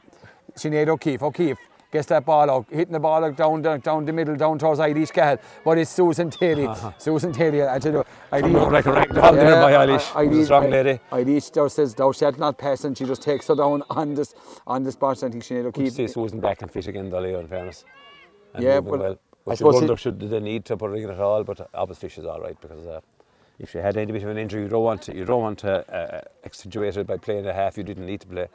Sinead 0.56 0.86
O'Keefe. 0.86 1.24
O'Keefe 1.24 1.58
gets 1.94 2.08
that 2.08 2.26
ball 2.26 2.50
out, 2.50 2.66
hitting 2.70 2.92
the 2.92 2.98
ball 2.98 3.24
out 3.24 3.36
down, 3.36 3.62
down, 3.62 3.78
down 3.78 4.04
the 4.04 4.12
middle, 4.12 4.34
down 4.34 4.58
towards 4.58 4.80
Eilish 4.80 5.12
Cahill. 5.12 5.38
But 5.64 5.78
it's 5.78 5.90
Susan 5.90 6.28
Taylor. 6.28 6.74
Susan 6.98 7.32
Taylor, 7.32 7.70
I 7.70 7.78
tell 7.78 7.92
you, 7.92 8.58
up 8.58 8.72
like 8.72 8.84
a 8.86 8.92
rag 8.92 9.14
doll 9.14 9.32
there 9.32 9.62
by 9.62 9.72
Eilish. 9.72 10.14
I- 10.16 10.24
a 10.24 10.44
strong 10.44 10.70
lady. 10.70 10.98
Eilish 11.12 11.70
says, 11.70 11.94
thou 11.94 12.10
shalt 12.10 12.36
not 12.36 12.58
pass, 12.58 12.82
and 12.84 12.98
she 12.98 13.04
just 13.04 13.22
takes 13.22 13.46
her 13.46 13.54
down 13.54 13.84
on 13.90 14.14
this, 14.14 14.34
on 14.66 14.82
the 14.82 14.90
spot. 14.90 15.22
I 15.22 15.28
think 15.30 15.44
Sinead 15.44 15.66
O'Keefe. 15.66 15.92
see 15.92 16.08
Susan 16.08 16.40
back 16.40 16.62
and 16.62 16.70
fit 16.70 16.88
again, 16.88 17.10
Dolly, 17.10 17.32
in 17.32 17.46
fairness. 17.46 17.84
And 18.54 18.64
Yeah, 18.64 18.80
but 18.80 18.98
well. 18.98 19.12
I 19.12 19.16
But 19.44 19.50
you 19.52 19.56
suppose 19.58 19.74
wonder, 19.74 19.96
should 19.96 20.18
they 20.18 20.40
need 20.40 20.64
to 20.64 20.76
put 20.76 20.90
her 20.90 20.96
in 20.96 21.10
at 21.10 21.20
all? 21.20 21.44
But 21.44 21.70
obviously 21.74 22.08
she's 22.08 22.24
all 22.24 22.40
right 22.40 22.60
because 22.60 22.84
uh, 22.86 23.00
if 23.60 23.70
she 23.70 23.78
had 23.78 23.96
any 23.96 24.10
bit 24.10 24.22
of 24.24 24.30
an 24.30 24.38
injury, 24.38 24.62
you 24.62 24.68
don't 24.68 24.82
want 24.82 25.02
to, 25.02 25.14
you 25.14 25.24
don't 25.24 25.42
want 25.42 25.58
to 25.60 25.72
uh, 25.94 26.22
accentuate 26.44 26.96
it 26.96 27.06
by 27.06 27.18
playing 27.18 27.46
a 27.46 27.52
half 27.52 27.76
you 27.78 27.84
didn't 27.84 28.06
need 28.06 28.20
to 28.22 28.26
play. 28.26 28.48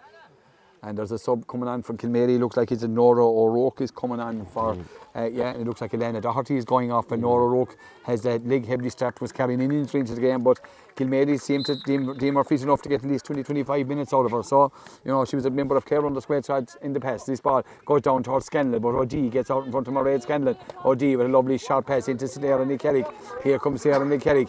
And 0.81 0.97
there's 0.97 1.11
a 1.11 1.19
sub 1.19 1.45
coming 1.47 1.67
on 1.67 1.81
from 1.83 1.97
Kilmaley. 1.97 2.39
Looks 2.39 2.55
like 2.55 2.71
it's 2.71 2.83
a 2.83 2.87
Nora 2.87 3.25
O'Rourke 3.27 3.81
is 3.81 3.91
coming 3.91 4.19
on 4.21 4.45
for, 4.45 4.75
Mm. 4.75 4.83
uh, 5.15 5.23
yeah, 5.25 5.49
and 5.51 5.61
it 5.61 5.67
looks 5.67 5.81
like 5.81 5.93
Elena 5.93 6.21
Doherty 6.21 6.55
is 6.55 6.63
going 6.63 6.89
off. 6.91 7.11
And 7.11 7.21
Nora 7.21 7.43
O'Rourke 7.45 7.75
has 8.03 8.21
that 8.21 8.47
leg 8.47 8.65
heavily 8.65 8.89
strapped, 8.89 9.19
was 9.19 9.33
carrying 9.33 9.61
an 9.61 9.71
injury 9.71 9.99
into 9.99 10.15
the 10.15 10.21
game. 10.21 10.41
But 10.41 10.59
Kilmaley 10.95 11.39
seemed 11.39 11.65
to 11.65 11.75
deem, 11.85 12.15
deem 12.17 12.35
her 12.35 12.43
fit 12.45 12.61
enough 12.61 12.81
to 12.83 12.89
get 12.89 13.03
at 13.03 13.09
least 13.09 13.25
20 13.25 13.43
25 13.43 13.87
minutes 13.87 14.13
out 14.13 14.25
of 14.25 14.31
her. 14.31 14.41
So, 14.43 14.71
you 15.03 15.11
know, 15.11 15.25
she 15.25 15.35
was 15.35 15.45
a 15.45 15.49
member 15.49 15.75
of 15.75 15.85
Clare 15.85 16.05
under 16.05 16.21
square 16.21 16.41
sides 16.43 16.77
in 16.81 16.93
the 16.93 16.99
past. 17.01 17.27
This 17.27 17.41
ball 17.41 17.63
goes 17.85 18.01
down 18.01 18.23
towards 18.23 18.45
Scanlon, 18.45 18.81
but 18.81 18.95
OD 18.95 19.29
gets 19.29 19.51
out 19.51 19.65
in 19.65 19.71
front 19.71 19.87
of 19.87 19.93
Mairead 19.93 20.21
Scanlon. 20.21 20.55
OD 20.85 21.17
with 21.17 21.25
a 21.25 21.29
lovely 21.29 21.57
sharp 21.57 21.87
pass 21.87 22.07
into 22.07 22.27
Sarah 22.27 22.65
Nick 22.65 22.79
Carrick. 22.79 23.05
Here 23.43 23.59
comes 23.59 23.81
Sarah 23.81 24.05
Nick 24.05 24.21
Carrick. 24.21 24.47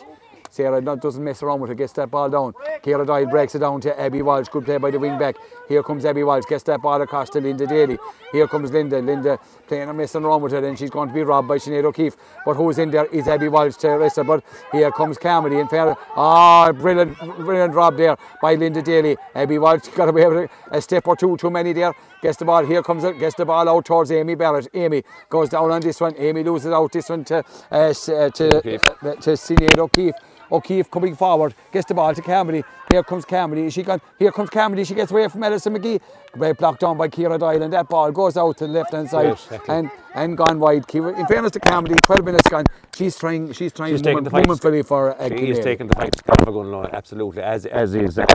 Sarah 0.51 0.81
doesn't 0.81 1.23
mess 1.23 1.43
around 1.43 1.61
with 1.61 1.71
it, 1.71 1.77
gets 1.77 1.93
that 1.95 2.11
ball 2.11 2.29
down. 2.29 2.53
Kira 2.83 3.07
Doyle 3.07 3.27
breaks 3.27 3.55
it 3.55 3.61
down 3.61 3.81
to 3.83 3.99
Abby 3.99 4.21
Walsh, 4.21 4.49
good 4.49 4.65
play 4.65 4.79
by 4.79 4.91
the 4.91 4.99
wing 4.99 5.19
back. 5.19 5.37
Here 5.69 5.83
comes 5.83 6.05
Abby 6.05 6.25
Walsh, 6.25 6.45
gets 6.49 6.65
that 6.65 6.83
ball 6.83 7.01
across 7.01 7.31
to 7.31 7.41
Linda 7.41 7.67
Daly. 7.67 7.99
Here 8.33 8.49
comes 8.49 8.73
Linda, 8.73 9.01
Linda 9.01 9.39
playing 9.69 9.89
and 9.89 9.97
messing 9.97 10.25
around 10.25 10.43
with 10.43 10.53
it, 10.53 10.65
and 10.65 10.79
she's 10.79 10.91
going 10.91 11.09
to 11.09 11.15
be 11.15 11.23
robbed 11.23 11.47
by 11.47 11.57
Sinead 11.57 11.85
O'Keefe. 11.85 12.17
But 12.45 12.55
who's 12.55 12.79
in 12.79 12.91
there 12.91 13.07
is 13.07 13.29
Abby 13.29 13.49
Walsh 13.49 13.77
to 13.77 13.89
arrest 13.89 14.17
her. 14.17 14.25
But 14.25 14.43
here 14.73 14.91
comes 14.91 15.19
Carmody 15.19 15.61
and 15.61 15.71
fair. 15.71 15.97
Ah, 16.17 16.73
brilliant, 16.73 17.17
brilliant 17.19 17.75
rob 17.75 17.97
there 17.97 18.17
by 18.43 18.55
Linda 18.55 18.83
Daly. 18.83 19.17
Abby 19.35 19.59
Walsh 19.59 19.87
got 19.89 20.09
away 20.09 20.27
with 20.27 20.39
it, 20.39 20.51
a 20.71 20.83
step 20.83 21.07
or 21.07 21.17
two 21.17 21.37
too 21.37 21.51
many 21.51 21.73
there. 21.73 21.95
Gets 22.23 22.37
the 22.37 22.45
ball, 22.45 22.65
here 22.65 22.83
comes 22.83 23.05
it, 23.05 23.19
gets 23.19 23.35
the 23.37 23.47
ball 23.47 23.69
out 23.69 23.85
towards 23.85 24.11
Amy 24.13 24.35
Barrett. 24.35 24.69
Amy 24.75 25.03
goes 25.29 25.49
down 25.49 25.71
on 25.71 25.81
this 25.81 26.01
one. 26.01 26.15
Amy 26.19 26.45
loses 26.45 26.73
out 26.73 26.93
this 26.93 27.09
one 27.09 27.25
to, 27.25 27.39
uh, 27.71 27.75
uh, 27.75 27.93
to, 27.95 28.57
O'Keefe. 28.57 28.89
uh, 28.89 29.15
to 29.15 29.31
Sinead 29.31 29.79
O'Keefe. 29.79 30.15
O'Keefe 30.53 30.91
coming 30.91 31.15
forward, 31.15 31.55
gets 31.71 31.87
the 31.87 31.95
ball 31.95 32.13
to 32.15 32.21
Carmody. 32.21 32.65
Here 32.91 33.05
comes 33.05 33.25
Carmody. 33.25 33.71
She 33.71 33.83
got, 33.85 34.01
here 34.19 34.33
comes 34.33 34.51
Carmody. 34.51 34.85
She 34.85 34.95
gets 34.95 35.13
away 35.13 35.29
from 35.29 35.45
Alison 35.45 35.75
McGee. 35.77 36.01
Well 36.37 36.55
blocked 36.55 36.81
down 36.81 36.99
by 36.99 37.09
Kira 37.09 37.39
Doyle, 37.39 37.63
and 37.63 37.73
that 37.73 37.89
ball 37.89 38.11
goes 38.11 38.37
out 38.37 38.57
to 38.59 38.67
the 38.67 38.73
left 38.73 38.93
hand 38.93 39.09
side 39.09 39.27
Yes, 39.27 39.49
and 39.69 39.91
and 40.15 40.37
gone 40.37 40.59
wide. 40.59 40.89
Kira, 40.89 41.17
in 41.17 41.27
fairness 41.27 41.53
to 41.53 41.61
Carmody, 41.61 41.95
12 41.95 42.25
minutes 42.25 42.49
gone. 42.49 42.65
She's 42.95 43.17
trying. 43.17 43.53
She's 43.53 43.73
trying 43.73 43.93
She's 43.93 44.03
taking 44.03 44.25
moment, 44.25 44.61
the 44.61 44.61
fight. 44.61 44.87
for 44.87 45.21
uh, 45.21 45.29
She 45.29 45.51
is 45.51 45.61
taking 45.61 45.87
the 45.87 45.95
fight 45.95 46.13
to 46.13 46.91
absolutely, 46.93 47.43
as 47.43 47.67
as 47.67 47.95
is 47.95 48.19
uh, 48.19 48.27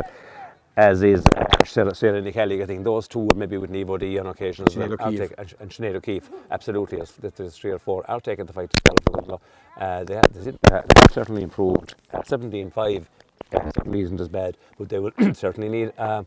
as 0.78 1.04
is 1.04 1.26
uh, 1.28 1.64
Sarah, 1.66 1.92
Nikelly. 2.22 2.62
I 2.62 2.66
think 2.66 2.84
those 2.84 3.08
two 3.08 3.20
would 3.20 3.38
maybe 3.38 3.58
with 3.58 3.72
Nevo 3.72 4.00
D 4.00 4.20
on 4.20 4.28
occasion 4.28 4.66
as 4.68 4.76
well. 4.76 4.96
I'll 5.00 5.12
take- 5.12 5.34
and, 5.38 5.54
and 5.60 5.70
Sinead 5.70 5.96
O'Keefe, 5.96 6.30
absolutely. 6.52 7.02
As 7.02 7.12
there's 7.14 7.58
three 7.58 7.72
or 7.72 7.80
four, 7.80 8.10
are 8.10 8.20
taking 8.20 8.46
the 8.46 8.54
fight 8.54 8.70
to. 8.70 9.40
Uh, 9.78 10.04
they, 10.04 10.16
have, 10.16 10.34
they, 10.34 10.52
uh, 10.72 10.82
they 10.82 11.14
certainly 11.14 11.44
improved. 11.44 11.96
Uh, 12.14 12.20
17-5 12.22 13.06
uh, 13.54 13.72
certainly 13.72 14.02
isn't 14.02 14.20
as 14.20 14.30
bad, 14.30 14.58
but 14.78 14.90
they 14.90 15.00
will 15.00 15.12
certainly 15.34 15.70
need. 15.70 15.94
Uh, 15.98 16.24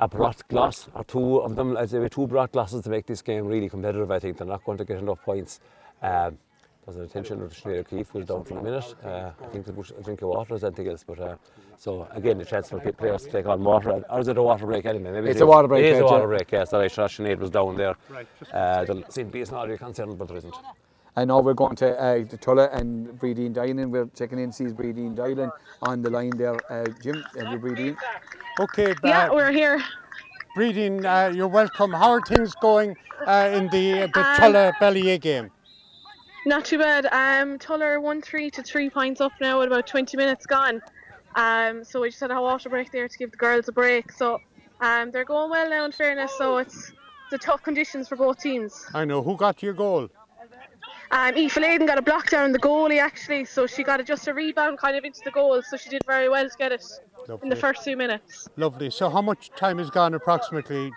a 0.00 0.08
broth 0.08 0.46
glass 0.48 0.88
or 0.94 1.04
two 1.04 1.36
of 1.36 1.54
them, 1.54 1.76
as 1.76 1.92
there 1.92 2.00
were 2.00 2.08
two 2.08 2.26
broth 2.26 2.50
glasses 2.50 2.82
to 2.82 2.90
make 2.90 3.06
this 3.06 3.22
game 3.22 3.46
really 3.46 3.68
competitive. 3.68 4.10
I 4.10 4.18
think 4.18 4.36
they're 4.36 4.46
not 4.46 4.64
going 4.64 4.78
to 4.78 4.84
get 4.84 4.98
enough 4.98 5.22
points. 5.22 5.60
Um, 6.02 6.38
there's 6.84 6.96
an 6.96 7.04
attention 7.04 7.40
of 7.42 7.52
Sinead 7.52 7.78
O'Keefe 7.80 8.08
who's 8.10 8.26
down 8.26 8.44
for 8.44 8.58
a 8.58 8.62
minute. 8.62 8.94
Uh, 9.04 9.30
I 9.40 9.46
think 9.46 9.66
the 9.66 9.72
bush, 9.72 9.92
a 9.96 10.02
drink 10.02 10.22
of 10.22 10.28
water 10.30 10.54
is 10.54 10.64
anything 10.64 10.88
else. 10.88 11.04
But 11.06 11.20
uh, 11.20 11.36
so 11.76 12.08
again, 12.12 12.38
the 12.38 12.44
chance 12.44 12.70
for 12.70 12.80
players 12.92 13.22
to 13.24 13.30
take 13.30 13.46
on 13.46 13.62
water. 13.62 14.02
Or 14.10 14.20
is 14.20 14.26
it 14.28 14.36
a 14.36 14.42
water 14.42 14.66
break 14.66 14.84
anyway? 14.84 15.12
Maybe 15.12 15.28
It's 15.30 15.40
it 15.40 15.44
a 15.44 15.46
water 15.46 15.68
break, 15.68 15.84
It 15.84 15.92
is 15.92 16.00
a 16.00 16.04
water 16.04 16.26
break. 16.26 16.50
Yes, 16.50 16.70
sorry, 16.70 16.88
Sinead 16.88 17.38
was 17.38 17.50
down 17.50 17.76
there. 17.76 17.94
Right, 18.10 18.26
just- 18.38 18.52
Uh, 18.52 18.84
there 18.84 18.96
seemed 19.10 19.28
to 19.28 19.32
be 19.32 19.42
a 19.42 19.46
small 19.46 19.76
concern, 19.76 20.14
but 20.16 20.26
there 20.28 20.36
isn't. 20.38 20.54
And 21.14 21.28
now 21.28 21.40
we're 21.40 21.54
going 21.54 21.76
to 21.76 21.88
uh, 22.02 22.24
to 22.24 22.36
Tulla 22.38 22.70
and 22.72 23.08
Breedine 23.20 23.52
Dylan. 23.54 23.90
We're 23.90 24.06
checking 24.16 24.38
in, 24.38 24.50
sees 24.50 24.72
Breedine 24.72 25.14
Dylan 25.14 25.50
on 25.82 26.00
the 26.02 26.08
line 26.10 26.30
there. 26.36 26.56
Uh, 26.72 26.86
Jim, 27.02 27.22
have 27.38 27.52
you 27.52 27.58
Breedine? 27.58 27.96
Okay, 28.58 28.94
Yeah, 29.04 29.26
uh, 29.28 29.34
we're 29.34 29.52
here. 29.52 29.80
Breeding, 30.56 31.04
uh, 31.06 31.30
you're 31.34 31.48
welcome. 31.48 31.92
How 31.92 32.10
are 32.12 32.20
things 32.22 32.54
going 32.56 32.96
uh, 33.26 33.50
in 33.52 33.68
the 33.68 34.10
the 34.14 34.20
Um, 34.26 34.36
Tulla 34.38 34.72
Ballier 34.80 35.18
game? 35.20 35.50
Not 36.44 36.64
too 36.64 36.78
bad. 36.78 37.06
Um, 37.12 37.58
Tuller 37.58 38.00
one 38.00 38.20
three 38.20 38.50
to 38.50 38.62
three 38.62 38.90
points 38.90 39.20
up 39.20 39.32
now 39.40 39.60
with 39.60 39.68
about 39.68 39.86
twenty 39.86 40.16
minutes 40.16 40.44
gone. 40.46 40.82
Um, 41.34 41.84
so 41.84 42.00
we 42.00 42.08
just 42.10 42.20
had 42.20 42.30
a 42.30 42.40
water 42.40 42.68
break 42.68 42.90
there 42.90 43.08
to 43.08 43.18
give 43.18 43.30
the 43.30 43.36
girls 43.36 43.68
a 43.68 43.72
break. 43.72 44.10
So 44.12 44.40
um, 44.80 45.10
they're 45.12 45.24
going 45.24 45.50
well 45.50 45.70
now. 45.70 45.84
In 45.84 45.92
fairness, 45.92 46.32
so 46.36 46.58
it's 46.58 46.92
the 47.30 47.38
tough 47.38 47.62
conditions 47.62 48.08
for 48.08 48.16
both 48.16 48.38
teams. 48.40 48.86
I 48.92 49.04
know. 49.04 49.22
Who 49.22 49.36
got 49.36 49.62
your 49.62 49.72
goal? 49.72 50.10
Um, 51.12 51.36
Aoife 51.36 51.58
Laden 51.58 51.86
got 51.86 51.98
a 51.98 52.02
block 52.02 52.30
down 52.30 52.52
the 52.52 52.58
goalie 52.58 52.98
actually, 52.98 53.44
so 53.44 53.66
she 53.66 53.82
got 53.84 54.00
a, 54.00 54.02
just 54.04 54.26
a 54.28 54.34
rebound 54.34 54.78
kind 54.78 54.96
of 54.96 55.04
into 55.04 55.20
the 55.24 55.30
goal. 55.30 55.62
So 55.62 55.76
she 55.76 55.90
did 55.90 56.02
very 56.06 56.28
well 56.28 56.48
to 56.48 56.56
get 56.56 56.72
it 56.72 56.84
in 57.42 57.50
the 57.50 57.56
first 57.56 57.84
two 57.84 57.96
minutes. 57.96 58.48
Lovely. 58.56 58.90
So 58.90 59.10
how 59.10 59.20
much 59.20 59.50
time 59.50 59.78
has 59.78 59.90
gone 59.90 60.14
approximately? 60.14 60.90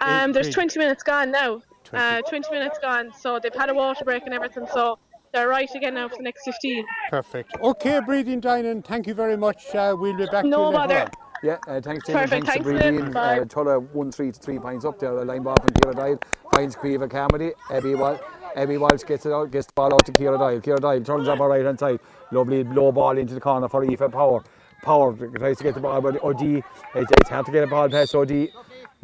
Um, 0.00 0.32
there's 0.32 0.50
20 0.50 0.78
minutes 0.78 1.02
gone 1.02 1.32
now. 1.32 1.62
20. 1.94 2.18
Uh, 2.18 2.22
20 2.22 2.50
minutes 2.52 2.78
gone. 2.80 3.12
So 3.18 3.38
they've 3.38 3.54
had 3.54 3.70
a 3.70 3.74
water 3.74 4.04
break 4.04 4.24
and 4.24 4.34
everything. 4.34 4.66
So 4.72 4.98
they're 5.32 5.48
right 5.48 5.68
again 5.74 5.94
now 5.94 6.08
for 6.08 6.16
the 6.16 6.22
next 6.22 6.44
15. 6.44 6.84
Perfect. 7.10 7.52
Okay, 7.60 8.00
Breeding 8.04 8.40
Dynan, 8.40 8.84
thank 8.84 9.06
you 9.06 9.14
very 9.14 9.36
much. 9.36 9.74
Uh, 9.74 9.94
we'll 9.98 10.16
be 10.16 10.26
back 10.26 10.44
No 10.44 10.56
to 10.56 10.62
you 10.62 10.64
later 10.66 10.72
bother. 10.78 11.00
on. 11.00 11.10
Yeah, 11.42 11.58
uh, 11.68 11.80
thanks, 11.80 12.06
Jim. 12.06 12.14
Perfect, 12.16 12.46
Thanks, 12.46 12.46
to 12.46 12.52
thanks, 12.72 12.84
Lynn. 12.84 12.98
Breedine. 13.10 13.12
Bye. 13.12 13.40
Uh, 13.40 13.44
Tulla 13.44 13.78
1 13.78 14.12
3 14.12 14.32
to 14.32 14.40
3 14.40 14.58
points 14.60 14.84
up 14.86 14.98
there. 14.98 15.12
A 15.18 15.24
line 15.24 15.42
ball 15.42 15.56
from 15.56 15.68
Kira 15.74 15.94
Doyle. 15.94 16.18
Finds 16.54 16.74
Quiva 16.76 17.10
Carmody. 17.10 17.52
Abby 17.70 17.94
Walsh. 17.94 18.18
Abby 18.56 18.78
Walsh 18.78 19.02
gets 19.04 19.26
it 19.26 19.32
out, 19.32 19.50
gets 19.50 19.66
the 19.66 19.72
ball 19.74 19.92
out 19.92 20.06
to 20.06 20.12
Kira 20.12 20.38
Doyle. 20.38 20.60
Kira 20.60 20.78
Doyle 20.80 21.02
turns 21.02 21.28
up 21.28 21.38
her 21.38 21.48
right 21.48 21.64
hand 21.64 21.78
side. 21.78 21.98
Lovely 22.30 22.64
low 22.64 22.92
ball 22.92 23.18
into 23.18 23.34
the 23.34 23.40
corner 23.40 23.68
for 23.68 23.84
Aoife 23.84 24.10
Power. 24.12 24.42
Power 24.82 25.12
tries 25.36 25.58
to 25.58 25.64
get 25.64 25.74
the 25.74 25.80
ball, 25.80 26.00
but 26.00 26.22
OD, 26.22 26.42
it's, 26.42 26.64
it's 26.94 27.28
hard 27.28 27.44
to 27.46 27.52
get 27.52 27.64
a 27.64 27.66
ball 27.66 27.88
past 27.90 28.14
OD. 28.14 28.48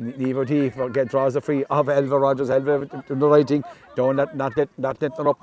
OD 0.01 0.73
for 0.75 0.89
get 0.91 1.09
draws 1.09 1.35
the 1.35 1.41
free 1.41 1.65
of 1.65 1.89
Elva 1.89 2.19
Rogers. 2.19 2.51
Elva 2.51 2.87
doing 3.07 3.21
the 3.21 3.29
right 3.29 3.47
thing. 3.47 3.63
Don't 3.97 4.17
let 4.17 4.37
not 4.37 4.57
let 4.57 4.69
not 4.79 5.01
let 5.03 5.17
them 5.17 5.29
up. 5.29 5.39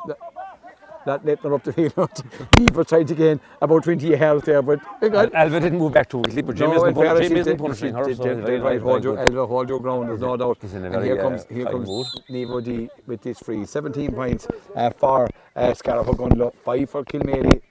Not 1.05 1.23
let 1.23 1.41
them 1.41 1.53
up 1.53 1.63
the 1.63 1.71
field. 1.77 2.23
People 2.57 2.83
tried 2.83 3.07
to 3.07 3.15
gain 3.15 3.39
about 3.61 3.85
20 3.85 4.07
yards 4.09 4.43
there, 4.43 4.61
but 4.61 4.81
Alva 5.01 5.59
didn't 5.61 5.77
move 5.79 5.93
back 5.93 6.09
too 6.09 6.21
easily, 6.27 6.41
but 6.41 6.55
Jim 6.57 6.69
no, 6.69 6.75
isn't, 6.75 6.89
in 6.89 6.95
pun- 6.95 7.21
Jim 7.21 7.37
isn't 7.37 7.57
punishing 7.57 7.93
her. 7.93 8.13
so 8.13 8.23
did- 8.23 8.37
he's 8.39 8.45
did 8.45 8.45
very, 8.45 8.59
right, 8.59 8.81
hold 8.81 9.03
your. 9.05 9.17
Elva, 9.17 9.47
hold 9.47 9.69
your 9.69 9.79
ground, 9.79 10.09
there's 10.09 10.19
no 10.19 10.35
doubt. 10.35 10.57
A 10.61 10.75
and 10.75 11.05
here 11.05 11.17
uh, 11.17 11.21
comes 11.21 11.45
here 11.49 11.65
comes. 11.65 11.87
Nevo 12.29 12.61
D 12.61 12.89
with 13.05 13.21
this 13.21 13.39
free. 13.39 13.65
17 13.65 14.11
points 14.11 14.47
uh, 14.75 14.89
for 14.89 15.29
uh, 15.55 15.73
Scariff 15.73 16.07
Ogonnelloe, 16.07 16.53
5 16.65 16.89
for 16.89 17.05
Kilmaley, 17.05 17.61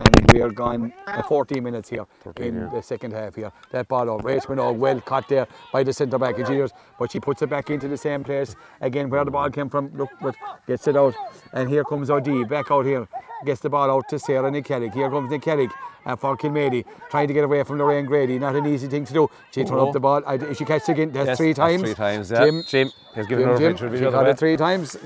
and 0.00 0.32
we 0.32 0.40
are 0.42 0.50
gone 0.50 0.92
uh, 1.06 1.22
14 1.22 1.62
minutes 1.62 1.88
here 1.88 2.04
in 2.36 2.56
yeah. 2.56 2.70
the 2.72 2.82
second 2.82 3.12
half 3.12 3.34
here. 3.36 3.52
That 3.70 3.88
ball 3.88 4.10
out, 4.10 4.22
Rach 4.22 4.46
Minogue, 4.46 4.76
well 4.76 5.00
caught 5.00 5.28
there 5.28 5.46
by 5.72 5.82
the 5.84 5.92
centre 5.92 6.18
back 6.18 6.38
engineers, 6.38 6.72
but 6.98 7.12
she 7.12 7.20
puts 7.20 7.42
it 7.42 7.50
back 7.50 7.70
into 7.70 7.88
the 7.88 7.96
same 7.96 8.24
place 8.24 8.54
again 8.80 9.08
where 9.10 9.24
the 9.24 9.30
ball 9.30 9.50
came 9.50 9.68
from. 9.68 9.90
Look, 9.96 10.10
but 10.20 10.34
gets 10.66 10.86
it 10.88 10.96
out, 10.96 11.14
and 11.52 11.68
here 11.68 11.84
comes 11.84 12.10
OD 12.10 12.48
back 12.48 12.70
out 12.70 12.84
here, 12.86 13.06
gets 13.44 13.60
the 13.60 13.70
ball 13.70 13.90
out 13.90 14.08
to 14.08 14.18
Sarah 14.18 14.50
Nick 14.50 14.68
Here 14.68 15.10
comes 15.10 15.30
Nick 15.30 15.42
Kellick. 15.42 15.70
Uh, 16.06 16.14
for 16.14 16.36
Kilmaley, 16.36 16.84
trying 17.08 17.26
to 17.28 17.32
get 17.32 17.44
away 17.44 17.62
from 17.62 17.78
Lorraine 17.78 18.04
Grady, 18.04 18.38
not 18.38 18.54
an 18.54 18.66
easy 18.66 18.88
thing 18.88 19.06
to 19.06 19.12
do. 19.14 19.30
She 19.52 19.64
turned 19.64 19.80
Oh. 19.80 19.86
up 19.86 19.94
the 19.94 20.00
ball. 20.00 20.22
I, 20.26 20.52
she 20.52 20.66
catched 20.66 20.90
it 20.90 20.92
again. 20.92 21.12
That's 21.12 21.28
Yes, 21.28 21.38
three 21.38 21.54
that's 21.54 21.58
times. 21.58 21.80
three 21.82 21.94
times, 21.94 22.30
yeah. 22.30 22.44
Jim, 22.44 22.62
Jim 22.68 22.90
has 23.14 23.26
given 23.26 23.44
Jim, 23.44 23.52
her 23.52 23.58
Jim, 23.88 23.96
she 23.96 24.10
got 24.10 24.28
it 24.28 24.38
three 24.38 24.58
times. 24.58 24.98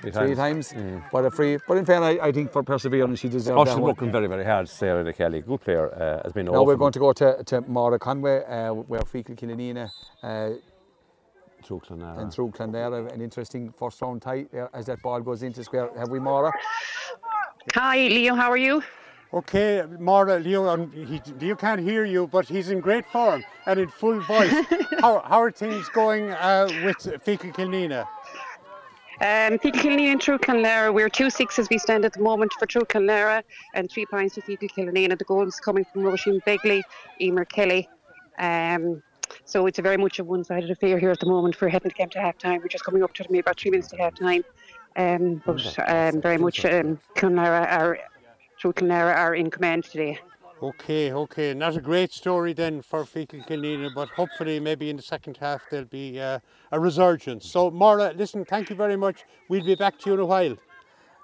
Three 0.00 0.10
three 0.10 0.34
times. 0.34 0.68
times. 0.70 1.02
But 1.12 1.24
a 1.24 1.30
free. 1.30 1.58
But 1.66 1.76
in 1.78 1.84
fairness, 1.84 2.18
I, 2.22 2.26
I 2.28 2.32
think 2.32 2.52
for 2.52 2.62
perseverance, 2.62 3.18
she 3.20 3.28
deserves 3.28 3.56
Oh, 3.58 3.64
that 3.64 3.70
she's 3.72 3.78
one. 3.80 3.90
working 3.90 4.12
very, 4.12 4.26
very 4.26 4.44
hard, 4.44 4.68
Sarah 4.68 5.02
De 5.04 5.12
Kelly. 5.12 5.40
Good 5.42 5.60
player. 5.60 5.92
Uh, 5.94 6.22
has 6.24 6.32
been 6.32 6.46
Now 6.46 6.62
we're 6.62 6.76
going 6.76 6.92
to 6.92 6.98
go 6.98 7.12
to, 7.14 7.42
to 7.44 7.60
Mara 7.62 7.98
Conway, 7.98 8.44
uh, 8.44 8.72
where 8.74 9.00
Feakle 9.02 9.36
Killanena 9.36 9.90
uh, 10.22 10.50
through 11.64 11.80
Clonlara. 11.80 12.18
and 12.20 12.32
through 12.32 12.50
Clonlara. 12.50 13.12
An 13.12 13.20
interesting 13.20 13.72
first 13.78 14.00
round 14.00 14.22
tie 14.22 14.46
there 14.52 14.70
as 14.72 14.86
that 14.86 15.02
ball 15.02 15.20
goes 15.20 15.42
into 15.42 15.62
square. 15.64 15.90
Have 15.98 16.08
we 16.10 16.20
Mara? 16.20 16.52
Hi, 17.74 17.96
Leo. 17.96 18.34
How 18.34 18.50
are 18.50 18.56
you? 18.56 18.82
Okay, 19.34 19.84
Mara, 19.98 20.38
Leo, 20.38 20.66
um, 20.68 20.90
he, 20.92 21.20
Leo 21.38 21.54
can't 21.54 21.82
hear 21.82 22.06
you, 22.06 22.26
but 22.26 22.48
he's 22.48 22.70
in 22.70 22.80
great 22.80 23.04
form 23.04 23.44
and 23.66 23.78
in 23.78 23.88
full 23.90 24.18
voice. 24.22 24.50
how, 25.00 25.20
how 25.20 25.42
are 25.42 25.50
things 25.50 25.86
going 25.90 26.30
uh, 26.30 26.66
with 26.82 26.96
Feakle 27.26 27.52
Killanena? 27.52 28.06
Um, 29.20 29.58
Feakle 29.58 29.80
Killanena 29.80 30.12
and 30.12 30.20
Truagh 30.20 30.42
Clonlara. 30.42 30.94
We're 30.94 31.08
two 31.08 31.28
six 31.28 31.58
as 31.58 31.68
we 31.68 31.76
stand 31.78 32.04
at 32.04 32.12
the 32.12 32.20
moment 32.20 32.52
for 32.52 32.66
Truagh 32.66 32.86
Clonlara 32.86 33.42
and 33.74 33.90
three 33.90 34.06
points 34.06 34.36
for 34.36 34.42
Feakle 34.42 34.68
And 34.78 35.18
The 35.18 35.24
goals 35.24 35.58
coming 35.58 35.84
from 35.92 36.02
Roisin 36.02 36.40
Begley, 36.44 36.84
Emer 37.20 37.44
Kelly. 37.44 37.88
Um, 38.38 39.02
so 39.44 39.66
it's 39.66 39.80
a 39.80 39.82
very 39.82 39.96
much 39.96 40.20
a 40.20 40.24
one-sided 40.24 40.70
affair 40.70 41.00
here 41.00 41.10
at 41.10 41.18
the 41.18 41.26
moment. 41.26 41.60
We're 41.60 41.68
heading 41.68 41.90
to 41.90 41.96
game 41.96 42.10
to 42.10 42.20
half 42.20 42.38
time. 42.38 42.60
We're 42.60 42.68
just 42.68 42.84
coming 42.84 43.02
up 43.02 43.12
to 43.14 43.24
maybe 43.28 43.40
about 43.40 43.58
three 43.58 43.72
minutes 43.72 43.88
to 43.88 43.96
half 43.96 44.14
time. 44.14 44.44
Um, 44.94 45.42
but 45.44 45.76
um, 45.88 46.20
very 46.20 46.38
much 46.38 46.64
um, 46.64 47.00
are 47.20 47.98
Truagh 48.60 48.76
Clonlara 48.76 49.16
are 49.16 49.34
in 49.34 49.50
command 49.50 49.82
today. 49.82 50.20
Okay, 50.60 51.12
okay, 51.12 51.54
not 51.54 51.76
a 51.76 51.80
great 51.80 52.12
story 52.12 52.52
then 52.52 52.82
for 52.82 53.04
Feakle 53.04 53.46
Killanena, 53.46 53.94
but 53.94 54.08
hopefully 54.08 54.58
maybe 54.58 54.90
in 54.90 54.96
the 54.96 55.02
second 55.02 55.36
half 55.36 55.62
there'll 55.70 55.86
be 55.86 56.20
uh, 56.20 56.40
a 56.72 56.80
resurgence. 56.80 57.48
So, 57.48 57.70
Mara, 57.70 58.12
listen, 58.16 58.44
thank 58.44 58.68
you 58.68 58.74
very 58.74 58.96
much. 58.96 59.22
We'll 59.48 59.64
be 59.64 59.76
back 59.76 60.00
to 60.00 60.10
you 60.10 60.14
in 60.14 60.20
a 60.20 60.26
while. 60.26 60.56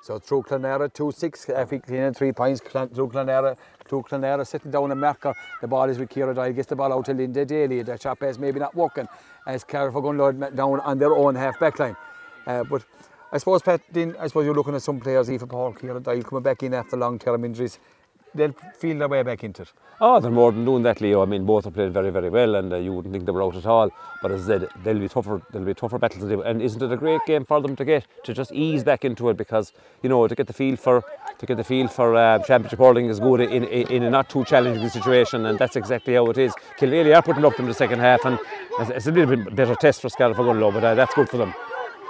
So 0.02 0.20
through 0.20 0.42
Clonlara, 0.42 0.92
2 0.92 1.10
6, 1.10 1.48
uh, 1.48 1.64
Killanena, 1.64 2.14
three 2.14 2.30
points. 2.30 2.60
Through 2.60 3.08
Clonlara, 3.08 3.56
through 3.88 4.02
Clonlara, 4.02 4.46
sitting 4.46 4.70
down 4.70 4.92
a 4.92 4.94
marker. 4.94 5.34
The 5.60 5.66
ball 5.66 5.88
is 5.88 5.98
with 5.98 6.10
Kira 6.10 6.32
Dye, 6.32 6.52
gets 6.52 6.68
the 6.68 6.76
ball 6.76 6.92
out 6.92 7.06
to 7.06 7.14
Linda 7.14 7.44
Daly. 7.44 7.82
The 7.82 7.98
shot 7.98 8.20
pass 8.20 8.38
maybe 8.38 8.60
not 8.60 8.76
working 8.76 9.08
as 9.48 9.64
Carriff 9.64 9.94
going 9.94 10.38
down 10.54 10.78
on 10.78 10.98
their 10.98 11.12
own 11.12 11.34
half 11.34 11.58
back 11.58 11.76
line. 11.80 11.96
Uh, 12.46 12.62
but 12.62 12.84
I 13.32 13.38
suppose, 13.38 13.62
Pat, 13.62 13.80
Dean, 13.92 14.14
I 14.20 14.28
suppose 14.28 14.44
you're 14.44 14.54
looking 14.54 14.76
at 14.76 14.82
some 14.82 15.00
players, 15.00 15.28
even 15.28 15.48
Paul 15.48 15.72
Kira 15.72 16.00
Dye 16.00 16.20
coming 16.20 16.44
back 16.44 16.62
in 16.62 16.72
after 16.74 16.96
long 16.96 17.18
term 17.18 17.44
injuries. 17.44 17.80
They'll 18.34 18.54
feel 18.78 18.98
their 18.98 19.08
way 19.08 19.22
back 19.22 19.44
into 19.44 19.62
it. 19.62 19.72
Oh, 20.00 20.18
they're 20.18 20.30
more 20.30 20.50
than 20.50 20.64
doing 20.64 20.82
that, 20.82 21.00
Leo. 21.00 21.22
I 21.22 21.24
mean, 21.24 21.46
both 21.46 21.66
are 21.66 21.70
playing 21.70 21.92
very, 21.92 22.10
very 22.10 22.28
well, 22.28 22.56
and 22.56 22.72
uh, 22.72 22.76
you 22.76 22.92
wouldn't 22.92 23.12
think 23.12 23.26
they 23.26 23.32
were 23.32 23.44
out 23.44 23.54
at 23.54 23.64
all. 23.64 23.90
But 24.22 24.32
as 24.32 24.42
I 24.50 24.58
said, 24.58 24.68
they'll 24.82 24.98
be 24.98 25.08
tougher. 25.08 25.40
They'll 25.52 25.64
be 25.64 25.74
tougher 25.74 25.98
battles. 25.98 26.24
And 26.24 26.60
isn't 26.60 26.82
it 26.82 26.90
a 26.90 26.96
great 26.96 27.20
game 27.26 27.44
for 27.44 27.60
them 27.60 27.76
to 27.76 27.84
get 27.84 28.06
to 28.24 28.34
just 28.34 28.50
ease 28.52 28.82
back 28.82 29.04
into 29.04 29.28
it? 29.28 29.36
Because 29.36 29.72
you 30.02 30.08
know, 30.08 30.26
to 30.26 30.34
get 30.34 30.48
the 30.48 30.52
feel 30.52 30.76
for 30.76 31.04
to 31.38 31.46
get 31.46 31.56
the 31.56 31.64
feel 31.64 31.88
for 31.88 32.16
uh, 32.16 32.38
championship 32.40 32.78
hurling 32.78 33.06
is 33.06 33.20
good 33.20 33.40
in, 33.40 33.64
in, 33.64 33.86
in 33.88 34.02
a 34.02 34.10
not 34.10 34.28
too 34.28 34.44
challenging 34.44 34.88
situation, 34.88 35.46
and 35.46 35.58
that's 35.58 35.76
exactly 35.76 36.14
how 36.14 36.26
it 36.26 36.38
is. 36.38 36.52
Kilmaley 36.78 37.14
are 37.14 37.22
putting 37.22 37.44
up 37.44 37.58
in 37.58 37.66
the 37.66 37.74
second 37.74 38.00
half, 38.00 38.24
and 38.24 38.38
it's, 38.80 38.90
it's 38.90 39.06
a 39.06 39.12
little 39.12 39.36
bit 39.36 39.54
better 39.54 39.74
test 39.76 40.02
for 40.02 40.08
Scariff 40.08 40.36
Ogonnelloe, 40.36 40.72
but 40.72 40.84
uh, 40.84 40.94
that's 40.94 41.14
good 41.14 41.28
for 41.28 41.36
them. 41.36 41.54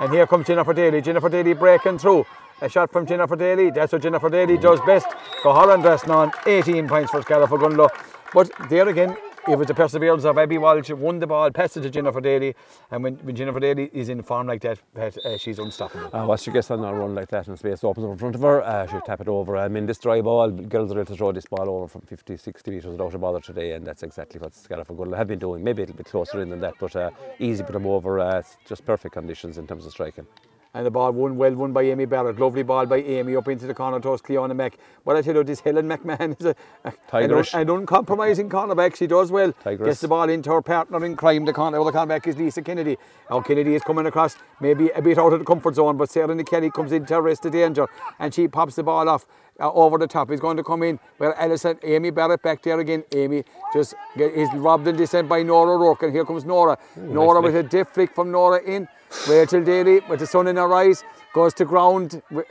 And 0.01 0.13
here 0.13 0.27
comes 0.27 0.47
Jennifer 0.47 0.73
Daly. 0.73 1.01
Jennifer 1.01 1.29
Daly 1.29 1.55
breaking 1.55 1.99
through. 1.99 2.27
A 2.61 2.69
shot 2.69 2.91
from 2.91 3.07
Jennifer 3.07 3.37
Daly. 3.37 3.71
That's 3.71 3.93
what 3.93 4.03
Jennifer 4.03 4.29
Daly 4.29 4.59
does 4.59 4.81
best. 4.87 5.07
Go 5.43 5.53
Holland 5.53 5.83
dressing 5.83 6.11
on 6.11 6.33
18 6.47 6.89
points 6.89 7.11
for 7.11 7.23
Scariff 7.23 7.51
Ogonnelloe. 7.51 7.91
But 8.33 8.51
there 8.69 8.89
again, 8.89 9.17
it 9.47 9.59
was 9.59 9.67
the 9.67 9.75
perseverance 9.75 10.25
of 10.25 10.39
Abby 10.39 10.59
Walsh, 10.59 10.91
won 10.91 11.19
the 11.19 11.27
ball, 11.27 11.51
passed 11.51 11.77
it 11.77 11.83
to 11.83 11.91
Jennifer 11.91 12.21
Daly. 12.21 12.55
And 12.91 13.03
when, 13.03 13.17
when 13.17 13.37
Jennifer 13.37 13.61
Daly 13.61 13.91
is 13.93 14.09
in 14.09 14.23
form 14.23 14.47
like 14.47 14.63
that, 14.63 14.79
Pat, 14.95 15.17
uh, 15.25 15.37
she's 15.37 15.59
unstoppable. 15.59 16.15
Uh, 16.17 16.27
once 16.27 16.43
she 16.43 16.51
gets 16.51 16.71
on 16.71 16.83
a 16.83 16.95
run 16.95 17.15
like 17.15 17.29
that 17.29 17.47
and 17.49 17.59
space 17.59 17.85
opens 17.85 18.07
up 18.07 18.13
in 18.13 18.19
front 18.19 18.35
of 18.35 18.41
her, 18.41 18.63
uh, 18.63 18.87
she'll 18.87 19.01
tap 19.03 19.21
it 19.21 19.29
over. 19.29 19.57
I 19.57 19.69
mean, 19.69 19.87
this 19.87 19.99
dry 19.99 20.21
ball, 20.21 20.51
girls 20.51 20.93
are 20.93 20.99
able 20.99 21.07
to 21.07 21.17
throw 21.17 21.33
this 21.33 21.47
ball 21.47 21.69
over 21.69 21.89
from 21.89 22.03
50, 22.03 22.37
60 22.37 22.71
metres 22.71 22.91
without 22.91 23.15
a 23.15 23.19
bother 23.19 23.41
today, 23.41 23.73
and 23.73 23.87
that's 23.87 24.03
exactly 24.03 24.41
what 24.41 24.55
Scariff 24.55 24.89
and 24.89 24.99
Ogonnelloe 24.99 25.17
have 25.17 25.29
been 25.29 25.39
doing. 25.39 25.63
Maybe 25.63 25.83
a 25.83 25.87
little 25.87 25.97
bit 25.97 26.07
closer 26.07 26.41
in 26.41 26.49
than 26.49 26.61
that, 26.61 26.75
but 26.81 26.97
uh, 26.97 27.11
easy 27.39 27.63
put 27.63 27.73
them 27.73 27.87
over. 27.87 28.21
Uh, 28.21 28.43
just 28.67 28.85
perfect 28.87 29.15
conditions 29.15 29.59
in 29.59 29.67
terms 29.67 29.85
of 29.85 29.93
striking. 29.93 30.27
And 30.75 30.85
the 30.85 30.91
ball 30.91 31.13
won 31.13 31.37
well 31.37 31.55
won 31.55 31.73
by 31.73 31.83
Amy 31.83 32.05
Barrett. 32.05 32.39
Lovely 32.39 32.65
ball 32.65 32.85
by 32.87 32.97
Amy 32.97 33.37
up 33.37 33.47
into 33.47 33.67
the 33.69 33.75
corner 33.75 34.01
towards 34.01 34.23
Cleona 34.23 34.57
Mack. 34.57 34.77
But 35.05 35.17
I 35.17 35.23
tell 35.23 35.37
you, 35.37 35.45
this 35.45 35.61
Helen 35.61 35.89
McMahon 35.89 36.39
is 36.41 36.47
a, 36.47 36.57
a, 36.85 36.89
an, 36.89 36.95
un, 36.95 36.97
Tigerish. 37.09 37.55
an 37.55 37.71
uncompromising 37.71 38.49
cornerback. 38.49 38.97
She 38.97 39.07
does 39.07 39.31
well. 39.31 39.53
Tigress. 39.53 39.87
Gets 39.87 40.01
the 40.01 40.09
ball 40.09 40.29
into 40.29 40.51
her 40.51 40.63
partner 40.63 41.05
in 41.05 41.15
crime. 41.15 41.45
The 41.45 41.53
corner, 41.53 41.81
other 41.81 41.93
cornerback 41.93 42.27
is 42.27 42.37
Lisa 42.37 42.61
Kennedy. 42.61 42.99
Now 43.31 43.41
Kennedy 43.41 43.77
is 43.77 43.83
coming 43.83 44.07
across, 44.07 44.37
maybe 44.61 44.91
a 44.91 45.01
bit 45.01 45.17
out 45.17 45.33
of 45.33 45.39
the 45.39 45.45
comfort 45.45 45.77
zone, 45.77 45.97
but 45.97 46.11
Sarah 46.11 46.43
Kelly 46.43 46.71
comes 46.71 46.91
in 46.91 47.07
to 47.07 47.19
arrest 47.19 47.45
the 47.45 47.51
danger, 47.51 47.87
and 48.19 48.35
she 48.35 48.49
pops 48.49 48.75
the 48.75 48.83
ball 48.83 49.09
off. 49.09 49.27
Uh, 49.61 49.73
over 49.73 49.99
the 49.99 50.07
top, 50.09 50.29
he's 50.29 50.41
going 50.41 50.57
to 50.57 50.65
come 50.65 50.83
in. 50.83 50.99
Well, 51.21 51.33
Alison, 51.39 51.79
Amy 51.85 52.11
Barrett 52.11 52.43
back 52.43 52.61
there 52.63 52.81
again. 52.81 53.05
Amy 53.15 53.45
just 53.73 53.95
get, 54.17 54.33
is 54.33 54.49
robbed 54.55 54.89
in 54.89 54.97
descent 54.97 55.29
by 55.29 55.45
Nora 55.45 55.77
Rourke, 55.77 56.03
and 56.03 56.13
here 56.13 56.25
comes 56.25 56.45
Nora. 56.45 56.77
Nora 56.97 57.41
with 57.41 57.55
a 57.55 57.63
deft 57.63 57.95
flick 57.95 58.13
from 58.13 58.33
Nora 58.33 58.61
in. 58.65 58.89
Rachel 59.29 59.63
Daly 59.63 60.01
with 60.09 60.21
the 60.21 60.27
sun 60.27 60.47
in 60.47 60.57
her 60.57 60.73
eyes 60.73 61.05
goes 61.33 61.55
to 61.55 61.65
ground, 61.65 62.23
uh, 62.35 62.43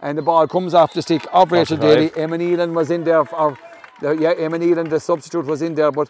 and 0.00 0.18
the 0.18 0.22
ball 0.22 0.46
comes 0.46 0.74
off 0.74 0.92
the 0.92 1.02
stick 1.02 1.26
of 1.32 1.52
Rachel 1.52 1.76
Daly. 1.76 2.08
45. 2.08 2.22
Emma 2.22 2.38
Nealon 2.38 2.74
was 2.74 2.90
in 2.90 3.04
there. 3.04 3.22
Uh, 3.34 3.54
yeah, 4.02 4.32
Emma 4.32 4.58
Nealon, 4.58 4.90
the 4.90 5.00
substitute, 5.00 5.46
was 5.46 5.62
in 5.62 5.74
there, 5.74 5.90
but 5.90 6.08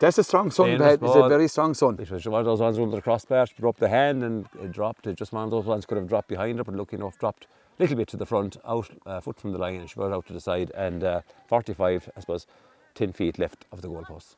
that's 0.00 0.18
a 0.18 0.24
strong 0.24 0.50
Pat. 0.78 1.02
It's 1.02 1.14
a 1.14 1.28
very 1.28 1.48
strong 1.48 1.74
son. 1.74 1.96
It 2.00 2.10
was 2.10 2.26
one 2.26 2.40
of 2.40 2.46
those 2.46 2.60
ones 2.60 2.78
under 2.78 2.96
the 2.96 3.02
crossbar, 3.02 3.46
she 3.46 3.54
put 3.54 3.68
up 3.68 3.76
the 3.78 3.88
hand 3.88 4.22
and 4.22 4.46
it 4.62 4.72
dropped. 4.72 5.06
It 5.06 5.16
just 5.16 5.32
one 5.32 5.44
of 5.44 5.50
those 5.50 5.64
ones 5.64 5.86
could 5.86 5.98
have 5.98 6.08
dropped 6.08 6.28
behind 6.28 6.58
her, 6.58 6.64
but 6.64 6.74
lucky 6.74 6.96
enough, 6.96 7.18
dropped 7.18 7.46
a 7.78 7.82
little 7.82 7.96
bit 7.96 8.08
to 8.08 8.16
the 8.16 8.26
front, 8.26 8.56
out 8.66 8.90
uh, 9.06 9.20
foot 9.20 9.40
from 9.40 9.52
the 9.52 9.58
line, 9.58 9.80
and 9.80 9.88
she 9.88 9.94
brought 9.94 10.12
out 10.12 10.26
to 10.26 10.32
the 10.32 10.40
side. 10.40 10.70
And 10.74 11.04
uh, 11.04 11.20
45, 11.48 12.10
I 12.16 12.20
suppose, 12.20 12.46
10 12.94 13.12
feet 13.12 13.38
left 13.38 13.64
of 13.72 13.82
the 13.82 13.88
goalpost. 13.88 14.36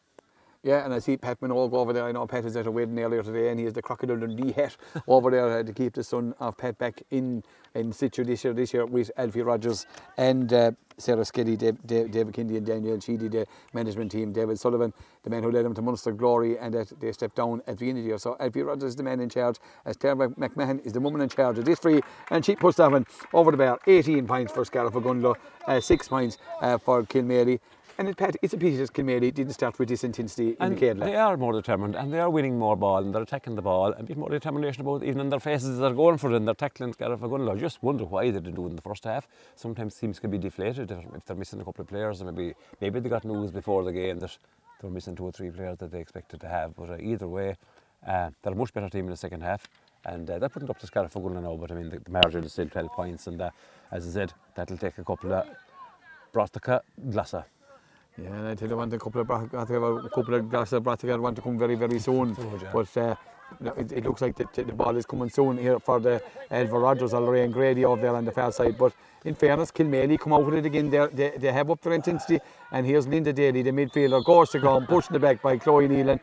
Yeah, 0.66 0.84
and 0.84 0.92
I 0.92 0.98
see 0.98 1.16
Pat 1.16 1.40
Minogue 1.40 1.74
over 1.74 1.92
there. 1.92 2.02
I 2.06 2.10
know 2.10 2.26
Pet 2.26 2.42
was 2.42 2.56
at 2.56 2.66
a 2.66 2.72
wedding 2.72 2.98
earlier 2.98 3.22
today, 3.22 3.50
and 3.50 3.58
he 3.60 3.66
has 3.66 3.74
the 3.74 3.82
crocodile 3.82 4.16
Dundee 4.18 4.50
hat 4.50 4.76
over 5.06 5.30
there 5.30 5.60
uh, 5.60 5.62
to 5.62 5.72
keep 5.72 5.94
the 5.94 6.02
son 6.02 6.34
of 6.40 6.56
Pet 6.58 6.76
back 6.76 7.04
in 7.12 7.44
in 7.76 7.92
situ 7.92 8.24
this 8.24 8.42
year. 8.42 8.52
This 8.52 8.74
year 8.74 8.84
with 8.84 9.12
Alfie 9.16 9.42
Rogers 9.42 9.86
and 10.16 10.52
uh, 10.52 10.72
Sarah 10.98 11.24
Skiddy, 11.24 11.56
Dave, 11.56 11.76
Dave, 11.86 12.10
David 12.10 12.34
Kindy, 12.34 12.56
and 12.56 12.66
Daniel 12.66 12.98
Sheedy, 12.98 13.28
the 13.28 13.46
management 13.74 14.10
team, 14.10 14.32
David 14.32 14.58
Sullivan, 14.58 14.92
the 15.22 15.30
man 15.30 15.44
who 15.44 15.52
led 15.52 15.64
them 15.64 15.74
to 15.74 15.82
Munster 15.82 16.10
glory, 16.10 16.58
and 16.58 16.74
that 16.74 16.92
they 16.98 17.12
stepped 17.12 17.36
down 17.36 17.62
at 17.68 17.78
the 17.78 17.88
end 17.88 17.98
of 17.98 18.02
the 18.04 18.08
year. 18.08 18.18
So 18.18 18.36
Alfie 18.40 18.62
Rogers 18.62 18.90
is 18.90 18.96
the 18.96 19.04
man 19.04 19.20
in 19.20 19.28
charge, 19.28 19.58
as 19.84 19.96
Mc- 20.02 20.34
McMahon 20.36 20.84
is 20.84 20.92
the 20.92 21.00
woman 21.00 21.20
in 21.20 21.28
charge 21.28 21.58
of 21.58 21.64
this 21.64 21.78
three, 21.78 22.00
and 22.32 22.44
she 22.44 22.56
puts 22.56 22.78
that 22.78 22.90
one 22.90 23.06
over 23.32 23.52
the 23.52 23.56
bar. 23.56 23.78
18 23.86 24.26
points 24.26 24.52
for 24.52 24.64
Scariff 24.64 24.96
uh, 25.68 25.80
six 25.80 26.08
points 26.08 26.38
uh, 26.60 26.76
for 26.76 27.04
Kilmaley. 27.04 27.60
And 27.99 28.09
it, 28.09 28.16
Pat, 28.18 28.36
it's 28.42 28.53
a 28.53 28.59
pity 28.59 28.76
that 28.76 28.92
Kilmaley 28.92 29.32
didn't 29.32 29.55
start 29.55 29.78
with 29.78 29.88
this 29.88 30.05
intensity 30.05 30.51
in 30.51 30.57
And 30.61 30.76
the 30.76 30.80
Caidla. 30.86 31.05
they 31.05 31.16
are 31.16 31.36
more 31.38 31.55
determined 31.55 31.94
and 31.94 32.12
they 32.12 32.20
are 32.20 32.28
winning 32.28 32.59
more 32.59 32.76
ball 32.76 32.99
and 32.99 33.14
they're 33.14 33.22
attacking 33.22 33.55
the 33.55 33.62
ball 33.62 33.92
and 33.92 34.01
a 34.01 34.03
bit 34.03 34.18
more 34.18 34.28
determination 34.28 34.82
about 34.82 35.03
it, 35.03 35.07
even 35.07 35.20
in 35.20 35.30
their 35.30 35.40
faces 35.40 35.70
as 35.70 35.78
they're 35.78 35.94
going 35.94 36.18
for 36.18 36.30
it 36.30 36.36
and 36.36 36.47
they're 36.47 36.55
tackling 36.55 36.92
Scariff 36.92 37.20
Ogonnelloe. 37.20 37.57
I 37.57 37.59
just 37.59 37.82
wonder 37.82 38.05
why 38.05 38.26
they 38.26 38.32
didn't 38.38 38.55
do 38.57 38.66
it 38.66 38.70
in 38.70 38.76
the 38.76 38.82
first 38.82 39.05
half. 39.05 39.26
Sometimes 39.55 39.94
teams 39.94 40.18
can 40.18 40.30
be 40.30 40.36
deflated 40.36 40.90
if, 40.90 41.24
they're 41.24 41.36
missing 41.36 41.61
a 41.61 41.64
couple 41.64 41.82
of 41.82 41.88
players 41.88 42.20
or 42.20 42.30
maybe 42.30 42.55
maybe 42.82 43.01
they 43.01 43.09
got 43.09 43.24
news 43.24 43.51
before 43.51 43.82
the 43.82 43.92
game 43.92 44.18
that 44.18 44.36
they're 44.82 44.90
missing 44.90 45.16
two 45.16 45.24
or 45.24 45.32
three 45.32 45.51
players 45.51 45.78
that 45.78 45.90
they 45.90 46.01
expected 46.01 46.38
to 46.42 46.49
have. 46.49 46.76
But 46.76 46.90
uh, 46.90 46.97
either 47.01 47.26
way, 47.28 47.57
uh, 48.07 48.28
they're 48.42 48.53
a 48.53 48.57
much 48.57 48.74
better 48.74 48.90
team 48.90 49.05
in 49.07 49.11
the 49.11 49.16
second 49.16 49.40
half. 49.40 49.66
And 50.05 50.28
uh, 50.28 50.38
they're 50.38 50.51
putting 50.51 50.68
up 50.68 50.78
to 50.80 50.86
Scariff 50.86 51.14
Ogonnelloe 51.14 51.42
now, 51.42 51.57
but 51.57 51.72
I 51.72 51.76
mean 51.76 51.88
the, 51.88 51.99
the 51.99 52.11
margin 52.11 52.44
is 52.44 52.53
still 52.53 52.68
12 52.68 52.92
points 52.92 53.26
and 53.26 53.40
uh, 53.40 53.51
as 53.90 54.07
I 54.07 54.11
said, 54.11 54.34
that'll 54.55 54.76
take 54.76 54.99
a 54.99 55.05
couple 55.05 55.32
of 55.32 55.47
Brotaka 56.34 56.80
Glassa. 57.09 57.44
Yeah, 58.18 58.32
and 58.32 58.48
I 58.48 58.54
tell 58.54 58.68
you, 58.68 58.74
I 58.74 58.78
want 58.78 58.92
a 58.94 58.98
couple 58.98 59.20
of 59.20 59.26
bra- 59.26 59.44
I 59.52 59.64
think 59.64 59.82
a 59.82 60.08
couple 60.08 60.34
of 60.34 60.48
glasses 60.48 60.72
of 60.74 60.82
Bratigan 60.84 61.20
want 61.20 61.36
to 61.36 61.42
come 61.42 61.58
very, 61.58 61.74
very 61.74 61.98
soon. 61.98 62.34
yeah. 62.62 62.70
But 62.72 62.96
uh, 62.96 63.14
it, 63.76 63.92
it 63.92 64.04
looks 64.04 64.22
like 64.22 64.36
the, 64.36 64.46
the 64.54 64.72
ball 64.72 64.96
is 64.96 65.04
coming 65.04 65.28
soon 65.28 65.58
here 65.58 65.78
for 65.78 66.00
the 66.00 66.22
Elva 66.50 66.78
Rogers 66.78 67.12
or 67.12 67.20
Lorraine 67.20 67.50
Grady 67.50 67.84
over 67.84 68.00
there 68.00 68.16
on 68.16 68.24
the 68.24 68.32
far 68.32 68.52
side. 68.52 68.78
But 68.78 68.92
in 69.24 69.34
fairness, 69.34 69.70
Kilmaley 69.70 70.18
come 70.18 70.32
out 70.32 70.46
with 70.46 70.54
it 70.54 70.64
again. 70.66 70.88
They're, 70.90 71.08
they 71.08 71.30
they 71.36 71.52
have 71.52 71.70
up 71.70 71.80
their 71.82 71.92
intensity. 71.92 72.38
And 72.72 72.86
here's 72.86 73.06
Linda 73.06 73.32
Daly, 73.32 73.62
the 73.62 73.70
midfielder, 73.70 74.24
goes 74.24 74.50
to 74.50 74.60
ground, 74.60 74.88
pushing 74.88 75.12
the 75.12 75.20
back 75.20 75.42
by 75.42 75.58
Chloe 75.58 75.86
Nealon. 75.86 76.20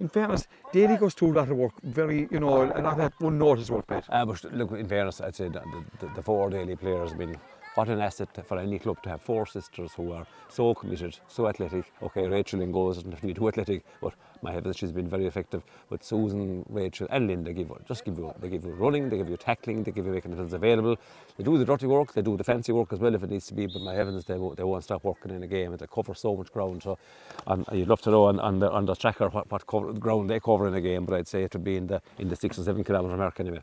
In 0.00 0.08
fairness, 0.08 0.46
Daly 0.72 0.96
goes 0.96 1.14
through 1.14 1.32
a 1.32 1.36
lot 1.40 1.50
of 1.50 1.56
work, 1.56 1.72
very, 1.82 2.28
you 2.30 2.38
know, 2.38 2.62
a 2.62 2.80
lot 2.80 3.00
of 3.00 3.12
unnoticed 3.20 3.70
work, 3.70 3.84
Pat. 3.88 4.04
Uh, 4.08 4.24
but 4.26 4.44
look, 4.52 4.70
in 4.72 4.86
fairness, 4.86 5.20
I'd 5.20 5.34
say 5.34 5.48
the, 5.48 5.60
the, 5.98 6.06
the 6.14 6.22
four 6.22 6.50
daily 6.50 6.76
players 6.76 7.10
have 7.10 7.18
been 7.18 7.36
what 7.78 7.88
an 7.88 8.00
asset 8.00 8.28
for 8.44 8.58
any 8.58 8.76
club 8.76 9.00
to 9.04 9.08
have 9.08 9.22
four 9.22 9.46
sisters 9.46 9.92
who 9.94 10.10
are 10.10 10.26
so 10.48 10.74
committed, 10.74 11.16
so 11.28 11.46
athletic. 11.46 11.92
Okay, 12.02 12.26
Rachel 12.26 12.60
in 12.60 12.72
goals 12.72 12.96
doesn't 12.96 13.22
be 13.24 13.32
too 13.32 13.46
athletic, 13.46 13.84
but 14.02 14.14
my 14.42 14.50
heavens, 14.50 14.76
she's 14.76 14.90
been 14.90 15.08
very 15.08 15.26
effective. 15.26 15.62
But 15.88 16.02
Susan, 16.02 16.64
Rachel, 16.68 17.06
and 17.08 17.28
Linda 17.28 17.52
give 17.52 17.70
just 17.86 18.04
give 18.04 18.18
you 18.18 18.34
they 18.40 18.48
give 18.48 18.64
you 18.64 18.72
running, 18.72 19.08
they 19.08 19.18
give 19.18 19.28
you 19.28 19.36
tackling, 19.36 19.84
they 19.84 19.92
give 19.92 20.06
you 20.06 20.10
making 20.10 20.32
it 20.32 20.52
available. 20.52 20.96
They 21.36 21.44
do 21.44 21.56
the 21.56 21.64
dirty 21.64 21.86
work, 21.86 22.14
they 22.14 22.22
do 22.22 22.36
the 22.36 22.42
fancy 22.42 22.72
work 22.72 22.92
as 22.92 22.98
well 22.98 23.14
if 23.14 23.22
it 23.22 23.30
needs 23.30 23.46
to 23.46 23.54
be. 23.54 23.66
But 23.66 23.82
my 23.82 23.94
heavens, 23.94 24.24
they 24.24 24.38
won't, 24.38 24.56
they 24.56 24.64
won't 24.64 24.82
stop 24.82 25.04
working 25.04 25.30
in 25.30 25.44
a 25.44 25.46
game 25.46 25.70
and 25.70 25.78
they 25.78 25.86
cover 25.86 26.14
so 26.14 26.34
much 26.34 26.50
ground. 26.50 26.82
So, 26.82 26.98
and 27.46 27.64
you'd 27.70 27.88
love 27.88 28.02
to 28.02 28.10
know 28.10 28.24
on, 28.24 28.40
on 28.40 28.58
the 28.58 28.68
on 28.72 28.86
the 28.86 28.96
tracker 28.96 29.28
what, 29.28 29.48
what 29.52 29.64
cover, 29.68 29.92
ground 29.92 30.28
they 30.28 30.40
cover 30.40 30.66
in 30.66 30.74
a 30.74 30.80
game. 30.80 31.04
But 31.04 31.14
I'd 31.14 31.28
say 31.28 31.44
it 31.44 31.52
would 31.52 31.62
be 31.62 31.76
in 31.76 31.86
the 31.86 32.02
in 32.18 32.28
the 32.28 32.34
six 32.34 32.58
or 32.58 32.64
seven 32.64 32.82
kilometre 32.82 33.16
mark 33.16 33.38
anyway. 33.38 33.62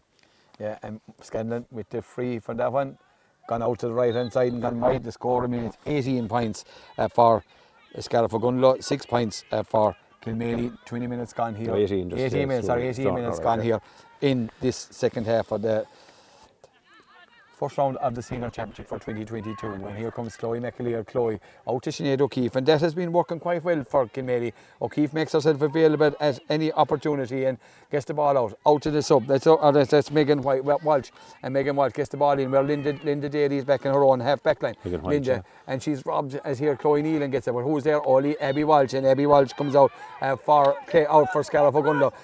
Yeah, 0.58 0.80
and 0.84 1.02
Scanlon 1.22 1.66
with 1.70 1.90
the 1.90 2.02
free 2.02 2.40
for 2.40 2.54
that 2.54 2.72
one. 2.72 2.98
Gone 3.48 3.62
out 3.62 3.80
to 3.80 3.88
the 3.88 3.94
right 3.94 4.14
hand 4.14 4.34
side 4.34 4.52
and 4.54 4.62
gone 4.62 4.80
wide. 4.80 5.04
The 5.04 5.12
score 5.12 5.44
I 5.44 5.48
mean 5.48 5.66
it's 5.66 5.78
18 5.86 6.28
points 6.28 6.66
uh, 6.98 7.08
for 7.08 7.44
Scariff 8.00 8.32
Ogonnelloe, 8.32 8.84
6 8.84 9.06
points 9.06 9.44
uh, 9.52 9.64
for 9.64 9.96
Kilmaley. 10.22 10.76
20 10.86 11.08
minutes 11.08 11.34
gone 11.34 11.56
here. 11.56 11.68
No, 11.68 11.76
18 11.76 12.10
just, 12.10 12.22
18 12.22 12.48
minutes, 12.48 12.68
so 12.68 12.74
sorry, 12.74 12.88
18 12.88 13.14
minutes 13.14 13.40
gone 13.40 13.62
here 13.62 13.80
in 14.22 14.50
this 14.60 14.88
second 14.92 15.26
half 15.26 15.52
of 15.52 15.62
the 15.62 15.86
first 17.56 17.78
round 17.78 17.98
of 17.98 18.14
the 18.16 18.22
senior 18.22 18.50
championship 18.50 18.88
for 18.88 19.00
2022 19.00 19.68
and 19.68 19.98
here 19.98 20.12
comes 20.12 20.36
Chloe 20.36 20.60
McAleer. 20.60 21.08
Chloe 21.08 21.40
out 21.68 21.84
to 21.84 21.90
Sinead 21.90 22.20
O'Keefe. 22.20 22.56
And 22.56 22.68
that 22.68 22.82
has 22.82 22.94
been 22.94 23.14
working 23.14 23.40
quite 23.40 23.64
well 23.64 23.84
for 23.86 24.08
Kilmaley 24.08 24.52
O'Keefe 24.82 25.14
makes 25.14 25.32
herself 25.32 25.62
available 25.62 26.14
at 26.20 26.40
any 26.50 26.72
opportunity 26.74 27.46
and 27.46 27.58
gets 27.90 28.06
the 28.06 28.14
ball 28.14 28.38
out 28.38 28.60
out 28.66 28.82
to 28.82 28.92
the 28.92 29.02
sub. 29.02 29.26
That's, 29.26 29.48
uh, 29.48 29.72
that's, 29.72 29.92
that's 29.92 30.12
Megan 30.12 30.42
White, 30.42 30.64
Walsh. 30.64 31.12
And 31.44 31.54
Megan 31.54 31.76
Walsh 31.76 31.94
gets 31.94 32.10
the 32.10 32.18
ball 32.18 32.38
in. 32.38 32.52
Where 32.52 32.64
Linda, 32.64 32.98
Linda 33.04 33.30
Daly 33.30 33.58
is 33.58 33.66
back 33.66 33.86
in 33.86 33.94
her 33.94 34.04
own 34.04 34.20
half 34.20 34.44
back 34.44 34.62
line. 34.62 34.76
Megan 34.84 35.02
White, 35.02 35.26
yeah. 35.26 35.42
and 35.68 35.82
she's 35.82 36.06
robbed 36.06 36.40
as 36.44 36.60
here 36.60 36.76
Chloe 36.76 37.02
Nealon 37.04 37.32
gets 37.32 37.48
it. 37.48 37.54
But 37.54 37.64
who's 37.64 37.84
there? 37.84 38.02
Ollie 38.02 38.38
Abby 38.40 38.66
Walsh. 38.66 38.94
And 38.94 39.08
Abby 39.08 39.26
Walsh 39.26 39.54
comes 39.54 39.76
out 39.76 39.92
uh, 40.22 40.36
for 40.36 40.76
play 40.88 41.06
out 41.06 41.32
for 41.32 41.44
Scariff 41.44 41.74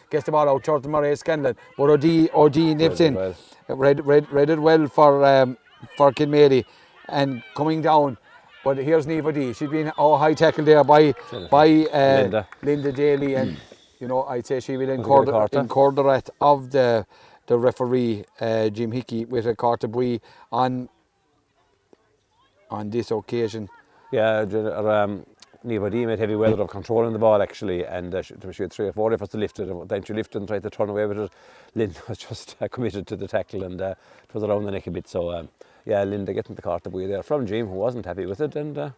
gets 0.09 0.25
the 0.25 0.32
ball 0.32 0.49
out 0.49 0.63
towards 0.63 0.86
Mairead 0.88 1.17
Scanlon. 1.17 1.55
But 1.77 1.89
O'D 1.89 2.29
O'D 2.34 2.75
nips 2.75 2.99
in. 2.99 3.34
Read, 3.68 4.05
read, 4.05 4.32
read 4.32 4.49
it 4.49 4.59
well 4.59 4.88
for 4.88 5.24
um, 5.26 5.57
for 5.97 6.12
Kilmaley 6.12 6.66
and 7.09 7.43
coming 7.55 7.82
down. 7.82 8.18
But 8.64 8.78
here's 8.78 9.07
Neva 9.07 9.32
D. 9.32 9.53
She's 9.53 9.70
been 9.70 9.89
all 9.91 10.18
high 10.18 10.34
tackle 10.34 10.66
there 10.66 10.84
by 10.84 11.14
by 11.49 11.86
uh, 11.91 12.22
Linda. 12.22 12.47
Linda 12.62 12.91
Daly 12.91 13.36
and 13.36 13.57
you 13.99 14.07
know 14.07 14.24
I'd 14.24 14.45
say 14.45 14.59
she 14.59 14.78
will 14.78 14.88
Was 14.88 14.89
it 14.89 14.99
incur 14.99 15.24
a 15.24 15.26
quarter? 15.26 15.59
incur 15.59 15.91
the 15.91 16.03
wrath 16.03 16.30
of 16.39 16.72
the 16.72 17.05
the 17.47 17.57
referee 17.57 18.26
uh, 18.39 18.70
Jim 18.70 18.91
Hickey 18.91 19.26
with 19.26 19.45
a 19.47 19.88
bui 19.88 20.22
on 20.51 20.89
on 22.70 22.89
this 22.89 23.12
occasion. 23.12 23.70
Yeah, 24.12 24.39
um, 24.41 25.26
D 25.68 25.78
made 25.78 26.20
heavy 26.20 26.36
weather 26.36 26.59
of 26.62 26.70
controlling 26.70 27.14
the 27.14 27.20
ball 27.20 27.41
actually, 27.41 27.86
and 27.86 28.16
uh, 28.16 28.22
she, 28.22 28.34
had 28.34 28.74
three 28.74 28.88
or 28.88 28.93
four 28.93 29.14
efforts 29.14 29.32
to 29.32 29.38
lift 29.38 29.59
it, 29.59 29.70
and 29.70 29.88
then 29.88 30.03
she 30.03 30.14
lifted 30.14 30.39
and 30.39 30.47
tried 30.47 30.64
to 30.64 30.70
turn 30.70 30.89
away 30.89 31.05
with 31.05 31.20
it. 31.20 31.32
Linda 31.76 31.99
was 32.09 32.18
just 32.18 32.55
uh, 32.62 32.68
committed 32.68 33.05
to 33.07 33.16
the 33.16 33.28
tackle, 33.28 33.64
and 33.64 33.80
uh, 33.80 33.93
it 34.24 34.34
was 34.34 34.43
around 34.43 34.66
the 34.66 34.72
neck 34.72 34.88
a 34.88 34.91
bit. 34.91 35.07
So, 35.07 35.32
um, 35.32 35.49
yeah, 35.86 36.03
Linda 36.03 36.34
getting 36.34 36.55
the 36.55 36.62
cart 36.62 36.88
away 36.88 37.05
there 37.05 37.22
from 37.22 37.45
Jim, 37.45 37.68
who 37.68 37.74
wasn't 37.74 38.05
happy 38.05 38.26
with 38.26 38.41
it, 38.41 38.55
and 38.55 38.78
uh, 38.78 38.89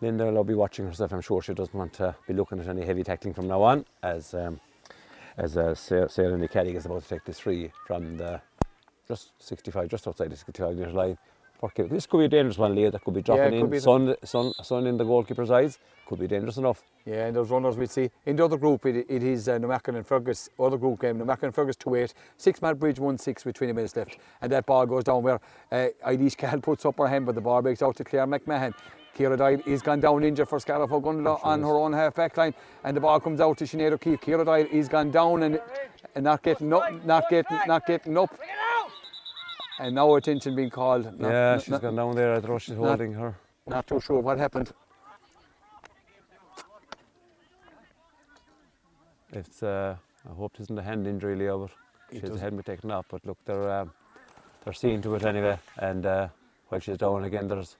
Linda 0.00 0.30
will 0.30 0.44
be 0.44 0.54
watching 0.54 0.84
herself. 0.84 1.12
I'm 1.12 1.20
sure 1.20 1.40
she 1.40 1.54
doesn't 1.54 1.74
want 1.74 1.92
to 1.94 2.16
be 2.26 2.34
looking 2.34 2.58
at 2.58 2.66
any 2.66 2.84
heavy 2.84 3.04
tackling 3.04 3.34
from 3.34 3.46
now 3.46 3.62
on, 3.62 3.84
as 4.02 4.34
um, 4.34 4.60
as 5.36 5.56
uh, 5.56 5.74
Sarah, 5.74 6.08
Sarah 6.08 6.36
Nickaddy 6.36 6.74
is 6.74 6.86
about 6.86 7.02
to 7.02 7.08
take 7.08 7.24
the 7.24 7.32
three 7.32 7.70
from 7.86 8.16
the 8.16 8.40
just 9.06 9.32
65, 9.38 9.88
just 9.88 10.08
outside 10.08 10.30
the 10.30 10.36
65 10.36 10.76
metre 10.76 10.92
line. 10.92 11.18
For 11.64 11.70
Kil- 11.70 11.88
This 11.88 12.06
could 12.06 12.18
be 12.18 12.24
a 12.26 12.28
dangerous 12.28 12.58
one, 12.58 12.74
Leah. 12.74 12.90
That 12.90 13.02
could 13.02 13.14
be 13.14 13.22
dropping 13.22 13.44
it 13.46 13.50
could 13.52 13.64
in. 13.64 13.70
be 13.70 13.78
the- 13.78 13.82
sun, 13.82 14.14
sun, 14.22 14.52
sun 14.62 14.86
in 14.86 14.98
the 14.98 15.04
goalkeeper's 15.04 15.50
eyes. 15.50 15.78
Could 16.06 16.18
be 16.18 16.26
dangerous 16.26 16.58
enough. 16.58 16.82
Yeah, 17.06 17.26
and 17.26 17.34
those 17.34 17.48
runners 17.48 17.78
we'd 17.78 17.90
see. 17.90 18.10
In 18.26 18.36
the 18.36 18.44
other 18.44 18.58
group, 18.58 18.84
it, 18.84 19.06
it 19.08 19.22
is 19.22 19.48
uh, 19.48 19.52
Namakan 19.58 19.96
and 19.96 20.06
Fergus, 20.06 20.50
other 20.60 20.76
group 20.76 21.00
game, 21.00 21.18
Namakan 21.18 21.44
and 21.44 21.54
Fergus 21.54 21.76
2 21.76 21.94
8, 21.94 22.14
6 22.36 22.60
man 22.60 22.74
bridge 22.76 22.98
1 22.98 23.16
6 23.16 23.46
with 23.46 23.56
20 23.56 23.72
minutes 23.72 23.96
left. 23.96 24.18
And 24.42 24.52
that 24.52 24.66
ball 24.66 24.84
goes 24.84 25.04
down 25.04 25.22
where 25.22 25.40
uh, 25.72 25.88
Eilish 26.06 26.36
Cahill 26.36 26.60
puts 26.60 26.84
up 26.84 26.98
her 26.98 27.06
hand, 27.06 27.24
but 27.24 27.34
the 27.34 27.40
ball 27.40 27.62
breaks 27.62 27.80
out 27.80 27.96
to 27.96 28.04
Claire 28.04 28.26
McMahon. 28.26 28.74
Kira 29.16 29.38
Doyle 29.38 29.62
is 29.64 29.80
gone 29.80 30.00
down 30.00 30.22
injured 30.22 30.48
for 30.50 30.60
Scariff 30.60 30.90
Ogonnelloe 30.90 31.40
on 31.42 31.62
her 31.62 31.76
own 31.78 31.94
half 31.94 32.14
back 32.14 32.36
line, 32.36 32.52
and 32.82 32.94
the 32.94 33.00
ball 33.00 33.20
comes 33.20 33.40
out 33.40 33.56
to 33.56 33.64
Sinead 33.64 33.92
O'Keefe. 33.92 34.20
Kira 34.20 34.44
Doyle 34.44 34.66
is 34.70 34.86
gone 34.88 35.10
down 35.10 35.44
and, 35.44 35.58
and 36.14 36.24
not 36.24 36.42
getting 36.42 36.70
up, 36.74 36.92
not 37.06 37.30
getting, 37.30 37.58
not 37.66 37.86
getting 37.86 38.18
up. 38.18 38.38
And 39.78 39.94
now 39.94 40.14
attention 40.14 40.54
being 40.54 40.70
called. 40.70 41.04
Not, 41.18 41.30
yeah, 41.30 41.52
not- 41.52 41.62
she's 41.62 41.70
not, 41.70 41.82
gone 41.82 41.96
down 41.96 42.14
there. 42.14 42.34
I 42.34 42.40
thought 42.40 42.62
she's 42.62 42.76
holding 42.76 43.12
her. 43.14 43.34
not 43.66 43.86
too 43.86 44.00
sure 44.00 44.20
what 44.20 44.38
happened. 44.38 44.72
It's, 49.32 49.62
uh, 49.64 49.96
I 50.30 50.34
hope 50.34 50.52
it 50.54 50.62
isn't 50.62 50.78
a 50.78 50.82
hand 50.82 51.06
injury, 51.08 51.34
Leo, 51.34 51.58
but 51.58 51.70
It 51.70 51.74
she 52.10 52.14
has 52.20 52.22
a 52.24 52.26
doesn't. 52.34 52.40
helmet 52.42 52.66
taken 52.66 52.90
off. 52.92 53.06
But 53.10 53.26
look, 53.26 53.38
they're, 53.44 53.68
um, 53.80 53.90
they're 54.62 54.72
seeing 54.72 55.02
to 55.02 55.14
it 55.16 55.24
anyway. 55.24 55.58
And 55.78 56.06
uh, 56.06 56.28
while 56.68 56.80
she's 56.80 56.98
down 56.98 57.24
again, 57.24 57.48
there's 57.48 57.76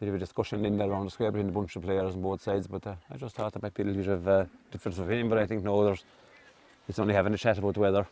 bit 0.00 0.08
of 0.08 0.16
a 0.16 0.18
discussion 0.18 0.64
in 0.64 0.76
there 0.76 0.90
around 0.90 1.04
the 1.04 1.10
square 1.12 1.30
between 1.30 1.50
a 1.50 1.52
bunch 1.52 1.76
of 1.76 1.82
players 1.82 2.14
on 2.14 2.22
both 2.22 2.42
sides. 2.42 2.66
But 2.66 2.84
uh, 2.84 2.96
I 3.12 3.16
just 3.16 3.36
thought 3.36 3.52
there 3.52 3.60
might 3.62 3.74
be 3.74 3.84
a 3.84 3.86
little 3.86 4.02
bit 4.02 4.10
of 4.12 4.26
uh, 4.26 4.44
difference 4.72 4.98
of 4.98 5.04
opinion. 5.04 5.28
But 5.28 5.38
I 5.38 5.46
think 5.46 5.62
no, 5.62 5.84
there's, 5.84 6.04
it's 6.88 6.98
only 6.98 7.14
having 7.14 7.32
a 7.32 7.38
chat 7.38 7.58
about 7.58 7.74
the 7.74 7.80
weather 7.80 8.06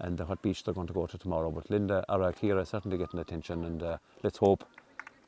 and 0.00 0.20
uh, 0.20 0.24
what 0.24 0.42
beach 0.42 0.62
they're 0.64 0.74
going 0.74 0.86
to 0.86 0.92
go 0.92 1.06
to 1.06 1.18
tomorrow. 1.18 1.50
But 1.50 1.70
Linda 1.70 2.04
or 2.08 2.22
uh, 2.22 2.32
Kira 2.32 2.66
certainly 2.66 2.98
getting 2.98 3.20
attention, 3.20 3.64
and 3.64 3.82
uh, 3.82 3.98
let's 4.22 4.38
hope, 4.38 4.64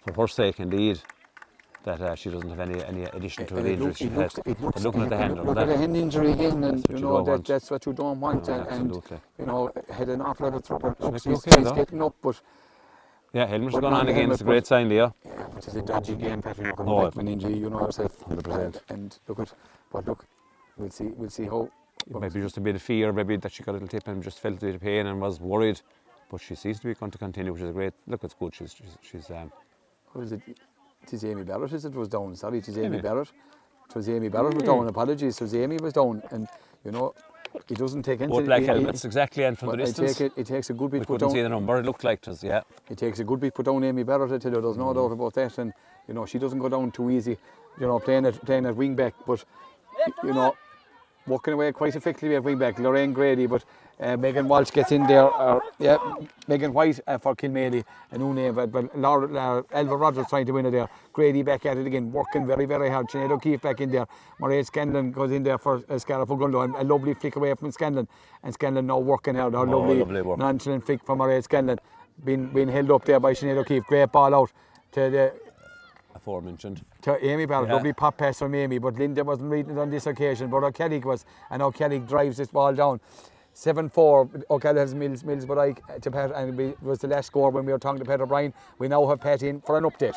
for 0.05 0.13
her 0.21 0.29
sake 0.29 0.61
indeed, 0.61 1.01
that 1.85 2.01
uh, 2.01 2.15
she 2.15 2.31
doesn't 2.31 2.49
have 2.49 2.61
any 2.61 2.83
any 2.85 3.03
addition 3.05 3.45
to 3.47 3.55
the 3.55 3.73
injury 3.73 3.87
looks- 3.87 3.99
she 3.99 4.05
it 4.07 4.13
had. 4.13 4.19
looks- 4.19 4.39
it 4.47 4.61
looks- 4.61 4.83
looking 4.85 5.03
at 5.03 5.11
the 5.11 5.17
hand, 5.17 5.35
Look 5.45 5.57
at 5.59 5.67
the 5.67 5.77
hand 5.77 5.97
injury 5.97 6.33
again, 6.33 6.63
and 6.65 6.85
you 6.89 6.99
know 6.99 7.23
that, 7.25 7.45
that's 7.45 7.71
what 7.71 7.85
you 7.87 7.93
don't 7.93 8.21
want. 8.21 8.47
Yeah, 8.49 8.59
and, 8.59 8.69
absolutely. 8.69 9.21
you 9.39 9.47
know, 9.47 9.71
had 9.91 10.09
an 10.09 10.21
awful 10.23 10.49
lot 10.49 10.57
of 10.57 10.67
trouble. 10.67 10.95
She's, 11.13 11.25
be 11.25 11.35
she's 11.35 11.47
okay, 11.49 11.63
though. 11.63 11.73
getting 11.75 12.03
up, 12.03 12.15
but 12.23 12.41
Yeah, 13.35 13.47
helmet's 13.47 13.73
But 13.75 13.81
gone 13.81 13.95
on 13.95 14.09
again. 14.09 14.31
It's 14.31 14.43
a 14.43 14.45
great 14.45 14.67
sign, 14.67 14.89
Leo. 14.91 15.15
yeah, 15.25 15.47
but 15.55 15.67
it's 15.67 15.75
a 15.75 15.83
dodgy 15.83 16.15
game, 16.17 16.41
Patrick. 16.43 16.77
Coming 16.77 16.93
Oh, 16.93 17.05
back 17.11 17.17
an 17.17 17.29
injury, 17.29 17.55
you 17.59 17.71
know 17.71 17.81
yourself. 17.81 18.19
100%. 18.27 18.81
And 18.91 19.19
look 19.27 19.41
at, 19.41 19.53
but 19.91 20.07
look, 20.07 20.25
we'll 20.77 20.91
see, 20.91 21.07
we'll 21.17 21.31
see 21.31 21.45
how. 21.47 21.69
It 22.09 22.21
might 22.21 22.33
be 22.33 22.41
just 22.41 22.57
a 22.57 22.61
bit 22.61 22.75
of 22.75 22.83
fear, 22.83 23.13
maybe 23.13 23.37
that 23.37 23.53
she 23.53 23.63
got 23.63 23.73
a 23.73 23.75
little 23.75 23.89
tip 23.89 24.07
and 24.09 24.23
just 24.23 24.41
felt 24.41 24.57
a 24.57 24.67
bit 24.67 24.75
of 24.75 24.81
pain 24.81 25.07
and 25.07 25.21
was 25.21 25.41
worried. 25.41 25.81
But 26.31 26.41
she 26.41 26.55
seems 26.55 26.81
to 26.81 26.87
be 26.87 26.95
going 26.95 27.11
to 27.13 27.19
continue, 27.19 27.53
which 27.53 27.63
is 27.63 27.71
a 27.71 27.73
great. 27.73 27.93
Look, 28.07 28.25
it's 28.25 28.35
good. 28.35 28.55
She's 28.55 28.73
she's, 28.75 28.97
she's 29.03 29.31
um, 29.31 29.53
Who 30.13 30.23
is 30.23 30.33
it? 30.33 30.41
It 31.03 31.13
is 31.13 31.25
Amy 31.25 31.43
Barrett, 31.43 31.73
is 31.73 31.85
it? 31.85 31.95
was 31.95 32.09
down. 32.09 32.35
Sorry, 32.37 32.59
it 32.59 32.69
is 32.69 32.77
Amy 32.79 32.87
Amy. 32.87 33.01
Barrett. 33.01 33.29
It 33.89 33.95
was 33.97 34.09
Amy 34.09 34.29
Barrett 34.29 34.55
was 34.55 34.63
down. 34.63 34.89
Apologies, 34.89 35.37
it 35.37 35.41
was 35.43 35.55
Amy 35.55 35.77
was 35.77 35.93
down, 35.93 36.23
and 36.31 36.49
you 36.85 36.91
know, 36.93 37.15
it 37.69 37.77
doesn't 37.77 38.03
take 38.03 38.21
anything. 38.21 38.31
both 38.39 38.47
black 38.47 38.61
it- 38.63 38.65
it- 38.65 38.69
helmets 38.69 39.05
exactly, 39.05 39.45
and 39.45 39.59
from 39.59 39.71
the 39.73 39.77
distance, 39.79 40.17
take 40.17 40.27
it, 40.29 40.33
it 40.41 40.47
takes 40.47 40.71
a 40.71 40.73
good 40.73 40.91
bit 40.91 41.01
we 41.01 41.05
put 41.05 41.15
couldn't 41.21 41.29
down. 41.29 41.35
see 41.35 41.43
the 41.43 41.49
number. 41.51 41.77
It 41.79 41.85
looked 41.85 42.03
like 42.05 42.21
it 42.23 42.29
was, 42.29 42.43
yeah. 42.43 42.63
It 42.89 42.97
takes 42.97 43.19
a 43.19 43.25
good 43.25 43.41
bit 43.41 43.53
put 43.55 43.67
down 43.67 43.85
Amy 43.85 44.03
Barrett, 44.05 44.33
I 44.33 44.39
tell 44.39 44.53
you, 44.55 44.61
there's 44.63 44.77
no 44.79 44.95
doubt 44.95 45.13
about 45.13 45.35
that. 45.35 45.59
And, 45.59 45.73
you 46.09 46.15
know, 46.15 46.25
she 46.25 46.39
doesn't 46.39 46.59
go 46.59 46.69
down 46.71 46.91
too 46.93 47.11
easy, 47.11 47.37
you 47.79 47.87
know, 47.87 47.99
playing 47.99 48.25
at, 48.27 48.41
playing 48.47 48.65
at 48.65 48.75
wing 48.75 48.95
back, 48.97 49.15
but, 49.27 49.45
you 50.25 50.33
know, 50.33 50.55
working 51.27 51.55
away 51.55 51.73
quite 51.73 51.95
effectively 51.95 52.35
at 52.37 52.43
wing 52.43 52.59
back. 52.59 52.79
Lorraine 52.79 53.13
Grady, 53.13 53.47
but 53.47 53.65
uh, 54.01 54.17
Megan 54.17 54.49
Walsh 54.49 54.71
gets 54.71 54.93
in 54.93 55.07
there. 55.07 55.33
Uh, 55.33 55.61
yeah, 55.79 55.99
Megan 56.49 56.73
White 56.73 57.01
uh, 57.07 57.19
for 57.19 57.37
Kilmaley, 57.37 57.85
and 58.11 58.23
Une, 58.23 58.53
but, 58.55 58.73
but 58.73 58.97
Laura, 58.99 59.27
Laura, 59.29 59.65
Elva 59.73 59.97
Rogers 59.97 60.27
trying 60.29 60.47
to 60.47 60.53
win 60.53 60.67
it 60.67 60.73
there. 60.73 60.89
Grady 61.13 61.43
back 61.43 61.65
at 61.67 61.77
it 61.77 61.87
again, 61.87 62.11
working 62.11 62.47
very, 62.47 62.65
very 62.65 62.91
hard. 62.91 63.07
Sinead 63.09 63.31
O'Keefe 63.31 63.63
back 63.63 63.81
in 63.81 63.91
there. 63.91 64.07
Murray 64.41 64.63
Scanlon 64.65 65.13
goes 65.13 65.31
in 65.31 65.43
there 65.43 65.59
for 65.59 65.83
uh, 65.89 65.99
Scariff 65.99 66.29
Ogonnelloe, 66.29 66.65
and 66.65 66.75
a 66.77 66.85
lovely 66.85 67.15
flick 67.15 67.37
away 67.37 67.55
from 67.55 67.71
Scanlon. 67.71 68.09
And 68.43 68.53
Scanlon 68.55 68.87
now 68.87 68.99
working 68.99 69.35
hard. 69.37 69.55
How 69.55 69.65
lovely, 69.65 69.99
lovely 69.99 70.23
work. 70.23 70.39
nonchalant 70.39 70.85
flick 70.85 71.05
from 71.05 71.19
Murray 71.19 71.41
Scanlon. 71.43 71.79
Being, 72.25 72.49
being 72.49 72.69
held 72.69 72.91
up 72.91 73.05
there 73.05 73.19
by 73.19 73.33
Sinead 73.33 73.57
O'Keefe. 73.57 73.85
Great 73.87 74.13
ball 74.13 74.35
out 74.35 74.53
to 74.93 75.11
the 75.11 75.33
Aforementioned. 76.15 76.85
To 77.03 77.25
Amy 77.25 77.47
Barrett. 77.47 77.69
Yeah. 77.69 77.75
Lovely 77.75 77.93
pop 77.93 78.17
pass 78.17 78.39
from 78.39 78.55
Amy, 78.55 78.79
but 78.79 78.95
Linda 78.95 79.25
wasn't 79.25 79.51
reading 79.51 79.73
it 79.73 79.79
on 79.79 79.91
this 79.91 80.07
occasion. 80.07 80.49
But 80.49 80.63
O'Kelly 80.63 81.01
was, 81.01 81.25
and 81.51 81.61
O'Kelly 81.61 81.99
drives 81.99 82.37
this 82.37 82.49
ball 82.49 82.73
down. 82.75 83.01
7 83.55 83.89
4. 83.89 84.29
O'Kelly 84.51 84.79
has 84.79 84.95
Mills, 84.95 85.25
Mills, 85.25 85.45
but 85.45 85.59
I 85.59 85.73
to 85.73 86.11
Pat, 86.11 86.33
and 86.35 86.59
it 86.59 86.83
was 86.83 87.01
the 87.01 87.09
last 87.09 87.27
score 87.27 87.51
when 87.51 87.67
we 87.67 87.73
were 87.73 87.79
talking 87.79 87.99
to 87.99 88.05
Pat 88.05 88.21
O'Brien. 88.21 88.55
We 88.79 88.89
now 88.89 89.07
have 89.09 89.21
Pat 89.21 89.43
in 89.43 89.61
for 89.61 89.77
an 89.77 89.85
update. 89.85 90.15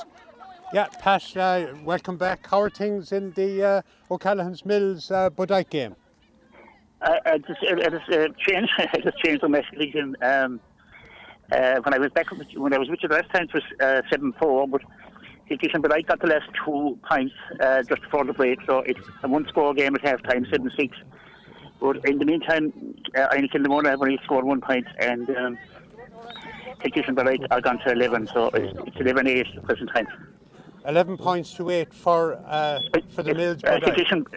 Yeah, 0.73 0.87
Pat, 0.99 1.35
uh, 1.37 1.67
welcome 1.83 2.17
back. 2.17 2.47
How 2.47 2.61
are 2.61 2.69
things 2.69 3.11
in 3.11 3.31
the 3.31 3.63
uh, 3.63 3.81
O'Callaghan's 4.13 4.65
Mills 4.65 5.11
uh, 5.11 5.29
Bodyke 5.29 5.69
game? 5.69 5.95
Uh, 7.01 7.17
it 7.25 7.45
just, 7.47 7.63
it, 7.63 7.79
it 7.79 7.93
has 7.93 8.01
uh, 8.09 8.27
changed. 8.37 8.71
it 8.79 9.03
has 9.03 9.13
changed 9.23 9.41
dramatically. 9.41 9.93
And, 9.95 10.17
um, 10.23 10.59
uh, 11.51 11.79
when 11.81 11.93
I 11.93 11.97
was 11.97 12.11
back 12.11 12.31
with, 12.31 12.47
when 12.55 12.73
I 12.73 12.77
was 12.77 12.89
with 12.89 12.99
you 13.03 13.09
last 13.09 13.29
time, 13.31 13.43
it 13.43 13.53
was 13.53 13.63
uh, 13.79 14.01
seven 14.09 14.33
four, 14.33 14.67
but 14.67 14.81
Kitchen, 15.47 15.81
but 15.81 15.93
I 15.93 16.01
got 16.01 16.19
the 16.19 16.27
last 16.27 16.49
two 16.63 16.97
points 17.07 17.33
uh, 17.59 17.83
just 17.83 18.01
before 18.01 18.25
the 18.25 18.33
break, 18.33 18.59
so 18.65 18.79
it's 18.79 18.99
a 19.23 19.27
one-score 19.27 19.73
game 19.73 19.95
at 19.95 20.01
half 20.01 20.23
time, 20.23 20.45
seven 20.49 20.71
six. 20.75 20.97
But 21.79 21.97
in 22.05 22.17
the 22.17 22.25
meantime, 22.25 22.73
uh, 23.15 23.27
I 23.31 23.47
in 23.53 23.63
the 23.63 23.69
morning 23.69 23.91
I've 23.91 24.01
only 24.01 24.19
scored 24.23 24.45
one 24.45 24.61
point, 24.61 24.87
and 24.99 25.29
um, 25.37 25.57
Kitchen, 26.83 27.13
but 27.13 27.27
I 27.27 27.37
I 27.51 27.59
gone 27.61 27.79
to 27.79 27.91
eleven, 27.91 28.27
so 28.27 28.47
it's, 28.53 28.75
it's 28.87 28.97
11-8 28.97 29.39
at 29.49 29.55
the 29.55 29.61
present 29.61 29.89
time. 29.93 30.07
11 30.87 31.17
points 31.17 31.51
to 31.55 31.69
8 31.69 31.93
for 31.93 32.35
uh, 32.45 32.79
for 33.09 33.23
the 33.23 33.33
Mills 33.33 33.63
Uh. 33.63 33.79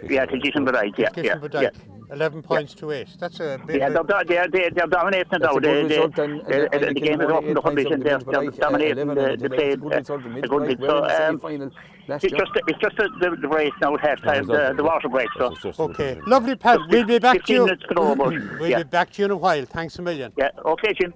Yeah, 0.09 0.25
Kitchen, 0.25 0.65
but 0.65 0.75
I, 0.75 0.91
yeah, 0.97 1.09
yeah, 1.15 1.35
yeah. 1.61 1.69
Bodyke. 2.09 2.15
11 2.15 2.41
points 2.43 2.73
to 2.75 2.91
8. 2.91 3.07
That's 3.19 3.39
a 3.39 3.61
big. 3.65 3.77
Yeah, 3.77 3.89
they're, 3.89 4.03
they're, 4.25 4.47
they're, 4.47 4.69
they're 4.71 4.87
dominating 4.87 5.27
That's 5.31 5.43
now. 5.43 5.55
a 5.57 5.61
good 5.61 5.89
They, 5.89 5.95
they, 5.95 6.03
and- 6.03 6.13
they, 6.45 6.65
and- 6.65 6.73
and 6.85 6.95
the 6.95 7.01
game 7.01 7.21
is 7.21 7.29
only 7.29 7.35
up 7.37 7.43
in 7.43 7.53
the 7.53 7.61
points 7.61 7.83
competition. 7.83 7.99
They're, 8.01 8.17
Mills, 8.19 8.23
they're 8.25 8.43
like, 8.43 8.53
uh, 8.53 8.57
dominating 8.57 8.97
11 9.09 9.15
the, 9.15 9.31
and 9.31 9.41
the 9.41 9.45
11 9.45 9.57
play. 9.57 9.67
is 9.69 9.73
a 9.73 9.77
good 9.77 9.93
uh, 9.93 9.97
result. 9.97 10.23
The 10.23 10.29
Mills 10.29 10.43
a 10.43 10.47
good 10.47 10.61
Budike 10.61 10.67
bit. 10.67 10.79
well 10.79 10.89
So 10.89 10.97
in 10.97 11.03
the 11.03 11.13
um, 11.13 11.17
semi-final 11.39 11.71
last 12.07 12.23
it's 12.23 12.33
just 12.33 12.51
it's 12.67 12.79
just 12.79 12.97
the, 12.97 13.09
the, 13.19 13.35
the 13.41 13.47
race 13.47 13.71
now 13.81 13.93
at 13.95 14.01
half 14.01 14.21
time, 14.23 14.45
the, 14.47 14.73
the 14.75 14.83
water 14.83 15.09
break. 15.09 15.29
So 15.37 15.45
It's 15.51 15.61
just 15.61 15.79
a 15.79 15.87
good 15.87 15.91
Okay, 15.91 16.21
lovely, 16.25 16.55
Pat. 16.55 16.79
We'll 16.89 17.05
be 17.05 17.19
back 17.19 17.33
to 17.35 17.39
15 17.41 17.55
you. 17.55 17.65
minutes 17.65 17.83
to 17.89 17.93
go, 17.95 18.13
We'll 18.15 18.77
be 18.77 18.83
back 18.83 19.11
to 19.11 19.21
you 19.21 19.25
in 19.25 19.31
a 19.31 19.37
while. 19.37 19.65
Thanks 19.65 19.99
a 19.99 20.01
million. 20.01 20.33
yeah. 20.37 20.49
Okay, 20.65 20.93
Jim. 20.93 21.13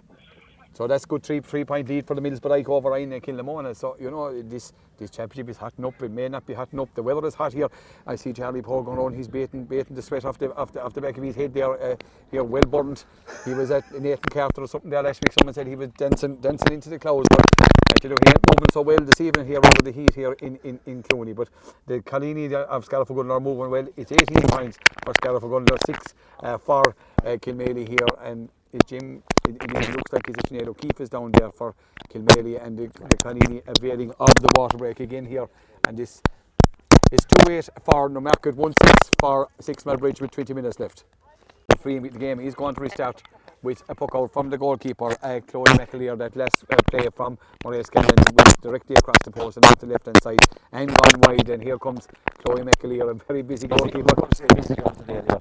So 0.73 0.87
that's 0.87 1.05
good 1.05 1.23
three 1.23 1.39
three 1.39 1.63
point 1.63 1.87
lead 1.87 2.07
for 2.07 2.15
the 2.15 2.21
Middlesbrough 2.21 2.67
over 2.67 2.89
Ryan 2.89 3.13
and 3.13 3.23
Kilnamona. 3.23 3.75
So 3.75 3.95
you 3.99 4.09
know 4.09 4.41
this 4.41 4.73
this 4.97 5.11
championship 5.11 5.49
is 5.49 5.57
hotting 5.57 5.85
up. 5.85 6.01
It 6.01 6.11
may 6.11 6.27
not 6.27 6.45
be 6.47 6.53
hotting 6.53 6.79
up. 6.79 6.93
The 6.95 7.03
weather 7.03 7.25
is 7.27 7.35
hot 7.35 7.53
here. 7.53 7.69
I 8.07 8.15
see 8.15 8.33
Charlie 8.33 8.61
Paul 8.63 8.81
going 8.81 8.97
on. 8.97 9.13
He's 9.13 9.27
baiting 9.27 9.65
baiting 9.65 9.95
the 9.95 10.01
sweat 10.01 10.25
off 10.25 10.39
the 10.39 10.53
off 10.55 10.73
the, 10.73 10.83
off 10.83 10.93
the 10.93 11.01
back 11.01 11.17
of 11.17 11.23
his 11.23 11.35
head 11.35 11.53
there. 11.53 11.79
Uh, 11.79 11.95
here 12.31 12.43
well 12.43 12.63
burned. 12.63 13.05
He 13.45 13.53
was 13.53 13.69
at 13.69 13.83
Nathan 14.01 14.29
Carter 14.31 14.61
or 14.61 14.67
something 14.67 14.89
there 14.89 15.03
last 15.03 15.21
week. 15.23 15.33
Someone 15.39 15.53
said 15.53 15.67
he 15.67 15.75
was 15.75 15.89
dancing 15.89 16.37
dancing 16.37 16.73
into 16.73 16.89
the 16.89 16.97
clouds. 16.97 17.27
But 17.29 18.03
you 18.03 18.09
know, 18.09 18.15
he 18.25 18.29
ain't 18.29 18.39
moving 18.49 18.69
so 18.73 18.81
well 18.81 18.97
this 18.97 19.21
evening 19.21 19.45
here 19.45 19.59
over 19.59 19.81
the 19.81 19.91
heat 19.91 20.13
here 20.15 20.33
in, 20.41 20.57
in, 20.63 20.79
in 20.85 21.03
Clooney. 21.03 21.35
But 21.35 21.49
the 21.87 21.99
Colini 22.01 22.51
of 22.51 22.83
Scariff 22.85 23.09
are 23.09 23.39
moving 23.39 23.69
well. 23.69 23.87
It's 23.95 24.11
18 24.11 24.41
points 24.47 24.77
for 25.03 25.13
Scariff 25.13 25.43
six 25.85 26.13
uh, 26.41 26.57
for 26.57 26.81
uh, 27.23 27.37
Kilmaley 27.37 27.87
here. 27.87 28.07
And 28.21 28.49
Jim, 28.87 29.21
it, 29.47 29.55
it 29.61 29.95
looks 29.95 30.11
like 30.11 30.25
his 30.25 30.35
Sinead 30.35 30.67
O'Keefe 30.67 31.01
is 31.01 31.09
down 31.09 31.31
there 31.31 31.51
for 31.51 31.75
Kilmaley 32.09 32.63
and 32.63 32.77
the, 32.77 32.87
the 32.87 33.63
availing 33.67 34.11
of 34.19 34.33
the 34.35 34.49
water 34.55 34.77
break 34.77 34.99
again 34.99 35.25
here. 35.25 35.47
And 35.87 35.97
this 35.97 36.21
is 37.11 37.19
2 37.45 37.51
8 37.51 37.69
for 37.83 38.09
No 38.09 38.15
Newmarket, 38.15 38.55
1 38.55 38.73
6 38.81 38.93
for 39.19 39.47
Six 39.59 39.85
Mile 39.85 39.97
Bridge 39.97 40.21
with 40.21 40.31
20 40.31 40.53
minutes 40.53 40.79
left. 40.79 41.03
The, 41.69 41.77
Free 41.77 41.99
the 41.99 42.09
game. 42.09 42.39
He's 42.39 42.55
going 42.55 42.75
to 42.75 42.81
restart 42.81 43.21
with 43.61 43.83
a 43.89 43.95
puck 43.95 44.11
out 44.15 44.33
from 44.33 44.49
the 44.49 44.57
goalkeeper, 44.57 45.15
uh, 45.23 45.39
Chloe 45.47 45.63
McAleer, 45.65 46.17
that 46.17 46.35
last 46.35 46.65
uh, 46.69 46.75
play 46.91 47.07
from 47.15 47.37
Maurice 47.63 47.87
Scanlon 47.87 48.15
went 48.35 48.61
directly 48.61 48.95
across 48.95 49.17
the 49.23 49.31
post 49.31 49.57
and 49.57 49.65
out 49.65 49.79
the 49.79 49.85
left 49.85 50.05
hand 50.05 50.21
side 50.21 50.39
and 50.71 50.89
gone 50.89 51.21
wide. 51.21 51.49
And 51.49 51.63
here 51.63 51.77
comes 51.77 52.07
Chloe 52.43 52.61
McAleer, 52.61 53.11
a 53.11 53.13
very 53.13 53.43
busy 53.43 53.67
goalkeeper. 53.67 54.22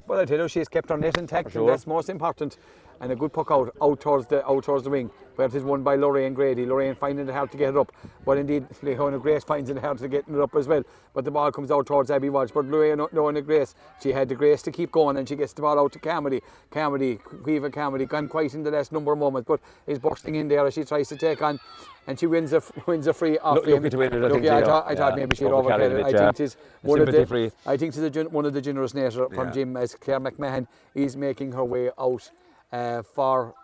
But 0.06 0.18
I 0.18 0.24
tell 0.24 0.38
you, 0.38 0.48
she's 0.48 0.68
kept 0.68 0.90
her 0.90 0.96
net 0.98 1.16
intact, 1.18 1.52
Sure. 1.52 1.62
and 1.62 1.70
that's 1.70 1.86
most 1.86 2.08
important. 2.10 2.58
And 3.00 3.10
a 3.10 3.16
good 3.16 3.32
puck 3.32 3.50
out, 3.50 3.74
out 3.82 4.00
towards 4.00 4.28
the 4.28 4.46
out 4.48 4.62
towards 4.62 4.84
the 4.84 4.90
wing, 4.90 5.10
where 5.34 5.48
it 5.48 5.54
is 5.56 5.64
won 5.64 5.82
by 5.82 5.96
Lorraine 5.96 6.34
Grady. 6.34 6.64
Lorraine 6.64 6.94
finding 6.94 7.28
it 7.28 7.32
hard 7.32 7.50
to 7.50 7.56
get 7.56 7.70
it 7.70 7.76
up, 7.76 7.90
but 8.24 8.38
indeed 8.38 8.64
Leona 8.82 9.18
Grace 9.18 9.42
finds 9.42 9.70
it 9.70 9.78
hard 9.78 9.98
to 9.98 10.06
get 10.06 10.24
it 10.28 10.38
up 10.38 10.54
as 10.54 10.68
well. 10.68 10.84
But 11.12 11.24
the 11.24 11.32
ball 11.32 11.50
comes 11.50 11.72
out 11.72 11.84
towards 11.86 12.12
Abby 12.12 12.28
Walsh. 12.30 12.50
But 12.54 12.66
Leona, 12.66 13.06
Leona 13.12 13.42
Grace, 13.42 13.74
she 14.00 14.12
had 14.12 14.28
the 14.28 14.36
grace 14.36 14.62
to 14.62 14.70
keep 14.70 14.92
going, 14.92 15.16
and 15.16 15.28
she 15.28 15.34
gets 15.34 15.52
the 15.52 15.62
ball 15.62 15.80
out 15.80 15.90
to 15.92 15.98
Carmody. 15.98 16.42
Carmody, 16.70 17.16
Caoimhe 17.16 17.72
Carmody, 17.72 18.06
gone 18.06 18.28
quite 18.28 18.54
in 18.54 18.62
the 18.62 18.70
last 18.70 18.92
number 18.92 19.12
of 19.12 19.18
moments, 19.18 19.48
but 19.48 19.58
is 19.88 19.98
bursting 19.98 20.36
in 20.36 20.46
there 20.46 20.64
as 20.64 20.74
she 20.74 20.84
tries 20.84 21.08
to 21.08 21.16
take 21.16 21.42
on. 21.42 21.58
And 22.06 22.18
she 22.18 22.26
wins 22.26 22.52
a 22.52 22.62
wins 22.86 23.06
a 23.08 23.12
free 23.12 23.38
off 23.38 23.56
Look- 23.56 23.66
him. 23.66 23.74
lucky 23.74 23.90
to 23.90 23.96
win 23.98 24.12
it, 24.12 24.16
I 24.16 24.20
Look, 24.20 24.32
think, 24.32 24.44
yeah, 24.44 24.56
I 24.58 24.62
thought, 24.64 24.84
I 24.88 24.94
thought 24.94 25.12
Yeah, 25.12 25.16
maybe 25.16 25.36
she'd 25.36 25.44
overcarried 25.46 25.90
it. 26.00 26.04
I 26.04 26.08
yeah. 26.10 26.18
think 26.18 26.40
it 26.40 26.40
is 26.40 26.56
one 26.82 27.00
of 27.00 27.10
the 27.10 27.26
free. 27.26 27.50
I 27.66 27.76
think 27.76 27.94
gen- 28.12 28.30
one 28.30 28.44
of 28.46 28.52
the 28.52 28.60
generous 28.82 28.94
nature 28.94 29.28
from 29.34 29.48
Yeah. 29.48 29.54
Jim 29.54 29.76
as 29.76 29.94
Claire 29.94 30.20
McMahon 30.20 30.66
is 30.94 31.16
making 31.16 31.52
her 31.52 31.64
way 31.64 31.90
out 31.98 32.30
uh, 32.72 33.02
for 33.02 33.54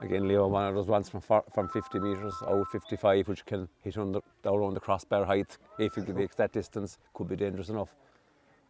Again, 0.00 0.28
Leo, 0.28 0.46
one 0.46 0.68
of 0.68 0.76
those 0.76 0.86
ones 0.86 1.08
from 1.08 1.20
far, 1.20 1.42
from 1.52 1.68
50 1.68 1.98
metres, 1.98 2.32
out 2.46 2.68
55, 2.70 3.26
which 3.26 3.44
can 3.44 3.68
hit 3.82 3.98
under, 3.98 4.20
down 4.44 4.54
around 4.54 4.74
the 4.74 4.80
crossbar 4.80 5.24
height. 5.24 5.58
If 5.76 5.96
you 5.96 6.04
makes 6.14 6.36
that 6.36 6.52
distance, 6.52 6.98
could 7.14 7.28
be 7.28 7.34
dangerous 7.34 7.68
enough. 7.68 7.88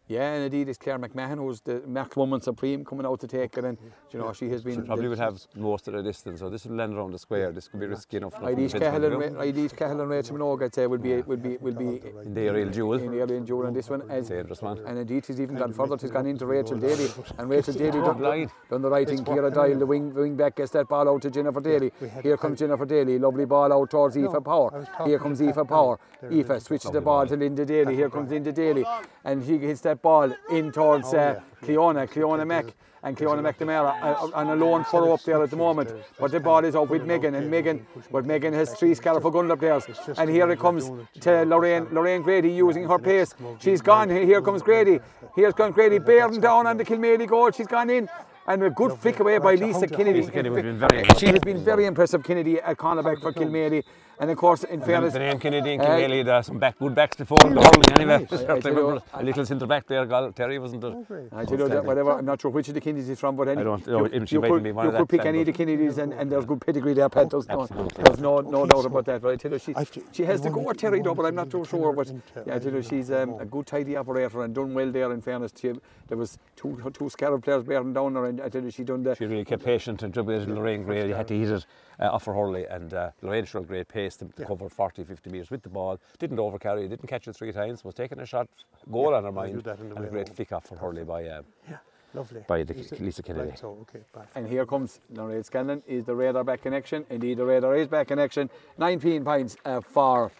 Yeah, 0.09 0.33
and 0.33 0.43
indeed 0.43 0.67
it's 0.69 0.79
Claire 0.79 0.97
McMahon 0.97 1.37
who's 1.37 1.61
the 1.61 1.83
Mac 1.85 2.17
Woman 2.17 2.41
Supreme 2.41 2.83
coming 2.83 3.05
out 3.05 3.19
to 3.19 3.27
take 3.27 3.55
it, 3.59 3.63
and 3.63 3.77
you 4.11 4.17
know 4.17 4.33
she 4.33 4.49
has 4.49 4.63
been. 4.63 4.77
She 4.77 4.81
probably 4.81 5.07
would 5.07 5.19
have 5.19 5.39
most 5.55 5.87
of 5.87 5.93
the 5.93 6.01
distance, 6.01 6.39
so 6.39 6.49
this 6.49 6.65
will 6.65 6.77
land 6.77 6.95
around 6.95 7.11
the 7.11 7.19
square. 7.19 7.51
This 7.51 7.67
could 7.67 7.79
be 7.79 7.85
risky 7.85 8.17
enough. 8.17 8.33
from 8.33 8.45
I'd 8.45 8.57
each 8.57 8.71
defence 8.71 8.85
Cahill 8.85 9.01
point 9.01 9.13
and 9.13 9.37
of 9.37 9.55
view. 9.55 9.67
Eilish 9.69 9.77
Cahill 9.77 10.01
and 10.01 10.09
Rachel 10.09 10.37
Minogue, 10.37 10.63
I'd 10.63 10.73
say 10.73 10.87
would 10.87 11.03
be 11.03 11.21
would 11.21 11.43
be 11.43 11.57
will 11.57 11.75
be 11.75 12.01
In 12.25 12.33
the 12.33 12.41
aerial 12.41 12.69
duel. 12.71 12.93
in 12.93 13.11
the 13.11 13.19
early 13.21 13.37
and 13.37 13.45
duel 13.45 13.67
on 13.67 13.73
this 13.73 13.87
one. 13.87 14.01
As, 14.09 14.29
Dangerous 14.29 14.63
one. 14.63 14.79
And 14.79 14.97
indeed, 14.97 15.27
he's 15.27 15.39
even 15.39 15.55
gone 15.55 15.73
further. 15.73 15.95
He's 15.95 16.09
gone 16.09 16.25
into 16.25 16.47
Rachel 16.47 16.79
Daly, 16.79 17.07
and 17.37 17.47
Rachel 17.47 17.75
Daly 17.75 17.91
done, 18.01 18.17
blind. 18.17 18.49
done 18.67 18.81
the 18.81 18.89
right 18.89 19.07
thing. 19.07 19.23
Kira 19.23 19.53
Doyle, 19.53 19.77
the 19.77 19.85
wing, 19.85 20.11
wing 20.15 20.35
back, 20.35 20.55
gets 20.55 20.71
that 20.71 20.87
ball 20.87 21.07
out 21.07 21.21
to 21.21 21.29
Jennifer 21.29 21.61
Daly. 21.61 21.91
Here 22.23 22.35
comes 22.35 22.57
Jennifer 22.57 22.85
Daly. 22.87 23.19
Lovely 23.19 23.45
ball 23.45 23.71
out 23.71 23.91
towards 23.91 24.17
Aoife 24.17 24.43
Power. 24.43 24.87
Here 25.05 25.19
comes 25.19 25.39
Aoife 25.39 25.67
Power. 25.67 25.99
Aoife 26.23 26.63
switches 26.63 26.89
the 26.89 26.99
ball 27.01 27.27
to 27.27 27.37
Linda 27.37 27.63
Daly. 27.63 27.95
Here 27.95 28.09
comes 28.09 28.31
Linda 28.31 28.51
Daly, 28.51 28.83
and 29.23 29.45
she 29.45 29.59
hits 29.59 29.81
that 29.81 29.98
ball 30.01 30.33
in 30.51 30.71
towards 30.71 31.13
uh, 31.13 31.39
Cleona, 31.61 32.07
Cleona 32.07 32.45
Mack. 32.45 32.73
And 33.01 33.15
Cleona 33.15 33.41
McNamara 33.41 33.95
uh, 34.03 34.29
on 34.33 34.47
a 34.49 34.55
lone 34.57 34.83
furrow 34.83 35.13
up 35.13 35.23
there 35.23 35.41
at 35.41 35.49
the 35.49 35.55
moment. 35.55 35.89
But 36.19 36.31
the 36.31 36.41
ball 36.41 36.65
is 36.65 36.75
out 36.75 36.89
with 36.89 37.05
Megan, 37.05 37.33
and 37.33 37.49
Megan, 37.49 37.87
but 38.11 38.25
Megan 38.25 38.53
has 38.53 38.73
three 38.73 38.93
Scariff 38.93 39.23
gun 39.23 39.49
up 39.49 39.61
there. 39.61 39.79
And 40.17 40.29
here 40.29 40.49
it 40.51 40.59
comes 40.59 40.91
to 41.21 41.45
Lorraine, 41.45 41.87
Lorraine 41.93 42.21
Grady 42.21 42.51
using 42.51 42.85
her 42.89 42.99
pace. 42.99 43.33
She's 43.59 43.79
gone. 43.81 44.09
Here 44.09 44.41
comes 44.41 44.61
Grady. 44.61 44.99
Here's 45.33 45.53
comes 45.53 45.75
Grady 45.75 45.99
bearing 45.99 46.41
down 46.41 46.67
on 46.67 46.75
the 46.75 46.83
Kilmaley 46.83 47.25
goal. 47.25 47.51
She's 47.51 47.67
gone 47.67 47.89
in. 47.89 48.09
And 48.47 48.63
a 48.63 48.69
good 48.69 48.99
flick 48.99 49.21
away 49.21 49.37
by 49.37 49.55
Lisa 49.55 49.87
Kennedy. 49.87 50.19
Lisa 50.19 50.31
Kennedy 50.31 50.55
has 50.55 50.63
been 50.63 50.79
very 50.79 51.03
She 51.19 51.27
has 51.27 51.39
been 51.39 51.63
very 51.63 51.85
impressive, 51.85 52.21
Kennedy, 52.23 52.59
at 52.59 52.75
cornerback 52.75 53.21
for 53.21 53.31
Kilmaley. 53.31 53.85
And 54.21 54.29
of 54.29 54.35
course, 54.37 54.65
in 54.65 54.81
fairness, 54.81 55.13
The 55.13 55.19
name 55.19 55.39
Kennedy 55.39 55.73
and 55.75 55.81
uh, 55.81 55.85
Kilmaley, 55.85 56.25
there 56.25 56.35
are 56.35 56.43
some 56.43 56.59
back, 56.59 56.77
good 56.77 56.93
backs 56.93 57.15
before 57.15 57.37
the 57.37 57.47
hurling 57.47 57.93
anyway. 57.95 58.27
I 58.29 58.55
you 58.55 58.59
remember 58.75 59.01
a 59.13 59.23
little 59.23 59.45
centre 59.45 59.65
back 59.65 59.87
there, 59.87 60.05
Gal- 60.05 60.33
Terry, 60.33 60.59
wasn't 60.59 60.83
it? 60.83 60.93
I 61.31 61.45
tell 61.45 61.57
you 61.57 61.69
that 61.69 61.85
whatever. 61.85 62.11
I'm 62.11 62.25
not 62.25 62.41
sure 62.41 62.51
which 62.51 62.67
of 62.67 62.73
the 62.73 62.81
Kennedys 62.81 63.07
is 63.07 63.17
from, 63.17 63.37
but 63.37 63.47
any, 63.47 63.61
I 63.61 63.63
don't 63.63 63.87
know, 63.87 64.05
You, 64.07 64.25
she 64.25 64.35
you 64.35 64.41
might 64.41 64.49
could, 64.49 64.63
be 64.63 64.73
one 64.73 64.87
you 64.87 64.91
of 64.91 64.97
could 64.97 65.07
pick 65.09 65.25
any 65.25 65.39
of 65.39 65.45
the 65.45 65.53
but- 65.53 65.57
Kennedys, 65.57 65.97
and, 65.99 66.13
and 66.13 66.29
there's 66.29 66.43
good 66.45 66.59
pedigree 66.59 66.93
there, 66.93 67.07
Pat. 67.07 67.29
There's 67.29 67.47
no, 67.47 67.61
Absolutely. 67.61 68.03
there's 68.03 68.19
no, 68.19 68.41
no 68.41 68.65
doubt 68.65 68.83
about 68.83 69.05
that. 69.05 69.21
But 69.21 69.31
I 69.31 69.35
tell 69.37 69.53
you, 69.53 69.59
she, 69.59 69.73
I've- 69.73 70.03
she 70.11 70.23
has 70.25 70.41
the 70.41 70.49
go 70.49 70.59
wanted- 70.59 70.79
Terry, 70.79 71.01
though, 71.01 71.11
I 71.11 71.13
but 71.13 71.25
I'm 71.25 71.35
not 71.35 71.49
too 71.49 71.63
sure. 71.63 71.93
But 71.93 72.11
yeah, 72.45 72.55
I 72.55 72.59
tell 72.59 72.73
you, 72.73 72.81
she's 72.81 73.11
um, 73.11 73.39
a 73.39 73.45
good, 73.45 73.67
tidy 73.67 73.95
operator 73.95 74.43
and 74.43 74.53
done 74.53 74.73
well 74.73 74.91
there. 74.91 75.13
In 75.13 75.21
fairness, 75.21 75.53
to 75.53 75.73
she, 75.75 75.79
there 76.09 76.17
was 76.17 76.37
two 76.57 76.77
two 76.93 77.09
Scarab 77.09 77.41
players 77.43 77.63
bearing 77.63 77.93
down 77.93 78.15
her, 78.15 78.25
and 78.25 78.41
I 78.41 78.49
tell 78.49 78.63
you, 78.63 78.71
she 78.71 78.83
done 78.83 79.03
that. 79.03 79.17
She 79.17 79.25
really 79.27 79.45
kept 79.45 79.63
patient 79.63 80.03
and 80.03 80.13
jubilated 80.13 80.49
Lorraine 80.49 80.83
Gray. 80.83 81.07
You 81.07 81.13
had 81.13 81.27
to 81.29 81.37
hit 81.39 81.49
it 81.51 81.65
uh, 81.99 82.05
off 82.05 82.25
her 82.25 82.33
hurley, 82.33 82.65
and 82.65 82.93
uh, 82.93 83.11
Lorraine 83.21 83.45
showed 83.45 83.67
great 83.67 83.87
pace 83.87 84.15
to, 84.17 84.25
to 84.25 84.45
cover 84.45 84.69
40, 84.69 85.03
50 85.03 85.29
metres 85.29 85.49
with 85.51 85.61
the 85.63 85.69
ball. 85.69 85.99
Didn't 86.17 86.37
overcarry, 86.37 86.89
didn't 86.89 87.07
catch 87.07 87.27
it 87.27 87.35
three 87.35 87.51
times, 87.51 87.83
was 87.83 87.95
taking 87.95 88.19
a 88.19 88.25
shot, 88.25 88.47
goal 88.91 89.13
on 89.13 89.23
her 89.23 89.31
mind, 89.31 89.63
that 89.63 89.79
on 89.79 89.89
the 89.89 89.95
and 89.95 89.99
a 89.99 90.01
way 90.03 90.09
great 90.09 90.27
home. 90.27 90.35
flick 90.35 90.51
off 90.51 90.69
her 90.69 90.77
hurley 90.77 91.03
by. 91.03 91.25
Uh, 91.25 91.41
Yeah, 91.69 91.77
lovely. 92.13 92.43
By 92.47 92.63
the- 92.63 92.75
Is 92.77 92.91
it- 92.91 93.01
Lisa 93.01 93.23
Kennedy. 93.23 93.49
Right, 93.49 93.59
so, 93.59 93.77
okay. 93.81 93.99
And 94.35 94.47
here 94.47 94.65
comes 94.65 94.99
Lorraine 95.13 95.43
Scanlon. 95.43 95.83
Is 95.87 96.05
the 96.05 96.15
radar 96.15 96.43
back 96.43 96.65
in 96.65 96.73
action? 96.73 97.05
Indeed, 97.09 97.37
the 97.37 97.45
radar 97.45 97.75
is 97.75 97.87
back 97.87 98.11
in 98.11 98.19
action. 98.19 98.49
19 98.77 99.23
points 99.25 99.57
uh, 99.65 99.81
for 99.81 100.31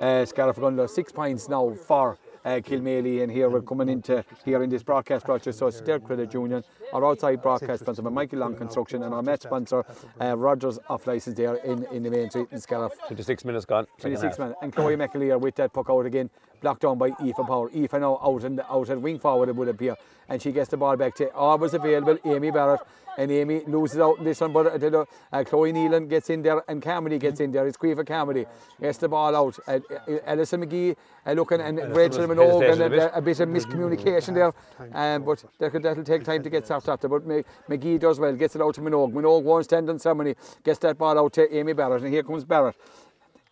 uh, 0.00 0.24
Scariff 0.24 0.58
Six 0.90 1.12
points 1.12 1.48
now 1.48 1.70
for 1.74 2.18
uh, 2.44 2.60
Kilmaley. 2.60 3.22
And 3.22 3.30
here 3.30 3.48
we're 3.48 3.62
coming 3.62 3.88
into 3.88 4.24
here 4.44 4.62
in 4.62 4.70
this 4.70 4.82
broadcast 4.82 5.26
broadcast. 5.26 5.58
So 5.58 5.66
it's 5.66 5.80
their 5.80 6.00
credit 6.00 6.32
union, 6.34 6.64
our 6.92 7.04
outside 7.04 7.42
broadcast 7.42 7.82
sponsor 7.82 8.02
Michael 8.02 8.40
Long 8.40 8.56
Construction, 8.56 9.02
and 9.02 9.14
our 9.14 9.22
match 9.22 9.42
sponsor 9.42 9.84
uh, 10.20 10.36
Rogers 10.36 10.78
off 10.88 11.06
license 11.06 11.36
there 11.36 11.56
in, 11.56 11.84
in 11.92 12.02
the 12.02 12.10
main 12.10 12.30
street 12.30 12.48
in 12.50 12.60
Scariff. 12.60 12.92
26 13.06 13.44
minutes 13.44 13.64
gone. 13.64 13.86
26 13.98 14.38
minutes. 14.38 14.58
And 14.62 14.72
Chloe 14.72 14.96
McAleer 14.96 15.40
with 15.40 15.54
that 15.56 15.72
puck 15.72 15.86
out 15.90 16.06
again, 16.06 16.30
blocked 16.60 16.82
down 16.82 16.98
by 16.98 17.08
Aoife 17.08 17.46
Power. 17.46 17.70
Aoife 17.74 17.92
now 17.94 18.18
out 18.22 18.44
and 18.44 18.60
out 18.60 18.90
at 18.90 19.00
wing 19.00 19.18
forward 19.18 19.48
it 19.48 19.56
would 19.56 19.68
appear. 19.68 19.96
And 20.28 20.40
she 20.40 20.52
gets 20.52 20.70
the 20.70 20.76
ball 20.76 20.96
back 20.96 21.14
to 21.16 21.32
always 21.34 21.74
available 21.74 22.18
Amy 22.24 22.50
Barrett. 22.50 22.80
And 23.18 23.30
Amy 23.30 23.62
loses 23.66 23.98
out 23.98 24.18
in 24.18 24.24
this 24.24 24.40
one, 24.40 24.52
but 24.52 24.82
uh, 24.82 25.04
uh, 25.32 25.44
Chloe 25.44 25.72
Nealon 25.72 26.08
gets 26.08 26.30
in 26.30 26.42
there 26.42 26.62
and 26.68 26.82
Carmody 26.82 27.18
gets 27.18 27.40
in 27.40 27.52
there. 27.52 27.66
It's 27.66 27.76
Caoimhe 27.76 28.06
Carmody. 28.06 28.46
Gets 28.80 28.98
the 28.98 29.08
ball 29.08 29.36
out. 29.36 29.58
Uh, 29.66 29.80
uh, 29.90 30.18
Alison 30.26 30.64
McGee 30.64 30.96
uh, 31.26 31.32
looking 31.32 31.60
and 31.60 31.78
Rachel 31.94 32.26
Minogue 32.26 32.72
and 32.72 32.80
a 32.80 33.14
uh, 33.14 33.18
a 33.18 33.20
bit 33.20 33.40
of 33.40 33.48
miscommunication 33.48 34.34
there. 34.34 34.52
Um, 34.94 35.24
but 35.24 35.44
that'll 35.58 36.04
take 36.04 36.24
time 36.24 36.42
to 36.42 36.50
get 36.50 36.66
sorted 36.66 36.88
after. 36.88 37.08
But 37.08 37.26
McGee 37.68 38.00
does 38.00 38.18
well, 38.18 38.34
gets 38.34 38.56
it 38.56 38.62
out 38.62 38.74
to 38.76 38.80
Minogue. 38.80 39.12
Minogue 39.12 39.42
won't 39.42 39.64
stand 39.64 39.90
on 39.90 39.98
ceremony, 39.98 40.34
gets 40.64 40.78
that 40.80 40.96
ball 40.96 41.18
out 41.18 41.32
to 41.34 41.54
Amy 41.54 41.74
Barrett. 41.74 42.02
And 42.02 42.12
here 42.12 42.22
comes 42.22 42.44
Barrett. 42.44 42.76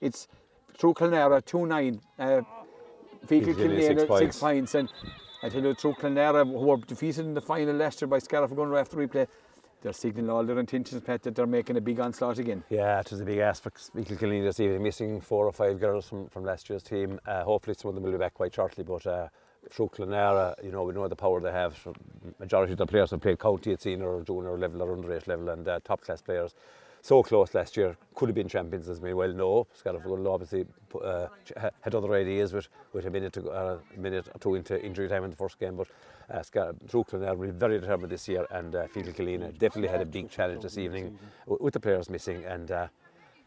It's 0.01 0.29
Truagh 0.79 0.97
Clonlara, 0.97 1.45
2 1.45 1.67
9. 1.67 2.01
Uh, 2.19 2.41
Feakle 3.27 3.55
Killanena, 3.55 3.83
six 3.83 4.01
six, 4.01 4.09
points. 4.09 4.41
points. 4.41 4.75
And 4.75 4.89
I 5.43 5.49
tell 5.49 5.63
you, 5.63 5.75
through 5.75 5.95
Kilnara, 5.95 6.45
who 6.45 6.67
were 6.67 6.77
defeated 6.79 7.25
in 7.27 7.35
the 7.35 7.41
final 7.41 7.75
last 7.75 8.01
year 8.01 8.09
by 8.09 8.19
Scariff 8.19 8.55
Gunner 8.55 8.77
after 8.77 8.97
replay, 8.97 9.27
they're 9.83 9.93
signalling 9.93 10.31
all 10.31 10.45
their 10.45 10.59
intentions, 10.59 11.03
Pat, 11.03 11.23
that 11.23 11.35
they're 11.35 11.47
making 11.47 11.77
a 11.77 11.81
big 11.81 12.01
onslaught 12.01 12.39
again. 12.39 12.63
Yeah, 12.69 13.01
it 13.01 13.11
was 13.11 13.21
a 13.21 13.25
big 13.25 13.39
ask 13.39 13.63
for 13.63 13.73
Michael 13.95 14.17
Killeen 14.17 14.45
this 14.45 14.61
evening, 14.61 14.83
missing 14.83 15.21
four 15.21 15.47
or 15.47 15.53
five 15.53 15.81
girls 15.81 16.09
from, 16.09 16.29
from 16.29 16.45
last 16.45 16.69
year's 16.69 16.83
team. 16.83 17.19
Uh, 17.27 17.43
hopefully 17.43 17.75
some 17.79 17.89
of 17.89 17.95
them 17.95 18.05
will 18.05 18.13
be 18.13 18.19
back 18.19 18.35
quite 18.35 18.55
shortly, 18.55 18.85
but 18.85 19.07
uh, 19.07 19.29
Truagh 19.71 19.93
Clonlara, 19.93 20.55
you 20.65 20.71
know, 20.71 20.83
we 20.83 20.93
know 20.93 21.09
the 21.09 21.17
power 21.17 21.41
they 21.41 21.53
have. 21.53 21.79
So 21.83 21.95
majority 22.39 22.73
of 22.73 22.79
the 22.79 22.87
players 22.87 23.11
have 23.11 23.21
played 23.21 23.39
county 23.39 23.73
at 23.73 23.83
senior 23.83 24.09
or 24.09 24.23
junior 24.23 24.57
level 24.59 24.83
or 24.83 24.97
underage 24.97 25.27
level 25.27 25.49
and 25.49 25.67
uh, 25.67 25.81
top 25.85 26.03
class 26.03 26.23
players. 26.23 26.55
So 27.03 27.23
close 27.23 27.55
last 27.55 27.79
year, 27.79 27.97
could 28.15 28.29
have 28.29 28.37
been 28.37 28.49
champions 28.49 28.89
as 28.89 29.01
we 29.01 29.15
well 29.15 29.33
know. 29.33 29.67
Scariff 29.73 30.03
Ogonnelloe 30.05 30.35
obviously 30.35 30.67
uh, 31.03 31.29
had 31.81 31.95
other 31.95 32.13
ideas 32.13 32.53
with, 32.53 32.69
with 32.93 33.07
a 33.07 33.11
minute, 33.11 33.33
to, 33.35 33.49
uh, 33.49 33.79
a 33.97 33.99
minute 33.99 34.29
or 34.35 34.39
two 34.39 34.55
into 34.55 34.83
injury 34.85 35.09
time 35.09 35.25
in 35.25 35.31
the 35.31 35.37
first 35.37 35.59
game, 35.59 35.77
but 35.77 35.89
uh, 36.31 36.43
Scar- 36.43 36.75
will 36.93 37.37
be 37.37 37.51
very 37.51 37.81
determined 37.81 38.11
this 38.11 38.29
year 38.29 38.47
and 38.51 38.75
uh, 38.75 38.87
Fetal 38.89 39.13
Killeen 39.13 39.53
definitely 39.59 39.89
had 39.89 40.01
a 40.01 40.07
big 40.07 40.31
challenge 40.31 40.63
this 40.63 40.79
evening. 40.79 41.19
With 41.47 41.75
the 41.75 41.81
players 41.81 42.09
missing 42.09 42.45
and 42.45 42.71
uh, 42.71 42.89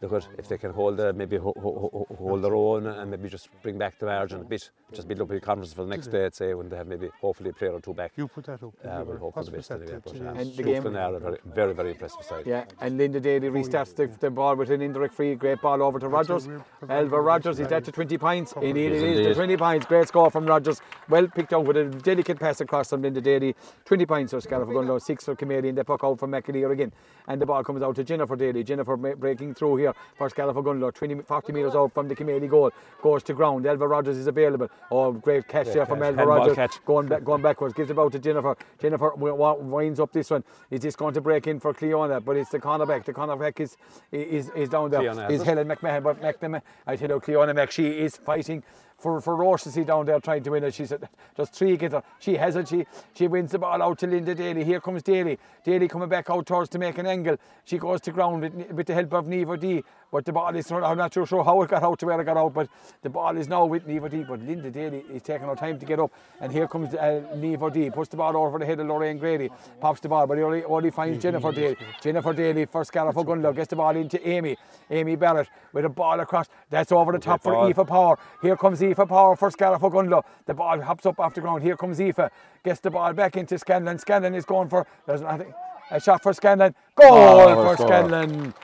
look 0.02 0.12
at 0.12 0.28
if 0.38 0.48
they 0.48 0.58
can 0.58 0.72
hold 0.72 1.00
uh, 1.00 1.12
maybe 1.14 1.36
ho- 1.36 1.54
ho- 1.56 1.90
ho- 1.92 2.16
hold 2.18 2.42
their 2.42 2.54
own 2.54 2.86
and 2.86 3.10
maybe 3.10 3.28
just 3.28 3.48
bring 3.62 3.78
back 3.78 3.98
the 3.98 4.06
margin 4.06 4.40
a 4.40 4.44
bit, 4.44 4.70
just 4.92 5.08
build 5.08 5.20
up 5.22 5.30
a 5.30 5.40
confidence 5.40 5.72
for 5.72 5.82
the 5.84 5.88
next 5.90 6.08
day. 6.08 6.26
I'd 6.26 6.34
say 6.34 6.54
when 6.54 6.68
they 6.68 6.76
have 6.76 6.86
maybe 6.86 7.08
hopefully 7.20 7.50
a 7.50 7.52
player 7.52 7.72
or 7.72 7.80
two 7.80 7.94
back. 7.94 8.12
You 8.16 8.28
put 8.28 8.44
that 8.46 8.62
up. 8.62 8.74
Uh, 8.84 9.04
we'll 9.06 9.18
hope 9.18 9.34
for 9.34 9.44
the 9.44 9.50
best 9.52 9.70
What's 9.70 9.82
anyway. 9.82 10.00
that 10.04 10.04
But 10.04 10.20
uh, 10.20 10.40
And 10.40 10.56
the 10.56 10.62
game- 10.62 10.82
Glenara 10.82 11.14
are 11.16 11.20
very, 11.20 11.38
very, 11.44 11.72
very 11.74 11.90
impressive 11.92 12.22
side. 12.24 12.46
Yeah, 12.46 12.64
and 12.80 12.96
Linda 12.98 13.20
Daly 13.20 13.48
restarts 13.48 13.94
the, 13.94 14.06
the 14.20 14.30
ball 14.30 14.56
with 14.56 14.70
an 14.70 14.82
indirect 14.82 15.14
free. 15.14 15.34
Great 15.34 15.60
ball 15.62 15.82
over 15.82 15.98
to 15.98 16.08
Rogers. 16.08 16.48
Elva 16.88 17.20
Rogers, 17.20 17.58
he's 17.58 17.66
at 17.68 17.84
to 17.84 17.92
20 17.92 18.18
points. 18.18 18.54
Indeed, 18.60 18.92
it 18.92 19.16
Yes, 19.18 19.26
to 19.28 19.34
20 19.34 19.56
points. 19.56 19.86
Great 19.86 20.08
score 20.08 20.30
from 20.30 20.46
Rogers. 20.46 20.80
Well 21.08 21.26
picked 21.28 21.52
out 21.52 21.64
with 21.64 21.76
a 21.76 21.84
delicate 21.84 22.38
pass 22.38 22.60
across 22.60 22.90
from 22.90 23.02
Linda 23.02 23.20
Daly. 23.20 23.54
20 23.84 24.06
points 24.06 24.32
for 24.32 24.40
Scariff 24.40 24.68
Ogonnelloe, 24.68 25.00
6 25.00 25.24
for 25.24 25.36
Kilmaley, 25.36 25.68
and 25.68 25.78
they 25.78 25.82
puck 25.82 26.00
out 26.04 26.18
from 26.18 26.30
McAleer 26.32 26.72
again. 26.72 26.92
And 27.28 27.40
the 27.40 27.46
ball 27.46 27.62
comes 27.64 27.82
out 27.82 27.96
to 27.96 28.04
Jennifer 28.04 28.36
Daly. 28.36 28.64
Jennifer 28.64 28.96
breaking 28.96 29.54
through 29.54 29.76
here 29.76 29.83
for 30.16 30.28
Scariff 30.28 30.56
Ogonnelloe. 30.56 30.94
20, 30.94 31.22
40 31.22 31.52
metres 31.52 31.74
out 31.74 31.92
from 31.92 32.08
the 32.08 32.14
Kilmaley 32.14 32.48
goal. 32.48 32.70
Goes 33.02 33.22
to 33.24 33.34
ground. 33.34 33.66
Elva 33.66 33.86
Rogers 33.86 34.16
is 34.16 34.26
available. 34.26 34.68
Oh, 34.90 35.12
great 35.12 35.48
catch 35.48 35.66
there 35.68 35.86
from. 35.86 36.02
Elva 36.02 36.26
Rogers. 36.26 36.54
catch. 36.56 36.84
Going, 36.84 37.08
back, 37.08 37.24
going 37.24 37.42
backwards. 37.42 37.74
Gives 37.74 37.90
it 37.90 37.98
out 37.98 38.12
to 38.12 38.18
Jennifer. 38.18 38.56
Jennifer 38.80 39.10
wi- 39.10 39.36
wi- 39.36 39.52
winds 39.64 40.00
up 40.00 40.12
this 40.12 40.30
one. 40.30 40.44
Is 40.70 40.80
this 40.80 40.96
going 40.96 41.14
to 41.14 41.20
break 41.20 41.46
in 41.46 41.60
for 41.60 41.74
Cleona? 41.74 42.24
But 42.24 42.36
it's 42.36 42.50
the 42.50 42.58
cornerback. 42.58 43.04
The 43.04 43.12
cornerback 43.12 43.60
is, 43.60 43.76
is, 44.12 44.50
is 44.50 44.68
down 44.68 44.90
there. 44.90 45.00
Cleona, 45.00 45.30
is? 45.30 45.42
Helen 45.42 45.68
McMahon. 45.68 46.02
But 46.02 46.20
McNamara, 46.20 46.62
I 46.86 46.96
tell 46.96 47.08
you, 47.10 47.20
Cleona 47.20 47.54
Mac, 47.54 47.70
she 47.70 47.86
is 47.88 48.16
fighting 48.16 48.62
for 49.04 49.20
for 49.20 49.36
Roche 49.36 49.64
to 49.64 49.70
see 49.70 49.84
down 49.84 50.06
there 50.06 50.18
trying 50.18 50.42
to 50.42 50.50
win 50.50 50.64
it. 50.64 50.72
She's 50.72 50.90
uh, 50.90 50.96
just 51.36 51.52
three 51.52 51.76
get 51.76 51.92
her. 51.92 52.02
She 52.20 52.36
has 52.36 52.56
it. 52.56 52.68
She 52.68 52.86
she 53.12 53.28
wins 53.28 53.52
the 53.52 53.58
ball 53.58 53.82
out 53.82 53.98
to 53.98 54.06
Linda 54.06 54.34
Daly. 54.34 54.64
Here 54.64 54.80
comes 54.80 55.02
Daly. 55.02 55.38
Daly 55.62 55.88
coming 55.88 56.08
back 56.08 56.30
out 56.30 56.46
towards 56.46 56.70
to 56.70 56.78
make 56.78 56.96
an 56.96 57.06
angle. 57.06 57.36
She 57.66 57.76
goes 57.76 58.00
to 58.00 58.12
ground 58.12 58.40
with, 58.40 58.72
with 58.72 58.86
the 58.86 58.94
help 58.94 59.12
of 59.12 59.26
Neva 59.28 59.58
D. 59.58 59.84
But 60.14 60.24
the 60.24 60.32
ball 60.32 60.54
is. 60.54 60.70
I'm 60.70 60.96
not 60.96 61.12
sure, 61.12 61.26
sure 61.26 61.42
how 61.42 61.60
it 61.62 61.70
got 61.70 61.82
out 61.82 61.98
to 61.98 62.06
where 62.06 62.20
it 62.20 62.24
got 62.24 62.36
out. 62.36 62.54
But 62.54 62.68
the 63.02 63.10
ball 63.10 63.36
is 63.36 63.48
now 63.48 63.64
with 63.64 63.84
Neva 63.84 64.08
D. 64.08 64.22
But 64.22 64.38
Linda 64.42 64.70
Daly 64.70 65.04
is 65.12 65.22
taking 65.22 65.48
her 65.48 65.56
time 65.56 65.76
to 65.80 65.84
get 65.84 65.98
up. 65.98 66.12
And 66.40 66.52
here 66.52 66.68
comes 66.68 66.94
uh, 66.94 67.22
Neva 67.34 67.68
D. 67.68 67.90
Puts 67.90 68.10
the 68.10 68.16
ball 68.16 68.36
over 68.36 68.60
the 68.60 68.64
head 68.64 68.78
of 68.78 68.86
Lorraine 68.86 69.18
Grady. 69.18 69.50
Pops 69.80 69.98
the 69.98 70.08
ball, 70.08 70.28
but 70.28 70.36
he 70.38 70.44
only, 70.44 70.62
only 70.62 70.92
finds 70.92 71.20
Jennifer 71.20 71.50
Daly. 71.50 71.76
Jennifer 72.00 72.32
Daly 72.32 72.64
for 72.66 72.84
Ogonnelloe 72.84 73.56
gets 73.56 73.70
the 73.70 73.74
ball 73.74 73.96
into 73.96 74.24
Amy. 74.28 74.56
Amy 74.88 75.16
Barrett 75.16 75.48
with 75.72 75.84
a 75.84 75.88
ball 75.88 76.20
across. 76.20 76.46
That's 76.70 76.92
over 76.92 77.10
the 77.10 77.18
top 77.18 77.42
for. 77.42 77.56
Aoife 77.56 77.84
Power. 77.84 78.16
Here 78.40 78.56
comes 78.56 78.80
Aoife 78.80 79.08
Power 79.08 79.34
for 79.34 79.50
Ogonnelloe. 79.50 80.22
The 80.46 80.54
ball 80.54 80.80
hops 80.80 81.06
up 81.06 81.18
off 81.18 81.34
the 81.34 81.40
ground. 81.40 81.64
Here 81.64 81.76
comes 81.76 82.00
Aoife. 82.00 82.30
Gets 82.62 82.78
the 82.78 82.90
ball 82.92 83.12
back 83.14 83.36
into 83.36 83.58
Scanlon. 83.58 83.98
Scanlon 83.98 84.36
is 84.36 84.44
going 84.44 84.68
for 84.68 84.86
there's 85.06 85.22
nothing. 85.22 85.52
A 85.90 86.00
shot 86.00 86.22
for 86.22 86.32
Scanlon. 86.32 86.72
Goal 86.94 87.08
Oh, 87.10 87.74
for. 87.76 87.82
Scanlon. 87.82 88.54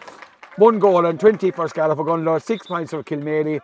One 0.60 0.78
goal 0.78 1.06
and 1.06 1.18
20 1.18 1.52
for 1.52 1.68
Scariff 1.68 1.96
Ogonnelloe. 1.96 2.38
Six 2.42 2.66
points 2.66 2.90
for 2.90 3.02
Kilmaley. 3.02 3.62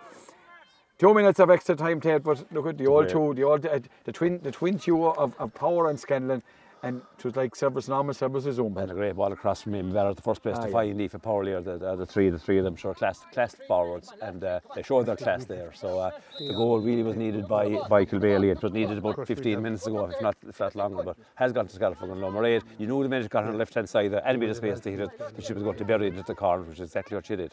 Two 0.99 1.13
minutes 1.13 1.39
of 1.41 1.51
extra 1.51 1.77
time, 1.77 2.01
Ted, 2.01 2.23
but 2.23 2.51
look 2.51 2.67
at 2.67 2.79
the 2.79 2.87
old 2.87 3.05
Yeah. 3.09 3.13
two, 3.13 3.35
the 3.35 3.43
old 3.43 3.67
uh, 3.67 3.81
the 4.05 4.13
twin 4.13 4.41
the 4.43 4.51
twin 4.51 4.79
duo 4.79 5.11
of, 5.13 5.35
of 5.39 5.53
Power 5.53 5.91
and 5.91 6.01
Scanlon, 6.01 6.43
and 6.83 7.03
it 7.19 7.25
was 7.25 7.37
like 7.37 7.57
service 7.57 7.89
normal 7.89 8.15
service 8.15 8.45
his 8.45 8.59
own 8.59 8.77
And 8.77 8.91
a 8.91 8.95
great 8.95 9.17
ball 9.17 9.33
across 9.33 9.63
from 9.63 9.75
him. 9.75 9.91
They're 9.91 10.15
the 10.15 10.23
first 10.23 10.43
place 10.43 10.57
Ah, 10.59 10.67
to 10.67 10.73
find 10.73 11.01
Aoife 11.01 11.13
Powerley 11.23 11.53
are 11.57 11.61
the, 11.61 11.89
are 11.89 11.97
the 11.97 12.07
three, 12.07 12.29
the 12.31 12.39
three 12.39 12.59
of 12.59 12.65
them, 12.65 12.77
sure, 12.77 12.95
class, 12.95 13.21
class 13.33 13.57
forwards, 13.67 14.13
and 14.23 14.45
uh, 14.45 14.61
they 14.75 14.83
showed 14.83 15.07
their 15.07 15.17
class 15.17 15.45
there. 15.45 15.73
So 15.75 15.99
uh, 15.99 16.11
the 16.39 16.53
goal 16.55 16.81
really 16.81 17.03
was 17.03 17.17
needed 17.17 17.49
by 17.49 17.69
by 17.89 18.05
Kilmaley. 18.05 18.51
It 18.53 18.63
was 18.63 18.73
needed 18.73 18.99
about 18.99 19.27
15 19.27 19.63
minutes 19.63 19.87
ago, 19.87 20.07
if 20.07 20.21
not 20.21 20.37
if 20.49 20.61
not 20.61 20.75
longer, 20.77 21.03
but 21.03 21.17
has 21.35 21.53
gone 21.53 21.67
to 21.67 21.75
Scariff 21.75 22.01
and 22.03 22.21
Lower 22.21 22.45
Eight. 22.45 22.63
You 22.79 22.87
knew 22.87 23.03
the 23.03 23.09
minute 23.09 23.27
it 23.27 23.31
got 23.31 23.45
on 23.45 23.53
the 23.53 23.59
left 23.59 23.75
hand 23.75 23.89
side, 23.89 24.13
any 24.25 24.39
bit 24.39 24.55
space 24.57 24.81
to 24.81 24.91
hit 24.91 25.01
it, 25.01 25.19
that 25.19 25.45
she 25.45 25.53
was 25.53 25.63
going 25.63 25.77
to 25.79 25.85
bury 25.85 26.09
it 26.09 26.17
at 26.17 26.27
the 26.27 26.35
corner, 26.35 26.63
which 26.65 26.81
is 26.81 26.91
exactly 26.91 27.15
what 27.17 27.27
she 27.27 27.37
did. 27.37 27.53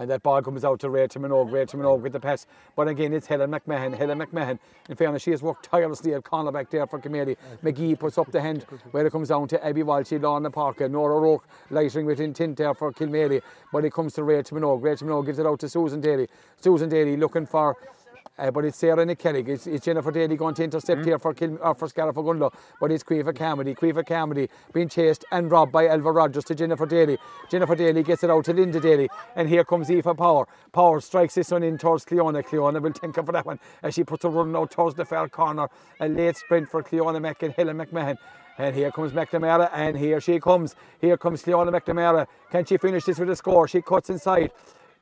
And 0.00 0.08
that 0.08 0.22
ball 0.22 0.40
comes 0.40 0.64
out 0.64 0.80
to 0.80 0.88
Rachel 0.88 1.20
Minogue, 1.20 1.52
Rachel 1.52 1.78
Minogue 1.78 2.00
with 2.00 2.14
the 2.14 2.20
pass. 2.20 2.46
But 2.74 2.88
again, 2.88 3.12
it's 3.12 3.26
Helen 3.26 3.50
McMahon. 3.50 3.94
Helen 3.94 4.18
McMahon, 4.18 4.58
in 4.88 4.96
fairness, 4.96 5.22
she 5.22 5.30
has 5.30 5.42
worked 5.42 5.66
tirelessly 5.66 6.14
at 6.14 6.24
corner 6.24 6.50
back 6.50 6.70
there 6.70 6.86
for 6.86 6.98
Committee. 6.98 7.36
McGee 7.62 7.98
puts 7.98 8.16
up 8.16 8.32
the 8.32 8.40
hand 8.40 8.62
where 8.92 9.04
it 9.04 9.10
comes 9.10 9.28
down 9.28 9.46
to 9.48 9.62
Abby 9.62 9.82
Walshy, 9.82 10.20
Lorna 10.20 10.50
Parker, 10.50 10.88
Nora 10.88 11.20
Rourke, 11.20 11.46
lightering 11.68 12.06
with 12.06 12.18
intent 12.18 12.56
there 12.56 12.72
for 12.72 12.90
Kilmaley. 12.94 13.42
But 13.70 13.84
it 13.84 13.92
comes 13.92 14.14
to 14.14 14.24
Rachel 14.24 14.56
Minogue. 14.56 14.82
Rachel 14.82 15.06
Minogue 15.06 15.26
gives 15.26 15.38
it 15.38 15.44
out 15.44 15.60
to 15.60 15.68
Susan 15.68 16.00
Daly. 16.00 16.28
Susan 16.58 16.88
Daly 16.88 17.18
looking 17.18 17.44
for. 17.44 17.76
Uh, 18.40 18.50
but 18.50 18.64
it's 18.64 18.78
Sarah 18.78 19.04
Nick 19.04 19.22
It's, 19.22 19.66
it's 19.66 19.84
Jennifer 19.84 20.10
Daly 20.10 20.34
going 20.34 20.54
to 20.54 20.64
intercept 20.64 21.04
here 21.04 21.18
for 21.18 21.34
Kil, 21.34 21.58
uh, 21.62 21.74
for 21.74 21.88
Scariff. 21.88 22.14
But 22.14 22.90
it's 22.90 23.04
Caoimhe 23.04 23.36
Carmody. 23.36 23.74
Caoimhe 23.74 24.06
Carmody 24.06 24.48
being 24.72 24.88
chased 24.88 25.26
and 25.30 25.50
robbed 25.50 25.72
by 25.72 25.88
Elva 25.88 26.10
Rogers 26.10 26.44
to 26.44 26.54
Jennifer 26.54 26.86
Daly. 26.86 27.18
Jennifer 27.50 27.74
Daly 27.74 28.02
gets 28.02 28.24
it 28.24 28.30
out 28.30 28.46
to 28.46 28.54
Linda 28.54 28.80
Daly. 28.80 29.10
And 29.36 29.46
here 29.46 29.62
comes 29.62 29.90
Aoife 29.90 30.16
Power. 30.16 30.48
Power 30.72 31.02
strikes 31.02 31.34
this 31.34 31.50
one 31.50 31.62
in 31.62 31.76
towards 31.76 32.06
Cleona. 32.06 32.42
Cleona 32.42 32.80
will 32.80 32.92
think 32.92 33.18
of 33.18 33.26
that 33.26 33.44
one 33.44 33.60
as 33.82 33.92
she 33.92 34.04
puts 34.04 34.24
a 34.24 34.30
run 34.30 34.56
out 34.56 34.70
towards 34.70 34.94
the 34.94 35.04
far 35.04 35.28
corner. 35.28 35.68
A 36.00 36.08
late 36.08 36.38
sprint 36.38 36.70
for 36.70 36.82
Cleona 36.82 37.20
Mack 37.20 37.42
and 37.42 37.52
Helen 37.52 37.76
McMahon. 37.76 38.16
And 38.56 38.74
here 38.74 38.90
comes 38.90 39.12
McNamara, 39.12 39.70
and 39.72 39.96
here 39.96 40.20
she 40.20 40.38
comes. 40.40 40.76
Here 41.00 41.16
comes 41.16 41.42
Cleona 41.42 41.70
McNamara. 41.72 42.26
Can 42.50 42.64
she 42.64 42.78
finish 42.78 43.04
this 43.04 43.18
with 43.18 43.30
a 43.30 43.36
score? 43.36 43.68
She 43.68 43.82
cuts 43.82 44.08
inside. 44.10 44.50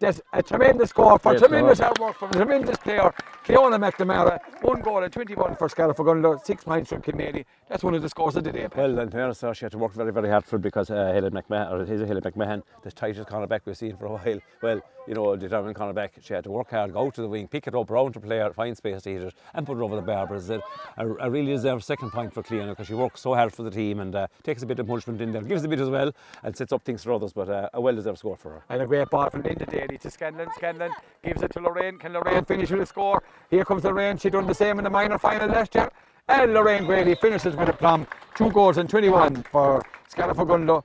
That's 0.01 0.21
a 0.33 0.41
tremendous 0.45 0.91
score 0.91 1.19
for 1.19 1.33
Great 1.33 1.41
tremendous 1.41 1.81
hard 1.81 1.99
work 1.99 2.17
from 2.17 2.31
a 2.31 2.35
tremendous 2.35 2.77
player. 2.77 3.13
Cleona 3.45 3.79
McNamara, 3.79 4.39
one 4.63 4.81
goal 4.81 5.03
and 5.03 5.13
21 5.13 5.57
for 5.57 5.69
Scariff 5.69 5.97
Ogonnelloe, 5.97 6.45
six 6.45 6.63
points 6.63 6.91
from 6.91 7.03
Kilmaley. 7.03 7.45
That's 7.69 7.83
one 7.83 7.95
of 7.95 8.03
the 8.03 8.09
scores 8.09 8.37
of 8.37 8.45
the 8.45 8.53
day. 8.53 8.69
Well, 8.77 8.97
in 9.01 9.11
fairness, 9.11 9.43
she 9.55 9.65
had 9.65 9.73
to 9.73 9.79
work 9.79 9.93
very, 9.95 10.13
very 10.13 10.29
hard 10.29 10.45
for 10.45 10.57
it 10.57 10.63
because 10.63 10.91
uh, 10.91 11.13
Helen 11.13 11.33
McMahon, 11.33 11.73
or 11.73 11.85
his 11.85 12.01
Helen 12.07 12.23
McMahon, 12.23 12.63
the 12.83 12.93
tightest 12.93 13.29
cornerback 13.29 13.63
we've 13.65 13.77
seen 13.77 13.97
for 13.97 14.07
a 14.07 14.11
while. 14.11 14.39
Well, 14.63 14.81
you 15.09 15.15
know, 15.15 15.35
the 15.35 15.49
German 15.49 15.75
cornerback, 15.75 16.11
she 16.21 16.35
had 16.35 16.45
to 16.45 16.51
work 16.51 16.71
hard, 16.71 16.93
go 16.93 17.11
to 17.11 17.23
the 17.23 17.29
wing, 17.29 17.49
pick 17.49 17.67
it 17.67 17.75
up, 17.75 17.91
round 17.91 18.13
to 18.15 18.21
player, 18.21 18.53
find 18.53 18.77
space 18.77 19.03
to 19.03 19.11
hit 19.11 19.23
it, 19.23 19.35
and 19.55 19.67
put 19.67 19.79
it 19.79 19.83
over 19.83 19.97
the 19.97 20.03
bar. 20.03 20.27
But 20.27 20.37
as 20.37 20.51
I 20.51 20.55
said, 20.55 20.61
I, 20.99 21.03
I 21.03 21.27
really 21.27 21.53
deserve 21.53 21.83
second 21.83 22.11
point 22.11 22.33
for 22.33 22.43
Cleona 22.43 22.71
because 22.71 22.87
she 22.87 22.95
works 22.95 23.23
so 23.23 23.35
hard 23.35 23.53
for 23.53 23.63
the 23.63 23.71
team 23.71 24.01
and 24.01 24.15
uh, 24.15 24.27
takes 24.43 24.63
a 24.63 24.67
bit 24.67 24.79
of 24.79 24.87
punishment 24.87 25.21
in 25.23 25.33
there, 25.33 25.43
gives 25.43 25.65
a 25.65 25.69
bit 25.69 25.81
as 25.81 25.89
well, 25.89 26.13
and 26.43 26.55
sets 26.55 26.73
up 26.73 26.83
things 26.85 27.03
for 27.03 27.13
others. 27.13 27.33
But 27.33 27.49
uh, 27.49 27.71
a 27.73 27.81
well-deserved 27.81 28.19
score 28.19 28.37
for 28.37 28.51
her. 28.51 28.63
And 28.69 28.83
a 28.83 28.87
great 28.87 29.09
ball 29.09 29.31
from 29.31 29.43
Linda 29.43 29.65
Daly 29.89 29.99
to 29.99 30.11
Scanlon. 30.11 30.49
Scanlon 30.55 30.93
gives 31.25 31.43
it 31.43 31.51
to 31.53 31.61
Lorraine. 31.61 31.99
Can 31.99 32.13
Lorraine 32.13 32.45
finish 32.45 32.71
with 32.71 32.81
a 32.81 32.87
score? 32.87 33.23
Here 33.51 33.65
comes 33.65 33.85
Lorraine. 33.85 34.19
She 34.19 34.29
done 34.29 34.47
the 34.47 34.55
same 34.55 34.79
in 34.79 34.85
the 34.85 34.91
minor 34.91 35.19
final 35.19 35.49
last 35.49 35.75
year. 35.75 35.91
And 36.29 36.53
Lorraine 36.53 36.85
Grady 36.85 37.15
finishes 37.15 37.57
with 37.57 37.71
a 37.71 37.73
plum. 37.73 38.07
Two 38.35 38.51
goals 38.51 38.77
and 38.77 38.89
21 38.91 39.45
for 39.45 39.83
Scariff 40.09 40.37
Ogonnelloe. 40.37 40.85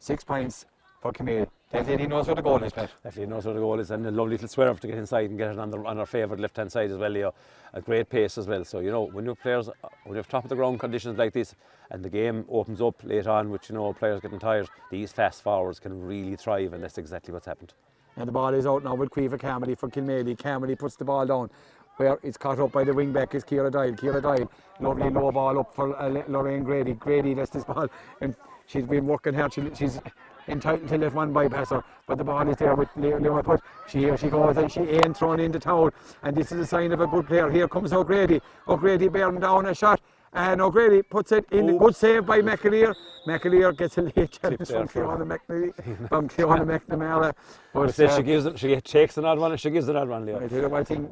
Six 0.00 0.24
points 0.24 0.66
for 1.00 1.12
Kilmaley. 1.12 1.46
Lady 1.72 2.06
knows 2.06 2.26
where 2.26 2.34
the 2.34 2.42
goal 2.42 2.62
is, 2.64 2.72
Pat. 2.72 2.90
Actually, 3.06 3.26
knows 3.26 3.46
where 3.46 3.54
the 3.54 3.60
goal 3.60 3.78
is, 3.80 3.90
and 3.92 4.04
a 4.06 4.10
lovely 4.10 4.32
little 4.32 4.48
swerve 4.48 4.78
to 4.80 4.88
get 4.88 4.98
inside 4.98 5.30
and 5.30 5.38
get 5.38 5.52
it 5.52 5.58
on, 5.58 5.70
the, 5.70 5.78
on 5.78 5.98
our 5.98 6.04
favoured 6.04 6.38
left 6.38 6.56
hand 6.56 6.70
side 6.70 6.90
as 6.90 6.98
well. 6.98 7.10
Leo. 7.10 7.34
A 7.72 7.80
great 7.80 8.10
pace 8.10 8.36
as 8.36 8.46
well. 8.46 8.64
So, 8.64 8.80
you 8.80 8.90
know, 8.90 9.04
when 9.04 9.24
you 9.24 9.30
have 9.30 9.40
players, 9.40 9.68
when 10.02 10.14
you 10.14 10.16
have 10.16 10.28
top 10.28 10.44
of 10.44 10.50
the 10.50 10.56
ground 10.56 10.80
conditions 10.80 11.16
like 11.16 11.32
this, 11.32 11.54
and 11.90 12.04
the 12.04 12.10
game 12.10 12.44
opens 12.50 12.82
up 12.82 13.02
late 13.04 13.26
on, 13.26 13.50
which, 13.50 13.70
you 13.70 13.76
know, 13.76 13.92
players 13.92 14.20
getting 14.20 14.40
tired, 14.40 14.68
these 14.90 15.12
fast 15.12 15.42
forwards 15.42 15.78
can 15.78 16.02
really 16.04 16.36
thrive, 16.36 16.72
and 16.72 16.82
that's 16.82 16.98
exactly 16.98 17.32
what's 17.32 17.46
happened. 17.46 17.72
And 18.16 18.28
the 18.28 18.32
ball 18.32 18.52
is 18.54 18.66
out 18.66 18.84
now 18.84 18.94
with 18.94 19.10
Caoimhe 19.10 19.38
Carmody 19.40 19.74
for 19.74 19.88
Kilmaley. 19.88 20.38
Carmody 20.38 20.74
puts 20.74 20.96
the 20.96 21.04
ball 21.04 21.26
down. 21.26 21.50
Where 21.96 22.18
it's 22.22 22.38
caught 22.38 22.58
up 22.58 22.72
by 22.72 22.84
the 22.84 22.94
wing 22.94 23.12
back 23.12 23.34
is 23.34 23.44
Kira 23.44 23.70
Doyle. 23.70 23.92
Kira 23.92 24.22
Doyle, 24.22 24.50
lovely 24.80 25.10
low 25.10 25.30
ball 25.30 25.58
up 25.58 25.74
for 25.74 25.94
uh, 26.00 26.22
Lorraine 26.26 26.64
Grady. 26.64 26.94
Grady 26.94 27.34
lets 27.34 27.50
this 27.50 27.64
ball, 27.64 27.86
and 28.22 28.34
she's 28.66 28.84
been 28.84 29.06
working 29.06 29.34
hard. 29.34 29.52
She, 29.52 29.62
she's 29.74 30.00
entitled 30.48 30.88
to 30.88 30.98
let 30.98 31.12
one 31.12 31.32
bypass 31.32 31.70
her, 31.70 31.84
but 32.06 32.18
the 32.18 32.24
ball 32.24 32.48
is 32.48 32.56
there 32.56 32.74
with 32.74 32.88
Leo 32.96 33.20
Leo 33.20 33.42
Put. 33.42 33.60
She 33.88 33.98
here 33.98 34.16
she 34.16 34.28
goes 34.28 34.56
and 34.56 34.72
she 34.72 34.80
ain't 34.80 35.16
thrown 35.16 35.38
in 35.38 35.52
the 35.52 35.58
towel, 35.58 35.90
and 36.22 36.34
this 36.34 36.50
is 36.50 36.60
a 36.60 36.66
sign 36.66 36.92
of 36.92 37.00
a 37.00 37.06
good 37.06 37.26
player. 37.26 37.50
Here 37.50 37.68
comes 37.68 37.92
O'Grady. 37.92 38.40
O'Grady 38.66 39.08
bearing 39.08 39.40
down 39.40 39.66
a 39.66 39.74
shot. 39.74 40.00
And 40.34 40.62
O'Grady 40.62 41.02
puts 41.02 41.30
it 41.32 41.44
in. 41.50 41.76
Good 41.76 41.94
save 41.94 42.24
by 42.26 42.40
McAleer. 42.40 42.94
McAleer 43.26 43.76
gets 43.76 43.98
a 43.98 44.02
late 44.02 44.30
challenge 44.32 44.66
from 44.68 44.88
Cleona 44.88 45.24
McNamara. 45.26 46.08
From 46.08 46.28
Cleona 46.28 46.64
McNamara. 46.64 47.32
But, 47.74 47.88
She 47.88 47.92
says 47.92 48.10
uh, 48.12 48.16
she 48.16 48.22
gives 48.22 48.46
it, 48.46 48.58
she 48.58 48.80
takes 48.80 49.18
an 49.18 49.24
odd 49.26 49.38
one, 49.38 49.50
and 49.52 49.60
she 49.60 49.70
gives 49.70 49.88
an 49.88 49.96
odd 49.96 50.08
one, 50.08 50.24
Leo. 50.24 50.40
I 50.40 50.46
you, 50.46 50.74
I 50.74 50.84
think 50.84 51.10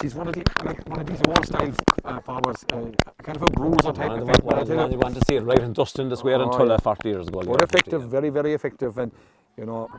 she's 0.00 0.14
one 0.14 0.28
of 0.28 0.34
the 0.34 0.42
like 0.64 0.88
one 0.88 1.00
of 1.00 1.06
these 1.06 1.20
old 1.28 1.46
style 1.46 1.72
uh, 2.04 2.20
forwards, 2.20 2.64
uh, 2.72 2.76
kind 3.22 3.36
of 3.36 3.42
a 3.42 3.46
bruiser 3.48 3.92
type 3.92 4.08
One 4.08 4.20
of 4.22 4.28
of 4.28 4.36
thing. 4.36 4.36
ones- 4.36 4.40
But 4.44 4.54
I 4.54 4.58
one 4.58 4.66
tell 4.66 4.76
ones 4.78 4.92
you, 4.92 4.98
want 4.98 5.14
to 5.16 5.20
see 5.28 5.36
it 5.36 5.40
right 5.42 5.58
in 5.60 6.08
the 6.08 6.16
square 6.16 6.36
in 6.36 6.48
Oh, 6.48 6.50
Tulla 6.56 6.74
yeah. 6.74 6.76
40 6.78 7.08
years 7.08 7.28
ago. 7.28 7.42
But 7.44 7.62
effective, 7.62 8.00
50, 8.02 8.08
very 8.10 8.30
very 8.30 8.54
effective, 8.54 8.96
and 8.98 9.12
you 9.58 9.66
know, 9.66 9.90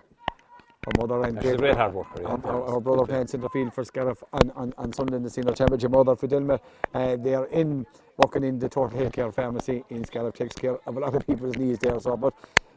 her 0.85 0.91
mother 0.97 1.23
and 1.23 1.35
yeah. 1.35 1.41
She's 1.41 1.51
a 1.53 1.57
great 1.57 1.75
hard 1.75 1.93
worker. 1.93 2.21
Yeah, 2.21 2.29
Her, 2.29 2.37
her, 2.37 2.73
her 2.73 2.79
brother 2.79 3.05
playing 3.05 3.27
centre 3.27 3.49
field 3.49 3.73
for 3.73 3.83
Scariff 3.83 4.23
on, 4.33 4.51
on, 4.51 4.73
on 4.77 4.93
Sunday 4.93 5.17
in 5.17 5.23
the 5.23 5.29
senior 5.29 5.53
championship. 5.53 5.91
Mother 5.91 6.15
Fidelma, 6.15 6.59
uh, 6.93 7.15
they 7.17 7.33
are 7.35 7.45
in 7.47 7.85
working 8.17 8.43
in 8.43 8.59
the 8.59 8.69
total 8.69 8.97
health 8.97 9.13
care 9.13 9.31
pharmacy 9.31 9.83
in 9.89 10.03
Scariff, 10.05 10.35
takes 10.35 10.55
care 10.55 10.77
of 10.85 10.97
a 10.97 10.99
lot 10.99 11.13
of 11.13 11.25
people's 11.25 11.57
needs 11.57 11.79
there. 11.79 11.99
So, 11.99 12.15
but 12.15 12.33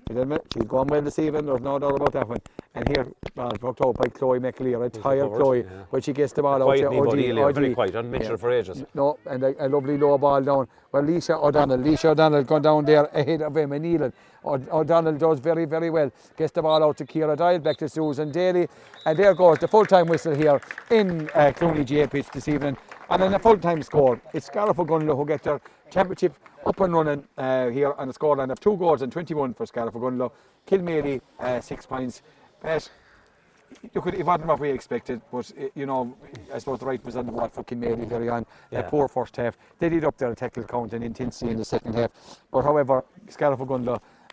she's 0.09 0.65
gone 0.65 0.87
well 0.89 1.03
this 1.03 1.19
evening. 1.19 1.47
There's 1.47 1.61
no 1.61 1.79
doubt 1.79 1.97
about 1.97 2.13
that 2.13 2.29
one. 2.29 2.39
And 2.75 2.89
here, 2.89 3.07
well, 3.35 3.51
brought 3.61 3.85
out 3.85 3.97
by 3.97 4.09
Chloe 4.09 4.39
McAleer, 4.39 4.87
a 4.87 4.91
tired 4.91 5.31
Chloe, 5.33 5.61
yeah. 5.61 5.85
but 5.91 6.05
she 6.05 6.13
gets 6.13 6.33
the 6.33 6.43
ball 6.43 6.63
out 6.63 6.67
Quiet, 6.67 6.83
to 6.83 6.89
Niamh 6.89 7.07
Odie. 7.07 7.31
O'Neill, 7.31 7.53
very 7.53 7.75
quiet. 7.75 7.95
Haven't 7.95 8.11
mentioned 8.11 8.33
her 8.33 8.39
for 8.39 8.51
ages. 8.51 8.85
No, 8.95 9.19
and 9.27 9.43
a, 9.43 9.67
a 9.67 9.69
lovely 9.69 9.99
low 9.99 10.17
ball 10.19 10.43
down. 10.43 10.69
Well, 10.93 11.03
Leisha 11.03 11.43
O'Donnell, 11.43 11.79
Leisha 11.79 12.07
O'Donnell 12.07 12.45
gone 12.45 12.63
down 12.63 12.85
there 12.85 13.05
ahead 13.07 13.43
of 13.43 13.57
him 13.57 13.73
and 13.73 13.85
Nealon. 13.85 14.13
O'Donnell 14.45 15.19
does 15.19 15.41
very, 15.41 15.65
very 15.65 15.91
well. 15.91 16.11
Gets 16.37 16.53
the 16.53 16.63
ball 16.63 16.83
out 16.83 16.97
to 16.99 17.05
Kira 17.05 17.37
Doyle, 17.37 17.59
back 17.59 17.77
to 17.79 17.89
Susan 17.89 18.31
Daly. 18.31 18.69
And 19.05 19.19
there 19.19 19.35
goes 19.35 19.59
the 19.59 19.69
full-time 19.69 20.07
whistle 20.07 20.35
here 20.35 20.61
in 20.91 21.29
uh, 21.31 21.53
Clooney 21.55 21.85
GA 21.85 22.07
pitch 22.07 22.29
this 22.33 22.49
evening. 22.49 22.77
And 23.11 23.23
then 23.23 23.33
a 23.33 23.39
full-time 23.39 23.83
score. 23.83 24.21
It's 24.35 24.47
Scariff 24.47 24.77
who 24.77 25.25
get 25.27 25.43
their 25.43 25.61
championship 25.91 26.35
up 26.67 26.79
and 26.81 26.93
running 26.93 27.25
uh, 27.39 27.69
here 27.69 27.95
on 27.95 28.11
a 28.11 28.13
scoreline 28.13 28.51
of 28.53 28.61
two 28.61 28.77
goals 28.77 29.01
and 29.01 29.11
21 29.11 29.55
for 29.55 29.65
Scariff 29.65 29.95
Ogonnelloe. 29.95 30.31
Kilmaley, 30.67 31.23
uh, 31.41 31.59
six 31.63 31.87
points. 31.87 32.21
Pat, 32.61 32.91
look, 33.95 34.07
it 34.09 34.27
wasn't 34.27 34.47
what 34.47 34.61
we 34.61 34.69
expected, 34.69 35.23
but 35.33 35.51
you 35.75 35.87
know, 35.87 36.15
I 36.53 36.59
suppose 36.59 36.81
the 36.81 36.87
right 36.87 37.03
was 37.03 37.17
on 37.17 37.25
the 37.25 37.33
board 37.33 37.51
for 37.51 37.65
Kilmaley 37.65 38.07
very 38.07 38.29
on. 38.29 38.45
Yeah. 38.71 38.81
A 38.81 38.83
poor 38.91 39.09
first 39.09 39.37
half. 39.37 39.57
They 39.79 39.89
did 39.89 40.05
up 40.05 40.19
their 40.19 40.35
tackle 40.35 40.65
count 40.65 40.93
and 40.93 41.03
intensity 41.03 41.51
in 41.51 41.57
the 41.57 41.65
second 41.65 41.95
half. 41.95 42.11
But 42.53 42.63
however, 42.63 43.07
Scariff 43.31 43.59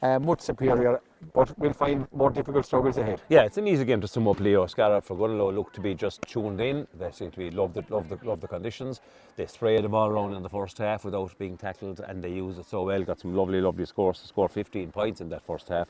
uh, 0.05 0.19
much 0.19 0.41
superior, 0.41 1.01
but 1.33 1.57
we'll 1.57 1.73
find 1.73 2.07
more 2.11 2.29
difficult 2.29 2.65
struggles 2.65 2.97
ahead. 2.97 3.21
Yeah, 3.29 3.43
it's 3.43 3.57
an 3.57 3.67
easy 3.67 3.85
game 3.85 4.01
to 4.01 4.07
sum 4.07 4.27
up. 4.27 4.39
Leo 4.39 4.65
Scarra 4.65 5.03
for 5.03 5.15
Gunlow 5.17 5.53
look 5.53 5.73
to 5.73 5.81
be 5.81 5.95
just 5.95 6.21
tuned 6.23 6.61
in. 6.61 6.87
They 6.97 7.11
seem 7.11 7.31
to 7.31 7.37
be 7.37 7.49
love 7.49 7.73
the 7.73 7.83
love 7.89 8.09
the 8.09 8.19
love 8.23 8.41
the 8.41 8.47
conditions. 8.47 9.01
They 9.35 9.47
spray 9.47 9.81
the 9.81 9.89
ball 9.89 10.09
around 10.09 10.33
in 10.33 10.43
the 10.43 10.49
first 10.49 10.77
half 10.77 11.05
without 11.05 11.37
being 11.37 11.57
tackled, 11.57 11.99
and 12.01 12.23
they 12.23 12.31
use 12.31 12.57
it 12.57 12.65
so 12.65 12.83
well. 12.83 13.03
Got 13.03 13.19
some 13.19 13.35
lovely, 13.35 13.61
lovely 13.61 13.85
scores. 13.85 14.19
To 14.21 14.27
score 14.27 14.49
15 14.49 14.91
points 14.91 15.21
in 15.21 15.29
that 15.29 15.45
first 15.45 15.69
half, 15.69 15.87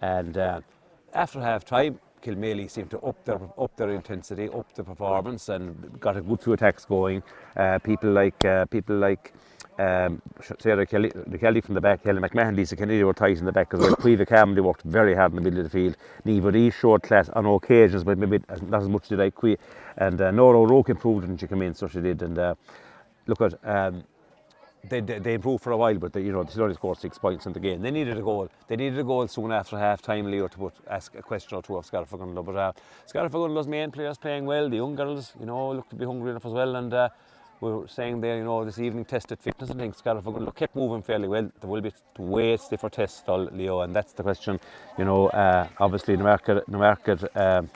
and 0.00 0.36
uh, 0.36 0.60
after 1.14 1.40
half 1.40 1.64
time. 1.64 2.00
Kilmaley 2.20 2.68
seemed 2.68 2.90
to 2.90 2.98
up 2.98 3.24
their 3.24 3.38
up 3.56 3.76
their 3.76 3.90
intensity, 3.90 4.48
up 4.48 4.74
the 4.74 4.82
performance, 4.82 5.48
and 5.48 6.00
got 6.00 6.16
a 6.16 6.20
good 6.20 6.40
few 6.40 6.52
attacks 6.52 6.84
going. 6.84 7.22
Uh, 7.56 7.78
people 7.78 8.10
like 8.10 8.44
uh, 8.44 8.64
people 8.66 8.96
like 8.96 9.32
um, 9.78 10.20
Sarah 10.58 10.86
Kelly, 10.86 11.12
the 11.26 11.38
Kelly 11.38 11.60
from 11.60 11.74
the 11.74 11.80
back, 11.80 12.04
Helen 12.04 12.22
McMahon, 12.22 12.56
Lisa 12.56 12.76
Kennedy 12.76 13.04
were 13.04 13.14
tight 13.14 13.38
in 13.38 13.44
the 13.44 13.52
back 13.52 13.72
as 13.74 13.80
well. 13.80 13.94
Priva 13.96 14.26
Cam, 14.26 14.54
they 14.54 14.60
worked 14.60 14.82
very 14.82 15.14
hard 15.14 15.32
in 15.32 15.36
the 15.36 15.42
middle 15.42 15.60
of 15.60 15.64
the 15.64 15.70
field. 15.70 15.96
Neva 16.24 16.50
Ree 16.50 16.70
showed 16.70 17.02
class 17.02 17.28
on 17.30 17.46
occasions, 17.46 18.04
but 18.04 18.18
maybe 18.18 18.40
not 18.66 18.82
as 18.82 18.88
much 18.88 19.08
did 19.08 19.20
I 19.20 19.30
Quee. 19.30 19.56
And 19.96 20.20
uh, 20.20 20.30
Nora 20.30 20.58
O'Rourke 20.60 20.90
improved 20.90 21.26
when 21.26 21.36
she 21.36 21.46
came 21.46 21.62
in, 21.62 21.74
so 21.74 21.86
she 21.88 22.00
did. 22.00 22.22
And 22.22 22.38
uh, 22.38 22.54
look 23.26 23.40
at 23.40 23.54
um, 23.64 24.04
they, 24.88 25.00
they, 25.00 25.18
they 25.18 25.34
improved 25.34 25.62
for 25.62 25.72
a 25.72 25.76
while, 25.76 25.94
but 25.96 26.12
they, 26.12 26.22
you 26.22 26.32
know 26.32 26.42
they 26.44 26.62
only 26.62 26.74
scored 26.74 26.98
six 26.98 27.18
points 27.18 27.46
in 27.46 27.52
the 27.52 27.60
game. 27.60 27.80
They 27.82 27.90
needed 27.90 28.16
a 28.16 28.22
goal. 28.22 28.48
They 28.68 28.76
needed 28.76 28.98
a 28.98 29.04
goal 29.04 29.26
soon 29.28 29.52
after 29.52 29.78
half 29.78 30.02
time, 30.02 30.30
Leo, 30.30 30.48
to 30.48 30.58
put, 30.58 30.74
ask 30.88 31.14
a 31.14 31.22
question 31.22 31.56
or 31.56 31.62
two 31.62 31.76
of 31.76 31.90
Gunlow. 31.90 32.44
But 32.44 32.56
uh, 32.56 32.72
Gunlow's 33.12 33.66
main 33.66 33.90
players 33.90 34.18
playing 34.18 34.46
well. 34.46 34.68
The 34.68 34.76
young 34.76 34.94
girls, 34.94 35.32
you 35.38 35.46
know, 35.46 35.72
look 35.72 35.88
to 35.90 35.96
be 35.96 36.04
hungry 36.04 36.30
enough 36.30 36.46
as 36.46 36.52
well. 36.52 36.76
And 36.76 36.92
uh, 36.92 37.08
we 37.60 37.70
were 37.72 37.88
saying 37.88 38.20
there, 38.20 38.36
you 38.36 38.44
know, 38.44 38.64
this 38.64 38.78
evening 38.78 39.04
tested 39.04 39.38
fitness 39.40 39.70
and 39.70 39.80
things. 39.80 39.96
Scariff 39.96 40.24
Ogonnelloe 40.24 40.54
kept 40.54 40.76
moving 40.76 41.02
fairly 41.02 41.28
well. 41.28 41.50
There 41.60 41.70
will 41.70 41.80
be 41.80 41.92
way 42.18 42.56
stiffer 42.56 42.88
tests, 42.88 43.22
Leo, 43.26 43.80
and 43.80 43.94
that's 43.94 44.12
the 44.12 44.22
question. 44.22 44.60
You 44.96 45.04
know, 45.04 45.28
uh, 45.28 45.68
obviously, 45.78 46.16
the 46.16 46.22
market. 46.22 47.36
Um, 47.36 47.70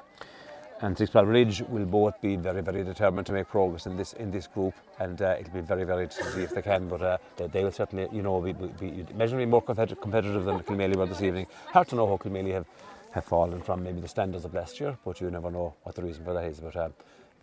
and 0.83 0.99
Six 0.99 1.13
Ball 1.13 1.27
Ridge 1.27 1.63
will 1.69 1.85
both 1.85 2.21
be 2.21 2.35
very, 2.35 2.61
very 2.61 2.83
determined 2.83 3.27
to 3.29 3.33
make 3.33 3.49
progress 3.49 3.87
in 3.87 3.97
this 3.97 4.15
in 4.15 4.33
this 4.33 4.49
group, 4.49 4.75
and 4.99 5.23
uh, 5.23 5.37
it'll 5.39 5.55
be 5.55 5.61
very, 5.61 5.85
very 5.85 6.09
to 6.09 6.25
see 6.33 6.43
if 6.43 6.51
they 6.51 6.63
can. 6.63 6.89
But 6.89 7.03
uh, 7.03 7.19
they, 7.37 7.47
they 7.47 7.65
will 7.65 7.71
certainly, 7.71 8.09
you 8.13 8.23
know, 8.23 8.41
be, 8.41 8.53
be 8.53 9.05
immeasurably 9.09 9.47
more 9.47 9.63
competitive, 9.63 10.01
than 10.45 10.59
Kilmaley 10.61 10.97
were 10.97 11.07
this 11.07 11.23
evening. 11.23 11.47
Hard 11.69 11.87
to 11.89 11.95
know 11.95 12.09
how 12.09 12.17
Kilmaley 12.17 12.53
have, 12.53 12.67
have 13.13 13.25
fallen 13.25 13.63
from 13.63 13.85
maybe 13.85 14.01
the 14.01 14.09
standards 14.09 14.45
of 14.45 14.55
last 14.55 14.81
year, 14.81 14.99
but 15.05 15.21
you 15.21 15.31
never 15.31 15.53
know 15.53 15.75
what 15.85 15.95
the 15.95 16.03
reason 16.03 16.25
for 16.25 16.35
that 16.35 16.47
is. 16.47 16.59
But 16.59 16.75
um, 16.77 16.95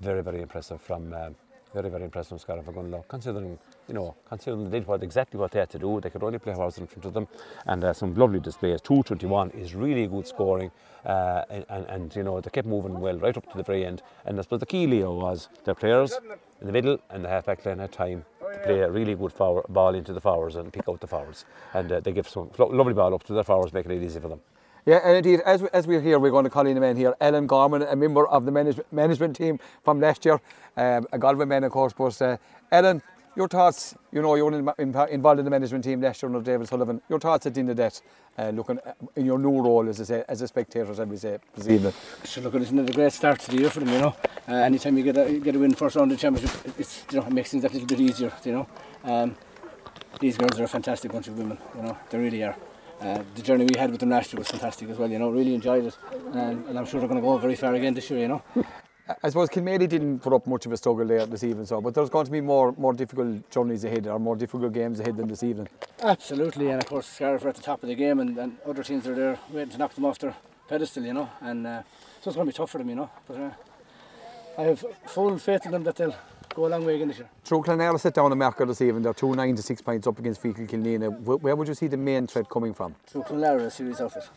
very, 0.02 0.22
very 0.22 0.42
impressive 0.42 0.82
from. 0.82 1.14
Um, 1.14 1.36
very, 1.74 1.90
very 1.90 2.04
impressive 2.04 2.30
from 2.30 2.40
Scariff 2.40 2.66
Ogonnelloe, 2.66 3.08
considering, 3.08 3.58
you 3.88 3.94
know, 3.94 4.16
considering 4.28 4.70
they 4.70 4.80
did 4.80 4.88
what, 4.88 5.04
exactly 5.04 5.40
what 5.40 5.52
they 5.52 5.60
had 5.60 5.70
to 5.70 5.80
do. 5.80 6.00
They 6.02 6.10
could 6.10 6.24
only 6.24 6.40
play 6.40 6.54
horse 6.54 6.78
in 6.78 6.88
front 6.88 7.06
of 7.06 7.14
them, 7.14 7.28
and 7.66 7.84
uh, 7.84 7.94
some 7.94 8.16
lovely 8.16 8.40
displays. 8.40 8.82
221 8.82 9.52
is 9.52 9.76
really 9.76 10.08
good 10.08 10.28
scoring, 10.28 10.72
uh, 11.06 11.44
and, 11.50 11.66
and, 11.70 11.86
and, 11.86 12.16
you 12.16 12.24
know, 12.24 12.42
they 12.42 12.50
kept 12.50 12.68
moving 12.68 13.00
well 13.00 13.18
right 13.18 13.36
up 13.36 13.50
to 13.52 13.58
the 13.58 13.64
very 13.64 13.86
end. 13.86 14.02
And 14.26 14.40
I 14.40 14.42
suppose 14.42 14.60
the 14.60 14.66
key, 14.66 14.88
Leo, 14.88 15.14
was 15.14 15.50
their 15.64 15.76
players 15.76 16.18
in 16.62 16.68
the 16.68 16.74
middle 16.74 17.00
and 17.10 17.24
the 17.24 17.30
half-back 17.30 17.66
line 17.66 17.80
had 17.80 17.92
time 17.92 18.26
to 18.40 18.60
play 18.60 18.80
a 18.80 18.90
really 18.90 19.16
good 19.16 19.32
foul, 19.32 19.64
ball 19.70 19.96
into 19.96 20.14
the 20.14 20.22
fouls 20.22 20.56
and 20.56 20.74
pick 20.74 20.88
out 20.90 21.00
the 21.00 21.08
fouls. 21.08 21.46
And 21.74 21.92
uh, 21.92 22.00
they 22.00 22.12
give 22.12 22.28
some 22.28 22.50
lovely 22.58 22.94
ball 22.94 23.14
up 23.14 23.24
to 23.24 23.34
their 23.34 23.44
fouls, 23.44 23.72
making 23.74 23.92
it 23.92 24.04
easy 24.04 24.20
for 24.20 24.28
them. 24.28 24.42
Yeah, 24.86 25.02
and 25.04 25.18
indeed, 25.18 25.42
as, 25.42 25.64
as 25.64 25.88
we're 25.88 26.02
here, 26.02 26.20
we're 26.20 26.32
going 26.32 26.46
to 26.46 26.50
call 26.50 26.66
in 26.66 26.78
a 26.78 26.80
man 26.80 26.96
here, 26.96 27.16
Ellen 27.20 27.48
Gorman, 27.48 27.82
a 27.84 27.96
member 27.96 28.28
of 28.28 28.46
the 28.46 28.52
management, 28.52 28.92
management 28.92 29.36
team 29.36 29.60
from 29.84 30.00
last 30.00 30.26
year, 30.26 30.40
um, 30.78 31.06
a 31.12 31.20
Galway 31.20 31.46
man, 31.46 31.64
of 31.64 31.72
course. 31.72 31.94
But 31.94 32.22
uh, 32.22 32.38
Ellen, 32.72 33.02
your 33.36 33.48
thoughts, 33.48 33.96
you 34.12 34.22
know, 34.22 34.36
you 34.36 34.46
were 34.46 34.54
in, 34.58 34.70
in, 34.78 34.96
involved 35.10 35.40
in 35.40 35.46
the 35.46 35.52
management 35.52 35.84
team 35.84 36.02
last 36.02 36.22
year 36.22 36.30
under 36.30 36.42
David 36.42 36.68
Sullivan. 36.68 37.02
Your 37.10 37.20
thoughts 37.20 37.46
at 37.46 37.54
the 37.54 37.60
end 37.60 37.70
of 37.70 37.78
that, 37.78 38.02
uh, 38.38 38.50
looking 38.50 38.80
at, 38.86 38.98
in 39.16 39.26
your 39.26 39.38
new 39.38 39.62
role 39.62 39.88
as, 39.88 40.02
I 40.02 40.04
say, 40.06 40.24
as 40.28 40.42
a 40.42 40.48
spectator, 40.48 40.92
as 40.92 41.00
we 41.00 41.18
say, 41.18 41.38
this 41.56 41.68
evening. 41.68 41.94
So 42.24 42.42
look, 42.42 42.56
isn't 42.56 42.80
it 42.80 42.90
a 42.90 42.94
great 42.94 43.14
start 43.14 43.40
to 43.42 43.52
the 43.52 43.58
year 43.58 43.70
for 43.70 43.82
them? 43.82 43.90
You 43.90 44.00
know, 44.00 44.16
uh, 44.48 44.54
anytime 44.54 44.98
you 44.98 45.04
get 45.04 45.18
a 45.18 45.40
get 45.40 45.56
a 45.56 45.60
win 45.60 45.74
first 45.74 45.96
round 45.96 46.12
of 46.12 46.18
the 46.18 46.22
championship, 46.22 46.74
it's 46.80 47.06
you 47.12 47.20
know 47.20 47.28
it 47.28 47.34
makes 47.34 47.52
things 47.52 47.64
a 47.64 47.70
little 47.70 47.88
bit 47.88 48.00
easier. 48.00 48.32
You 48.44 48.52
know, 48.52 48.68
um, 49.04 49.36
these 50.20 50.38
girls 50.38 50.60
are 50.60 50.64
a 50.64 50.68
fantastic 50.68 51.12
bunch 51.12 51.28
of 51.28 51.38
women. 51.38 51.58
You 51.76 51.84
know, 51.84 51.98
they 52.10 52.18
really 52.18 52.44
are. 52.44 52.56
Uh, 53.02 53.24
the 53.36 53.42
journey 53.42 53.66
we 53.66 53.80
had 53.80 53.92
with 53.92 54.00
them 54.02 54.10
last 54.10 54.34
year 54.34 54.40
was 54.40 54.50
fantastic 54.50 54.90
as 54.90 54.98
well. 54.98 55.10
You 55.10 55.20
know, 55.20 55.30
really 55.30 55.56
enjoyed 55.56 55.86
it, 55.86 55.98
and, 56.34 56.66
and 56.66 56.78
I'm 56.78 56.86
sure 56.86 57.00
they're 57.00 57.08
going 57.08 57.22
to 57.22 57.26
go 57.26 57.38
very 57.38 57.56
far 57.56 57.74
again 57.74 57.94
this 57.94 58.10
year. 58.10 58.20
You 58.20 58.28
know. 58.28 58.44
I 59.24 59.30
suppose 59.30 59.50
Kilmaley 59.50 59.90
didn't 59.90 60.20
put 60.20 60.34
up 60.34 60.46
much 60.46 60.66
of 60.68 60.72
a 60.72 60.78
struggle 60.78 61.06
there 61.06 61.26
this 61.26 61.44
evening, 61.44 61.66
so 61.66 61.82
but 61.82 61.96
there's 61.96 62.10
going 62.10 62.26
to 62.26 62.32
be 62.32 62.42
more 62.42 62.74
more 62.78 62.94
difficult 62.94 63.50
journeys 63.50 63.84
ahead 63.84 64.06
or 64.06 64.20
more 64.20 64.36
difficult 64.36 64.72
games 64.74 65.00
ahead 65.00 65.18
than 65.18 65.28
this 65.28 65.44
evening. 65.44 65.68
Absolutely, 66.04 66.70
and 66.70 66.82
of 66.84 66.88
course 66.88 67.08
Scariff 67.08 67.44
are 67.46 67.50
at 67.50 67.56
the 67.56 67.62
top 67.62 67.82
of 67.82 67.90
the 67.90 67.96
game, 67.96 68.20
and, 68.20 68.38
and 68.38 68.58
other 68.68 68.84
teams 68.84 69.08
are 69.08 69.16
there 69.16 69.40
waiting 69.52 69.72
to 69.72 69.78
knock 69.78 69.96
them 69.96 70.06
off 70.06 70.20
their 70.20 70.36
pedestal. 70.68 71.04
You 71.04 71.14
know, 71.14 71.30
and 71.42 71.66
uh, 71.66 71.82
so 72.22 72.30
it's 72.30 72.36
going 72.36 72.48
to 72.48 72.54
be 72.54 72.58
tough 72.58 72.70
for 72.70 72.78
them. 72.80 72.90
You 72.90 72.96
know, 72.96 73.10
but 73.28 73.38
uh, 73.38 73.52
I 74.60 74.64
have 74.64 74.86
full 75.08 75.38
faith 75.40 75.66
in 75.66 75.72
them 75.72 75.84
that 75.86 75.96
they'll 75.96 76.16
go 76.60 76.68
a 76.68 76.70
long 76.70 76.86
way 76.86 76.96
again 76.96 77.08
this 77.08 77.18
year. 77.18 77.30
Truagh 77.46 77.64
Clonlara 77.66 78.00
sit 78.00 78.14
down 78.14 78.32
and 78.32 78.40
marker 78.40 78.66
this 78.66 78.82
evening. 78.82 79.04
They're 79.04 79.14
two 79.14 79.34
nine 79.34 79.56
to 79.56 79.62
six 79.62 79.82
points 79.82 80.06
up 80.08 80.20
against 80.20 80.44
Feakle 80.44 80.68
Killanena. 80.68 81.10
Where, 81.22 81.38
where 81.38 81.56
would 81.56 81.68
you 81.68 81.74
see 81.74 81.88
the 81.88 81.98
main 81.98 82.28
threat 82.28 82.50
coming 82.50 82.74
from? 82.74 82.96
Clonlara 83.14 83.62
a 83.66 83.72
series 83.72 84.02
outfit, 84.02 84.30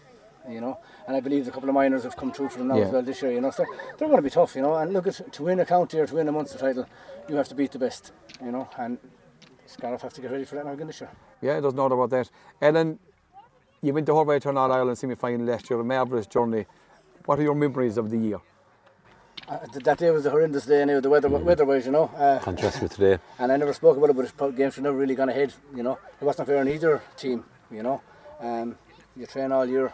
you 0.49 0.61
know, 0.61 0.79
and 1.07 1.17
I 1.17 1.21
believe 1.21 1.49
a 1.49 1.51
couple 1.51 1.69
of 1.69 1.75
minors 1.75 2.05
have 2.05 2.17
come 2.17 2.33
through 2.33 2.51
for 2.51 2.59
them 2.59 2.69
now 2.69 2.77
Yeah. 2.77 2.85
as 2.87 2.93
well 2.93 3.03
this 3.03 3.21
year, 3.23 3.33
you 3.33 3.41
know. 3.41 3.51
So 3.51 3.65
they're 3.99 4.09
going 4.09 4.19
to 4.19 4.23
be 4.23 4.31
tough, 4.31 4.55
you 4.55 4.63
know. 4.63 4.75
And 4.77 4.93
look, 4.93 5.07
at, 5.09 5.33
to 5.33 5.43
win 5.43 5.59
a 5.61 5.67
county 5.67 5.99
or 5.99 6.07
to 6.07 6.15
win 6.15 6.29
a 6.29 6.33
Munster 6.33 6.59
title, 6.59 6.87
you 7.29 7.35
have 7.37 7.49
to 7.49 7.55
beat 7.55 7.73
the 7.73 7.79
best, 7.81 8.13
you 8.43 8.53
know. 8.53 8.69
And 8.79 8.99
Scariff 9.67 10.03
have 10.03 10.13
to 10.15 10.21
get 10.21 10.31
ready 10.31 10.45
for 10.45 10.55
that 10.57 10.65
now 10.67 10.73
again 10.73 10.87
this 10.87 11.01
year. 11.01 11.11
Yeah, 11.41 11.59
there's 11.61 11.75
no 11.75 11.89
doubt 11.89 11.95
about 11.95 12.11
that. 12.11 12.31
Ellen, 12.61 12.99
you 13.83 13.93
went 13.93 14.07
the 14.07 14.15
whole 14.15 14.25
way 14.25 14.39
to 14.39 14.49
an 14.49 14.57
All 14.57 14.71
Ireland 14.71 14.97
semi 14.97 15.17
final 15.17 15.45
last 15.45 15.69
year, 15.69 15.81
a 15.81 15.85
marvellous 15.85 16.27
journey. 16.29 16.67
What 17.25 17.39
are 17.41 17.43
your 17.43 17.55
memories 17.57 17.97
of 17.99 18.11
the 18.11 18.19
year? 18.19 18.41
Uh, 19.53 19.59
that 19.85 19.99
day 19.99 20.11
was 20.11 20.25
a 20.25 20.31
horrendous 20.31 20.65
day, 20.65 20.81
anyway, 20.81 20.99
the 20.99 21.11
weather 21.11 21.29
weather-wise, 21.29 21.85
you 21.85 21.93
know. 21.93 22.05
Uh, 22.17 22.39
Contrast 22.39 22.81
with 22.81 22.95
today. 22.95 23.19
and 23.39 23.53
I 23.53 23.59
never 23.59 23.75
spoke 23.75 23.99
about 23.99 24.09
it, 24.09 24.17
but 24.17 24.25
it's 24.25 24.57
games 24.57 24.79
were 24.79 24.83
never 24.83 24.97
really 24.97 25.15
gone 25.15 25.29
ahead. 25.29 25.53
You 25.77 25.83
know, 25.83 25.99
it 26.19 26.25
wasn't 26.25 26.49
fair 26.49 26.57
on 26.57 26.69
either 26.69 27.03
team. 27.19 27.45
You 27.71 27.83
know, 27.83 28.01
um, 28.41 28.79
you 29.15 29.27
train 29.27 29.53
all 29.53 29.67
year, 29.67 29.93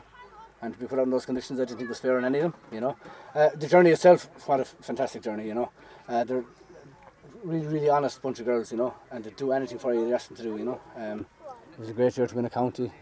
and 0.63 0.75
to 0.75 0.79
be 0.79 0.87
put 0.87 1.01
out 1.01 1.07
in 1.07 1.11
those 1.11 1.27
conditions, 1.27 1.59
I 1.59 1.65
didn't 1.65 1.79
think 1.79 1.89
was 1.89 1.99
fair 1.99 2.19
on 2.19 2.25
any 2.25 2.39
of 2.39 2.53
them. 2.53 2.55
You 2.71 2.81
know, 2.83 2.97
uh, 3.35 3.49
the 3.57 3.67
journey 3.67 3.91
itself, 3.91 4.29
what 4.47 4.61
a 4.61 4.65
fantastic 4.65 5.23
journey. 5.23 5.49
You 5.49 5.55
know, 5.55 5.73
uh, 6.09 6.23
they're 6.23 6.45
really, 7.43 7.67
really 7.67 7.91
honest 7.91 8.23
bunch 8.23 8.39
of 8.39 8.47
girls. 8.47 8.71
You 8.71 8.79
know, 8.79 8.95
and 9.11 9.25
they 9.25 9.31
do 9.31 9.51
anything 9.51 9.81
for 9.81 9.93
you 9.93 10.07
they 10.07 10.15
ask 10.15 10.29
them 10.29 10.37
to 10.37 10.43
do. 10.45 10.57
You 10.57 10.67
know, 10.67 10.81
um, 10.95 11.27
it 11.73 11.81
was 11.81 11.89
a 11.89 11.95
great 11.95 12.17
year 12.17 12.29
to 12.29 12.35
win 12.37 12.45
a 12.45 12.51
county. 12.51 12.93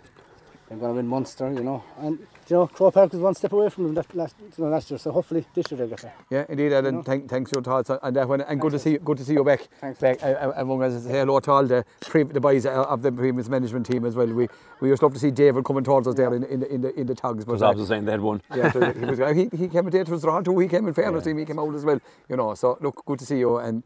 They're 0.69 0.79
going 0.79 0.93
to 0.93 0.97
win 0.97 1.07
Munster. 1.07 1.53
You 1.53 1.63
know, 1.63 1.85
and 1.99 2.19
you 2.49 2.57
know, 2.57 2.67
Croke 2.67 2.95
Park 2.95 3.13
was 3.13 3.21
one 3.21 3.35
step 3.35 3.53
away 3.53 3.69
from 3.69 3.85
them 3.85 3.95
that 3.95 4.15
last, 4.15 4.35
you 4.41 4.65
know, 4.65 4.71
last 4.71 4.91
year. 4.91 4.99
So 4.99 5.13
hopefully 5.13 5.45
this 5.55 5.71
year 5.71 5.79
they'll 5.79 5.89
get 5.89 6.01
there. 6.01 6.15
Yeah, 6.31 6.45
indeed, 6.49 6.73
Ellen. 6.73 7.03
Thank, 7.03 7.29
thanks 7.29 7.51
for 7.51 7.59
your 7.59 7.63
thoughts 7.63 7.91
on 7.91 8.15
that 8.15 8.29
one, 8.29 8.41
and 8.41 8.61
good 8.61 8.73
to 8.73 8.79
see 8.79 8.93
you, 8.93 8.99
good 8.99 9.19
to 9.19 9.25
see 9.25 9.35
you 9.35 9.45
back. 9.45 9.69
Thanks. 9.81 10.01
Back 10.01 10.23
uh, 10.23 10.27
uh, 10.27 10.53
among 10.57 10.83
us. 10.83 11.05
Say 11.05 11.11
hello 11.11 11.39
to 11.41 11.51
all 11.51 11.65
the 11.65 11.85
pre- 12.01 12.25
the 12.25 12.41
boys 12.41 12.67
uh, 12.67 12.83
of 12.85 13.03
the 13.03 13.13
previous 13.13 13.49
management 13.49 13.87
team 13.87 14.05
as 14.05 14.17
well. 14.17 14.27
We 14.27 14.49
we 14.81 14.91
just 14.91 15.03
love 15.03 15.13
to 15.15 15.21
see 15.21 15.31
David 15.31 15.65
coming 15.65 15.85
towards 15.85 16.09
us 16.09 16.15
there 16.15 16.35
in, 16.35 16.45
in 16.45 16.61
the 16.61 16.73
in 16.75 16.81
the 16.81 17.01
in 17.01 17.07
the 17.07 17.15
tugs. 17.15 17.45
It 17.45 17.49
was 17.49 17.63
uh, 17.63 17.85
saying 17.85 18.05
they 18.05 18.13
had 18.13 18.21
won. 18.21 18.43
yeah, 18.55 18.73
so 18.73 18.93
he 18.93 19.05
was. 19.05 19.19
He, 19.37 19.57
he 19.57 19.69
came 19.69 19.87
a 19.87 19.91
day 19.91 20.05
to 20.05 20.15
us 20.15 20.23
draw 20.23 20.41
too. 20.41 20.59
He 20.59 20.69
came 20.69 20.89
in 20.89 20.95
fairness 20.95 21.25
to 21.25 21.31
him. 21.31 21.39
He 21.39 21.45
came 21.45 21.59
out 21.59 21.75
as 21.75 21.85
well. 21.85 22.01
You 22.29 22.37
know. 22.37 22.55
So 22.55 22.79
look, 22.81 23.05
good 23.05 23.19
to 23.21 23.27
see 23.27 23.39
you. 23.39 23.59
And 23.59 23.83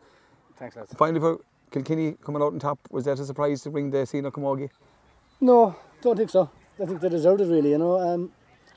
Thanks, 0.57 0.77
lads. 0.77 0.95
finally, 0.95 1.21
for 1.21 1.41
Kilkenny 1.71 2.17
coming 2.25 2.43
out 2.43 2.53
on 2.53 2.59
top, 2.59 2.79
was 2.91 3.05
that 3.05 3.19
a 3.19 3.25
surprise 3.25 3.63
to 3.63 3.71
bring 3.71 3.91
the 3.91 4.05
Sina 4.07 4.31
Camogie? 4.31 4.71
No, 5.41 5.77
don't 6.03 6.17
think 6.17 6.31
so. 6.31 6.51
I 6.81 6.87
think 6.87 7.01
they 7.01 7.09
deserved 7.09 7.41
it 7.41 7.47
really, 7.47 7.71
you 7.71 7.79
know. 7.79 7.99
Um, 7.99 8.33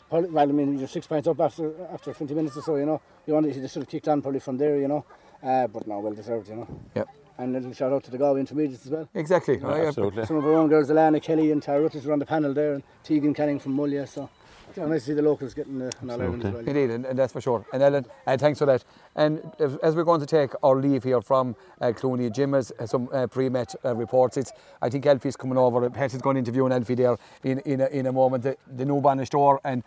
probably, 0.10 0.30
well, 0.30 0.50
I 0.50 0.52
mean, 0.52 0.78
you're 0.78 0.88
six 0.88 1.08
points 1.08 1.28
up 1.28 1.40
after 1.40 1.74
after 1.92 2.14
20 2.14 2.34
minutes 2.34 2.58
or 2.58 2.62
so, 2.62 2.76
you 2.76 2.86
know. 2.86 3.02
You 3.26 3.34
wanted 3.34 3.54
they 3.56 3.68
should 3.68 3.84
have 3.84 3.90
kicked 3.90 4.08
on 4.08 4.22
probably 4.22 4.40
from 4.40 4.58
there, 4.58 4.78
you 4.78 4.88
know. 4.88 5.06
Uh, 5.42 5.68
but 5.68 5.88
no, 5.88 6.00
well 6.00 6.14
deserved, 6.14 6.50
you 6.50 6.56
know. 6.56 6.68
Yep. 6.96 7.08
And 7.38 7.56
a 7.56 7.60
little 7.60 7.74
shout 7.74 7.92
out 7.92 8.04
to 8.04 8.12
the 8.12 8.18
Galway 8.18 8.42
intermediates 8.42 8.86
as 8.86 8.92
well. 8.92 9.10
Exactly. 9.14 9.58
Yeah, 9.58 9.68
Oh, 9.68 9.76
yeah. 9.76 9.88
absolutely. 9.88 10.26
Some 10.26 10.36
of 10.38 10.46
our 10.46 10.54
own 10.54 10.70
girls, 10.70 10.90
Alana 10.90 11.22
Kelly 11.22 11.52
and 11.52 11.64
Tara 11.64 11.82
Rutters, 11.82 12.06
were 12.06 12.14
on 12.14 12.20
the 12.20 12.26
panel 12.26 12.54
there, 12.54 12.74
and 12.74 12.84
Tegan 13.04 13.34
Canning 13.34 13.60
from 13.60 13.76
Mullagh. 13.76 14.08
So 14.08 14.30
Yeah, 14.76 14.86
nice 14.86 15.02
to 15.02 15.08
see 15.08 15.14
the 15.14 15.22
locals 15.22 15.54
getting 15.54 15.82
uh, 15.82 15.90
an 16.02 16.10
All 16.10 16.22
Ireland 16.22 16.46
as 16.46 16.54
well. 16.54 16.68
Indeed, 16.68 16.90
and, 16.90 17.06
and 17.06 17.20
that's 17.20 17.34
for 17.34 17.42
sure. 17.42 17.66
And 17.74 17.84
Ellen, 17.84 18.06
uh, 18.26 18.38
thanks 18.38 18.60
for 18.60 18.66
that. 18.66 18.84
And 19.16 19.42
as, 19.60 19.76
as 19.78 19.96
we're 19.96 20.04
going 20.04 20.20
to 20.20 20.26
take 20.26 20.52
our 20.64 20.76
leave 20.76 21.04
here 21.04 21.22
from 21.22 21.56
uh, 21.80 21.88
Clooney, 21.88 22.34
Jim 22.34 22.54
has 22.54 22.72
has 22.80 22.90
some 22.90 23.08
uh, 23.14 23.28
pre-match 23.28 23.76
uh, 23.86 23.96
reports. 23.96 24.38
It's 24.38 24.52
I 24.82 24.90
think 24.90 25.06
Elfie's 25.06 25.36
coming 25.36 25.58
over. 25.58 25.88
Pat 25.90 26.14
is 26.14 26.22
going 26.22 26.36
to 26.36 26.40
interview 26.40 26.66
an 26.66 26.72
Elfie 26.72 26.96
there 26.96 27.18
in 27.44 27.60
in 27.60 27.82
a, 27.82 27.88
in 27.88 28.06
a 28.08 28.12
moment. 28.12 28.44
The, 28.44 28.58
the 28.76 28.86
new 28.86 29.02
Bannish 29.02 29.30
door 29.30 29.62
and 29.64 29.84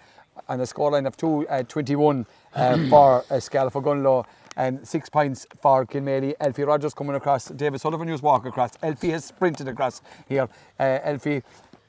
and 0.48 0.60
a 0.60 0.64
scoreline 0.64 1.06
of 1.06 1.16
two 1.16 1.48
uh, 1.48 1.62
21 1.62 2.26
uh, 2.54 2.78
for 2.90 3.24
uh, 3.30 3.40
Scariff 3.40 3.74
Ogonnelloe 3.74 4.24
and 4.56 4.86
six 4.86 5.08
points 5.08 5.46
for 5.60 5.84
Kilmaley. 5.84 6.34
Elfie 6.40 6.64
Rogers 6.64 6.94
coming 6.94 7.14
across. 7.16 7.48
David 7.48 7.80
Sullivan 7.80 8.10
was 8.10 8.22
walking 8.22 8.48
across. 8.48 8.72
Elfie 8.82 9.10
has 9.10 9.24
sprinted 9.24 9.68
across 9.68 10.00
here. 10.28 10.48
Uh, 10.78 10.98
Elfie, 11.02 11.42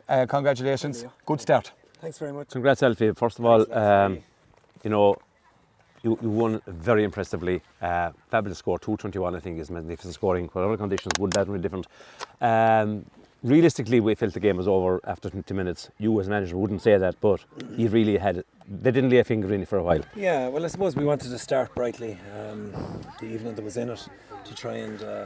uh, 0.10 0.26
congratulations. 0.26 1.06
Good 1.26 1.42
start. 1.42 1.72
Thanks 2.02 2.18
very 2.20 2.34
much. 2.34 2.50
Congrats, 2.50 2.84
Elfie. 2.84 3.12
First 3.14 3.40
of 3.40 3.46
all, 3.46 3.74
um, 3.74 4.20
you 4.84 4.90
know, 4.90 5.16
you, 6.04 6.18
you 6.22 6.30
won 6.30 6.62
very 6.68 7.04
impressively. 7.04 7.62
Uh, 7.82 8.12
fabulous 8.30 8.60
score, 8.60 8.78
221, 8.78 9.36
I 9.36 9.40
think, 9.40 9.60
is 9.60 9.72
magnificent 9.72 10.14
scoring. 10.14 10.48
Whatever 10.54 10.78
conditions, 10.78 11.14
would 11.20 11.32
that 11.34 11.52
be 11.52 11.58
different? 11.60 11.88
Um, 12.40 13.06
realistically, 13.44 14.00
we 14.00 14.14
felt 14.16 14.34
the 14.34 14.40
game 14.40 14.58
was 14.58 14.68
over 14.68 15.02
after 15.06 15.30
20 15.30 15.54
minutes. 15.54 15.90
You, 15.98 16.20
as 16.20 16.30
manager, 16.30 16.56
wouldn't 16.56 16.82
say 16.84 16.98
that, 16.98 17.20
but 17.20 17.44
you 17.76 17.90
really 17.90 18.18
had. 18.18 18.44
They 18.70 18.92
didn't 18.92 19.10
lay 19.10 19.18
a 19.20 19.24
finger 19.24 19.52
in 19.54 19.62
it 19.64 19.68
for 19.68 19.78
a 19.80 19.84
while. 19.84 20.02
Yeah, 20.16 20.50
well, 20.50 20.64
I 20.64 20.68
suppose 20.68 20.96
we 20.96 21.04
wanted 21.04 21.30
to 21.30 21.40
start 21.40 21.74
brightly 21.74 22.18
um, 22.38 22.72
the 23.20 23.26
evening 23.26 23.56
that 23.56 23.64
was 23.64 23.78
in 23.78 23.90
it 23.90 24.08
to 24.46 24.56
try 24.56 24.76
and 24.76 25.02
uh, 25.02 25.26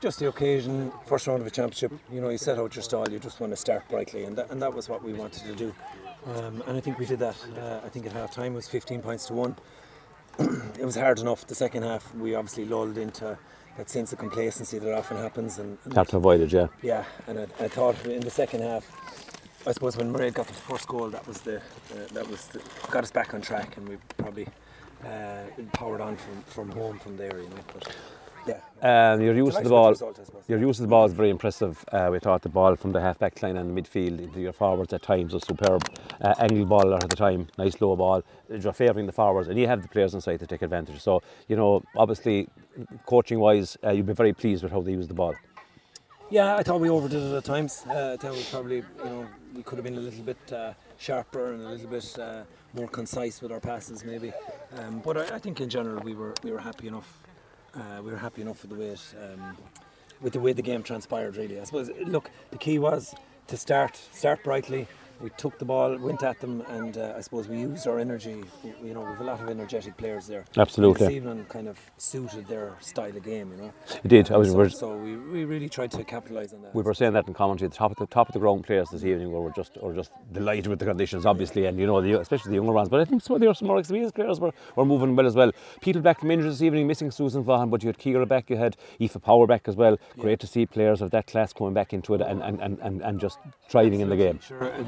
just 0.00 0.18
the 0.18 0.28
occasion, 0.28 0.92
first 1.06 1.26
round 1.26 1.40
of 1.40 1.46
a 1.46 1.50
championship. 1.50 1.92
You 2.12 2.20
know, 2.20 2.28
you 2.28 2.38
set 2.38 2.58
out 2.58 2.74
your 2.74 2.82
stall, 2.82 3.08
you 3.08 3.18
just 3.18 3.40
want 3.40 3.52
to 3.52 3.56
start 3.56 3.88
brightly, 3.88 4.24
and 4.24 4.36
that, 4.36 4.50
and 4.50 4.62
that 4.62 4.72
was 4.72 4.88
what 4.88 5.02
we 5.02 5.12
wanted 5.12 5.44
to 5.44 5.54
do. 5.54 5.74
Um, 6.26 6.62
and 6.66 6.76
I 6.76 6.80
think 6.80 6.98
we 6.98 7.06
did 7.06 7.18
that. 7.20 7.36
Uh, 7.56 7.80
I 7.84 7.88
think 7.88 8.06
at 8.06 8.12
half 8.12 8.32
time 8.32 8.52
it 8.52 8.56
was 8.56 8.68
15 8.68 9.02
points 9.02 9.26
to 9.26 9.34
one. 9.34 9.56
it 10.38 10.84
was 10.84 10.96
hard 10.96 11.18
enough. 11.18 11.46
The 11.46 11.54
second 11.54 11.82
half, 11.82 12.14
we 12.14 12.34
obviously 12.34 12.64
lulled 12.64 12.98
into 12.98 13.36
that 13.76 13.90
sense 13.90 14.12
of 14.12 14.18
complacency 14.18 14.78
that 14.78 14.96
often 14.96 15.16
happens. 15.16 15.58
And, 15.58 15.78
and 15.84 16.14
avoid 16.14 16.40
it, 16.40 16.52
yeah. 16.52 16.68
yeah, 16.82 17.04
and 17.26 17.40
I, 17.40 17.46
I 17.60 17.68
thought 17.68 18.04
in 18.06 18.20
the 18.20 18.30
second 18.30 18.62
half, 18.62 18.84
I 19.66 19.72
suppose 19.72 19.96
when 19.96 20.10
Murray 20.12 20.30
got 20.30 20.46
the 20.46 20.54
first 20.54 20.86
goal, 20.86 21.10
that 21.10 21.26
was 21.26 21.40
the 21.40 21.56
uh, 21.56 22.06
that 22.12 22.28
was 22.28 22.46
the, 22.46 22.60
got 22.90 23.02
us 23.02 23.10
back 23.10 23.34
on 23.34 23.40
track, 23.40 23.76
and 23.76 23.88
we 23.88 23.96
probably 24.16 24.46
uh, 25.04 25.42
powered 25.72 26.00
on 26.00 26.16
from, 26.16 26.42
from 26.44 26.70
home 26.70 26.98
from 26.98 27.16
there, 27.16 27.38
you 27.38 27.48
know. 27.48 27.56
But 27.74 27.94
yeah, 28.48 29.12
Um, 29.12 29.20
your 29.20 29.34
use 29.34 29.56
of 29.56 29.64
the 29.64 29.70
ball, 29.70 29.90
with 29.90 30.00
result, 30.00 30.44
your 30.48 30.58
use 30.58 30.78
of 30.78 30.82
the 30.82 30.88
ball 30.88 31.04
is 31.06 31.12
very 31.12 31.30
impressive. 31.30 31.84
Uh, 31.92 32.08
we 32.12 32.18
thought 32.20 32.42
the 32.42 32.48
ball 32.48 32.76
from 32.76 32.92
the 32.92 33.00
half 33.00 33.18
back 33.18 33.42
line 33.42 33.56
and 33.56 33.76
the 33.76 33.82
midfield 33.82 34.18
into 34.20 34.40
your 34.40 34.52
forwards 34.52 34.92
at 34.92 35.02
times 35.02 35.32
was 35.34 35.42
superb. 35.44 35.82
Uh, 36.20 36.34
angle 36.38 36.64
ball 36.66 36.94
at 36.94 37.08
the 37.08 37.16
time, 37.16 37.48
nice 37.58 37.80
low 37.80 37.96
ball. 37.96 38.22
You're 38.48 38.72
favouring 38.72 39.06
the 39.06 39.12
forwards, 39.12 39.48
and 39.48 39.58
you 39.58 39.66
have 39.66 39.82
the 39.82 39.88
players 39.88 40.14
inside 40.14 40.38
to 40.40 40.46
take 40.46 40.62
advantage. 40.62 41.00
So 41.00 41.22
you 41.48 41.56
know, 41.56 41.82
obviously, 41.96 42.48
coaching 43.06 43.40
wise, 43.40 43.76
uh, 43.84 43.90
you'd 43.90 44.06
be 44.06 44.12
very 44.14 44.32
pleased 44.32 44.62
with 44.62 44.72
how 44.72 44.80
they 44.80 44.92
use 44.92 45.08
the 45.08 45.14
ball. 45.14 45.34
yeah, 46.30 46.56
I 46.56 46.62
thought 46.62 46.80
we 46.80 46.90
overdid 46.90 47.22
it 47.22 47.34
at 47.34 47.44
times. 47.44 47.84
Uh, 47.88 48.12
I 48.14 48.16
thought 48.16 48.34
we 48.36 48.44
probably, 48.44 48.76
you 48.76 49.04
know, 49.04 49.26
we 49.54 49.62
could 49.62 49.78
have 49.78 49.84
been 49.84 49.96
a 49.96 50.00
little 50.00 50.22
bit 50.24 50.52
uh, 50.52 50.74
sharper 50.98 51.52
and 51.54 51.62
a 51.62 51.70
little 51.70 51.88
bit 51.88 52.18
uh, 52.18 52.44
more 52.74 52.86
concise 52.88 53.40
with 53.40 53.50
our 53.50 53.60
passes, 53.60 54.04
maybe. 54.04 54.32
Um, 54.76 55.00
but 55.00 55.16
I, 55.16 55.36
I 55.36 55.38
think 55.38 55.60
in 55.60 55.70
general 55.70 56.02
we 56.02 56.14
were 56.14 56.34
we 56.44 56.50
were 56.52 56.60
happy 56.60 56.86
enough. 56.88 57.24
Uh, 57.78 58.02
we 58.02 58.10
were 58.10 58.18
happy 58.18 58.42
enough 58.42 58.62
with 58.62 58.70
the 58.70 58.76
way 58.76 58.88
it, 58.88 59.14
um, 59.22 59.56
with 60.20 60.32
the 60.32 60.40
way 60.40 60.52
the 60.52 60.62
game 60.62 60.82
transpired. 60.82 61.36
Really, 61.36 61.60
I 61.60 61.64
suppose. 61.64 61.90
Look, 62.06 62.30
the 62.50 62.58
key 62.58 62.78
was 62.78 63.14
to 63.46 63.56
start 63.56 63.96
start 64.12 64.42
brightly. 64.42 64.88
We 65.20 65.30
took 65.30 65.58
the 65.58 65.64
ball, 65.64 65.96
went 65.98 66.22
at 66.22 66.38
them, 66.40 66.60
and 66.68 66.96
uh, 66.96 67.14
I 67.16 67.20
suppose 67.22 67.48
we 67.48 67.58
used 67.58 67.88
our 67.88 67.98
energy. 67.98 68.44
You 68.84 68.94
know, 68.94 69.00
we've 69.00 69.20
a 69.20 69.24
lot 69.24 69.40
of 69.40 69.48
energetic 69.48 69.96
players 69.96 70.28
there. 70.28 70.44
Absolutely. 70.56 71.06
This 71.06 71.16
evening 71.16 71.44
kind 71.48 71.66
of 71.66 71.76
suited 71.96 72.46
their 72.46 72.76
style 72.80 73.16
of 73.16 73.22
game. 73.24 73.50
You 73.50 73.56
know. 73.64 73.72
It 74.04 74.08
did. 74.08 74.30
I 74.30 74.36
was- 74.36 74.50
So, 74.50 74.56
we're- 74.56 74.70
so 74.70 74.96
we, 74.96 75.16
we 75.16 75.44
really 75.44 75.68
tried 75.68 75.90
to 75.92 76.04
capitalise 76.04 76.52
on 76.52 76.62
that. 76.62 76.72
We 76.74 76.82
were 76.82 76.94
saying 76.94 77.14
that 77.14 77.26
in 77.26 77.34
commentary. 77.34 77.68
The 77.68 77.74
top 77.74 77.90
of 77.90 77.96
the 77.96 78.06
top 78.06 78.28
of 78.28 78.32
the 78.32 78.38
ground 78.38 78.64
players 78.64 78.90
this 78.90 79.04
evening 79.04 79.32
were 79.32 79.50
just 79.50 79.76
were 79.82 79.92
just 79.94 80.12
delighted 80.32 80.68
with 80.68 80.78
the 80.78 80.84
conditions, 80.84 81.26
obviously, 81.26 81.66
and 81.66 81.78
you 81.80 81.86
know, 81.86 82.00
the, 82.00 82.20
especially 82.20 82.50
the 82.50 82.56
younger 82.56 82.72
ones. 82.72 82.88
But 82.88 83.00
I 83.00 83.04
think 83.04 83.20
some 83.22 83.34
of 83.34 83.40
the 83.40 83.52
some 83.54 83.66
more 83.68 83.78
experienced 83.80 84.14
players 84.14 84.38
were, 84.38 84.52
were 84.76 84.84
moving 84.84 85.16
well 85.16 85.26
as 85.26 85.34
well. 85.34 85.50
People 85.80 86.00
back 86.00 86.20
from 86.20 86.30
injuries 86.30 86.54
this 86.58 86.62
evening, 86.62 86.86
missing 86.86 87.10
Susan 87.10 87.42
Vaughan, 87.42 87.70
but 87.70 87.82
you 87.82 87.88
had 87.88 87.98
Kira 87.98 88.26
back, 88.28 88.48
you 88.50 88.56
had 88.56 88.76
Aoife 89.00 89.20
Power 89.22 89.48
back 89.48 89.66
as 89.66 89.74
well. 89.74 89.98
Great 90.16 90.38
to 90.40 90.46
see 90.46 90.64
players 90.64 91.02
of 91.02 91.10
that 91.10 91.26
class 91.26 91.52
coming 91.52 91.74
back 91.74 91.92
into 91.92 92.14
it 92.14 92.20
and, 92.20 92.40
and, 92.42 92.60
and, 92.60 92.78
and, 92.80 93.02
and 93.02 93.18
just 93.20 93.38
thriving 93.68 93.98
in 94.00 94.08
the 94.10 94.16
game. 94.16 94.38
Sure, 94.46 94.72
uh, 94.72 94.82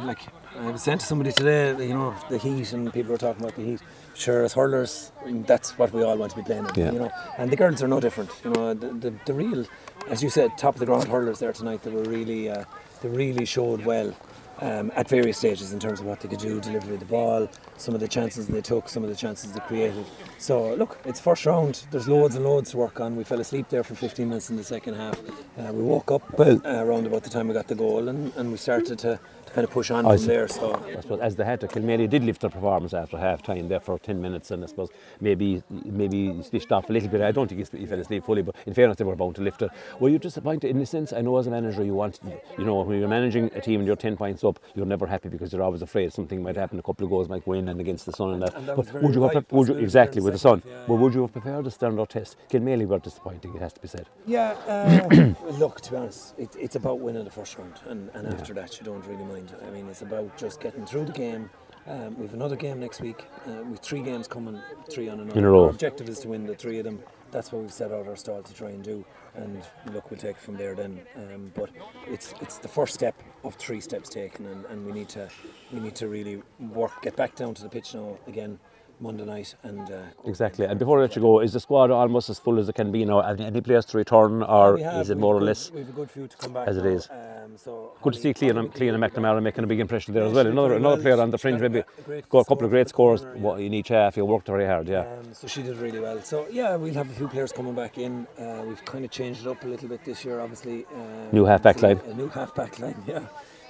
like 0.56 0.64
I 0.66 0.70
was 0.70 0.82
saying 0.82 0.98
to 0.98 1.06
somebody 1.06 1.32
today, 1.32 1.70
you 1.86 1.94
know, 1.94 2.14
the 2.28 2.38
heat 2.38 2.72
and 2.72 2.92
people 2.92 3.12
were 3.12 3.18
talking 3.18 3.42
about 3.42 3.56
the 3.56 3.64
heat. 3.64 3.80
Sure, 4.14 4.44
as 4.44 4.52
hurlers, 4.52 5.12
that's 5.46 5.78
what 5.78 5.92
we 5.92 6.02
all 6.02 6.16
want 6.16 6.32
to 6.32 6.36
be 6.36 6.42
playing 6.42 6.66
in, 6.66 6.74
Yeah. 6.74 6.92
you 6.92 6.98
know. 6.98 7.10
And 7.38 7.50
the 7.50 7.56
girls 7.56 7.82
are 7.82 7.88
no 7.88 8.00
different, 8.00 8.30
you 8.44 8.50
know. 8.50 8.74
The, 8.74 8.88
the, 8.88 9.14
the 9.24 9.32
real, 9.32 9.64
as 10.08 10.22
you 10.22 10.28
said, 10.28 10.58
top 10.58 10.74
of 10.74 10.80
the 10.80 10.86
ground 10.86 11.08
hurlers 11.08 11.38
there 11.38 11.52
tonight. 11.52 11.82
They 11.82 11.90
were 11.90 12.02
really, 12.02 12.50
uh, 12.50 12.64
they 13.00 13.08
really 13.08 13.46
showed 13.46 13.84
well 13.86 14.14
um, 14.60 14.92
at 14.94 15.08
various 15.08 15.38
stages 15.38 15.72
in 15.72 15.78
terms 15.80 16.00
of 16.00 16.06
what 16.06 16.20
they 16.20 16.28
could 16.28 16.38
do, 16.40 16.60
delivery 16.60 16.94
of 16.94 17.00
the 17.00 17.06
ball, 17.06 17.48
some 17.78 17.94
of 17.94 18.00
the 18.00 18.08
chances 18.08 18.46
they 18.46 18.60
took, 18.60 18.90
some 18.90 19.02
of 19.02 19.08
the 19.08 19.16
chances 19.16 19.52
they 19.52 19.60
created. 19.60 20.04
So 20.36 20.74
look, 20.74 20.98
it's 21.06 21.18
first 21.20 21.46
round. 21.46 21.84
There's 21.90 22.06
loads 22.08 22.34
and 22.34 22.44
loads 22.44 22.72
to 22.72 22.76
work 22.76 23.00
on. 23.00 23.16
We 23.16 23.24
fell 23.24 23.40
asleep 23.40 23.70
there 23.70 23.82
for 23.84 23.94
15 23.94 24.28
minutes 24.28 24.50
in 24.50 24.56
the 24.56 24.64
second 24.64 24.94
half. 24.94 25.18
Uh, 25.58 25.72
we 25.72 25.82
woke 25.82 26.10
up 26.10 26.38
well 26.38 26.60
uh, 26.66 26.84
around 26.84 27.06
about 27.06 27.22
the 27.22 27.30
time 27.30 27.48
we 27.48 27.54
got 27.54 27.68
the 27.68 27.74
goal, 27.74 28.08
and, 28.08 28.34
and 28.36 28.50
we 28.50 28.58
started 28.58 28.98
to, 28.98 29.18
to 29.50 29.54
kind 29.54 29.64
of 29.64 29.70
push 29.70 29.90
on 29.90 30.06
I 30.06 30.10
from 30.10 30.18
see. 30.18 30.26
there. 30.26 30.48
So 30.48 30.74
I 30.86 31.00
suppose 31.00 31.20
as 31.20 31.36
they 31.36 31.44
had 31.44 31.60
to, 31.60 32.06
did 32.06 32.24
lift 32.24 32.40
their 32.40 32.50
performance 32.50 32.94
after 32.94 33.18
half 33.18 33.42
time 33.42 33.68
there 33.68 33.80
for 33.80 33.98
10 33.98 34.20
minutes, 34.20 34.50
and 34.50 34.62
I 34.62 34.66
suppose 34.66 34.88
maybe 35.20 35.62
maybe 35.84 36.32
he 36.32 36.42
switched 36.42 36.72
off 36.72 36.88
a 36.88 36.92
little 36.92 37.08
bit. 37.08 37.20
I 37.20 37.32
don't 37.32 37.48
think 37.48 37.68
he, 37.72 37.86
fell 37.86 37.98
asleep 37.98 38.24
fully, 38.24 38.42
but 38.42 38.54
in 38.66 38.74
fairness, 38.74 38.96
they 38.96 39.04
were 39.04 39.16
bound 39.16 39.34
to 39.36 39.42
lift 39.42 39.62
it. 39.62 39.70
Were 39.98 40.08
you 40.08 40.18
disappointed 40.18 40.70
in 40.70 40.80
a 40.80 40.86
sense? 40.86 41.12
I 41.12 41.20
know 41.20 41.36
as 41.36 41.46
a 41.46 41.50
manager, 41.50 41.84
you 41.84 41.94
want, 41.94 42.20
you 42.58 42.64
know, 42.64 42.80
when 42.82 42.98
you're 42.98 43.08
managing 43.08 43.50
a 43.54 43.60
team 43.60 43.80
and 43.80 43.86
you're 43.86 43.96
10 43.96 44.16
points 44.16 44.44
up, 44.44 44.58
you're 44.74 44.86
never 44.86 45.06
happy 45.06 45.28
because 45.28 45.52
you're 45.52 45.62
always 45.62 45.82
afraid 45.82 46.12
something 46.12 46.42
might 46.42 46.56
happen, 46.56 46.78
a 46.78 46.82
couple 46.82 47.04
of 47.04 47.10
goals 47.10 47.28
might 47.28 47.44
go 47.44 47.52
in 47.52 47.68
and 47.68 47.80
against 47.80 48.06
the 48.06 48.12
sun 48.12 48.34
and 48.34 48.42
that. 48.42 48.54
And 48.54 48.68
that 48.68 48.76
but 48.76 49.02
would 49.02 49.14
you 49.14 49.22
have, 49.22 49.48
pre- 49.48 49.58
would 49.58 49.68
you, 49.68 49.74
exactly 49.74 50.22
with 50.22 50.34
the 50.34 50.38
sun? 50.38 50.62
yeah, 50.64 50.84
But 50.86 50.94
yeah. 50.94 51.00
would 51.00 51.14
you 51.14 51.22
have 51.22 51.32
prepared 51.32 51.66
a 51.66 51.70
standard 51.70 52.08
test? 52.08 52.36
Kilmaley 52.50 52.86
were 52.86 52.98
disappointing, 52.98 53.54
it 53.54 53.60
has 53.60 53.72
to 53.72 53.80
be 53.80 53.88
said. 53.88 54.06
Yeah, 54.26 54.50
uh, 54.68 55.34
look, 55.58 55.80
to 55.82 55.90
be 55.90 55.96
honest, 55.96 56.34
it, 56.38 56.50
it's 56.58 56.76
about 56.76 57.00
winning 57.00 57.24
the 57.24 57.30
first 57.30 57.58
round, 57.58 57.74
and, 57.88 58.10
and 58.14 58.26
after 58.28 58.54
that, 58.54 58.78
you 58.78 58.84
don't 58.84 59.04
really 59.06 59.24
mind. 59.24 59.39
I 59.66 59.70
mean, 59.70 59.88
it's 59.88 60.02
about 60.02 60.36
just 60.36 60.60
getting 60.60 60.86
through 60.86 61.06
the 61.06 61.12
game. 61.12 61.50
Um, 61.86 62.16
we 62.16 62.26
have 62.26 62.34
another 62.34 62.56
game 62.56 62.78
next 62.78 63.00
week. 63.00 63.24
Uh, 63.46 63.62
we've 63.64 63.78
three 63.80 64.02
games 64.02 64.28
coming, 64.28 64.60
three 64.90 65.08
on 65.08 65.20
another. 65.20 65.38
In 65.38 65.44
a 65.44 65.50
row. 65.50 65.64
Our 65.64 65.70
objective 65.70 66.08
is 66.08 66.20
to 66.20 66.28
win 66.28 66.46
the 66.46 66.54
three 66.54 66.78
of 66.78 66.84
them. 66.84 67.00
That's 67.30 67.52
what 67.52 67.62
we've 67.62 67.72
set 67.72 67.92
out 67.92 68.06
our 68.06 68.16
stall 68.16 68.42
to 68.42 68.54
try 68.54 68.70
and 68.70 68.82
do. 68.82 69.04
And 69.34 69.62
look, 69.92 70.10
we'll 70.10 70.18
take 70.18 70.36
it 70.36 70.42
from 70.42 70.56
there 70.56 70.74
then. 70.74 71.00
Um, 71.16 71.52
but 71.54 71.70
it's 72.06 72.34
it's 72.40 72.58
the 72.58 72.68
first 72.68 72.94
step 72.94 73.14
of 73.44 73.54
three 73.54 73.80
steps 73.80 74.08
taken, 74.08 74.46
and, 74.46 74.64
and 74.66 74.84
we 74.84 74.92
need 74.92 75.08
to 75.10 75.28
we 75.72 75.80
need 75.80 75.94
to 75.96 76.08
really 76.08 76.42
work, 76.58 77.02
get 77.02 77.16
back 77.16 77.34
down 77.36 77.54
to 77.54 77.62
the 77.62 77.68
pitch 77.68 77.94
now 77.94 78.18
again 78.26 78.58
Monday 79.00 79.24
night, 79.24 79.54
and 79.62 79.90
uh, 79.90 79.98
Exactly. 80.26 80.66
And 80.66 80.78
before 80.78 80.98
I 80.98 81.02
let 81.02 81.16
you 81.16 81.22
go, 81.22 81.40
is 81.40 81.52
the 81.52 81.60
squad 81.60 81.90
almost 81.90 82.28
as 82.28 82.38
full 82.38 82.58
as 82.58 82.68
it 82.68 82.74
can 82.74 82.92
be 82.92 83.04
now? 83.04 83.20
There 83.32 83.46
any 83.46 83.60
players 83.60 83.84
to 83.86 83.98
return, 83.98 84.42
or 84.42 84.74
We 84.74 84.82
have- 84.82 85.00
is 85.00 85.10
it 85.10 85.18
more 85.18 85.34
or 85.36 85.40
less? 85.40 85.70
We've 85.70 85.88
a 85.88 85.92
good 85.92 86.10
few 86.10 86.26
to 86.28 86.36
come 86.36 86.52
back 86.52 86.68
as 86.68 86.76
it 86.76 86.84
now. 86.84 86.90
is? 86.90 87.08
Um, 87.10 87.56
so 87.56 87.92
Good 88.02 88.12
to 88.14 88.20
see 88.20 88.34
Clean 88.34 88.56
and, 88.56 88.72
Clean 88.74 88.92
and 88.94 89.02
McNamara 89.02 89.42
making 89.42 89.64
a 89.64 89.66
big 89.66 89.80
impression 89.80 90.14
there 90.14 90.24
as 90.24 90.32
well. 90.32 90.46
Another 90.46 90.74
another 90.74 90.96
well. 90.96 91.02
player 91.02 91.20
on 91.20 91.30
the 91.30 91.38
fringe, 91.38 91.60
maybe 91.60 91.80
a 91.80 92.18
a 92.18 92.44
couple 92.44 92.64
of 92.64 92.70
great 92.70 92.88
scores 92.88 93.22
corner, 93.22 93.38
what, 93.38 93.58
yeah. 93.60 93.66
in 93.66 93.74
each 93.74 93.88
half. 93.88 94.16
You 94.16 94.24
worked 94.24 94.46
very 94.46 94.66
hard, 94.66 94.86
yeah. 94.88 95.00
Um, 95.00 95.32
so 95.32 95.46
she 95.46 95.62
did 95.62 95.76
really 95.78 96.00
well. 96.00 96.20
So 96.22 96.46
yeah, 96.50 96.76
we'll 96.76 96.94
have 96.94 97.10
a 97.10 97.14
few 97.14 97.28
players 97.28 97.52
coming 97.52 97.74
back 97.74 97.98
in. 97.98 98.26
Uh, 98.38 98.62
we've 98.66 98.84
kind 98.84 99.04
of 99.04 99.10
changed 99.10 99.40
it 99.42 99.48
up 99.48 99.64
a 99.64 99.66
little 99.66 99.88
bit 99.88 100.04
this 100.04 100.24
year, 100.24 100.40
obviously. 100.40 100.84
Uh, 100.84 101.32
New 101.32 101.44
half-back 101.44 101.82
line. 101.82 102.00
A 102.06 102.14
new 102.14 102.28
half 102.28 102.54
back 102.54 102.78
line, 102.78 103.02
yeah. 103.06 103.20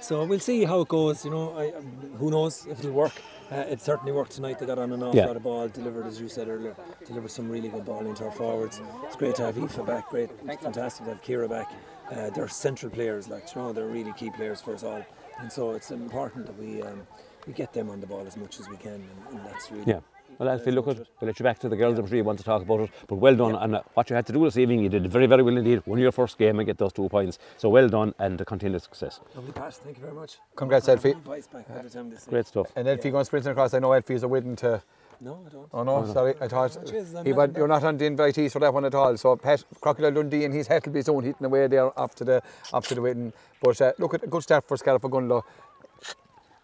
So 0.01 0.25
we'll 0.25 0.39
see 0.39 0.63
how 0.65 0.81
it 0.81 0.87
goes. 0.87 1.23
You 1.25 1.31
know, 1.31 1.55
I, 1.57 1.67
um, 1.77 1.85
who 2.19 2.31
knows 2.31 2.65
if 2.67 2.79
it'll 2.79 2.91
work. 2.91 3.13
Uh, 3.51 3.65
it 3.69 3.81
certainly 3.81 4.13
worked 4.13 4.31
tonight. 4.31 4.57
They 4.59 4.65
got 4.65 4.79
on 4.79 4.91
an 4.93 5.03
awful 5.03 5.15
Yeah. 5.19 5.25
lot 5.27 5.35
of 5.35 5.43
ball, 5.43 5.67
delivered 5.67 6.05
as 6.07 6.21
you 6.21 6.29
said 6.29 6.47
earlier, 6.47 6.73
delivered 7.05 7.31
some 7.31 7.49
really 7.49 7.67
good 7.67 7.83
ball 7.85 8.05
into 8.05 8.23
our 8.23 8.31
forwards. 8.31 8.79
It's 9.03 9.15
great 9.17 9.35
to 9.35 9.43
have 9.43 9.57
Aoife 9.57 9.85
back. 9.85 10.09
Great, 10.09 10.29
fantastic 10.61 11.05
to 11.05 11.11
have 11.13 11.21
Kira 11.21 11.49
back. 11.49 11.69
Uh, 12.09 12.29
they're 12.29 12.47
central 12.47 12.89
players, 12.91 13.27
like 13.27 13.53
you 13.53 13.61
know, 13.61 13.73
they're 13.73 13.87
really 13.87 14.13
key 14.13 14.29
players 14.31 14.61
for 14.61 14.73
us 14.73 14.83
all. 14.83 15.03
And 15.39 15.51
so 15.51 15.71
it's 15.71 15.91
important 15.91 16.45
that 16.45 16.57
we 16.57 16.81
um, 16.81 17.05
we 17.47 17.53
get 17.53 17.73
them 17.73 17.89
on 17.89 17.99
the 17.99 18.07
ball 18.07 18.25
as 18.27 18.37
much 18.37 18.59
as 18.59 18.69
we 18.69 18.77
can, 18.77 18.93
and, 18.93 19.09
and 19.31 19.45
that's 19.45 19.71
really 19.71 19.83
Yeah. 19.85 19.99
Well, 20.39 20.49
Alfie, 20.49 20.71
look, 20.71 20.87
at, 20.87 20.97
we'll 20.97 21.27
let 21.27 21.39
you 21.39 21.43
back 21.43 21.59
to 21.59 21.69
the 21.69 21.75
girls. 21.75 21.99
I'm 21.99 22.07
sure 22.07 22.17
you 22.17 22.23
want 22.23 22.39
to 22.39 22.43
talk 22.43 22.61
about 22.63 22.81
it. 22.81 22.89
But 23.07 23.15
well 23.15 23.35
done. 23.35 23.55
And 23.55 23.75
uh, 23.75 23.83
what 23.93 24.09
you 24.09 24.15
had 24.15 24.25
to 24.27 24.33
do 24.33 24.43
this 24.45 24.57
evening, 24.57 24.81
you 24.81 24.89
did 24.89 25.07
very, 25.07 25.27
very 25.27 25.43
well 25.43 25.55
indeed. 25.57 25.81
Won 25.85 25.99
your 25.99 26.11
first 26.11 26.37
game 26.37 26.59
and 26.59 26.65
get 26.65 26.77
those 26.77 26.93
two 26.93 27.07
points. 27.09 27.37
So 27.57 27.69
well 27.69 27.87
done 27.87 28.13
and 28.19 28.41
uh, 28.41 28.45
continued 28.45 28.81
success. 28.81 29.19
Lovely 29.35 29.51
pass, 29.51 29.77
thank 29.77 29.97
you 29.97 30.01
very 30.01 30.15
much. 30.15 30.37
Congrats, 30.55 30.87
Elfie. 30.89 31.13
back 31.13 31.23
by 31.25 31.81
the 31.81 31.89
time 31.89 32.09
this 32.09 32.25
Great 32.25 32.47
stuff. 32.47 32.71
And 32.75 32.87
Elfie 32.87 33.11
going 33.11 33.25
sprinting 33.25 33.51
across. 33.51 33.73
I 33.73 33.79
know 33.79 33.91
Elfie's 33.91 34.23
a 34.23 34.27
waiting 34.27 34.55
to. 34.57 34.81
No, 35.23 35.39
I 35.45 35.49
don't. 35.49 35.69
Oh 35.71 35.83
no, 35.83 36.11
sorry, 36.11 36.33
I 36.41 36.47
thought 36.47 36.75
Oh, 36.81 36.83
Jesus, 36.83 37.13
he, 37.23 37.31
not 37.31 37.55
you're 37.55 37.67
not 37.67 37.83
on 37.83 37.95
the 37.95 38.05
invitees 38.09 38.53
for 38.53 38.57
that 38.57 38.73
one 38.73 38.85
at 38.85 38.95
all. 38.95 39.15
So 39.17 39.35
Pat 39.35 39.63
Crocodile 39.79 40.11
Dundee 40.11 40.45
and 40.45 40.53
his 40.53 40.65
hat 40.65 40.83
will 40.83 40.93
be 40.93 41.03
soon 41.03 41.23
hitting 41.23 41.45
away 41.45 41.67
there 41.67 41.91
after 41.95 42.25
the 42.25 42.41
after 42.73 42.95
the 42.95 43.01
waiting. 43.01 43.31
But 43.61 43.79
uh, 43.81 43.93
look 43.99 44.15
at 44.15 44.23
a 44.23 44.27
good 44.27 44.41
start 44.41 44.67
for 44.67 44.77
Scariff 44.77 45.03
Ogonnelloe. 45.03 45.43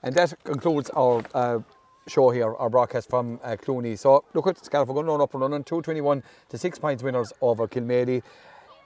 And 0.02 0.16
that 0.16 0.44
concludes 0.44 0.90
our 0.92 1.24
uh, 1.36 1.60
show 2.08 2.30
here, 2.30 2.56
our 2.56 2.70
broadcast 2.70 3.10
from 3.10 3.40
uh, 3.44 3.56
Clooney. 3.56 3.98
So 3.98 4.24
look 4.34 4.48
at 4.48 4.64
Scariff 4.64 4.88
going 4.88 5.10
on 5.10 5.22
up 5.22 5.34
and 5.34 5.42
running, 5.42 5.64
221 5.64 6.24
to 6.50 6.58
6 6.58 6.80
points 6.80 7.04
winners 7.04 7.34
over 7.42 7.68
Kilmaley. 7.68 8.24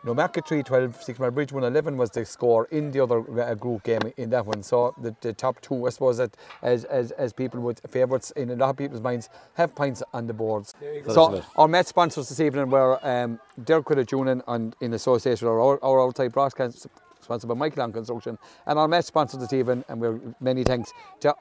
No, 0.03 0.15
Market 0.15 0.47
3 0.47 0.63
12, 0.63 1.03
6 1.03 1.19
Mile 1.19 1.29
Bridge 1.29 1.51
111 1.51 1.95
was 1.95 2.09
the 2.09 2.25
score 2.25 2.65
in 2.71 2.89
the 2.89 2.99
other 2.99 3.19
uh, 3.39 3.53
group 3.53 3.83
game 3.83 4.01
in 4.17 4.31
that 4.31 4.43
one. 4.47 4.63
So 4.63 4.95
the, 4.99 5.15
the 5.21 5.31
top 5.31 5.61
two, 5.61 5.85
I 5.85 5.91
suppose, 5.91 6.17
that 6.17 6.35
as, 6.63 6.85
as, 6.85 7.11
as 7.11 7.33
people 7.33 7.59
with 7.59 7.81
favourites 7.87 8.31
in 8.31 8.49
a 8.49 8.55
lot 8.55 8.71
of 8.71 8.77
people's 8.77 9.01
minds 9.01 9.29
have 9.53 9.75
points 9.75 10.01
on 10.11 10.25
the 10.25 10.33
boards. 10.33 10.73
So 11.07 11.43
our 11.55 11.67
match 11.67 11.85
sponsors 11.85 12.29
this 12.29 12.39
evening 12.39 12.71
were 12.71 12.97
um, 13.03 13.39
Derek 13.63 13.85
Quidditch 13.85 14.11
Union 14.11 14.41
and 14.47 14.75
in 14.81 14.93
association 14.93 15.47
with 15.47 15.55
our, 15.55 15.83
our 15.83 16.01
outside 16.01 16.31
broadcast 16.31 16.87
sponsored 17.21 17.47
by 17.47 17.53
Michael 17.53 17.83
on 17.83 17.93
Construction 17.93 18.39
and 18.65 18.79
our 18.79 18.87
match 18.87 19.05
sponsor 19.05 19.37
this 19.37 19.53
evening 19.53 19.85
and 19.87 20.01
we're 20.01 20.19
many 20.39 20.63
thanks 20.63 20.91
to 21.19 21.35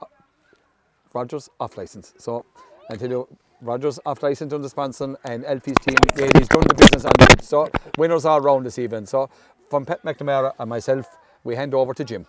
Rogers 1.12 1.48
off 1.58 1.76
license. 1.76 2.14
So 2.18 2.44
until 2.88 3.10
you 3.10 3.28
Rogers 3.62 3.98
off 4.06 4.22
license 4.22 4.52
under 4.52 4.62
the 4.62 4.70
sponsor 4.70 5.16
and 5.24 5.44
Elfie's 5.44 5.76
team, 5.80 5.96
ladies 6.16 6.48
done 6.48 6.62
the 6.66 6.74
business 6.74 7.04
on 7.04 7.12
the. 7.18 7.42
So 7.42 7.68
winners 7.98 8.24
all 8.24 8.40
round 8.40 8.64
this 8.64 8.78
evening. 8.78 9.06
So 9.06 9.28
from 9.68 9.84
Pet 9.84 10.02
McNamara 10.02 10.52
and 10.58 10.70
myself, 10.70 11.18
we 11.44 11.56
hand 11.56 11.74
over 11.74 11.92
to 11.94 12.04
Jim. 12.04 12.26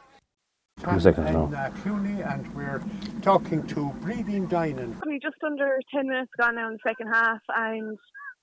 Two 0.79 0.99
seconds 0.99 1.27
in, 1.27 1.33
now. 1.33 1.45
Uh, 1.45 1.69
Clooney, 1.69 2.33
and 2.33 2.53
we're 2.55 2.81
talking 3.21 3.65
to 3.67 3.91
Breeding 4.01 4.47
Dinan. 4.47 4.99
We 5.05 5.19
just 5.19 5.35
under 5.45 5.79
10 5.93 6.07
minutes 6.07 6.31
gone 6.39 6.55
now 6.55 6.67
in 6.67 6.73
the 6.73 6.79
second 6.89 7.07
half, 7.07 7.39
and 7.55 7.97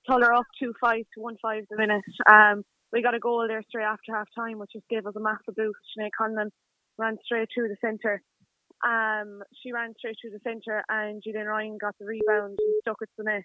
Tulla 0.07 0.37
up 0.37 0.45
2 0.59 0.73
5 0.79 0.97
to 0.97 1.21
1 1.21 1.35
5 1.41 1.63
the 1.69 1.77
minute. 1.77 2.01
Um, 2.31 2.63
we 2.91 3.03
got 3.03 3.13
a 3.13 3.19
goal 3.19 3.45
there 3.47 3.61
straight 3.67 3.83
after 3.83 4.15
half 4.15 4.27
time, 4.35 4.57
which 4.57 4.71
just 4.73 4.87
gave 4.89 5.05
us 5.05 5.13
a 5.15 5.19
massive 5.19 5.55
boost. 5.55 5.77
Sinead 5.97 6.09
Conlon 6.19 6.49
ran 6.97 7.17
straight 7.23 7.49
through 7.53 7.67
the 7.67 7.77
centre. 7.81 8.21
Um, 8.85 9.43
she 9.61 9.71
ran 9.71 9.93
straight 9.97 10.17
through 10.21 10.31
the 10.31 10.39
centre, 10.43 10.83
and 10.89 11.21
Julian 11.23 11.47
Ryan 11.47 11.77
got 11.79 11.95
the 11.99 12.05
rebound 12.05 12.57
and 12.59 12.73
stuck 12.81 12.97
it 13.01 13.09
to 13.17 13.23
the 13.23 13.23
net. 13.23 13.43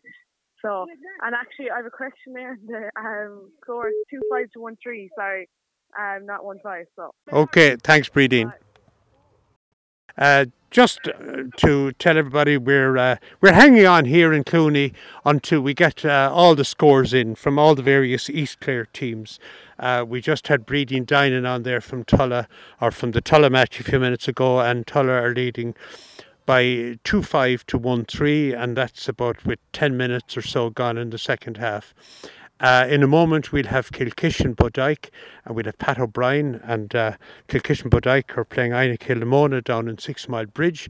So, 0.63 0.87
and 1.23 1.35
actually, 1.35 1.71
I 1.71 1.77
have 1.77 1.87
a 1.87 1.91
question 1.91 2.33
there. 2.33 2.57
The 2.67 2.91
um, 2.99 3.51
score 3.63 3.89
is 3.89 3.95
2 4.11 4.21
5 4.31 4.51
to 4.55 4.61
1 4.61 4.77
3, 4.83 5.11
sorry, 5.17 5.49
um, 5.99 6.25
not 6.27 6.45
1 6.45 6.59
5. 6.63 6.87
So, 6.97 7.11
Okay, 7.33 7.77
thanks, 7.83 8.09
Breeding. 8.09 8.53
Uh, 10.17 10.47
just 10.71 11.01
uh, 11.07 11.45
to 11.57 11.93
tell 11.93 12.19
everybody, 12.19 12.57
we're 12.57 12.97
uh, 12.97 13.17
we're 13.41 13.53
hanging 13.53 13.87
on 13.87 14.05
here 14.07 14.33
in 14.33 14.43
Clooney 14.43 14.93
until 15.25 15.61
we 15.61 15.75
get 15.75 16.05
uh, 16.05 16.31
all 16.33 16.55
the 16.55 16.65
scores 16.65 17.13
in 17.13 17.35
from 17.35 17.59
all 17.59 17.75
the 17.75 17.83
various 17.83 18.29
East 18.31 18.61
Clare 18.61 18.87
teams. 18.87 19.39
Uh, 19.79 20.05
we 20.07 20.21
just 20.21 20.49
had 20.49 20.67
Breeding 20.67 21.05
Dining 21.05 21.47
on 21.47 21.63
there 21.63 21.81
from 21.81 22.05
Tulla, 22.05 22.49
or 22.81 22.91
from 22.91 23.13
the 23.13 23.21
Tulla 23.21 23.51
match 23.51 23.81
a 23.81 23.85
few 23.85 23.99
minutes 23.99 24.29
ago, 24.29 24.61
and 24.61 24.87
Tulla 24.87 25.13
are 25.13 25.35
leading 25.35 25.75
by 26.47 26.99
2 27.05 27.23
5 27.23 27.67
to 27.67 27.79
1 27.79 28.05
3, 28.05 28.53
and 28.55 28.77
that's 28.77 29.09
about 29.09 29.45
with 29.45 29.59
10 29.73 29.97
minutes 29.97 30.37
or 30.37 30.43
so 30.43 30.71
gone 30.71 30.99
in 30.99 31.11
the 31.11 31.19
second 31.19 31.57
half. 31.57 31.95
Uh, 32.61 32.87
in 32.89 33.03
a 33.03 33.07
moment, 33.07 33.53
we'll 33.53 33.67
have 33.67 33.91
Kilkishen 33.91 34.55
Bodyke 34.55 35.11
and 35.45 35.57
we'll 35.57 35.65
have 35.65 35.79
Pat 35.79 35.99
O'Brien. 35.99 36.61
And 36.65 36.95
uh, 36.95 37.17
Kilkishen 37.49 37.91
Bodyke 37.91 38.39
are 38.39 38.45
playing 38.45 38.73
Inagh 38.73 39.01
Kilnamona 39.01 39.63
down 39.63 39.89
in 39.89 39.99
Six 39.99 40.29
Mile 40.29 40.47
Bridge. 40.47 40.89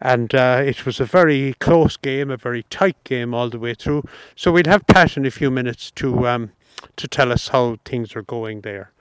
And 0.00 0.34
uh, 0.34 0.62
it 0.64 0.86
was 0.86 1.00
a 1.00 1.04
very 1.04 1.54
close 1.60 1.96
game, 1.96 2.30
a 2.30 2.36
very 2.36 2.62
tight 2.70 3.02
game 3.04 3.34
all 3.34 3.50
the 3.50 3.58
way 3.58 3.74
through. 3.74 4.04
So 4.36 4.52
we'll 4.52 4.62
have 4.66 4.86
Pat 4.86 5.16
in 5.16 5.26
a 5.26 5.30
few 5.30 5.50
minutes 5.50 5.90
to, 5.92 6.28
um, 6.28 6.52
to 6.96 7.08
tell 7.08 7.32
us 7.32 7.48
how 7.48 7.78
things 7.84 8.14
are 8.16 8.22
going 8.22 8.60
there. 8.62 8.92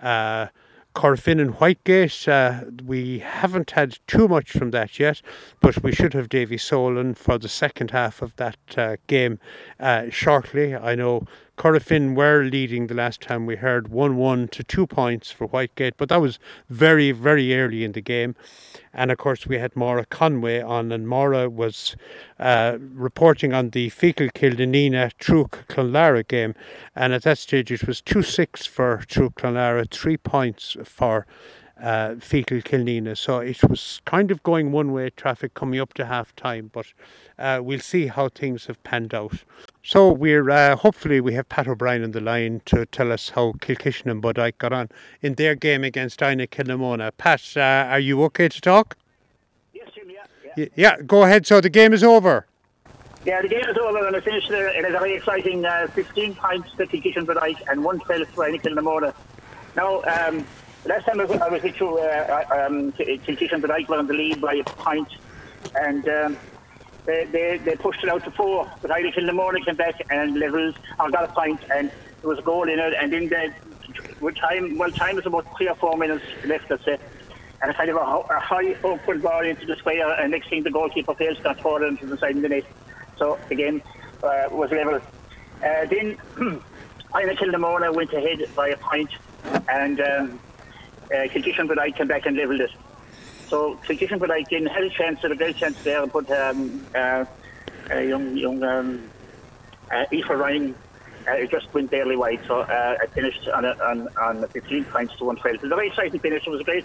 Uh, 0.00 0.48
Corofin 0.94 1.40
and 1.40 1.54
Whitegate, 1.54 2.26
uh, 2.26 2.64
we 2.84 3.20
haven't 3.20 3.72
had 3.72 3.98
too 4.08 4.26
much 4.26 4.50
from 4.50 4.72
that 4.72 4.98
yet, 4.98 5.22
but 5.60 5.82
we 5.82 5.92
should 5.92 6.12
have 6.12 6.28
Davy 6.28 6.58
Solon 6.58 7.14
for 7.14 7.38
the 7.38 7.48
second 7.48 7.92
half 7.92 8.20
of 8.20 8.34
that 8.36 8.56
uh, 8.76 8.96
game 9.06 9.38
uh, 9.78 10.10
shortly. 10.10 10.74
I 10.74 10.96
know 10.96 11.26
Corofin 11.58 12.14
were 12.14 12.44
leading 12.44 12.86
the 12.86 12.94
last 12.94 13.20
time 13.20 13.44
we 13.44 13.56
heard 13.56 13.88
1 13.88 14.16
1 14.16 14.46
to 14.48 14.62
2 14.62 14.86
points 14.86 15.32
for 15.32 15.48
Whitegate, 15.48 15.94
but 15.96 16.08
that 16.08 16.20
was 16.20 16.38
very, 16.70 17.10
very 17.10 17.52
early 17.52 17.82
in 17.82 17.92
the 17.92 18.00
game. 18.00 18.36
And 18.94 19.10
of 19.10 19.18
course, 19.18 19.44
we 19.44 19.58
had 19.58 19.74
Maura 19.74 20.06
Conway 20.06 20.60
on, 20.60 20.92
and 20.92 21.08
Maura 21.08 21.50
was 21.50 21.96
uh, 22.38 22.78
reporting 22.80 23.52
on 23.52 23.70
the 23.70 23.90
Feakle 23.90 24.32
Killanena 24.32 25.10
Truagh 25.18 25.66
Clonlara 25.66 26.26
game. 26.26 26.54
And 26.94 27.12
at 27.12 27.24
that 27.24 27.38
stage, 27.38 27.72
it 27.72 27.88
was 27.88 28.00
2 28.02 28.22
6 28.22 28.64
for 28.64 29.02
Truagh 29.08 29.34
Clonlara, 29.34 29.90
three 29.90 30.16
points 30.16 30.76
for 30.84 31.26
uh, 31.82 32.10
Feakle 32.18 32.62
Killanena. 32.62 33.16
So 33.16 33.38
it 33.38 33.62
was 33.68 34.00
kind 34.04 34.30
of 34.30 34.42
going 34.42 34.72
one 34.72 34.92
way 34.92 35.10
traffic 35.10 35.54
coming 35.54 35.80
up 35.80 35.94
to 35.94 36.06
half 36.06 36.34
time, 36.36 36.70
but 36.72 36.86
uh, 37.38 37.60
we'll 37.62 37.80
see 37.80 38.06
how 38.06 38.28
things 38.28 38.66
have 38.66 38.82
panned 38.84 39.14
out. 39.14 39.44
So 39.82 40.10
we're 40.12 40.50
uh, 40.50 40.76
hopefully 40.76 41.20
we 41.20 41.34
have 41.34 41.48
Pat 41.48 41.68
O'Brien 41.68 42.02
on 42.04 42.10
the 42.10 42.20
line 42.20 42.60
to 42.66 42.84
tell 42.86 43.12
us 43.12 43.30
how 43.30 43.52
Kilkishen 43.52 44.10
and 44.10 44.22
Bodyke 44.22 44.58
got 44.58 44.72
on 44.72 44.88
in 45.22 45.34
their 45.34 45.54
game 45.54 45.84
against 45.84 46.20
Inagh 46.20 46.50
Kilnamona. 46.50 47.12
Pat, 47.16 47.42
uh, 47.56 47.60
are 47.90 48.00
you 48.00 48.22
okay 48.24 48.48
to 48.48 48.60
talk? 48.60 48.96
Yes, 49.72 49.88
Jim, 49.94 50.10
yeah. 50.10 50.24
yeah. 50.44 50.52
Y- 50.56 50.70
Yeah, 50.74 50.96
go 51.02 51.22
ahead. 51.22 51.46
So 51.46 51.60
the 51.60 51.70
game 51.70 51.92
is 51.92 52.02
over. 52.04 52.46
Yeah, 53.24 53.42
the 53.42 53.48
game 53.48 53.64
is 53.68 53.76
over 53.76 54.06
and 54.06 54.16
I 54.16 54.20
finished 54.20 54.48
there 54.48 54.68
in 54.68 54.84
a 54.84 54.90
very 54.90 55.12
exciting 55.14 55.64
uh, 55.64 55.88
15 55.92 56.34
points 56.34 56.70
to 56.76 56.86
Kilkishen 56.86 57.26
Bodyke 57.26 57.60
and 57.70 57.84
one 57.84 57.98
12 58.00 58.28
for 58.28 58.48
Inagh 58.48 58.62
Kilnamona. 58.62 59.12
Now, 59.76 60.02
um, 60.02 60.46
last 60.84 61.06
time 61.06 61.20
I 61.20 61.24
was, 61.24 61.40
I 61.40 61.48
was 61.48 61.62
with 61.62 61.80
you, 61.80 61.98
uh, 61.98 62.44
um, 62.50 62.92
Kilkishen 62.92 63.60
Bodyke 63.60 63.88
were 63.88 64.00
in 64.00 64.06
the 64.06 64.14
lead 64.14 64.40
by 64.40 64.54
a 64.54 64.64
point 64.64 65.08
and 65.80 66.08
um, 66.08 66.36
they, 67.06 67.24
they, 67.24 67.58
they 67.58 67.76
pushed 67.76 68.02
it 68.02 68.10
out 68.10 68.24
to 68.24 68.30
four, 68.30 68.70
but 68.82 68.90
Irish 68.90 69.16
in 69.16 69.26
the 69.26 69.32
morning 69.32 69.64
came 69.64 69.76
back 69.76 69.94
and 70.10 70.38
levels, 70.38 70.74
I 71.00 71.10
got 71.10 71.24
a 71.24 71.32
point, 71.32 71.60
and 71.74 71.90
there 72.20 72.28
was 72.28 72.38
a 72.38 72.42
goal 72.42 72.68
in 72.68 72.78
it, 72.78 72.94
and 73.00 73.12
then 73.12 73.28
the, 73.28 73.52
with 74.20 74.36
time, 74.36 74.76
well, 74.76 74.90
time 74.90 75.16
was 75.16 75.26
about 75.26 75.46
three 75.56 75.68
or 75.68 75.74
four 75.76 75.96
minutes 75.96 76.24
left, 76.44 76.70
let's 76.70 76.84
say, 76.84 76.98
and 77.62 77.70
a 77.70 77.74
kind 77.74 77.90
of 77.90 77.96
a, 77.96 78.00
a 78.00 78.40
high 78.40 78.74
upward 78.84 79.22
ball 79.22 79.44
into 79.44 79.66
the 79.66 79.76
square, 79.76 80.12
and 80.20 80.30
next 80.30 80.50
thing 80.50 80.62
the 80.62 80.70
goalkeeper 80.70 81.14
fails 81.14 81.38
to 81.38 81.50
it 81.50 81.82
into 81.82 82.06
the 82.06 82.18
side 82.18 82.36
of 82.36 82.42
the 82.42 82.48
net. 82.48 82.64
So, 83.16 83.38
again, 83.50 83.82
uh, 84.22 84.48
was 84.50 84.70
level. 84.70 84.96
Uh, 84.96 85.86
then, 85.86 86.18
Inagh 87.14 87.38
Kilnamona 87.38 87.92
went 87.92 88.12
ahead 88.12 88.48
by 88.54 88.68
a 88.68 88.76
point, 88.76 89.10
and 89.68 90.00
um, 90.00 90.40
uh, 91.12 91.28
Kilkishen 91.28 91.68
but 91.68 91.78
I 91.78 91.90
came 91.90 92.08
back 92.08 92.26
and 92.26 92.36
levelled 92.36 92.60
it. 92.60 92.70
So 93.48 93.76
Kilkishen 93.86 94.18
but 94.18 94.30
I 94.30 94.42
didn't 94.42 94.68
had 94.68 94.84
a 94.84 94.90
chance, 94.90 95.20
had 95.20 95.32
a 95.32 95.36
great 95.36 95.56
chance 95.56 95.82
there, 95.82 96.06
but 96.06 96.30
um, 96.30 96.86
uh, 96.94 97.24
uh, 97.90 97.98
young 97.98 98.36
young 98.36 98.62
um, 98.62 99.10
uh, 99.90 100.04
Aoife 100.12 100.30
Ryan 100.30 100.74
uh, 101.28 101.32
it 101.32 101.50
just 101.50 101.72
went 101.74 101.90
barely 101.90 102.16
wide. 102.16 102.40
So 102.46 102.60
uh, 102.60 102.96
I 103.00 103.06
finished 103.06 103.48
on 103.48 103.64
a, 103.64 103.72
on 103.82 104.08
on 104.20 104.46
15 104.48 104.84
points 104.84 105.16
to 105.16 105.24
112. 105.24 105.56
It 105.56 105.62
was 105.62 105.72
a 105.72 105.74
very 105.74 105.88
exciting 105.88 106.20
finish. 106.20 106.46
It 106.46 106.50
was 106.50 106.60
a 106.60 106.64
great 106.64 106.84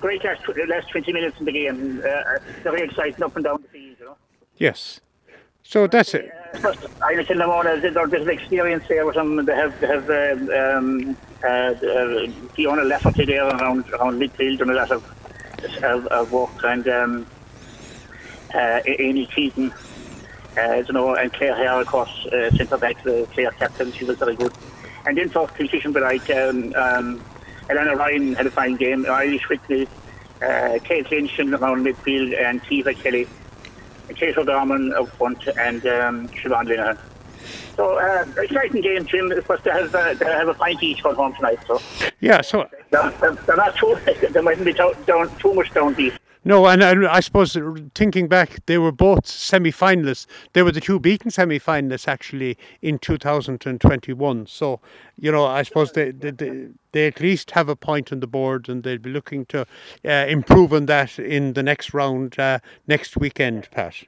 great 0.00 0.24
last, 0.24 0.42
tw- 0.42 0.68
last 0.68 0.90
20 0.90 1.12
minutes 1.12 1.38
in 1.38 1.46
the 1.46 1.52
game. 1.52 2.02
Uh, 2.04 2.38
very 2.62 2.82
exciting 2.82 3.22
up 3.22 3.34
and 3.36 3.44
down 3.44 3.62
the 3.62 3.68
field, 3.68 3.96
you 3.98 4.04
know. 4.04 4.16
Yes. 4.56 5.00
So 5.62 5.86
that's 5.86 6.12
it. 6.14 6.30
First, 6.56 6.86
I 7.02 7.14
Kilnamona, 7.14 7.80
there's 7.80 7.96
a 7.96 8.06
bit 8.06 8.20
of 8.20 8.28
experience 8.28 8.84
there 8.86 9.06
with 9.06 9.14
them. 9.14 9.44
They 9.46 9.56
have, 9.56 9.80
they 9.80 9.86
have 9.86 10.10
um, 10.10 10.50
um, 10.50 11.08
uh, 11.08 11.12
uh, 11.12 11.33
Fiona 12.54 12.84
Lafferty 12.84 13.24
there 13.26 13.46
around, 13.46 13.88
around 13.90 14.20
midfield 14.20 14.60
and 14.60 14.70
a 14.70 14.74
lot 14.74 14.90
of, 14.90 15.04
of, 15.82 16.06
of 16.06 16.32
work. 16.32 16.64
And 16.64 16.88
um, 16.88 17.26
Amy 18.54 19.26
Keaton, 19.26 19.72
you 20.56 20.92
know, 20.92 21.14
and 21.14 21.32
Claire 21.32 21.54
Hare, 21.54 21.80
of 21.80 21.86
course, 21.86 22.26
centre 22.56 22.78
back, 22.78 23.02
the 23.02 23.28
Claire 23.32 23.50
captain, 23.52 23.92
she 23.92 24.04
was 24.04 24.18
very 24.18 24.36
good. 24.36 24.52
And 25.06 25.18
then 25.18 25.28
for 25.28 25.46
Kilkishen, 25.48 25.92
but 25.92 26.02
like 26.02 26.30
um, 26.30 26.74
um, 26.76 27.22
Elena 27.68 27.94
Ryan 27.96 28.34
had 28.34 28.46
a 28.46 28.50
fine 28.50 28.76
game, 28.76 29.04
Irish 29.06 29.48
Whitney, 29.48 29.86
uh, 30.42 30.78
Kate 30.82 31.10
Lynch 31.10 31.38
around 31.38 31.84
midfield, 31.84 32.34
and 32.38 32.62
Tiva 32.62 32.94
Kelly. 33.02 33.26
Kate 34.14 34.36
O'Gorman 34.36 34.92
up 34.94 35.08
front 35.16 35.46
and 35.58 35.84
um, 35.86 36.28
Siobhan 36.28 36.68
Linehan. 36.68 36.98
So, 37.76 37.98
uh, 37.98 38.26
exciting 38.40 38.80
game, 38.80 39.04
Jim. 39.06 39.30
Of 39.32 39.46
course, 39.46 39.60
they 39.62 39.70
have, 39.70 39.94
uh, 39.94 40.14
they 40.14 40.26
have 40.26 40.48
a 40.48 40.54
pint 40.54 40.82
each 40.82 41.02
going 41.02 41.16
home 41.16 41.34
tonight, 41.34 41.58
so 41.66 41.80
Yeah. 42.20 42.40
So 42.40 42.68
they're, 42.90 43.10
they're 43.20 43.34
they're 43.34 43.56
not 43.56 43.76
too, 43.76 43.96
they 44.30 44.40
mightn't 44.40 44.64
be 44.64 44.72
down, 44.72 44.92
down, 45.06 45.34
too 45.38 45.54
much 45.54 45.70
downbeat. 45.70 46.16
No, 46.46 46.66
and 46.66 46.84
I, 46.84 47.10
I 47.10 47.20
suppose 47.20 47.56
uh, 47.56 47.74
thinking 47.94 48.28
back, 48.28 48.66
they 48.66 48.76
were 48.76 48.92
both 48.92 49.26
semi-finalists. 49.26 50.26
They 50.52 50.62
were 50.62 50.72
the 50.72 50.80
two 50.80 51.00
beaten 51.00 51.30
semi-finalists 51.30 52.06
actually 52.06 52.58
in 52.82 52.98
2021. 52.98 54.46
So, 54.46 54.80
you 55.18 55.32
know, 55.32 55.46
I 55.46 55.62
suppose 55.62 55.92
they 55.92 56.10
they, 56.10 56.30
they, 56.32 56.66
they 56.92 57.06
at 57.06 57.20
least 57.20 57.52
have 57.52 57.70
a 57.70 57.76
point 57.76 58.12
on 58.12 58.20
the 58.20 58.26
board, 58.26 58.68
and 58.68 58.82
they'll 58.82 58.98
be 58.98 59.10
looking 59.10 59.46
to 59.46 59.66
uh, 60.04 60.26
improve 60.28 60.74
on 60.74 60.84
that 60.86 61.18
in 61.18 61.54
the 61.54 61.62
next 61.62 61.94
round 61.94 62.38
uh, 62.38 62.58
next 62.86 63.16
weekend, 63.16 63.70
Pat. 63.70 64.04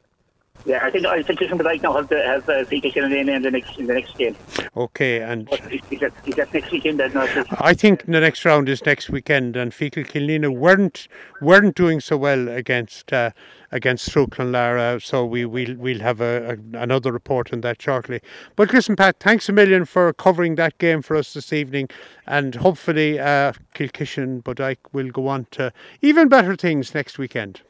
Yeah, 0.64 0.84
I 0.84 0.90
think 0.90 1.06
I 1.06 1.22
think 1.22 1.38
Jason 1.38 1.58
like 1.58 1.82
now 1.82 1.92
have 1.92 2.08
the 2.08 2.22
have 2.22 2.48
uh, 2.48 2.64
Peter 2.64 3.04
in 3.04 3.42
the 3.42 3.50
next 3.50 3.78
in 3.78 3.86
the 3.86 3.94
next 3.94 4.16
game. 4.16 4.34
Okay, 4.76 5.22
and 5.22 5.48
is 5.70 5.80
is 5.90 6.00
that 6.00 6.12
is 6.26 6.34
that 6.36 6.52
next 6.52 6.70
weekend? 6.72 7.00
Then 7.00 7.12
I 7.58 7.74
think 7.74 8.04
the 8.06 8.20
next 8.20 8.44
round 8.44 8.68
is 8.68 8.84
next 8.84 9.10
weekend, 9.10 9.56
and 9.56 9.72
Feakle 9.72 10.06
Killanena 10.06 10.56
weren't 10.56 11.08
weren't 11.40 11.76
doing 11.76 12.00
so 12.00 12.16
well 12.16 12.48
against 12.48 13.12
uh, 13.12 13.30
against 13.70 14.10
Struclan 14.10 14.52
Lara, 14.52 15.00
so 15.00 15.24
we 15.24 15.44
we'll 15.44 15.76
we'll 15.76 16.00
have 16.00 16.20
a, 16.20 16.58
a, 16.58 16.78
another 16.78 17.12
report 17.12 17.52
on 17.52 17.60
that 17.60 17.80
shortly. 17.80 18.20
But 18.56 18.72
listen, 18.72 18.96
Pat, 18.96 19.20
thanks 19.20 19.48
a 19.48 19.52
million 19.52 19.84
for 19.84 20.12
covering 20.12 20.56
that 20.56 20.78
game 20.78 21.02
for 21.02 21.16
us 21.16 21.34
this 21.34 21.52
evening, 21.52 21.88
and 22.26 22.54
hopefully 22.54 23.18
uh, 23.18 23.52
Kilkishen 23.74 24.42
Bodyke 24.42 24.92
will 24.92 25.10
go 25.10 25.28
on 25.28 25.46
to 25.52 25.72
even 26.02 26.28
better 26.28 26.56
things 26.56 26.94
next 26.94 27.18
weekend. 27.18 27.60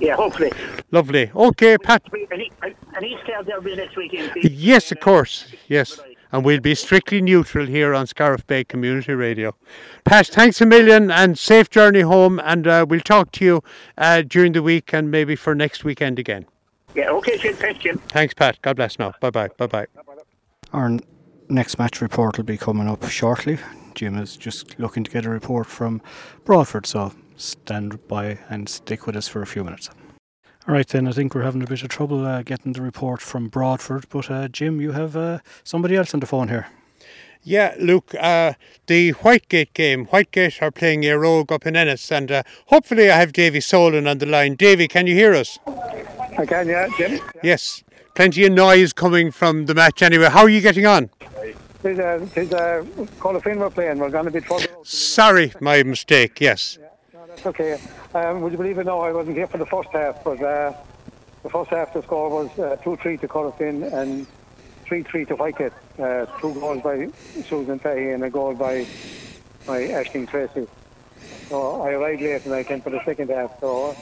Yeah, 0.00 0.16
hopefully. 0.16 0.52
Lovely. 0.90 1.30
Okay, 1.34 1.78
Pat. 1.78 2.02
And 2.12 2.40
he 2.40 3.16
and 3.34 3.46
there 3.46 3.56
will 3.56 3.62
be 3.62 3.76
next 3.76 3.96
weekend. 3.96 4.32
Yes, 4.42 4.90
of 4.92 5.00
course. 5.00 5.52
Yes. 5.68 6.00
And 6.32 6.44
we'll 6.44 6.60
be 6.60 6.74
strictly 6.74 7.20
neutral 7.20 7.66
here 7.66 7.94
on 7.94 8.06
Scariff 8.06 8.46
Bay 8.46 8.64
Community 8.64 9.12
Radio. 9.12 9.54
Pat, 10.04 10.26
thanks 10.28 10.60
a 10.60 10.66
million 10.66 11.10
and 11.10 11.38
safe 11.38 11.68
journey 11.68 12.00
home. 12.00 12.40
And 12.40 12.66
uh, 12.66 12.86
we'll 12.88 13.00
talk 13.00 13.32
to 13.32 13.44
you 13.44 13.62
uh, 13.98 14.22
during 14.22 14.52
the 14.52 14.62
week 14.62 14.94
and 14.94 15.10
maybe 15.10 15.36
for 15.36 15.54
next 15.54 15.84
weekend 15.84 16.18
again. 16.18 16.46
Yeah, 16.94 17.10
okay, 17.10 17.38
Jim. 17.38 17.54
Thanks, 17.54 17.80
Jim. 17.80 17.98
Thanks, 18.08 18.34
Pat. 18.34 18.58
God 18.62 18.76
bless 18.76 18.98
now. 18.98 19.12
Bye 19.20 19.30
bye. 19.30 19.48
Bye 19.56 19.66
bye. 19.66 19.86
Our 20.72 20.98
next 21.48 21.78
match 21.78 22.00
report 22.00 22.38
will 22.38 22.44
be 22.44 22.56
coming 22.56 22.88
up 22.88 23.06
shortly. 23.08 23.58
Jim 23.94 24.16
is 24.16 24.36
just 24.36 24.78
looking 24.78 25.04
to 25.04 25.10
get 25.10 25.26
a 25.26 25.30
report 25.30 25.66
from 25.66 26.00
Broadford, 26.44 26.86
so 26.86 27.12
stand 27.42 28.06
by 28.08 28.38
and 28.48 28.68
stick 28.68 29.06
with 29.06 29.16
us 29.16 29.28
for 29.28 29.42
a 29.42 29.46
few 29.46 29.64
minutes. 29.64 29.90
All 30.68 30.74
right, 30.74 30.86
then, 30.86 31.08
I 31.08 31.12
think 31.12 31.34
we're 31.34 31.42
having 31.42 31.62
a 31.62 31.66
bit 31.66 31.82
of 31.82 31.88
trouble 31.88 32.24
uh, 32.24 32.42
getting 32.42 32.72
the 32.72 32.82
report 32.82 33.20
from 33.20 33.48
Broadford, 33.48 34.06
but 34.08 34.30
uh, 34.30 34.46
Jim, 34.46 34.80
you 34.80 34.92
have 34.92 35.16
uh, 35.16 35.40
somebody 35.64 35.96
else 35.96 36.14
on 36.14 36.20
the 36.20 36.26
phone 36.26 36.48
here. 36.48 36.68
Yeah, 37.42 37.74
Luke, 37.80 38.14
uh, 38.20 38.52
the 38.86 39.12
Whitegate 39.14 39.74
game. 39.74 40.06
Whitegate 40.06 40.62
are 40.62 40.70
playing 40.70 41.04
a 41.04 41.18
rogue 41.18 41.50
up 41.50 41.66
in 41.66 41.74
Ennis, 41.74 42.12
and 42.12 42.30
uh, 42.30 42.42
hopefully 42.66 43.10
I 43.10 43.16
have 43.16 43.32
Davy 43.32 43.60
Solon 43.60 44.06
on 44.06 44.18
the 44.18 44.26
line. 44.26 44.54
Davy, 44.54 44.86
can 44.86 45.08
you 45.08 45.14
hear 45.16 45.34
us? 45.34 45.58
I 46.38 46.46
can, 46.46 46.68
yeah, 46.68 46.88
Jim. 46.96 47.20
Yes. 47.42 47.82
Plenty 48.14 48.44
of 48.44 48.52
noise 48.52 48.92
coming 48.92 49.32
from 49.32 49.66
the 49.66 49.74
match 49.74 50.02
anyway. 50.02 50.28
How 50.28 50.42
are 50.42 50.48
you 50.48 50.60
getting 50.60 50.86
on? 50.86 51.10
There's 51.82 51.98
a, 51.98 52.28
there's 52.34 52.52
a 52.52 52.86
Call 53.18 53.34
of 53.34 53.42
Fame 53.42 53.58
we're 53.58 53.70
playing. 53.70 53.98
We're 53.98 54.10
going 54.10 54.26
to 54.26 54.30
be 54.30 54.40
trouble. 54.40 54.84
Sorry, 54.84 55.52
my 55.60 55.82
mistake, 55.82 56.40
yes. 56.40 56.78
Okay. 57.44 57.78
Um, 58.14 58.40
would 58.42 58.52
you 58.52 58.58
believe 58.58 58.78
it? 58.78 58.86
No, 58.86 59.00
I 59.00 59.12
wasn't 59.12 59.36
here 59.36 59.46
for 59.46 59.58
the 59.58 59.66
first 59.66 59.88
half, 59.90 60.22
but 60.22 60.40
uh, 60.40 60.72
the 61.42 61.48
first 61.48 61.70
half 61.70 61.92
the 61.92 62.02
score 62.02 62.28
was 62.28 62.50
uh, 62.58 62.76
2-3 62.84 63.20
to 63.20 63.28
Call 63.28 63.48
of 63.48 63.60
and 63.60 64.26
3-3 64.86 65.28
to 65.28 65.36
Whitegate. 65.36 65.72
Uh, 65.98 66.26
two 66.40 66.54
goals 66.54 66.82
by 66.82 67.08
Susan 67.48 67.78
Fahey 67.78 68.12
and 68.12 68.22
a 68.22 68.30
goal 68.30 68.54
by, 68.54 68.86
by 69.66 69.80
Ashling 69.88 70.28
Tracy. 70.28 70.68
So 71.48 71.82
I 71.82 71.92
arrived 71.92 72.22
late 72.22 72.44
and 72.44 72.54
I 72.54 72.62
came 72.62 72.80
for 72.80 72.90
the 72.90 73.02
second 73.04 73.30
half. 73.30 73.58
So 73.60 73.96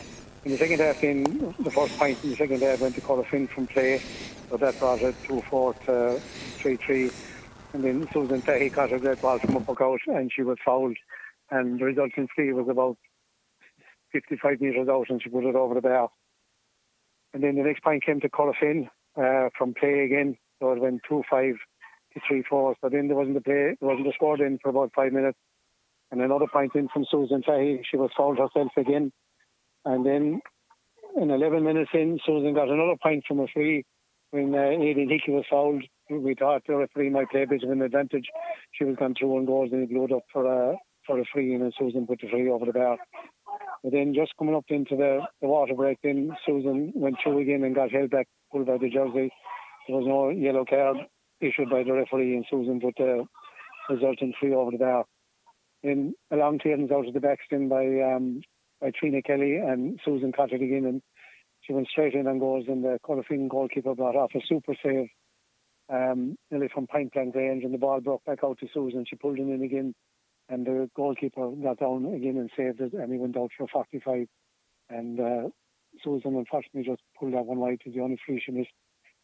in 0.45 0.53
the 0.53 0.59
second 0.59 0.81
half, 0.81 1.03
in 1.03 1.55
the 1.61 1.71
first 1.71 1.97
point 1.99 2.23
in 2.23 2.31
the 2.31 2.37
second 2.37 2.63
half 2.63 2.81
went 2.81 2.95
to 2.97 3.01
Call 3.01 3.23
from 3.23 3.67
play. 3.69 4.03
So 4.51 4.57
that 4.59 4.79
brought 4.79 5.01
it 5.01 5.15
2-4 5.25 5.85
to 5.87 6.21
3-3. 6.59 7.13
And 7.73 7.85
then 7.85 8.09
Susan 8.13 8.43
Fahey 8.43 8.69
caught 8.69 8.93
a 8.93 8.99
great 8.99 9.23
ball 9.23 9.39
from 9.39 9.57
up 9.57 9.81
out 9.81 10.01
and 10.09 10.31
she 10.31 10.43
was 10.43 10.59
fouled. 10.65 10.97
And 11.51 11.81
the 11.81 11.85
resulting 11.85 12.29
free 12.35 12.53
was 12.53 12.69
about 12.69 12.97
55 14.13 14.61
metres 14.61 14.89
out 14.89 15.11
and 15.11 15.23
she 15.23 15.29
put 15.29 15.45
it 15.45 15.55
over 15.55 15.75
the 15.75 15.81
bar. 15.81 16.11
And 17.33 17.43
then 17.43 17.57
the 17.57 17.63
next 17.63 17.83
point 17.83 18.05
came 18.05 18.21
to 18.21 18.29
Corofin 18.29 18.89
uh, 19.17 19.51
from 19.57 19.75
play 19.75 20.01
again. 20.01 20.37
So 20.61 20.73
it 20.73 20.81
went 20.81 21.03
2 21.09 21.23
5 21.31 21.55
to 22.15 22.21
3 22.27 22.43
4. 22.49 22.77
So 22.81 22.89
then 22.89 23.09
there 23.09 23.17
wasn't 23.17 23.37
a 23.37 23.41
play, 23.41 23.77
there 23.81 23.89
wasn't 23.89 24.09
a 24.09 24.13
score 24.13 24.43
in 24.45 24.59
for 24.63 24.69
about 24.71 24.93
five 24.95 25.13
minutes. 25.13 25.39
And 26.11 26.21
another 26.21 26.47
point 26.53 26.75
in 26.75 26.89
from 26.89 27.07
Susan 27.09 27.43
Fahey. 27.43 27.83
She 27.89 27.97
was 27.97 28.11
fouled 28.17 28.39
herself 28.39 28.73
again. 28.77 29.13
And 29.85 30.05
then 30.05 30.41
in 31.17 31.31
11 31.31 31.65
minutes 31.65 31.91
in, 31.95 32.19
Susan 32.27 32.55
got 32.55 32.69
another 32.69 32.97
point 33.01 33.25
from 33.27 33.41
a 33.41 33.47
free 33.47 33.85
when 34.31 34.55
uh, 34.55 34.59
Aileen 34.59 35.09
Hickey 35.09 35.33
was 35.33 35.45
fouled. 35.49 35.85
We 36.11 36.35
thought 36.35 36.63
the 36.67 36.77
referee 36.77 37.11
might 37.11 37.31
play 37.31 37.43
a 37.43 37.47
bit 37.47 37.63
of 37.63 37.71
an 37.71 37.83
advantage. 37.83 38.27
She 38.73 38.85
was 38.85 38.97
gone 38.97 39.15
through 39.19 39.39
and 39.39 39.47
goals 39.47 39.71
and 39.73 39.89
blew 39.89 40.05
it 40.05 40.13
up 40.13 40.25
for 40.33 40.45
a, 40.45 40.77
for 41.07 41.21
a 41.21 41.25
free 41.33 41.55
and 41.55 41.63
then 41.63 41.73
Susan 41.79 42.07
put 42.07 42.21
the 42.21 42.29
free 42.29 42.51
over 42.51 42.67
the 42.67 42.73
bar. 42.73 42.99
But 43.83 43.93
then 43.93 44.15
just 44.15 44.33
coming 44.39 44.55
up 44.55 44.67
into 44.69 44.97
the, 44.97 45.21
the 45.41 45.49
water 45.49 45.75
break, 45.75 45.99
then 46.03 46.37
Susan 46.45 46.93
went 46.95 47.17
through 47.23 47.39
again 47.39 47.65
and 47.65 47.75
got 47.75 47.91
held 47.91 48.11
back, 48.11 48.29
pulled 48.53 48.67
by 48.67 48.79
the 48.79 48.91
jersey. 48.91 49.31
There 49.89 49.97
was 49.97 50.07
no 50.07 50.29
yellow 50.29 50.65
card 50.69 50.99
issued 51.41 51.71
by 51.71 51.83
the 51.83 51.93
referee, 51.93 52.37
and 52.37 52.45
Susan 52.51 52.81
put 52.81 52.95
the 52.97 53.25
resulting 53.89 54.35
free 54.39 54.55
over 54.55 54.71
the 54.71 54.79
bar. 54.79 55.05
Then 55.83 56.15
a 56.31 56.37
long 56.37 56.59
clearance 56.59 56.93
out 56.93 57.09
of 57.09 57.15
the 57.15 57.21
backspin 57.21 57.69
by 57.69 58.15
um, 58.15 58.43
by 58.81 58.91
Trina 58.91 59.23
Kelly, 59.23 59.57
and 59.57 59.99
Susan 60.05 60.33
caught 60.33 60.53
it 60.53 60.63
again, 60.63 60.85
and 60.85 61.03
she 61.63 61.73
went 61.73 61.89
straight 61.89 62.15
in 62.15 62.27
and 62.27 62.41
goals, 62.41 62.67
and 62.69 62.85
the 62.85 62.99
Corofin 63.05 63.49
goalkeeper 63.49 63.95
brought 63.95 64.17
off 64.17 64.31
a 64.35 64.41
super 64.47 64.75
save 64.83 65.09
um, 65.91 66.37
nearly 66.51 66.69
from 66.73 66.87
point 66.87 67.13
blank 67.13 67.35
range, 67.35 67.65
and 67.65 67.75
the 67.75 67.79
ball 67.79 68.01
broke 68.01 68.25
back 68.25 68.39
out 68.45 68.59
to 68.61 68.69
Susan. 68.73 69.05
She 69.09 69.17
pulled 69.17 69.39
it 69.39 69.43
in 69.43 69.63
again, 69.63 69.95
and 70.51 70.67
the 70.67 70.91
goalkeeper 70.97 71.49
got 71.63 71.79
down 71.79 72.05
again 72.07 72.37
and 72.37 72.51
saved 72.57 72.81
it, 72.81 72.93
and 72.93 73.13
he 73.13 73.19
went 73.19 73.37
out 73.37 73.51
for 73.57 73.69
45. 73.69 74.27
And 74.91 75.21
uh, 75.21 75.49
Susan 76.03 76.37
unfortunately 76.37 76.83
just 76.83 77.03
pulled 77.19 77.35
that 77.35 77.47
one 77.47 77.59
wide. 77.59 77.81
Was 77.87 77.95
the 77.95 78.01
only 78.01 78.19
free 78.27 78.43
she 78.45 78.51
missed. 78.53 78.71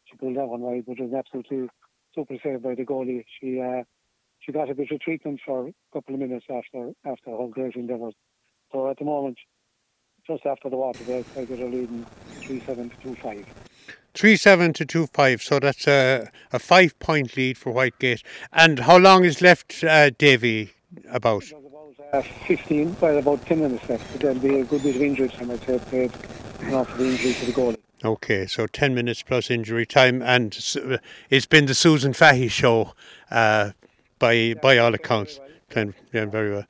She 0.05 0.17
pulled 0.17 0.37
that 0.37 0.47
one 0.47 0.61
wide, 0.61 0.85
but 0.87 0.99
it 0.99 1.03
was 1.03 1.13
absolutely 1.13 1.69
super 2.15 2.37
save 2.43 2.63
by 2.63 2.77
the 2.77 2.85
goalie. 2.85 3.25
She 3.41 3.61
uh, 3.61 3.83
she 4.39 4.53
got 4.53 4.71
a 4.71 4.75
bit 4.75 4.91
of 4.93 5.01
treatment 5.01 5.41
for 5.45 5.69
a 5.69 5.73
couple 5.93 6.15
of 6.15 6.21
minutes 6.21 6.47
after 6.49 6.93
after 7.05 7.31
her 7.31 7.49
great 7.49 7.75
endeavours. 7.75 8.15
So 8.71 8.89
at 8.89 8.99
the 8.99 9.05
moment, 9.05 9.39
just 10.27 10.47
after 10.47 10.71
the 10.71 10.77
water 10.77 11.03
break, 11.05 11.27
I 11.37 11.45
got 11.45 11.59
a 11.59 11.67
leading 11.67 12.07
3 12.43 12.61
7 12.61 12.91
to 12.91 12.97
2 13.03 13.15
5. 13.17 13.47
3 14.15 14.37
7 14.37 14.73
to 14.75 14.87
2 14.87 15.07
5, 15.09 15.43
so 15.43 15.59
that's 15.59 15.87
a, 15.89 16.31
a 16.53 16.59
five 16.59 16.99
point 17.01 17.37
lead 17.37 17.59
for 17.59 17.73
Whitegate. 17.73 18.23
And 18.53 18.81
how 18.81 18.97
long 18.97 19.25
is 19.25 19.43
left, 19.43 19.85
uh, 19.85 20.11
Davy, 20.11 20.76
about? 21.11 21.45
Uh, 22.13 22.23
15, 22.47 22.93
by 22.93 23.13
about 23.13 23.45
10 23.47 23.61
minutes 23.61 23.89
left. 23.89 24.11
But 24.13 24.21
there'll 24.21 24.39
be 24.39 24.61
a 24.61 24.65
good 24.65 24.83
bit 24.83 24.97
of 24.97 25.03
injury 25.03 25.29
time, 25.29 25.51
I'd 25.51 25.63
say, 25.65 25.79
paid 25.91 26.13
after 26.73 26.97
the 26.97 27.07
injury 27.07 27.33
to 27.35 27.47
the 27.47 27.53
goalie. 27.53 27.77
Okay, 28.05 28.47
so 28.47 28.67
10 28.67 28.95
minutes 28.95 29.23
plus 29.23 29.51
injury 29.51 29.87
time, 29.87 30.23
and 30.23 30.57
uh, 30.77 30.99
it's 31.31 31.47
been 31.47 31.67
the 31.67 31.75
Susan 31.75 32.13
Fahey 32.13 32.49
show 32.49 32.93
uh, 33.31 33.71
by 34.19 34.55
by 34.61 34.77
all 34.79 34.95
accounts. 34.95 35.41
Playing, 35.71 35.95
playing 36.13 36.31
very 36.31 36.53
well. 36.53 36.67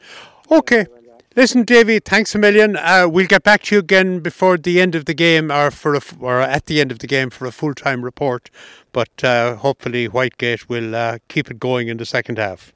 Okay. 0.51 0.87
Listen, 1.35 1.65
Davy, 1.65 1.99
thanks 1.99 2.35
a 2.35 2.39
million. 2.39 2.77
Uh, 2.77 3.07
we'll 3.11 3.27
get 3.27 3.43
back 3.43 3.65
to 3.65 3.75
you 3.75 3.81
again 3.81 4.21
before 4.21 4.57
the 4.57 4.81
end 4.81 4.95
of 4.95 5.05
the 5.05 5.13
game, 5.13 5.53
or 5.53 5.71
for 5.71 5.95
a 5.95 6.01
or 6.19 6.41
at 6.41 6.65
the 6.65 6.81
end 6.81 6.91
of 6.91 7.01
the 7.01 7.07
game 7.07 7.29
for 7.29 7.45
a 7.45 7.53
full 7.53 7.75
time 7.75 8.03
report. 8.03 8.49
But 8.93 9.23
uh, 9.23 9.57
hopefully, 9.57 10.09
Whitegate 10.09 10.71
will 10.71 10.95
uh, 10.95 11.19
keep 11.29 11.51
it 11.51 11.59
going 11.59 11.89
in 11.89 11.99
the 11.99 12.07
second 12.07 12.39
half. 12.39 12.73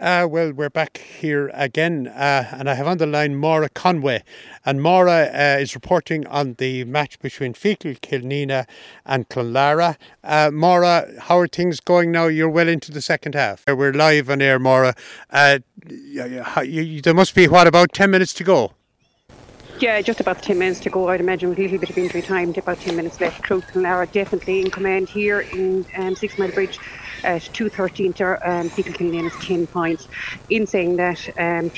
Uh, 0.00 0.26
well, 0.26 0.50
we're 0.50 0.70
back 0.70 0.96
here 0.96 1.50
again, 1.52 2.08
uh, 2.08 2.48
and 2.52 2.70
I 2.70 2.74
have 2.74 2.86
on 2.86 2.96
the 2.96 3.06
line 3.06 3.36
Maura 3.36 3.68
Conway. 3.68 4.22
And 4.64 4.80
Maura 4.80 5.28
uh, 5.30 5.58
is 5.60 5.74
reporting 5.74 6.26
on 6.26 6.54
the 6.54 6.84
match 6.84 7.18
between 7.18 7.52
Feakle 7.52 8.00
Killanena 8.00 8.66
and 9.04 9.28
Clonlara. 9.28 9.96
Uh, 10.24 10.50
Maura, 10.50 11.06
how 11.20 11.38
are 11.38 11.46
things 11.46 11.80
going 11.80 12.10
now? 12.10 12.28
You're 12.28 12.48
well 12.48 12.66
into 12.66 12.90
the 12.90 13.02
second 13.02 13.34
half. 13.34 13.62
We're 13.68 13.92
live 13.92 14.30
on 14.30 14.40
air, 14.40 14.58
Maura. 14.58 14.94
Uh, 15.28 15.58
there 15.84 17.14
must 17.14 17.34
be, 17.34 17.46
what, 17.46 17.66
about 17.66 17.92
10 17.92 18.10
minutes 18.10 18.32
to 18.34 18.44
go? 18.44 18.72
Yeah, 19.80 20.00
just 20.00 20.20
about 20.20 20.42
10 20.42 20.58
minutes 20.58 20.80
to 20.80 20.90
go, 20.90 21.08
I'd 21.08 21.20
imagine, 21.20 21.50
with 21.50 21.58
a 21.58 21.62
little 21.62 21.78
bit 21.78 21.90
of 21.90 21.98
injury 21.98 22.22
time, 22.22 22.54
about 22.56 22.80
10 22.80 22.96
minutes 22.96 23.20
left. 23.20 23.42
Cruz 23.42 23.64
and 23.74 23.82
Lara 23.82 24.06
definitely 24.06 24.62
in 24.62 24.70
command 24.70 25.10
here 25.10 25.40
in 25.40 25.84
um, 25.98 26.16
Six 26.16 26.38
Mile 26.38 26.50
Bridge 26.52 26.78
at 27.24 27.42
2.13 27.42 28.14
to 28.16 28.50
um, 28.50 28.70
Feakle 28.70 28.94
Killanena 28.94 29.26
is 29.26 29.46
10 29.46 29.66
points. 29.66 30.08
In 30.48 30.66
saying 30.66 30.96
that, 30.96 31.28
um, 31.38 31.70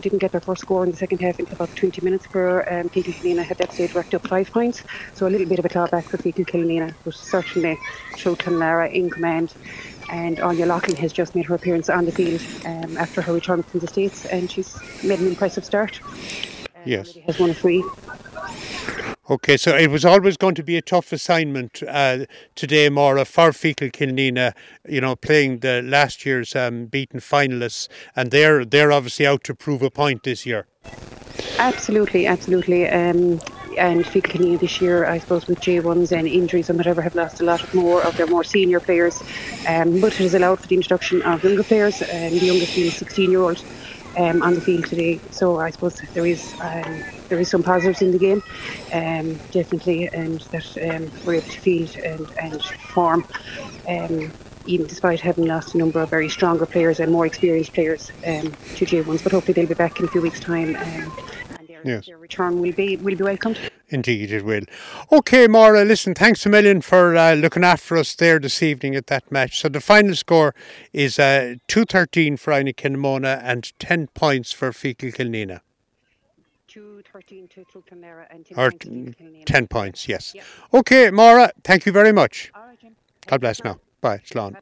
didn't 0.00 0.18
get 0.18 0.32
their 0.32 0.40
first 0.40 0.62
score 0.62 0.84
in 0.84 0.90
the 0.90 0.96
second 0.96 1.20
half 1.20 1.38
until 1.38 1.54
about 1.54 1.74
20 1.76 2.00
minutes 2.02 2.26
for 2.26 2.60
um, 2.72 2.88
Feakle 2.88 3.12
Killanena 3.14 3.44
had 3.44 3.58
that 3.58 3.72
stage 3.72 3.94
racked 3.94 4.14
up 4.14 4.26
5 4.26 4.50
points. 4.50 4.82
So 5.14 5.26
a 5.26 5.28
little 5.28 5.48
bit 5.48 5.58
of 5.58 5.64
a 5.64 5.68
clawback 5.68 6.04
for 6.04 6.18
Feakle 6.18 6.46
Killanena, 6.46 6.94
but 7.04 7.14
certainly 7.14 7.78
and 8.24 8.92
in 8.92 9.10
command. 9.10 9.54
And 10.10 10.38
Anya 10.40 10.66
Loughlin 10.66 10.96
has 10.96 11.12
just 11.12 11.34
made 11.34 11.46
her 11.46 11.54
appearance 11.54 11.88
on 11.88 12.04
the 12.04 12.12
field 12.12 12.42
um, 12.66 12.96
after 12.98 13.22
her 13.22 13.32
return 13.32 13.62
from 13.62 13.80
the 13.80 13.86
States, 13.86 14.26
and 14.26 14.50
she's 14.50 14.76
made 15.02 15.18
an 15.20 15.26
impressive 15.26 15.64
start. 15.64 16.00
Yes. 16.84 17.16
Has 17.26 17.38
won 17.38 17.50
a 17.50 17.54
free. 17.54 17.82
Okay, 19.30 19.56
so 19.56 19.74
it 19.74 19.90
was 19.90 20.04
always 20.04 20.36
going 20.36 20.54
to 20.54 20.62
be 20.62 20.76
a 20.76 20.82
tough 20.82 21.10
assignment 21.10 21.82
uh, 21.88 22.26
today, 22.54 22.90
Maura, 22.90 23.24
for 23.24 23.52
Feakle 23.52 23.90
Killanena, 23.90 24.52
you 24.86 25.00
know, 25.00 25.16
playing 25.16 25.60
the 25.60 25.80
last 25.80 26.26
year's 26.26 26.54
um, 26.54 26.84
beaten 26.84 27.20
finalists, 27.20 27.88
and 28.14 28.30
they're 28.30 28.66
they're 28.66 28.92
obviously 28.92 29.26
out 29.26 29.42
to 29.44 29.54
prove 29.54 29.80
a 29.80 29.90
point 29.90 30.24
this 30.24 30.44
year. 30.44 30.66
Absolutely, 31.58 32.26
absolutely. 32.26 32.86
Um, 32.86 33.40
and 33.78 34.04
Feakle 34.04 34.30
Killanena 34.30 34.60
this 34.60 34.82
year, 34.82 35.06
I 35.06 35.16
suppose, 35.16 35.46
with 35.46 35.58
J1s 35.60 36.12
and 36.12 36.28
injuries 36.28 36.68
and 36.68 36.76
whatever, 36.76 37.00
have 37.00 37.14
lost 37.14 37.40
a 37.40 37.44
lot 37.44 37.62
of 37.62 37.74
more 37.74 38.02
of 38.02 38.14
their 38.18 38.26
more 38.26 38.44
senior 38.44 38.78
players. 38.78 39.22
Um, 39.66 40.02
but 40.02 40.12
it 40.12 40.18
has 40.18 40.34
allowed 40.34 40.60
for 40.60 40.66
the 40.66 40.74
introduction 40.74 41.22
of 41.22 41.42
younger 41.42 41.62
players, 41.62 42.02
and 42.02 42.34
the 42.34 42.44
youngest 42.44 42.74
being 42.74 42.88
a 42.88 42.90
16 42.90 43.30
year 43.30 43.40
old 43.40 43.64
um, 44.18 44.42
on 44.42 44.52
the 44.52 44.60
field 44.60 44.84
today. 44.84 45.18
So 45.30 45.60
I 45.60 45.70
suppose 45.70 45.98
there 46.12 46.26
is 46.26 46.54
um, 46.60 47.02
there 47.28 47.38
is 47.38 47.48
some 47.48 47.62
positives 47.62 48.02
in 48.02 48.12
the 48.12 48.18
game, 48.18 48.42
um, 48.92 49.34
definitely, 49.50 50.08
and 50.12 50.40
that 50.52 50.66
um, 50.94 51.10
we're 51.24 51.34
able 51.34 51.48
to 51.48 51.60
field 51.60 51.96
and, 51.96 52.26
and 52.40 52.62
form. 52.62 53.26
Um, 53.88 54.32
even 54.66 54.86
despite 54.86 55.20
having 55.20 55.44
lost 55.46 55.74
a 55.74 55.78
number 55.78 56.00
of 56.00 56.08
very 56.08 56.28
stronger 56.28 56.66
players 56.66 57.00
and 57.00 57.12
more 57.12 57.26
experienced 57.26 57.74
players 57.74 58.10
um, 58.26 58.50
to 58.76 58.86
J1s, 58.86 59.22
but 59.22 59.32
hopefully 59.32 59.52
they'll 59.52 59.66
be 59.66 59.74
back 59.74 60.00
in 60.00 60.06
a 60.06 60.08
few 60.08 60.22
weeks' 60.22 60.40
time, 60.40 60.74
um, 60.76 61.12
and 61.58 61.68
their, 61.68 61.82
Yes. 61.84 62.06
their 62.06 62.16
return 62.16 62.60
will 62.60 62.72
be 62.72 62.96
will 62.96 63.16
be 63.16 63.22
welcomed. 63.22 63.58
Indeed, 63.90 64.32
it 64.32 64.44
will. 64.44 64.62
Okay, 65.12 65.46
Maura, 65.46 65.84
listen, 65.84 66.14
thanks 66.14 66.46
a 66.46 66.48
million 66.48 66.80
for 66.80 67.14
uh, 67.14 67.34
looking 67.34 67.62
after 67.62 67.96
us 67.98 68.14
there 68.14 68.38
this 68.38 68.62
evening 68.62 68.96
at 68.96 69.08
that 69.08 69.30
match. 69.30 69.60
So 69.60 69.68
the 69.68 69.80
final 69.80 70.14
score 70.14 70.54
is 70.92 71.18
uh, 71.18 71.56
213 71.68 72.38
for 72.38 72.52
Inagh 72.54 72.76
Kilnamona 72.76 73.40
and 73.44 73.70
10 73.78 74.08
points 74.08 74.52
for 74.52 74.70
Feakle 74.72 75.14
Killanena. 75.14 75.60
Two 76.74 77.04
thirteen 77.12 77.46
to 77.54 77.64
Truagh 77.66 77.86
Clonlara 77.86 78.26
and 78.30 78.44
Or 78.56 78.72
points 78.72 78.84
to 78.84 78.90
Feakle 78.90 79.14
Killanena. 79.16 79.44
10 79.44 79.66
points, 79.68 80.08
yes. 80.08 80.34
Okay, 80.72 81.08
Maura, 81.12 81.52
thank 81.62 81.86
you 81.86 81.92
very 81.92 82.10
much. 82.10 82.50
All 82.52 82.66
right, 82.66 82.80
Jim. 82.80 82.96
God 83.28 83.42
bless 83.42 83.62
now. 83.62 83.78
Bye, 84.00 84.18
Slán. 84.26 84.56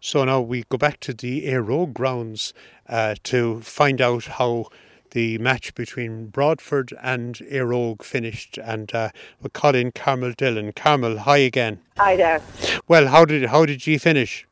So 0.00 0.24
now 0.24 0.40
we 0.40 0.64
go 0.70 0.78
back 0.78 1.00
to 1.00 1.12
the 1.12 1.46
Éire 1.46 1.66
Óg 1.66 1.92
grounds 1.92 2.54
uh, 2.88 3.16
to 3.24 3.60
find 3.60 4.00
out 4.00 4.24
how 4.24 4.68
the 5.10 5.36
match 5.36 5.74
between 5.74 6.28
Broadford 6.28 6.94
and 7.02 7.34
Éire 7.34 7.74
Óg 7.74 8.02
finished, 8.02 8.56
and 8.56 8.94
uh, 8.94 9.10
we 9.42 9.50
call 9.50 9.74
in 9.74 9.92
Carmel 9.92 10.32
Dillon. 10.32 10.72
Carmel, 10.72 11.18
hi 11.18 11.36
again. 11.36 11.80
Hi 11.98 12.16
there. 12.16 12.40
Well, 12.88 13.08
how 13.08 13.26
did 13.26 13.50
how 13.50 13.66
did 13.66 13.86
you 13.86 13.98
finish? 13.98 14.46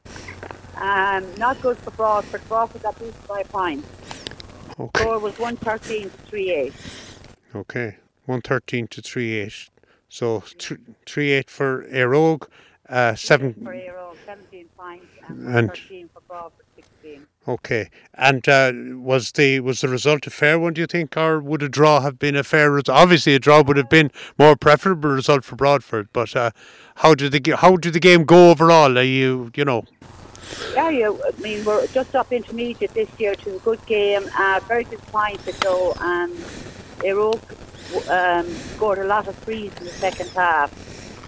Um, 0.77 1.25
not 1.39 1.63
good 1.63 1.79
for 1.79 1.93
Broadford. 1.93 2.47
Broadford 2.47 2.83
got 2.83 2.99
beat 3.01 3.15
by 3.27 3.41
a 3.41 3.45
point. 3.47 3.87
Okay, 4.79 5.01
Score 5.03 5.19
was 5.19 5.39
113 5.39 6.03
to 6.05 6.09
38. 6.31 6.73
okay, 7.55 7.97
one 8.27 8.41
thirteen 8.41 8.87
to 8.89 9.03
three 9.03 9.33
eight. 9.35 9.69
So 10.09 10.45
th- 10.59 10.81
three 11.07 11.31
eight 11.33 11.51
for 11.51 11.85
Éire 11.93 12.15
Óg, 12.15 12.49
uh, 12.89 13.13
For 13.13 13.17
seven. 13.17 13.55
Éire 13.55 13.95
Óg, 13.95 14.17
17 14.27 14.67
points, 14.77 15.05
and 15.29 15.39
And- 15.39 15.69
113 15.69 16.09
for 16.13 16.21
Broadford, 16.29 16.65
16. 16.77 17.27
Okay, 17.49 17.91
and 18.15 18.49
uh, 18.49 18.73
was 18.95 19.33
the 19.33 19.59
was 19.61 19.81
the 19.81 19.89
result 19.89 20.27
a 20.27 20.31
fair 20.31 20.59
one? 20.59 20.73
Do 20.75 20.81
you 20.81 20.87
think, 20.87 21.17
or 21.17 21.41
would 21.41 21.63
a 21.63 21.69
draw 21.69 22.01
have 22.01 22.19
been 22.19 22.37
a 22.37 22.45
fair 22.45 22.71
result? 22.71 22.97
Obviously, 22.97 23.35
a 23.35 23.39
draw 23.41 23.63
would 23.63 23.77
have 23.77 23.91
been 23.91 24.11
more 24.39 24.55
preferable 24.57 25.11
result 25.11 25.45
for 25.45 25.57
Broadford. 25.57 26.09
But 26.13 26.35
uh, 26.37 26.51
how 26.97 27.15
did 27.17 27.33
the 27.33 27.57
how 27.57 27.77
did 27.77 27.95
the 27.95 28.01
game 28.01 28.25
go 28.25 28.51
overall? 28.51 28.97
Are 28.97 29.03
you 29.03 29.51
you 29.57 29.65
know? 29.65 29.85
Yeah, 30.75 30.91
you, 30.91 31.21
I 31.23 31.41
mean, 31.41 31.65
we're 31.65 31.87
just 31.89 32.15
up 32.15 32.33
intermediate 32.33 32.95
this 32.95 33.09
year 33.19 33.35
to 33.35 33.57
a 33.57 33.59
good 33.59 33.85
game. 33.87 34.29
Uh, 34.39 34.61
very 34.67 34.85
disappointed 34.85 35.55
though. 35.57 35.93
Um, 35.99 36.33
Éire 37.01 37.33
Óg 37.33 37.41
um, 38.11 38.49
scored 38.75 38.99
a 38.99 39.05
lot 39.05 39.29
of 39.29 39.37
threes 39.37 39.73
in 39.79 39.85
the 39.85 39.91
second 39.91 40.31
half, 40.31 40.71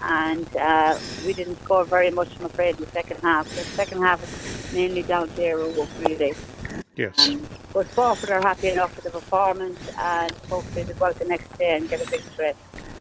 and 0.03 0.47
uh, 0.57 0.99
we 1.27 1.33
didn't 1.33 1.61
score 1.63 1.85
very 1.85 2.11
much, 2.11 2.29
I'm 2.39 2.47
afraid, 2.47 2.77
in 2.77 2.85
the 2.85 2.91
second 2.91 3.21
half. 3.21 3.49
The 3.49 3.63
second 3.63 4.03
half 4.03 4.21
was 4.21 4.73
mainly 4.73 5.03
down 5.03 5.29
to 5.29 5.43
Éire 5.43 5.75
Óg, 5.75 5.89
really. 6.09 6.35
Yes. 6.97 7.31
But 7.73 7.93
Broadford 7.95 8.31
are 8.31 8.41
happy 8.41 8.69
enough 8.69 8.95
with 8.95 9.05
the 9.05 9.11
performance, 9.11 9.81
and 9.99 10.33
hopefully 10.49 10.85
they'll 10.85 10.97
go 10.97 11.07
out 11.07 11.19
the 11.19 11.25
next 11.25 11.59
day 11.59 11.77
and 11.77 11.89
get 11.91 12.07
a 12.07 12.11
big 12.11 12.21
threat. 12.21 12.57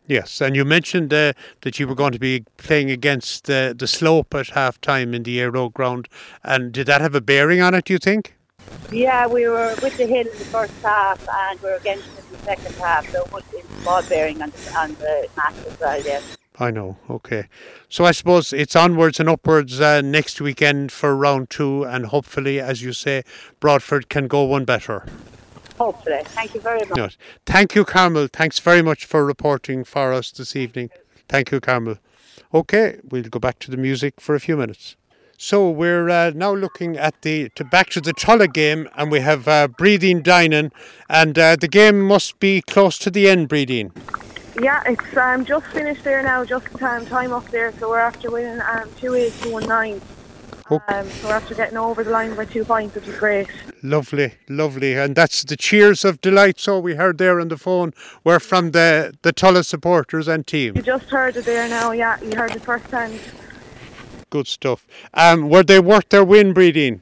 Yes, 0.08 0.42
and 0.42 0.56
you 0.56 0.66
mentioned 0.66 1.14
uh, 1.14 1.34
that 1.62 1.80
you 1.80 1.88
were 1.88 1.96
going 1.96 2.12
to 2.12 2.20
be 2.20 2.44
playing 2.58 2.92
against 2.92 3.46
the 3.46 3.74
the 3.78 3.88
slope 3.88 4.36
at 4.36 4.50
half 4.50 4.82
time 4.82 5.14
in 5.14 5.24
the 5.24 5.38
Éire 5.38 5.54
Óg 5.54 5.74
ground, 5.74 6.10
and 6.44 6.74
did 6.74 6.88
that 6.88 7.00
have 7.00 7.16
a 7.16 7.22
bearing 7.22 7.62
on 7.62 7.74
it? 7.74 7.86
Do 7.86 7.94
you 7.94 8.00
think? 8.00 8.36
Yeah, 8.92 9.28
we 9.28 9.48
were 9.48 9.76
with 9.82 9.98
the 9.98 10.06
hill 10.06 10.28
in 10.28 10.38
the 10.38 10.46
first 10.46 10.74
half, 10.82 11.26
and 11.30 11.60
we 11.62 11.70
were 11.70 11.78
against 11.78 12.08
it 12.18 12.26
in 12.26 12.32
the 12.32 12.44
second 12.44 12.76
half. 12.76 13.10
So 13.12 13.24
it 13.24 13.32
was 13.32 13.44
it's 13.54 13.86
ball 13.86 14.04
bearing 14.10 14.42
on 14.42 14.50
the, 14.50 14.78
on 14.78 14.90
the 14.96 15.30
match 15.38 15.56
as 15.66 15.80
well. 15.80 16.02
Yes. 16.04 16.38
I 16.60 16.70
know. 16.70 16.98
Okay, 17.10 17.48
so 17.90 18.06
I 18.06 18.12
suppose 18.12 18.54
it's 18.54 18.76
onwards 18.76 19.20
and 19.20 19.30
upwards 19.30 19.80
uh, 19.80 20.02
next 20.02 20.40
weekend 20.42 20.92
for 20.92 21.16
round 21.16 21.50
two, 21.50 21.84
and 21.84 22.08
hopefully, 22.08 22.60
as 22.60 22.84
you 22.84 22.94
say, 22.94 23.24
Broadford 23.60 24.10
can 24.10 24.28
go 24.28 24.44
one 24.44 24.66
better. 24.66 25.06
Hopefully. 25.78 26.22
Thank 26.26 26.54
you 26.54 26.62
very 26.62 26.86
much. 26.86 26.98
Yes. 26.98 27.18
Thank 27.46 27.76
you, 27.76 27.84
Carmel. 27.84 28.28
Thanks 28.32 28.60
very 28.60 28.82
much 28.82 29.06
for 29.06 29.26
reporting 29.26 29.84
for 29.84 30.14
us 30.14 30.32
this 30.32 30.56
evening. 30.56 30.90
Thank 31.28 31.52
you, 31.52 31.60
Carmel. 31.60 31.98
Okay, 32.54 33.00
we'll 33.10 33.24
go 33.24 33.40
back 33.40 33.60
to 33.60 33.72
the 33.72 33.78
music 33.78 34.22
for 34.22 34.36
a 34.36 34.40
few 34.40 34.56
minutes. 34.56 34.96
So 35.38 35.70
we're 35.70 36.10
uh, 36.10 36.32
now 36.36 36.54
looking 36.54 36.96
at 36.96 37.22
the 37.24 37.50
to 37.56 37.64
back 37.64 37.90
to 37.92 38.02
the 38.02 38.14
Tulla 38.14 38.48
game, 38.48 38.88
and 38.96 39.12
we 39.12 39.20
have 39.20 39.48
uh, 39.48 39.68
Breeding 39.68 40.22
Dinan, 40.22 40.72
and 41.10 41.38
uh, 41.38 41.56
the 41.56 41.68
game 41.68 42.00
must 42.00 42.40
be 42.40 42.62
close 42.62 42.98
to 43.00 43.10
the 43.10 43.28
end. 43.28 43.50
Breeding. 43.50 43.92
Yeah, 44.62 44.84
it's 44.86 45.18
um, 45.18 45.44
just 45.44 45.66
finished 45.68 46.04
there 46.04 46.22
now, 46.22 46.46
just 46.46 46.68
time 46.78 47.06
time 47.08 47.34
up 47.34 47.50
there. 47.50 47.74
So 47.80 47.90
we're 47.90 48.00
after 48.00 48.30
winning 48.30 48.62
um, 48.62 48.90
2 48.98 49.16
8 49.16 49.34
2 49.42 49.52
1 49.52 50.02
9. 50.70 50.82
Um, 50.88 51.10
so 51.10 51.28
we're 51.28 51.34
after 51.34 51.56
getting 51.56 51.78
over 51.78 52.04
the 52.04 52.12
line 52.12 52.36
by 52.36 52.46
two 52.46 52.66
points, 52.66 52.96
which 52.96 53.08
is 53.08 53.18
great. 53.18 53.48
Lovely, 53.82 54.34
lovely, 54.48 54.94
and 54.96 55.16
that's 55.16 55.44
the 55.44 55.58
cheers 55.58 56.06
of 56.06 56.22
delight. 56.22 56.60
So 56.60 56.80
we 56.80 56.96
heard 56.96 57.18
there 57.18 57.40
on 57.40 57.50
the 57.50 57.58
phone 57.58 57.94
were 58.24 58.40
from 58.40 58.72
the 58.72 59.14
the 59.22 59.32
Tulla 59.32 59.64
supporters 59.64 60.28
and 60.28 60.46
team. 60.48 60.76
You 60.76 60.82
just 60.82 61.10
heard 61.10 61.36
it 61.36 61.46
there 61.46 61.68
now, 61.68 61.92
yeah, 61.92 62.20
you 62.22 62.36
heard 62.36 62.56
it 62.56 62.62
first 62.62 62.86
hand. 62.92 63.20
Good 64.30 64.48
stuff. 64.48 64.88
Um, 65.14 65.50
were 65.50 65.64
they 65.64 65.80
worth 65.80 66.10
their 66.10 66.24
win, 66.24 66.54
Breeding? 66.54 67.02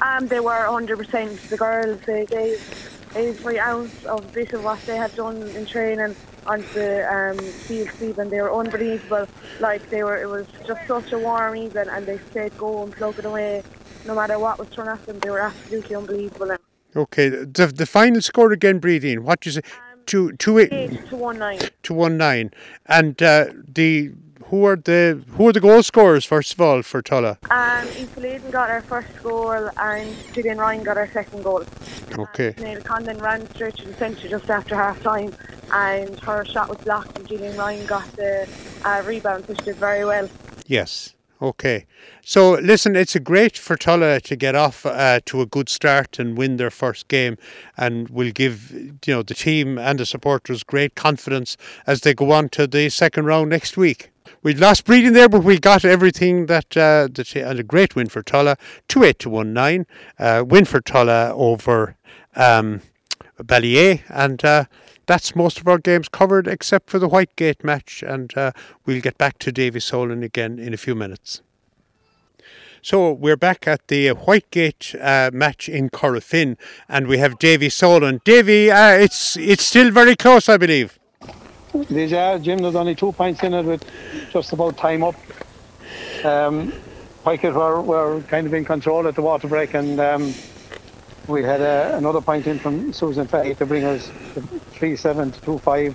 Um, 0.00 0.28
they 0.28 0.38
were 0.38 0.66
100%. 0.68 1.48
The 1.48 1.56
girls, 1.56 2.00
they 2.06 2.24
gave 2.26 2.97
every 3.14 3.58
ounce 3.58 4.04
of 4.04 4.32
bit 4.32 4.52
of 4.52 4.64
what 4.64 4.80
they 4.82 4.96
had 4.96 5.14
done 5.14 5.42
in 5.42 5.66
training 5.66 6.14
on 6.46 6.60
the 6.74 7.06
um, 7.12 7.38
field, 7.38 7.88
Stephen. 7.96 8.30
They 8.30 8.40
were 8.40 8.54
unbelievable. 8.54 9.26
Like, 9.60 9.88
they 9.90 10.02
were, 10.02 10.20
it 10.20 10.28
was 10.28 10.46
just 10.66 10.86
such 10.86 11.12
a 11.12 11.18
warm 11.18 11.56
evening, 11.56 11.88
and 11.90 12.06
they 12.06 12.18
stayed 12.30 12.56
going, 12.58 12.92
plugging 12.92 13.26
away. 13.26 13.62
No 14.06 14.14
matter 14.14 14.38
what 14.38 14.58
was 14.58 14.68
thrown 14.68 14.88
at 14.88 15.04
them, 15.06 15.18
they 15.18 15.30
were 15.30 15.40
absolutely 15.40 15.96
unbelievable. 15.96 16.56
Okay, 16.96 17.28
the 17.28 17.72
the 17.74 17.84
final 17.84 18.22
score 18.22 18.52
again, 18.52 18.78
Breeding. 18.78 19.24
What 19.24 19.40
do 19.40 19.50
you 19.50 19.52
say? 19.52 19.62
Two 20.06 20.32
two 20.32 20.58
eight. 20.58 20.72
8 20.72 21.08
to 21.10 21.16
1 21.16 21.38
9. 21.38 21.58
to 21.82 21.94
one 21.94 22.16
nine. 22.16 22.50
And 22.86 23.22
uh, 23.22 23.46
the 23.68 24.12
who 24.50 24.64
are 24.64 24.76
the 24.76 25.22
who 25.36 25.48
are 25.48 25.52
the 25.52 25.60
goal 25.60 25.82
scorers 25.82 26.24
first 26.24 26.52
of 26.52 26.60
all 26.60 26.82
for 26.82 27.02
Tulla? 27.02 27.38
Um, 27.50 27.86
Layden 28.16 28.50
got 28.50 28.70
our 28.70 28.82
first 28.82 29.22
goal, 29.22 29.70
and 29.78 30.16
Gillian 30.32 30.58
Ryan 30.58 30.82
got 30.84 30.96
our 30.96 31.10
second 31.12 31.42
goal. 31.42 31.64
Okay. 32.18 32.54
Neil 32.58 32.80
Condon 32.82 33.18
ran 33.18 33.48
straight 33.54 33.76
to 33.76 33.84
the 33.86 33.94
centre 33.94 34.28
just 34.28 34.48
after 34.50 34.74
half 34.74 35.02
time 35.02 35.34
and 35.72 36.18
her 36.20 36.44
shot 36.44 36.68
was 36.68 36.78
blocked 36.78 37.18
and 37.18 37.28
Gillian 37.28 37.56
Ryan 37.56 37.86
got 37.86 38.10
the 38.12 38.48
uh, 38.84 39.02
rebound 39.04 39.46
which 39.46 39.58
did 39.58 39.76
very 39.76 40.04
well. 40.04 40.28
Yes. 40.66 41.14
Okay. 41.40 41.86
So 42.24 42.52
listen, 42.54 42.96
it's 42.96 43.14
a 43.14 43.20
great 43.20 43.56
for 43.56 43.76
Tulla 43.76 44.20
to 44.20 44.34
get 44.34 44.56
off 44.56 44.84
uh, 44.84 45.20
to 45.26 45.40
a 45.40 45.46
good 45.46 45.68
start 45.68 46.18
and 46.18 46.36
win 46.36 46.56
their 46.56 46.70
first 46.70 47.06
game, 47.06 47.36
and 47.76 48.08
will 48.08 48.32
give 48.32 48.72
you 48.72 49.14
know 49.14 49.22
the 49.22 49.34
team 49.34 49.78
and 49.78 50.00
the 50.00 50.06
supporters 50.06 50.64
great 50.64 50.96
confidence 50.96 51.56
as 51.86 52.00
they 52.00 52.12
go 52.12 52.32
on 52.32 52.48
to 52.50 52.66
the 52.66 52.88
second 52.88 53.26
round 53.26 53.50
next 53.50 53.76
week. 53.76 54.10
We 54.42 54.54
lost 54.54 54.84
breeding 54.84 55.14
there, 55.14 55.28
but 55.28 55.42
we 55.42 55.58
got 55.58 55.84
everything 55.84 56.46
that 56.46 56.76
uh, 56.76 57.08
the 57.12 57.24
te- 57.24 57.40
and 57.40 57.58
a 57.58 57.62
great 57.62 57.96
win 57.96 58.08
for 58.08 58.22
Tulla, 58.22 58.56
two 58.88 59.02
eight 59.02 59.18
to 59.20 59.30
one 59.30 59.52
nine, 59.52 59.86
uh, 60.18 60.44
win 60.46 60.64
for 60.64 60.80
Tulla 60.80 61.32
over 61.34 61.96
um, 62.36 62.82
and 63.38 64.44
uh, 64.44 64.64
that's 65.06 65.34
most 65.34 65.60
of 65.60 65.66
our 65.66 65.78
games 65.78 66.08
covered 66.08 66.46
except 66.46 66.90
for 66.90 66.98
the 66.98 67.08
Whitegate 67.08 67.64
match, 67.64 68.02
and 68.06 68.36
uh, 68.36 68.52
we'll 68.84 69.00
get 69.00 69.18
back 69.18 69.38
to 69.38 69.52
Davy 69.52 69.80
Solon 69.80 70.22
again 70.22 70.58
in 70.58 70.74
a 70.74 70.76
few 70.76 70.94
minutes. 70.94 71.42
So 72.82 73.12
we're 73.12 73.36
back 73.36 73.66
at 73.66 73.88
the 73.88 74.08
Whitegate 74.08 74.94
uh, 75.02 75.30
match 75.32 75.68
in 75.68 75.90
Corofin, 75.90 76.56
and 76.88 77.06
we 77.06 77.18
have 77.18 77.38
Davy 77.38 77.70
Solon. 77.70 78.20
Davy, 78.24 78.70
uh, 78.70 78.92
it's 78.92 79.36
it's 79.36 79.64
still 79.64 79.90
very 79.90 80.14
close, 80.14 80.48
I 80.48 80.56
believe. 80.56 80.98
These 81.86 82.12
are 82.12 82.38
Jim. 82.38 82.58
There's 82.58 82.74
only 82.74 82.94
two 82.94 83.12
points 83.12 83.42
in 83.42 83.54
it 83.54 83.64
with 83.64 83.84
just 84.30 84.52
about 84.52 84.76
time 84.76 85.04
up. 85.04 85.14
Um, 86.24 86.72
were, 87.24 87.80
were 87.82 88.20
kind 88.22 88.46
of 88.46 88.54
in 88.54 88.64
control 88.64 89.06
at 89.06 89.14
the 89.14 89.22
water 89.22 89.46
break, 89.46 89.74
and 89.74 90.00
um, 90.00 90.34
we 91.28 91.42
had 91.42 91.60
uh, 91.60 91.96
another 91.96 92.20
point 92.20 92.46
in 92.46 92.58
from 92.58 92.92
Susan 92.92 93.28
Fahey 93.28 93.54
to 93.54 93.66
bring 93.66 93.84
us 93.84 94.10
to 94.34 94.40
three 94.72 94.96
seven 94.96 95.30
to 95.30 95.40
two 95.40 95.58
five, 95.58 95.94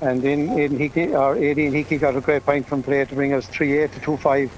and 0.00 0.22
then 0.22 0.50
Aidan 0.50 0.78
Hickey 0.78 1.14
or 1.14 1.36
Aidan 1.36 1.72
Hickey 1.72 1.98
got 1.98 2.16
a 2.16 2.20
great 2.20 2.44
point 2.44 2.68
from 2.68 2.82
play 2.82 3.04
to 3.04 3.14
bring 3.14 3.32
us 3.32 3.46
three 3.48 3.78
eight 3.78 3.92
to 3.92 4.00
two 4.00 4.16
five. 4.18 4.52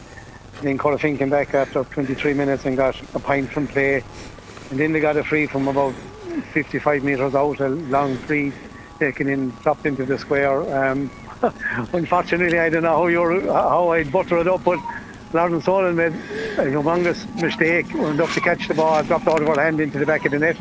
Then 0.61 0.77
Corofin 0.77 1.19
came 1.19 1.31
back 1.31 1.55
after 1.55 1.85
23 1.85 2.33
minutes 2.33 2.65
and 2.65 2.77
got 2.79 2.99
a 3.15 3.19
point 3.19 3.51
from 3.51 3.69
play, 3.69 4.03
and 4.71 4.81
then 4.81 4.93
they 4.93 5.01
got 5.01 5.17
a 5.17 5.25
free 5.25 5.47
from 5.47 5.69
about 5.69 5.95
55 6.53 7.05
metres 7.05 7.35
out, 7.35 7.61
a 7.61 7.69
long 7.69 8.17
free 8.17 8.53
taken 8.99 9.29
in, 9.29 9.51
dropped 9.63 9.87
into 9.87 10.05
the 10.05 10.19
square. 10.19 10.61
Um, 10.77 11.11
unfortunately, 11.93 12.59
I 12.59 12.69
don't 12.69 12.83
know 12.83 12.97
how 12.97 13.07
you 13.07 13.53
how 13.53 13.91
I'd 13.91 14.11
butter 14.11 14.39
it 14.39 14.49
up, 14.49 14.65
but 14.65 14.79
Loudon 15.33 15.61
Solon 15.61 15.97
made 15.97 16.13
a 16.13 16.67
humongous 16.67 17.27
mistake, 17.41 17.93
went 17.95 18.21
up 18.21 18.31
to 18.31 18.41
catch 18.41 18.69
the 18.69 18.75
ball, 18.75 19.03
dropped 19.03 19.27
out 19.29 19.43
of 19.43 19.49
her 19.49 19.63
hand 19.63 19.81
into 19.81 19.99
the 19.99 20.07
back 20.07 20.25
of 20.25 20.33
the 20.33 20.39
net, 20.39 20.57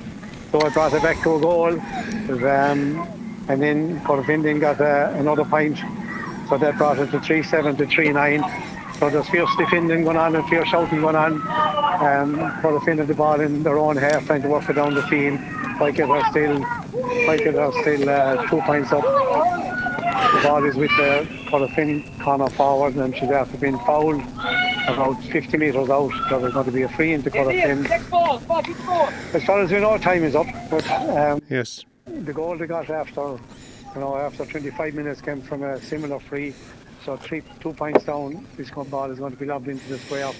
so 0.52 0.62
I 0.62 0.70
brought 0.70 0.94
it 0.94 1.02
back 1.04 1.22
to 1.24 1.36
a 1.36 1.40
goal. 1.40 1.80
Um, 1.80 3.08
and 3.48 3.62
then 3.62 4.00
Corfindon 4.02 4.60
got 4.60 4.82
uh, 4.82 5.14
another 5.16 5.46
point, 5.46 5.78
so 6.50 6.58
that 6.58 6.78
brought 6.78 7.00
it 7.00 7.12
to 7.12 7.20
3 7.20 7.44
7 7.44 7.76
to 7.78 7.86
3 7.86 8.12
9. 8.12 8.64
So 9.00 9.10
there's 9.10 9.30
fierce 9.30 9.50
defending 9.58 10.04
going 10.04 10.18
on 10.18 10.36
and 10.36 10.48
fierce 10.48 10.70
shouting 10.70 11.02
going 11.02 11.16
on. 11.16 11.34
Um, 11.34 12.36
Corfindon 12.62 13.08
the 13.08 13.14
ball 13.14 13.40
in 13.42 13.62
their 13.62 13.78
own 13.78 13.98
half, 13.98 14.26
trying 14.26 14.42
to 14.42 14.48
work 14.48 14.70
it 14.70 14.74
down 14.74 14.94
the 14.94 15.04
field. 15.04 15.40
Pikett 15.78 16.10
are 16.10 16.32
still, 16.32 16.60
Pikett 17.28 17.58
are 17.58 17.72
still 17.82 18.10
uh, 18.10 18.48
two 18.48 18.62
points 18.62 18.92
up. 18.94 19.04
The 19.04 20.42
ball 20.42 20.64
is 20.64 20.76
with 20.76 20.92
the 20.92 21.28
Corofin 21.48 22.22
corner 22.22 22.50
forward, 22.52 22.96
and 22.96 23.16
she's 23.16 23.30
after 23.30 23.58
being 23.58 23.78
fouled 23.80 24.22
about 24.88 25.22
50 25.24 25.58
metres 25.58 25.90
out. 25.90 26.12
So 26.30 26.40
there's 26.40 26.54
going 26.54 26.66
to 26.66 26.72
be 26.72 26.84
a 26.84 26.90
free 26.90 27.14
into 27.14 27.30
Corofin. 27.30 27.90
As 29.34 29.44
far 29.44 29.62
as 29.62 29.72
we 29.72 29.80
know, 29.80 29.98
time 29.98 30.24
is 30.24 30.36
up. 30.36 30.48
But 30.70 30.90
um, 30.90 31.42
yes, 31.50 31.84
the 32.06 32.34
goal 32.34 32.58
they 32.58 32.68
got 32.68 32.90
after, 32.90 33.38
you 33.94 34.00
know, 34.00 34.16
after 34.16 34.46
25 34.46 34.94
minutes 34.94 35.22
came 35.22 35.42
from 35.42 35.64
a 35.64 35.80
similar 35.82 36.20
free. 36.20 36.54
So 37.04 37.18
three, 37.18 37.44
two 37.60 37.74
points 37.74 38.06
down, 38.06 38.48
this 38.56 38.72
ball 38.72 39.12
is 39.12 39.20
going 39.20 39.32
to 39.34 39.38
be 39.38 39.46
lobbed 39.46 39.68
into 39.68 39.88
the 39.90 40.00
square. 40.00 40.32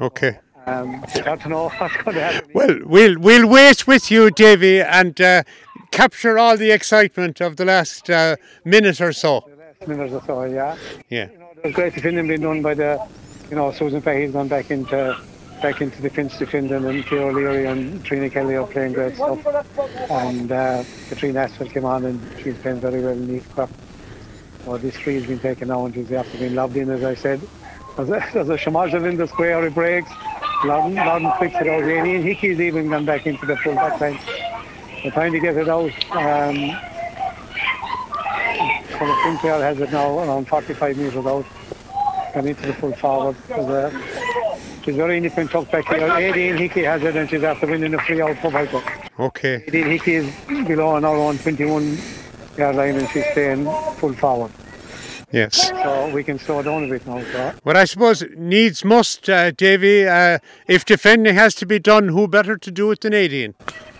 Okay. 0.00 0.38
Um, 0.66 1.04
I 1.14 1.20
don't 1.20 1.46
know 1.46 1.68
what's 1.68 1.96
going 2.02 2.16
to 2.16 2.22
happen. 2.22 2.50
Well, 2.52 2.78
we'll 2.84 3.18
we'll 3.18 3.48
wait 3.48 3.86
with 3.86 4.10
you, 4.10 4.30
Davy, 4.32 4.80
and 4.80 5.18
uh, 5.20 5.44
capture 5.92 6.38
all 6.38 6.56
the 6.56 6.72
excitement 6.72 7.40
of 7.40 7.56
the 7.56 7.64
last 7.64 8.10
uh, 8.10 8.36
minute 8.64 9.00
or 9.00 9.12
so. 9.12 9.48
Minutes 9.86 10.12
or 10.12 10.22
so, 10.26 10.44
yeah. 10.44 10.76
Yeah. 11.08 11.24
It 11.26 11.64
was 11.64 11.72
great 11.72 11.94
defending 11.94 12.26
being 12.26 12.40
done 12.40 12.62
by 12.62 12.74
the, 12.74 13.06
you 13.48 13.56
know, 13.56 13.70
Susan 13.70 14.00
Fahey's 14.00 14.32
gone 14.32 14.48
back 14.48 14.70
into 14.70 15.16
back 15.62 15.80
into 15.80 16.02
defence 16.02 16.36
defending 16.36 16.84
and 16.84 17.06
Claire 17.06 17.28
O'Leary 17.28 17.66
and 17.66 18.04
Trina 18.04 18.28
Kelly 18.28 18.56
are 18.56 18.66
playing 18.66 18.92
great 18.92 19.14
stuff. 19.14 19.46
And 20.10 20.52
uh, 20.52 20.84
Katrina 21.08 21.46
Aswell 21.46 21.70
came 21.70 21.84
on 21.84 22.04
and 22.04 22.20
she's 22.42 22.56
playing 22.58 22.80
very 22.80 23.00
well 23.00 23.12
in 23.12 23.34
East 23.34 23.50
Crop. 23.52 23.70
Well, 24.66 24.78
this 24.78 24.98
free 24.98 25.14
has 25.14 25.26
been 25.26 25.38
taken 25.38 25.68
now 25.68 25.86
and 25.86 25.94
she's 25.94 26.12
after 26.12 26.36
being 26.38 26.54
lobbed 26.54 26.76
in, 26.76 26.90
as 26.90 27.04
I 27.04 27.14
said. 27.14 27.40
There's 27.96 28.10
a, 28.10 28.28
there's 28.44 28.66
a 28.66 29.06
in 29.06 29.16
the 29.16 29.28
square, 29.28 29.64
it 29.66 29.74
breaks. 29.74 30.10
Loudon, 30.66 30.94
Loudon 30.94 31.32
flicks 31.38 31.54
it 31.60 31.68
out. 31.68 31.84
Ian 31.84 32.22
Hickey's 32.22 32.60
even 32.60 32.88
gone 32.88 33.04
back 33.04 33.26
into 33.26 33.46
the 33.46 33.56
full 33.58 33.74
back 33.74 34.00
line. 34.00 34.18
They're 35.02 35.12
trying 35.12 35.32
to 35.32 35.40
get 35.40 35.56
it 35.56 35.68
out. 35.68 35.92
Um, 36.10 36.76
Colin 38.98 39.16
Sinclair 39.24 39.62
has 39.62 39.78
it 39.80 39.92
now 39.92 40.18
around 40.18 40.48
45 40.48 40.96
metres 40.96 41.26
out. 41.26 41.46
Gone 42.34 42.46
into 42.46 42.66
the 42.66 42.74
full 42.74 42.92
forward. 42.94 43.36
She's 44.84 44.96
very 44.96 45.16
independent 45.16 45.50
tuck 45.50 45.70
back 45.70 45.86
here. 45.88 46.10
Aileen 46.10 46.56
Hickey 46.56 46.84
has 46.84 47.02
it 47.02 47.16
and 47.16 47.28
she's 47.28 47.42
after 47.42 47.66
winning 47.66 47.94
a 47.94 47.98
free 47.98 48.20
out 48.22 48.38
for 48.38 48.50
Michael. 48.50 48.82
Okay. 49.18 49.64
Aileen 49.68 49.86
Hickey 49.86 50.14
is 50.14 50.34
below 50.66 50.98
now 50.98 51.14
on 51.14 51.38
21 51.38 51.98
yard 52.56 52.76
line 52.76 52.96
and 52.96 53.08
she's 53.10 53.24
staying 53.32 53.64
full 53.96 54.14
forward. 54.14 54.50
Yes. 55.32 55.68
So 55.68 56.10
we 56.14 56.22
can 56.22 56.38
slow 56.38 56.62
down 56.62 56.84
a 56.84 56.88
bit 56.88 57.06
now. 57.06 57.22
So. 57.32 57.52
Well, 57.64 57.76
I 57.76 57.84
suppose 57.84 58.24
needs 58.36 58.84
must, 58.84 59.28
uh, 59.28 59.50
Davy. 59.50 60.06
Uh, 60.06 60.38
if 60.68 60.84
defending 60.84 61.34
has 61.34 61.54
to 61.56 61.66
be 61.66 61.78
done, 61.78 62.08
who 62.08 62.28
better 62.28 62.56
to 62.56 62.70
do 62.70 62.90
it 62.92 63.00
than 63.00 63.12
Aileen? 63.12 63.54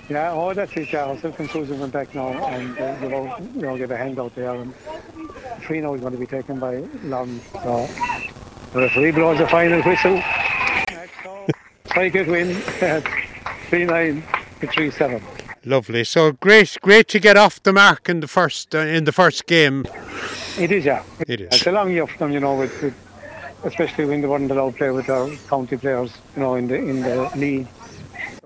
Yeah, 0.08 0.30
oh, 0.32 0.54
that's 0.54 0.72
it. 0.76 0.92
Yeah, 0.92 1.12
Herself 1.12 1.40
and 1.40 1.50
Susan 1.50 1.80
went 1.80 1.92
back 1.92 2.14
now 2.14 2.28
and 2.28 2.78
uh, 2.78 2.96
you 3.02 3.08
know, 3.08 3.36
you 3.54 3.62
know, 3.62 3.76
give 3.76 3.90
a 3.90 3.96
hand 3.96 4.20
out 4.20 4.34
there. 4.36 4.54
And 4.54 4.72
three 5.62 5.80
now 5.80 5.94
is 5.94 6.00
going 6.00 6.12
to 6.12 6.18
be 6.18 6.26
taken 6.26 6.60
by 6.60 6.76
Loudon. 7.02 7.40
So 7.52 7.88
the 8.72 8.80
referee 8.82 9.10
blows 9.10 9.38
the 9.38 9.48
final 9.48 9.82
whistle. 9.82 10.22
Pikett 11.86 12.28
win 12.28 12.54
3 13.70 13.84
9 13.84 14.22
to 14.60 14.66
3 14.68 14.90
7. 14.92 15.22
Lovely. 15.64 16.04
So 16.04 16.30
great, 16.32 16.78
great 16.82 17.08
to 17.08 17.18
get 17.18 17.36
off 17.36 17.60
the 17.60 17.72
mark 17.72 18.08
in 18.08 18.20
the 18.20 18.28
first 18.28 18.74
uh, 18.76 18.78
in 18.78 19.04
the 19.04 19.12
first 19.12 19.46
game. 19.46 19.84
It 20.58 20.72
is, 20.72 20.84
yeah. 20.84 21.02
It 21.26 21.40
is. 21.40 21.48
It's 21.52 21.66
a 21.66 21.72
long 21.72 21.90
year 21.90 22.06
for 22.06 22.18
them, 22.18 22.32
you 22.32 22.40
know, 22.40 22.56
with, 22.56 22.82
with 22.82 22.94
especially 23.64 24.06
when 24.06 24.20
they 24.20 24.28
weren't 24.28 24.50
allowed 24.50 24.72
to 24.72 24.76
play 24.76 24.90
with 24.90 25.08
our 25.10 25.28
county 25.48 25.76
players, 25.76 26.12
you 26.34 26.42
know, 26.42 26.54
in 26.54 26.68
the 26.68 26.76
in 26.76 27.02
the 27.02 27.30
league. 27.36 27.66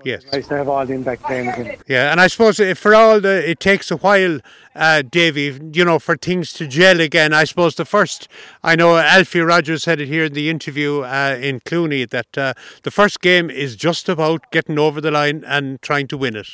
Yes. 0.03 0.23
Nice 0.33 0.47
to 0.47 0.57
have 0.57 0.67
all 0.67 0.85
them 0.85 1.03
back 1.03 1.19
playing 1.21 1.49
again. 1.49 1.77
Yeah, 1.87 2.11
and 2.11 2.19
I 2.19 2.27
suppose 2.27 2.59
for 2.79 2.95
all 2.95 3.21
the 3.21 3.47
it 3.49 3.59
takes 3.59 3.91
a 3.91 3.97
while, 3.97 4.39
uh, 4.75 5.03
Davy, 5.03 5.59
you 5.73 5.85
know, 5.85 5.99
for 5.99 6.17
things 6.17 6.53
to 6.53 6.67
gel 6.67 6.99
again. 6.99 7.33
I 7.33 7.43
suppose 7.43 7.75
the 7.75 7.85
first, 7.85 8.27
I 8.63 8.75
know 8.75 8.97
Alfie 8.97 9.41
Rogers 9.41 9.83
said 9.83 10.01
it 10.01 10.07
here 10.07 10.25
in 10.25 10.33
the 10.33 10.49
interview 10.49 11.01
uh, 11.01 11.37
in 11.39 11.59
Clooney 11.59 12.09
that 12.09 12.37
uh, 12.37 12.53
the 12.83 12.91
first 12.91 13.21
game 13.21 13.51
is 13.51 13.75
just 13.75 14.09
about 14.09 14.51
getting 14.51 14.79
over 14.79 15.01
the 15.01 15.11
line 15.11 15.43
and 15.45 15.79
trying 15.83 16.07
to 16.07 16.17
win 16.17 16.35
it. 16.35 16.47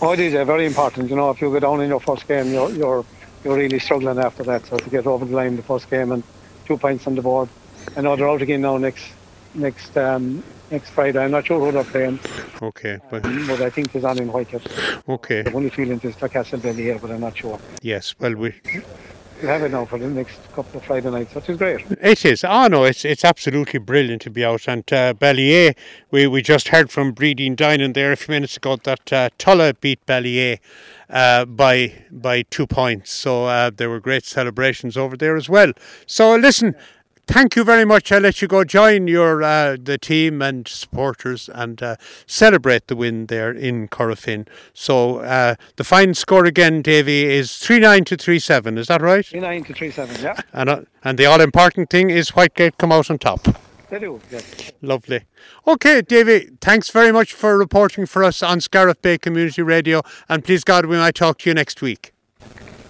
Oh, 0.00 0.12
it 0.12 0.20
is 0.20 0.34
uh, 0.34 0.44
very 0.44 0.66
important. 0.66 1.10
You 1.10 1.16
know, 1.16 1.30
if 1.30 1.40
you 1.40 1.50
go 1.50 1.58
down 1.58 1.80
in 1.80 1.88
your 1.88 2.00
first 2.00 2.28
game, 2.28 2.52
you're 2.52 2.70
you're 2.70 3.04
you're 3.44 3.56
really 3.56 3.78
struggling 3.78 4.18
after 4.18 4.42
that. 4.44 4.66
So 4.66 4.78
to 4.78 4.90
get 4.90 5.06
over 5.06 5.24
the 5.24 5.34
line 5.36 5.56
the 5.56 5.62
first 5.62 5.88
game 5.90 6.10
and 6.12 6.22
two 6.66 6.76
points 6.78 7.06
on 7.06 7.14
the 7.14 7.22
board. 7.22 7.48
I 7.96 8.00
know 8.00 8.16
they're 8.16 8.28
out 8.28 8.42
again 8.42 8.62
now 8.62 8.78
next 8.78 9.04
next 9.54 9.96
um, 9.96 10.42
next 10.70 10.90
Friday. 10.90 11.22
I'm 11.22 11.30
not 11.30 11.46
sure 11.46 11.60
who 11.60 11.70
they're 11.70 11.84
playing, 11.84 12.18
Okay, 12.62 12.98
but 13.10 13.22
but 13.22 13.60
I 13.60 13.70
think 13.70 13.94
it's 13.94 14.04
on 14.04 14.18
in 14.18 14.32
Whitehead. 14.32 14.62
okay, 15.08 15.42
The 15.42 15.52
only 15.52 15.70
feeling 15.70 16.00
is 16.02 16.16
for 16.16 16.28
Castlebelly 16.28 16.82
here, 16.82 16.98
but 16.98 17.10
I'm 17.10 17.20
not 17.20 17.36
sure. 17.36 17.58
yes. 17.82 18.14
Well, 18.18 18.34
we 18.34 18.54
We 19.42 19.48
have 19.48 19.62
it 19.62 19.72
now 19.72 19.84
for 19.84 19.98
the 19.98 20.08
next 20.08 20.38
couple 20.54 20.78
of 20.78 20.84
Friday 20.86 21.10
nights, 21.10 21.34
which 21.34 21.48
is 21.50 21.58
great. 21.58 21.84
It 22.00 22.24
is. 22.24 22.44
Oh 22.44 22.66
no, 22.66 22.84
it's 22.84 23.04
it's 23.04 23.24
absolutely 23.24 23.78
brilliant 23.78 24.22
to 24.22 24.30
be 24.30 24.44
out. 24.44 24.66
And 24.68 24.90
uh, 24.92 25.12
Ballyea, 25.14 25.76
we, 26.10 26.26
we 26.26 26.40
just 26.40 26.68
heard 26.68 26.90
from 26.90 27.12
Breeding 27.12 27.54
Dining 27.54 27.92
there 27.92 28.12
a 28.12 28.16
few 28.16 28.32
minutes 28.32 28.56
ago 28.56 28.76
that 28.84 29.12
uh, 29.12 29.30
Tulla 29.36 29.74
beat 29.74 30.04
Ballyea 30.06 30.58
uh, 31.10 31.44
by 31.44 31.92
by 32.10 32.42
two 32.42 32.66
points. 32.66 33.10
So 33.10 33.46
uh, 33.46 33.70
there 33.76 33.90
were 33.90 34.00
great 34.00 34.24
celebrations 34.24 34.96
over 34.96 35.16
there 35.16 35.36
as 35.36 35.48
well. 35.48 35.72
So 36.06 36.36
listen. 36.36 36.74
Thank 37.26 37.56
you 37.56 37.64
very 37.64 37.84
much. 37.84 38.12
I'll 38.12 38.20
let 38.20 38.42
you 38.42 38.48
go 38.48 38.64
join 38.64 39.08
your 39.08 39.42
uh, 39.42 39.76
the 39.82 39.98
team 39.98 40.42
and 40.42 40.68
supporters 40.68 41.48
and 41.52 41.82
uh, 41.82 41.96
celebrate 42.26 42.86
the 42.86 42.96
win 42.96 43.26
there 43.26 43.50
in 43.50 43.88
Corofin. 43.88 44.46
So 44.74 45.18
uh, 45.18 45.54
the 45.76 45.84
final 45.84 46.14
score 46.14 46.44
again, 46.44 46.82
Davy, 46.82 47.24
is 47.24 47.58
three 47.58 47.78
nine 47.78 48.04
to 48.04 48.16
three 48.16 48.38
seven. 48.38 48.76
Is 48.78 48.88
that 48.88 49.00
right? 49.00 49.24
3 49.24 49.40
9 49.40 49.64
to 49.64 49.74
3 49.74 49.90
7, 49.90 50.22
yeah. 50.22 50.36
And 50.52 50.68
uh, 50.68 50.80
and 51.02 51.18
the 51.18 51.26
all 51.26 51.40
important 51.40 51.90
thing 51.90 52.10
is 52.10 52.30
Whitegate 52.32 52.78
come 52.78 52.92
out 52.92 53.10
on 53.10 53.18
top. 53.18 53.48
They 53.90 53.98
do, 53.98 54.20
yes. 54.30 54.72
Lovely. 54.82 55.24
Okay, 55.66 56.02
Davy, 56.02 56.50
thanks 56.60 56.90
very 56.90 57.12
much 57.12 57.32
for 57.32 57.56
reporting 57.58 58.06
for 58.06 58.24
us 58.24 58.42
on 58.42 58.60
Scariff 58.60 59.00
Bay 59.02 59.18
Community 59.18 59.62
Radio. 59.62 60.02
And 60.28 60.44
please 60.44 60.64
God, 60.64 60.86
we 60.86 60.96
might 60.96 61.14
talk 61.14 61.38
to 61.38 61.50
you 61.50 61.54
next 61.54 61.82
week. 61.82 62.13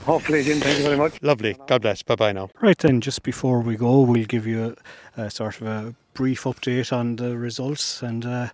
Hopefully, 0.05 0.43
Jim, 0.45 0.61
thank 0.61 0.77
you 0.79 0.85
very 0.85 0.99
much. 0.99 1.21
Lovely. 1.23 1.57
God 1.67 1.81
bless. 1.81 2.03
Bye 2.03 2.17
bye 2.17 2.33
now. 2.33 2.51
Right 2.61 2.77
then, 2.77 3.01
just 3.01 3.23
before 3.23 3.61
we 3.61 3.77
go, 3.77 4.01
we'll 4.01 4.27
give 4.27 4.47
you 4.47 4.77
a, 5.17 5.23
a 5.23 5.31
sort 5.31 5.61
of 5.63 5.67
a 5.67 5.95
brief 6.13 6.45
update 6.45 6.93
on 6.93 7.17
the 7.17 7.39
results 7.39 8.03
and 8.03 8.27
uh, 8.27 8.49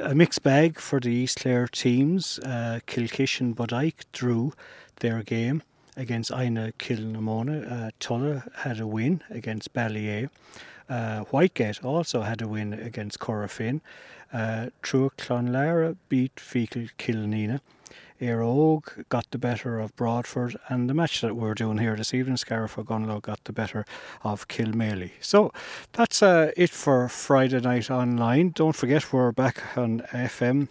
a 0.00 0.14
mixed 0.14 0.42
bag 0.42 0.78
for 0.78 0.98
the 0.98 1.10
East 1.10 1.40
Clare 1.40 1.68
teams. 1.68 2.38
Uh, 2.38 2.80
Kilkishen 2.86 3.54
Bodyke 3.54 4.04
drew 4.12 4.54
their 5.00 5.22
game 5.22 5.62
against 5.94 6.30
Inagh 6.30 6.72
Kilnamona. 6.78 7.70
Uh, 7.70 7.90
Tulla 8.00 8.44
had 8.56 8.80
a 8.80 8.86
win 8.86 9.22
against 9.28 9.74
Ballyea. 9.74 10.30
Uh, 10.88 11.24
Whitegate 11.24 11.84
also 11.84 12.22
had 12.22 12.40
a 12.40 12.48
win 12.48 12.72
against 12.72 13.18
Corofin. 13.18 13.82
Uh, 14.32 14.68
Truagh 14.82 15.16
Clonlara 15.18 15.96
beat 16.08 16.36
Feakle 16.36 16.90
Killanena. 16.98 17.60
Éire 18.20 18.42
Óg 18.42 19.04
got 19.08 19.30
the 19.30 19.38
better 19.38 19.78
of 19.78 19.94
Broadford, 19.94 20.56
and 20.68 20.90
the 20.90 20.94
match 20.94 21.20
that 21.20 21.36
we're 21.36 21.54
doing 21.54 21.78
here 21.78 21.94
this 21.94 22.12
evening, 22.12 22.36
Scariff 22.36 22.76
Ogonnelloe, 22.76 23.22
got 23.22 23.44
the 23.44 23.52
better 23.52 23.84
of 24.24 24.48
Kilmaley. 24.48 25.12
So 25.20 25.52
that's 25.92 26.22
uh, 26.22 26.50
it 26.56 26.70
for 26.70 27.08
Friday 27.08 27.60
night 27.60 27.90
online. 27.90 28.50
Don't 28.50 28.74
forget 28.74 29.12
we're 29.12 29.30
back 29.30 29.76
on 29.76 30.00
FM 30.12 30.68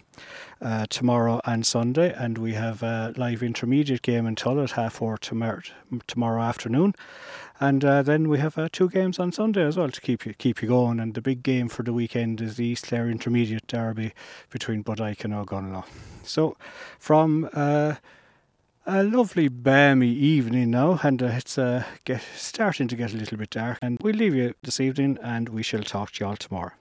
uh, 0.60 0.86
tomorrow 0.90 1.40
and 1.46 1.64
Sunday, 1.64 2.12
and 2.12 2.36
we 2.36 2.52
have 2.52 2.82
a 2.82 3.14
live 3.16 3.42
intermediate 3.42 4.02
game 4.02 4.26
in 4.26 4.34
Tull 4.34 4.60
at 4.60 4.72
half 4.72 4.94
four 4.94 5.16
tomorrow, 5.16 5.62
tomorrow 6.06 6.42
afternoon. 6.42 6.94
And 7.60 7.84
uh, 7.84 8.02
then 8.02 8.28
we 8.28 8.38
have 8.38 8.56
uh, 8.56 8.68
two 8.70 8.88
games 8.88 9.18
on 9.18 9.32
Sunday 9.32 9.64
as 9.64 9.76
well 9.76 9.90
to 9.90 10.00
keep 10.00 10.24
you 10.24 10.34
keep 10.34 10.62
you 10.62 10.68
going. 10.68 11.00
And 11.00 11.14
the 11.14 11.20
big 11.20 11.42
game 11.42 11.68
for 11.68 11.82
the 11.82 11.92
weekend 11.92 12.40
is 12.40 12.56
the 12.56 12.66
East 12.66 12.86
Clare 12.86 13.08
Intermediate 13.08 13.66
Derby 13.66 14.12
between 14.50 14.84
Bodyke 14.84 15.24
and 15.24 15.34
Ogonnelloe. 15.34 15.84
So, 16.22 16.56
from 16.98 17.48
uh, 17.52 17.96
a 18.86 19.02
lovely 19.02 19.48
balmy 19.48 20.10
evening 20.10 20.70
now, 20.70 21.00
and 21.02 21.22
uh, 21.22 21.26
it's 21.26 21.58
uh, 21.58 21.84
get, 22.04 22.22
starting 22.36 22.88
to 22.88 22.96
get 22.96 23.12
a 23.12 23.16
little 23.16 23.36
bit 23.36 23.50
dark. 23.50 23.78
And 23.82 23.98
we'll 24.00 24.14
leave 24.14 24.34
you 24.34 24.54
this 24.62 24.80
evening, 24.80 25.18
and 25.22 25.48
we 25.48 25.62
shall 25.62 25.82
talk 25.82 26.12
to 26.12 26.24
you 26.24 26.28
all 26.28 26.36
tomorrow. 26.36 26.72